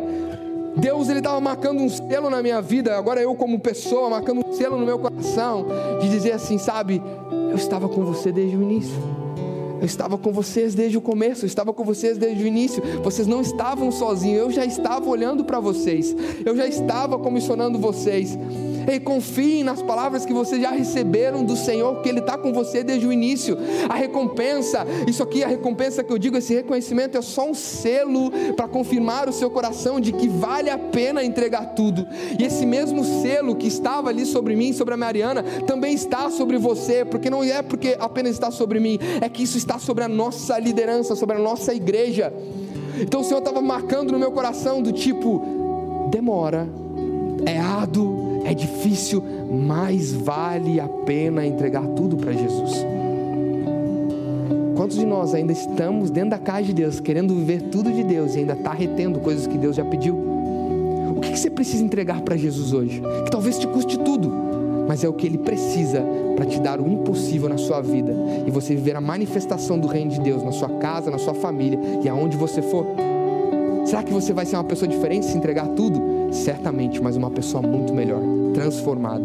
Deus 0.80 1.08
ele 1.08 1.18
estava 1.18 1.40
marcando 1.40 1.80
um 1.80 1.88
selo 1.88 2.30
na 2.30 2.42
minha 2.42 2.60
vida, 2.60 2.96
agora 2.96 3.20
eu 3.20 3.34
como 3.34 3.58
pessoa 3.58 4.08
marcando 4.10 4.46
um 4.46 4.52
selo 4.52 4.78
no 4.78 4.86
meu 4.86 4.98
coração 4.98 5.66
de 6.00 6.08
dizer 6.08 6.32
assim, 6.32 6.58
sabe, 6.58 7.02
eu 7.50 7.56
estava 7.56 7.88
com 7.88 8.04
você 8.04 8.30
desde 8.30 8.56
o 8.56 8.62
início. 8.62 8.96
Eu 9.80 9.86
estava 9.86 10.18
com 10.18 10.32
vocês 10.32 10.74
desde 10.74 10.98
o 10.98 11.00
começo, 11.00 11.44
eu 11.44 11.46
estava 11.46 11.72
com 11.72 11.84
vocês 11.84 12.18
desde 12.18 12.42
o 12.42 12.46
início. 12.46 12.82
Vocês 13.02 13.28
não 13.28 13.40
estavam 13.40 13.92
sozinhos, 13.92 14.40
eu 14.40 14.50
já 14.50 14.64
estava 14.64 15.08
olhando 15.08 15.44
para 15.44 15.60
vocês. 15.60 16.14
Eu 16.44 16.56
já 16.56 16.66
estava 16.66 17.16
comissionando 17.16 17.78
vocês. 17.78 18.36
Ei, 18.89 18.99
confiem 18.99 19.62
nas 19.62 19.82
palavras 19.82 20.24
que 20.24 20.32
vocês 20.32 20.62
já 20.62 20.70
receberam 20.70 21.45
do 21.45 21.55
Senhor, 21.55 21.93
porque 21.95 22.09
Ele 22.09 22.20
está 22.20 22.39
com 22.39 22.55
você 22.55 22.82
desde 22.82 23.07
o 23.07 23.12
início. 23.12 23.57
A 23.86 23.95
recompensa, 23.95 24.86
isso 25.07 25.22
aqui, 25.22 25.45
a 25.45 25.49
recompensa 25.49 26.03
que 26.03 26.11
eu 26.11 26.16
digo, 26.16 26.39
esse 26.39 26.55
reconhecimento 26.55 27.18
é 27.18 27.20
só 27.20 27.51
um 27.51 27.53
selo 27.53 28.30
para 28.57 28.66
confirmar 28.66 29.28
o 29.28 29.32
seu 29.32 29.51
coração 29.51 30.01
de 30.01 30.11
que 30.12 30.26
vale 30.26 30.70
a 30.70 30.78
pena 30.78 31.22
entregar 31.22 31.74
tudo. 31.74 32.07
E 32.39 32.45
esse 32.45 32.64
mesmo 32.64 33.05
selo 33.05 33.57
que 33.57 33.66
estava 33.66 34.09
ali 34.09 34.24
sobre 34.24 34.57
mim, 34.57 34.72
sobre 34.72 34.95
a 34.95 34.97
Mariana, 34.97 35.43
também 35.66 35.93
está 35.93 36.30
sobre 36.30 36.57
você, 36.57 37.05
porque 37.05 37.28
não 37.28 37.45
é 37.45 37.61
porque 37.61 37.95
apenas 38.01 38.32
está 38.32 38.51
sobre 38.51 38.80
mim, 38.80 38.99
é 39.20 39.28
que 39.28 39.43
isso 39.43 39.59
está 39.59 39.78
sobre 39.78 40.03
a 40.05 40.09
nossa 40.09 40.59
liderança, 40.59 41.14
sobre 41.14 41.36
a 41.36 41.39
nossa 41.39 41.74
igreja. 41.74 42.32
Então 42.99 43.20
o 43.20 43.24
Senhor 43.24 43.41
estava 43.41 43.61
marcando 43.61 44.12
no 44.12 44.18
meu 44.18 44.32
coração 44.32 44.80
do 44.80 44.93
tipo, 44.93 46.09
demora, 46.11 46.66
é 47.45 47.59
árduo, 47.59 48.27
é 48.45 48.55
difícil, 48.55 49.22
mas 49.51 50.12
vale 50.12 50.80
a 50.80 50.89
pena 50.89 51.47
entregar 51.47 51.86
tudo 51.89 52.16
para 52.16 52.32
Jesus. 52.32 52.84
Quantos 54.76 54.97
de 54.97 55.05
nós 55.05 55.34
ainda 55.34 55.53
estamos 55.53 56.11
dentro 56.11 56.30
da 56.30 56.39
casa 56.39 56.62
de 56.62 56.72
Deus, 56.72 57.01
querendo 57.01 57.34
viver 57.34 57.62
tudo 57.62 57.91
de 57.91 58.05
Deus 58.05 58.34
e 58.34 58.39
ainda 58.39 58.53
está 58.53 58.72
retendo 58.72 59.18
coisas 59.18 59.47
que 59.47 59.59
Deus 59.59 59.74
já 59.74 59.84
pediu? 59.84 60.14
O 61.16 61.20
que 61.20 61.32
que 61.32 61.39
você 61.39 61.51
precisa 61.51 61.82
entregar 61.84 62.20
para 62.22 62.36
Jesus 62.36 62.72
hoje? 62.72 63.03
Que 63.24 63.30
talvez 63.30 63.59
te 63.59 63.66
custe 63.66 63.99
tudo, 63.99 64.32
mas 64.86 65.03
é 65.03 65.09
o 65.09 65.12
que 65.12 65.26
Ele 65.26 65.39
precisa 65.39 66.05
para 66.36 66.47
te 66.47 66.61
dar 66.61 66.80
o 66.80 66.86
impossível 66.86 67.49
na 67.49 67.59
sua 67.59 67.80
vida 67.80 68.14
e 68.47 68.51
você 68.53 68.74
viver 68.74 68.95
a 68.95 69.01
manifestação 69.01 69.78
do 69.78 69.89
reino 69.89 70.12
de 70.12 70.20
Deus 70.20 70.45
na 70.45 70.53
sua 70.53 70.68
casa, 70.78 71.11
na 71.11 71.18
sua 71.18 71.34
família 71.34 71.78
e 72.05 72.09
aonde 72.09 72.36
você 72.36 72.62
for. 72.62 72.86
Será 73.89 74.03
que 74.03 74.12
você 74.12 74.34
vai 74.34 74.45
ser 74.45 74.57
uma 74.57 74.64
pessoa 74.64 74.86
diferente 74.86 75.24
se 75.24 75.34
entregar 75.34 75.66
tudo? 75.68 75.99
Certamente, 76.30 77.03
mas 77.03 77.16
uma 77.16 77.30
pessoa 77.30 77.62
muito 77.62 77.95
melhor, 77.95 78.20
transformada. 78.53 79.24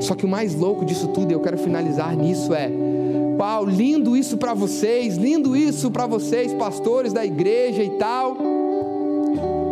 Só 0.00 0.14
que 0.14 0.24
o 0.24 0.28
mais 0.28 0.54
louco 0.54 0.86
disso 0.86 1.08
tudo, 1.08 1.30
e 1.30 1.34
eu 1.34 1.40
quero 1.40 1.58
finalizar 1.58 2.16
nisso, 2.16 2.54
é: 2.54 2.70
uau, 3.38 3.66
lindo 3.66 4.16
isso 4.16 4.38
para 4.38 4.54
vocês, 4.54 5.18
lindo 5.18 5.54
isso 5.54 5.90
para 5.90 6.06
vocês, 6.06 6.54
pastores 6.54 7.12
da 7.12 7.26
igreja 7.26 7.82
e 7.82 7.90
tal. 7.90 8.38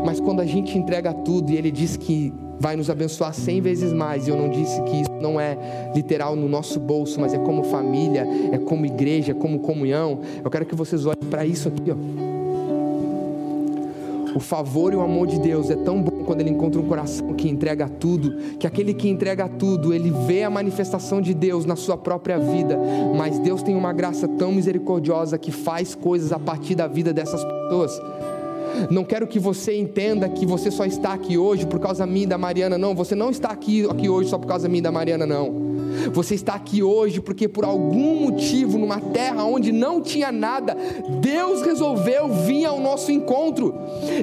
Mas 0.05 0.21
quando 0.21 0.41
a 0.41 0.47
gente 0.47 0.77
entrega 0.77 1.15
tudo 1.15 1.51
e 1.51 1.57
Ele 1.57 1.71
diz 1.71 1.97
que 1.97 2.31
vai 2.61 2.77
nos 2.77 2.91
abençoar 2.91 3.33
cem 3.33 3.63
vezes 3.63 3.95
mais, 3.95 4.27
e 4.27 4.31
eu 4.31 4.37
não 4.37 4.51
disse 4.51 4.79
que 4.83 4.97
isso 5.01 5.13
não 5.23 5.41
é 5.41 5.57
literal 5.95 6.37
no 6.37 6.51
nosso 6.51 6.79
bolso, 6.79 7.19
mas 7.19 7.33
é 7.33 7.39
como 7.39 7.65
família, 7.65 8.29
é 8.53 8.59
como 8.59 8.85
igreja, 8.85 9.33
é 9.33 9.35
como 9.35 9.61
comunhão. 9.61 10.19
Eu 10.45 10.51
quero 10.51 10.67
que 10.67 10.75
vocês 10.75 11.07
olhem 11.07 11.31
para 11.31 11.47
isso 11.47 11.69
aqui, 11.69 11.91
ó. 11.91 12.28
O 14.35 14.41
favor 14.41 14.93
e 14.93 14.97
o 14.97 15.01
amor 15.01 15.27
de 15.27 15.39
Deus 15.39 15.71
é 15.71 15.77
tão 15.77 16.03
bom 16.03 16.25
quando 16.25 16.41
ele 16.41 16.51
encontra 16.51 16.81
um 16.81 16.87
coração 16.87 17.33
que 17.35 17.49
entrega 17.49 17.89
tudo, 17.89 18.37
que 18.59 18.67
aquele 18.67 18.93
que 18.93 19.09
entrega 19.09 19.49
tudo, 19.49 19.95
ele 19.95 20.11
vê 20.27 20.43
a 20.43 20.51
manifestação 20.51 21.21
de 21.21 21.33
Deus 21.33 21.65
na 21.65 21.77
sua 21.77 21.97
própria 21.97 22.39
vida, 22.39 22.79
mas 23.17 23.39
Deus 23.39 23.63
tem 23.63 23.75
uma 23.75 23.93
graça 23.93 24.29
tão 24.29 24.53
misericordiosa 24.53 25.39
que 25.39 25.51
faz 25.51 25.95
coisas 25.95 26.33
a 26.33 26.39
partir 26.39 26.75
da 26.75 26.87
vida 26.87 27.13
dessas 27.13 27.43
pessoas. 27.45 28.01
Não 28.91 29.05
quero 29.05 29.27
que 29.27 29.39
você 29.39 29.79
entenda 29.79 30.29
que 30.29 30.47
você 30.47 30.71
só 30.71 30.85
está 30.85 31.13
aqui 31.13 31.37
hoje 31.37 31.67
por 31.67 31.81
causa 31.81 32.07
minha 32.07 32.25
e 32.25 32.27
da 32.27 32.39
Mariana, 32.39 32.79
não. 32.79 32.95
Você 32.95 33.15
não 33.15 33.31
está 33.31 33.49
aqui, 33.49 33.89
aqui 33.89 34.09
hoje 34.09 34.29
só 34.31 34.39
por 34.39 34.47
causa 34.47 34.69
minha 34.69 34.79
e 34.79 34.83
da 34.83 34.93
Mariana, 34.93 35.27
não. 35.27 35.78
Você 36.13 36.35
está 36.35 36.55
aqui 36.55 36.83
hoje 36.83 37.21
porque 37.21 37.49
por 37.49 37.65
algum 37.65 38.21
motivo, 38.21 38.79
numa 38.79 39.01
terra 39.01 39.45
onde 39.45 39.73
não 39.73 40.01
tinha 40.01 40.31
nada, 40.31 40.77
Deus 41.21 41.63
resolveu 41.63 42.29
vir 42.29 42.65
ao 42.65 42.81
nosso 42.81 43.11
encontro. 43.11 43.75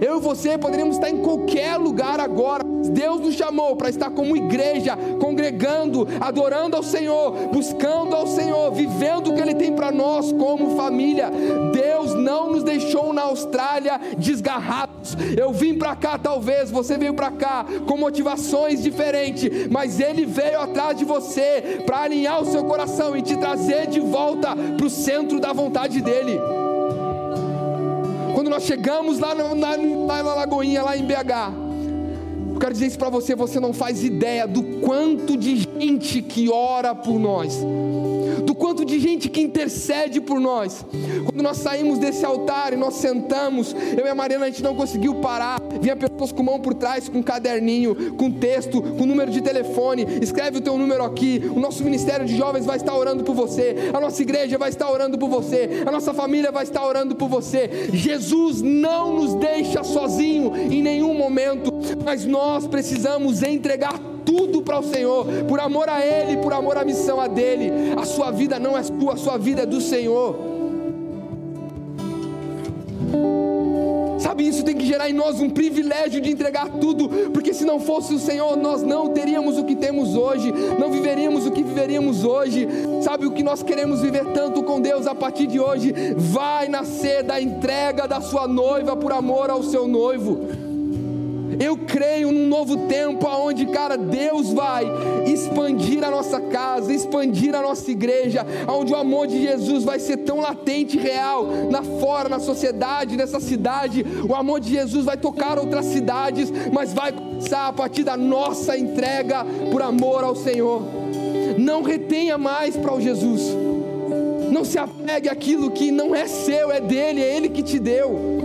Eu 0.02 0.18
e 0.18 0.22
você 0.22 0.58
poderíamos 0.58 0.96
estar 0.96 1.10
em 1.10 1.18
qualquer 1.18 1.78
lugar 1.78 2.20
agora. 2.20 2.64
Deus 2.90 3.20
nos 3.20 3.36
chamou 3.36 3.76
para 3.76 3.90
estar 3.90 4.10
como 4.12 4.38
igreja, 4.38 4.98
congregando, 5.20 6.08
adorando 6.20 6.76
ao 6.76 6.84
Senhor, 6.84 7.50
buscando 7.52 8.16
ao 8.16 8.28
Senhor, 8.28 8.72
vivendo 8.72 9.30
o 9.30 9.36
que 9.36 9.42
Ele 9.42 9.56
tem 9.56 9.74
para 9.74 9.92
nós 9.92 10.32
como 10.32 10.76
família. 10.76 11.32
Deus 11.74 12.14
não 12.14 12.52
nos 12.52 12.64
deixou 12.64 13.14
na 13.14 13.24
Austrália 13.24 14.00
desgarrados. 14.18 15.16
Eu 15.38 15.52
vim 15.52 15.76
para 15.76 15.96
cá, 15.96 16.18
talvez 16.18 16.72
você 16.72 16.98
veio 16.98 17.14
para 17.14 17.32
cá 17.32 17.66
com 17.86 17.98
motivações 17.98 18.82
diferentes, 18.82 19.68
mas 19.70 20.00
Ele 20.00 20.26
veio 20.26 20.60
atrás 20.60 20.98
de 20.98 21.06
você 21.06 21.64
para 21.86 22.02
alinhar 22.02 22.42
o 22.42 22.46
seu 22.46 22.64
coração 22.64 23.16
e 23.16 23.22
te 23.22 23.36
trazer 23.38 23.88
de 23.88 24.00
volta 24.00 24.56
para 24.56 24.86
o 24.86 24.90
centro 24.90 25.40
da 25.40 25.54
vontade 25.54 26.02
dEle. 26.02 26.40
Quando 28.34 28.50
nós 28.50 28.64
chegamos 28.64 29.20
lá 29.20 29.34
na, 29.34 29.56
na, 29.56 29.78
na 29.78 30.22
Lagoinha, 30.36 30.84
lá 30.84 30.98
em 30.98 31.04
BH, 31.04 31.54
eu 32.54 32.60
quero 32.60 32.74
dizer 32.74 32.88
isso 32.88 32.98
para 32.98 33.10
você, 33.10 33.36
você 33.36 33.60
não 33.60 33.74
faz 33.74 34.04
ideia 34.04 34.48
do 34.48 34.64
quanto 34.82 35.38
de 35.38 35.58
gente 35.58 36.22
que 36.22 36.50
ora 36.50 36.94
por 36.96 37.20
nós 37.20 37.60
do 38.56 38.58
quanto 38.58 38.86
de 38.86 38.98
gente 39.00 39.30
que 39.30 39.42
intercede 39.42 40.22
por 40.22 40.40
nós. 40.40 40.86
Quando 41.26 41.44
nós 41.44 41.58
saímos 41.58 42.00
desse 42.00 42.26
altar 42.26 42.72
e 42.72 42.78
nós 42.78 42.96
sentamos, 42.96 43.76
eu 43.98 44.06
e 44.06 44.10
a 44.10 44.16
Mariana 44.16 44.46
a 44.46 44.50
gente 44.50 44.64
não 44.64 44.74
conseguiu 44.74 45.16
parar. 45.16 45.62
Vinha 45.82 45.96
pessoas 45.96 46.32
com 46.32 46.42
mão 46.42 46.60
por 46.60 46.74
trás, 46.74 47.10
com 47.10 47.20
um 47.20 47.24
caderninho, 47.24 48.16
com 48.16 48.32
texto, 48.32 48.82
com 48.82 49.06
número 49.06 49.30
de 49.30 49.42
telefone. 49.42 50.06
Escreve 50.22 50.60
o 50.60 50.62
teu 50.62 50.78
número 50.78 51.04
aqui. 51.04 51.42
O 51.54 51.60
nosso 51.60 51.84
ministério 51.84 52.26
de 52.26 52.36
jovens 52.36 52.66
vai 52.66 52.78
estar 52.78 52.96
orando 52.96 53.24
por 53.24 53.36
você. 53.36 53.92
A 53.94 54.00
nossa 54.00 54.22
igreja 54.22 54.58
vai 54.58 54.70
estar 54.70 54.90
orando 54.90 55.18
por 55.18 55.30
você. 55.30 55.84
A 55.86 55.92
nossa 55.92 56.14
família 56.14 56.52
vai 56.52 56.64
estar 56.64 56.86
orando 56.86 57.16
por 57.16 57.28
você. 57.28 57.90
Jesus 57.92 58.62
não 58.62 59.16
nos 59.16 59.36
deixa 59.36 59.84
sozinho 59.84 60.56
em 60.56 60.82
nenhum 60.82 61.14
momento, 61.14 61.74
mas 62.06 62.26
nós 62.26 62.66
precisamos 62.66 63.44
entregar 63.44 64.15
tudo 64.26 64.62
para 64.62 64.80
o 64.80 64.84
Senhor, 64.84 65.26
por 65.48 65.60
amor 65.60 65.88
a 65.90 66.06
Ele, 66.06 66.38
por 66.38 66.52
amor 66.52 66.78
à 66.78 66.84
missão 66.84 67.20
a 67.20 67.28
dele. 67.28 67.72
A 67.98 68.06
sua 68.06 68.32
vida 68.32 68.60
não 68.60 68.78
é 68.78 68.84
sua, 68.84 69.14
a 69.14 69.18
sua 69.18 69.38
vida 69.38 69.62
é 69.62 69.66
do 69.66 69.80
Senhor. 69.80 70.56
Sabe, 74.20 74.48
isso 74.48 74.64
tem 74.64 74.76
que 74.76 74.86
gerar 74.88 75.08
em 75.08 75.14
nós 75.14 75.40
um 75.40 75.50
privilégio 75.50 76.20
de 76.20 76.32
entregar 76.32 76.68
tudo, 76.68 77.08
porque 77.32 77.54
se 77.54 77.64
não 77.64 77.80
fosse 77.80 78.14
o 78.14 78.20
Senhor, 78.20 78.58
nós 78.58 78.82
não 78.82 79.10
teríamos 79.10 79.58
o 79.58 79.64
que 79.64 79.76
temos 79.76 80.16
hoje, 80.16 80.52
não 80.80 80.90
viveríamos 80.92 81.46
o 81.46 81.52
que 81.52 81.64
viveríamos 81.64 82.24
hoje. 82.24 82.68
Sabe, 83.04 83.28
o 83.28 83.32
que 83.32 83.44
nós 83.44 83.62
queremos 83.62 84.02
viver 84.02 84.26
tanto 84.34 84.64
com 84.64 84.82
Deus 84.82 85.06
a 85.06 85.14
partir 85.14 85.46
de 85.46 85.60
hoje 85.60 85.94
vai 86.18 86.68
nascer 86.68 87.24
da 87.24 87.40
entrega 87.40 88.08
da 88.08 88.20
sua 88.20 88.48
noiva 88.48 88.96
por 88.96 89.14
amor 89.14 89.52
ao 89.52 89.62
seu 89.62 89.88
noivo. 89.88 90.75
Eu 91.60 91.78
creio 91.78 92.32
num 92.32 92.48
novo 92.48 92.88
tempo 92.88 93.28
onde, 93.28 93.66
cara, 93.68 93.98
Deus 93.98 94.52
vai 94.52 94.86
expandir 95.26 96.04
a 96.04 96.12
nossa 96.12 96.40
casa, 96.40 96.94
expandir 96.94 97.56
a 97.56 97.62
nossa 97.62 97.90
igreja, 97.92 98.46
onde 98.68 98.94
o 98.94 98.96
amor 98.96 99.28
de 99.28 99.42
Jesus 99.42 99.84
vai 99.84 100.00
ser 100.00 100.18
tão 100.18 100.40
latente 100.40 100.98
e 100.98 101.02
real 101.02 101.46
na 101.70 101.84
fora, 101.84 102.30
na 102.30 102.40
sociedade, 102.40 103.18
nessa 103.18 103.40
cidade. 103.40 104.06
O 104.28 104.34
amor 104.34 104.60
de 104.60 104.72
Jesus 104.72 105.06
vai 105.06 105.18
tocar 105.18 105.58
outras 105.58 105.86
cidades, 105.86 106.52
mas 106.72 106.94
vai 106.94 107.12
começar 107.12 107.68
a 107.68 107.74
partir 107.74 108.04
da 108.04 108.18
nossa 108.18 108.78
entrega 108.78 109.46
por 109.72 109.82
amor 109.82 110.24
ao 110.24 110.36
Senhor. 110.36 110.82
Não 111.58 111.82
retenha 111.82 112.38
mais 112.38 112.76
para 112.76 112.94
o 112.94 113.02
Jesus. 113.02 113.42
Não 114.52 114.64
se 114.64 114.78
apegue 114.78 115.28
àquilo 115.28 115.72
que 115.72 115.92
não 115.92 116.16
é 116.16 116.28
seu, 116.28 116.72
é 116.72 116.80
dele, 116.80 117.22
é 117.22 117.36
ele 117.36 117.50
que 117.50 117.62
te 117.62 117.78
deu 117.78 118.36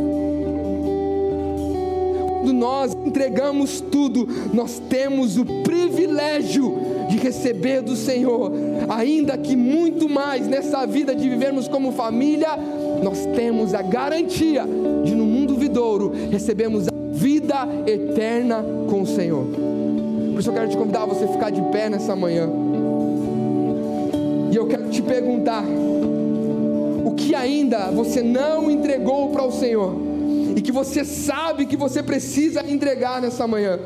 quando 2.51 2.53
nós 2.53 2.95
entregamos 3.11 3.81
tudo, 3.81 4.29
nós 4.55 4.81
temos 4.89 5.37
o 5.37 5.45
privilégio 5.45 6.79
de 7.09 7.17
receber 7.19 7.83
do 7.83 7.97
Senhor, 7.97 8.53
ainda 8.89 9.37
que 9.37 9.57
muito 9.57 10.09
mais 10.09 10.47
nessa 10.47 10.87
vida 10.87 11.13
de 11.13 11.29
vivermos 11.29 11.67
como 11.67 11.91
família, 11.91 12.51
nós 13.03 13.27
temos 13.35 13.75
a 13.75 13.83
garantia 13.83 14.65
de 15.05 15.13
no 15.15 15.25
mundo 15.25 15.57
vidouro 15.57 16.13
recebermos 16.31 16.87
a 16.87 16.93
vida 17.13 17.69
eterna 17.85 18.65
com 18.89 19.03
o 19.03 19.07
Senhor. 19.07 19.45
Por 19.45 20.39
isso 20.39 20.51
eu 20.51 20.55
quero 20.55 20.69
te 20.69 20.77
convidar 20.77 21.03
a 21.03 21.07
você 21.07 21.27
ficar 21.27 21.51
de 21.51 21.61
pé 21.73 21.91
nessa 21.91 22.15
manhã. 22.15 22.49
E 24.53 24.57
eu 24.57 24.69
quero 24.69 24.89
te 24.89 25.03
perguntar: 25.03 25.65
o 27.05 27.13
que 27.15 27.35
ainda 27.35 27.91
você 27.91 28.23
não 28.23 28.71
entregou 28.71 29.31
para 29.31 29.45
o 29.45 29.51
Senhor? 29.51 30.10
E 30.57 30.61
que 30.61 30.72
você 30.72 31.05
sabe 31.05 31.66
que 31.66 31.76
você 31.76 32.03
precisa 32.03 32.64
entregar 32.68 33.20
nessa 33.20 33.46
manhã. 33.46 33.78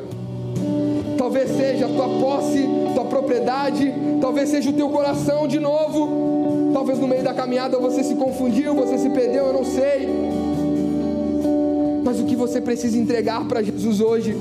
Talvez 1.17 1.51
seja 1.51 1.87
a 1.87 1.89
tua 1.89 2.09
posse, 2.21 2.69
tua 2.95 3.05
propriedade, 3.05 3.93
talvez 4.21 4.49
seja 4.49 4.71
o 4.71 4.73
teu 4.73 4.89
coração 4.89 5.47
de 5.47 5.59
novo. 5.59 6.73
Talvez 6.73 6.99
no 6.99 7.07
meio 7.07 7.23
da 7.23 7.33
caminhada 7.33 7.79
você 7.79 8.03
se 8.03 8.15
confundiu, 8.15 8.75
você 8.75 8.99
se 8.99 9.09
perdeu, 9.11 9.47
eu 9.47 9.53
não 9.53 9.65
sei. 9.65 10.09
Mas 12.05 12.21
o 12.21 12.25
que 12.25 12.37
você 12.37 12.61
precisa 12.61 12.99
entregar 12.99 13.47
para 13.47 13.63
Jesus 13.63 14.01
hoje? 14.01 14.37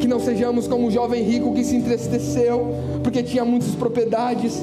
Que 0.00 0.06
não 0.06 0.20
sejamos 0.20 0.68
como 0.68 0.86
o 0.86 0.90
jovem 0.90 1.22
rico 1.22 1.54
que 1.54 1.64
se 1.64 1.74
entristeceu 1.76 2.74
porque 3.02 3.22
tinha 3.22 3.44
muitas 3.44 3.74
propriedades 3.74 4.62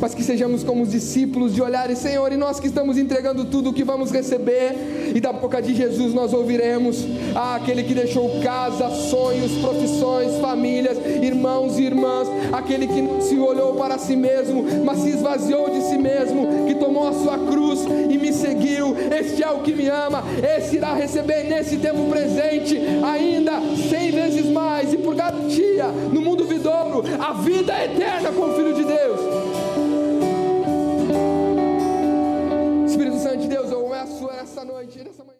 mas 0.00 0.14
que 0.14 0.22
sejamos 0.22 0.64
como 0.64 0.82
os 0.82 0.90
discípulos 0.90 1.54
de 1.54 1.62
olharem, 1.62 1.94
Senhor, 1.94 2.32
e 2.32 2.36
nós 2.36 2.58
que 2.58 2.66
estamos 2.66 2.96
entregando 2.96 3.44
tudo 3.44 3.70
o 3.70 3.72
que 3.72 3.84
vamos 3.84 4.10
receber, 4.10 5.12
e 5.14 5.20
da 5.20 5.32
boca 5.32 5.60
de 5.60 5.74
Jesus 5.74 6.14
nós 6.14 6.32
ouviremos 6.32 7.04
ah, 7.34 7.56
aquele 7.56 7.82
que 7.82 7.94
deixou 7.94 8.40
casa, 8.40 8.88
sonhos, 8.90 9.52
profissões, 9.58 10.36
famílias, 10.40 10.96
irmãos 11.22 11.78
e 11.78 11.82
irmãs, 11.82 12.28
aquele 12.52 12.86
que 12.86 13.02
não 13.02 13.20
se 13.20 13.36
olhou 13.36 13.74
para 13.74 13.98
si 13.98 14.16
mesmo, 14.16 14.64
mas 14.84 14.98
se 14.98 15.10
esvaziou 15.10 15.70
de 15.70 15.82
si 15.82 15.98
mesmo, 15.98 16.66
que 16.66 16.74
tomou 16.74 17.08
a 17.08 17.12
sua 17.12 17.38
cruz 17.38 17.80
e 18.08 18.16
me 18.16 18.32
seguiu. 18.32 18.96
Este 19.18 19.42
é 19.42 19.50
o 19.50 19.60
que 19.60 19.72
me 19.72 19.88
ama, 19.88 20.22
esse 20.56 20.76
irá 20.76 20.94
receber 20.94 21.44
nesse 21.44 21.76
tempo 21.76 22.08
presente, 22.08 22.78
ainda 23.04 23.52
cem 23.88 24.10
vezes 24.10 24.46
mais, 24.46 24.92
e 24.92 24.96
por 24.96 25.14
garantia, 25.14 25.86
no 26.12 26.20
mundo 26.20 26.44
vidouro, 26.44 27.02
a 27.18 27.32
vida 27.34 27.72
eterna 27.84 28.30
com 28.30 28.50
o 28.50 28.54
Filho 28.54 28.74
de 28.74 28.84
Deus. 28.84 29.29
De 33.40 33.48
Deus, 33.48 33.70
eu 33.70 33.82
começo 33.82 34.26
nessa 34.26 34.64
noite, 34.64 34.98
nessa 35.02 35.24
manhã. 35.24 35.28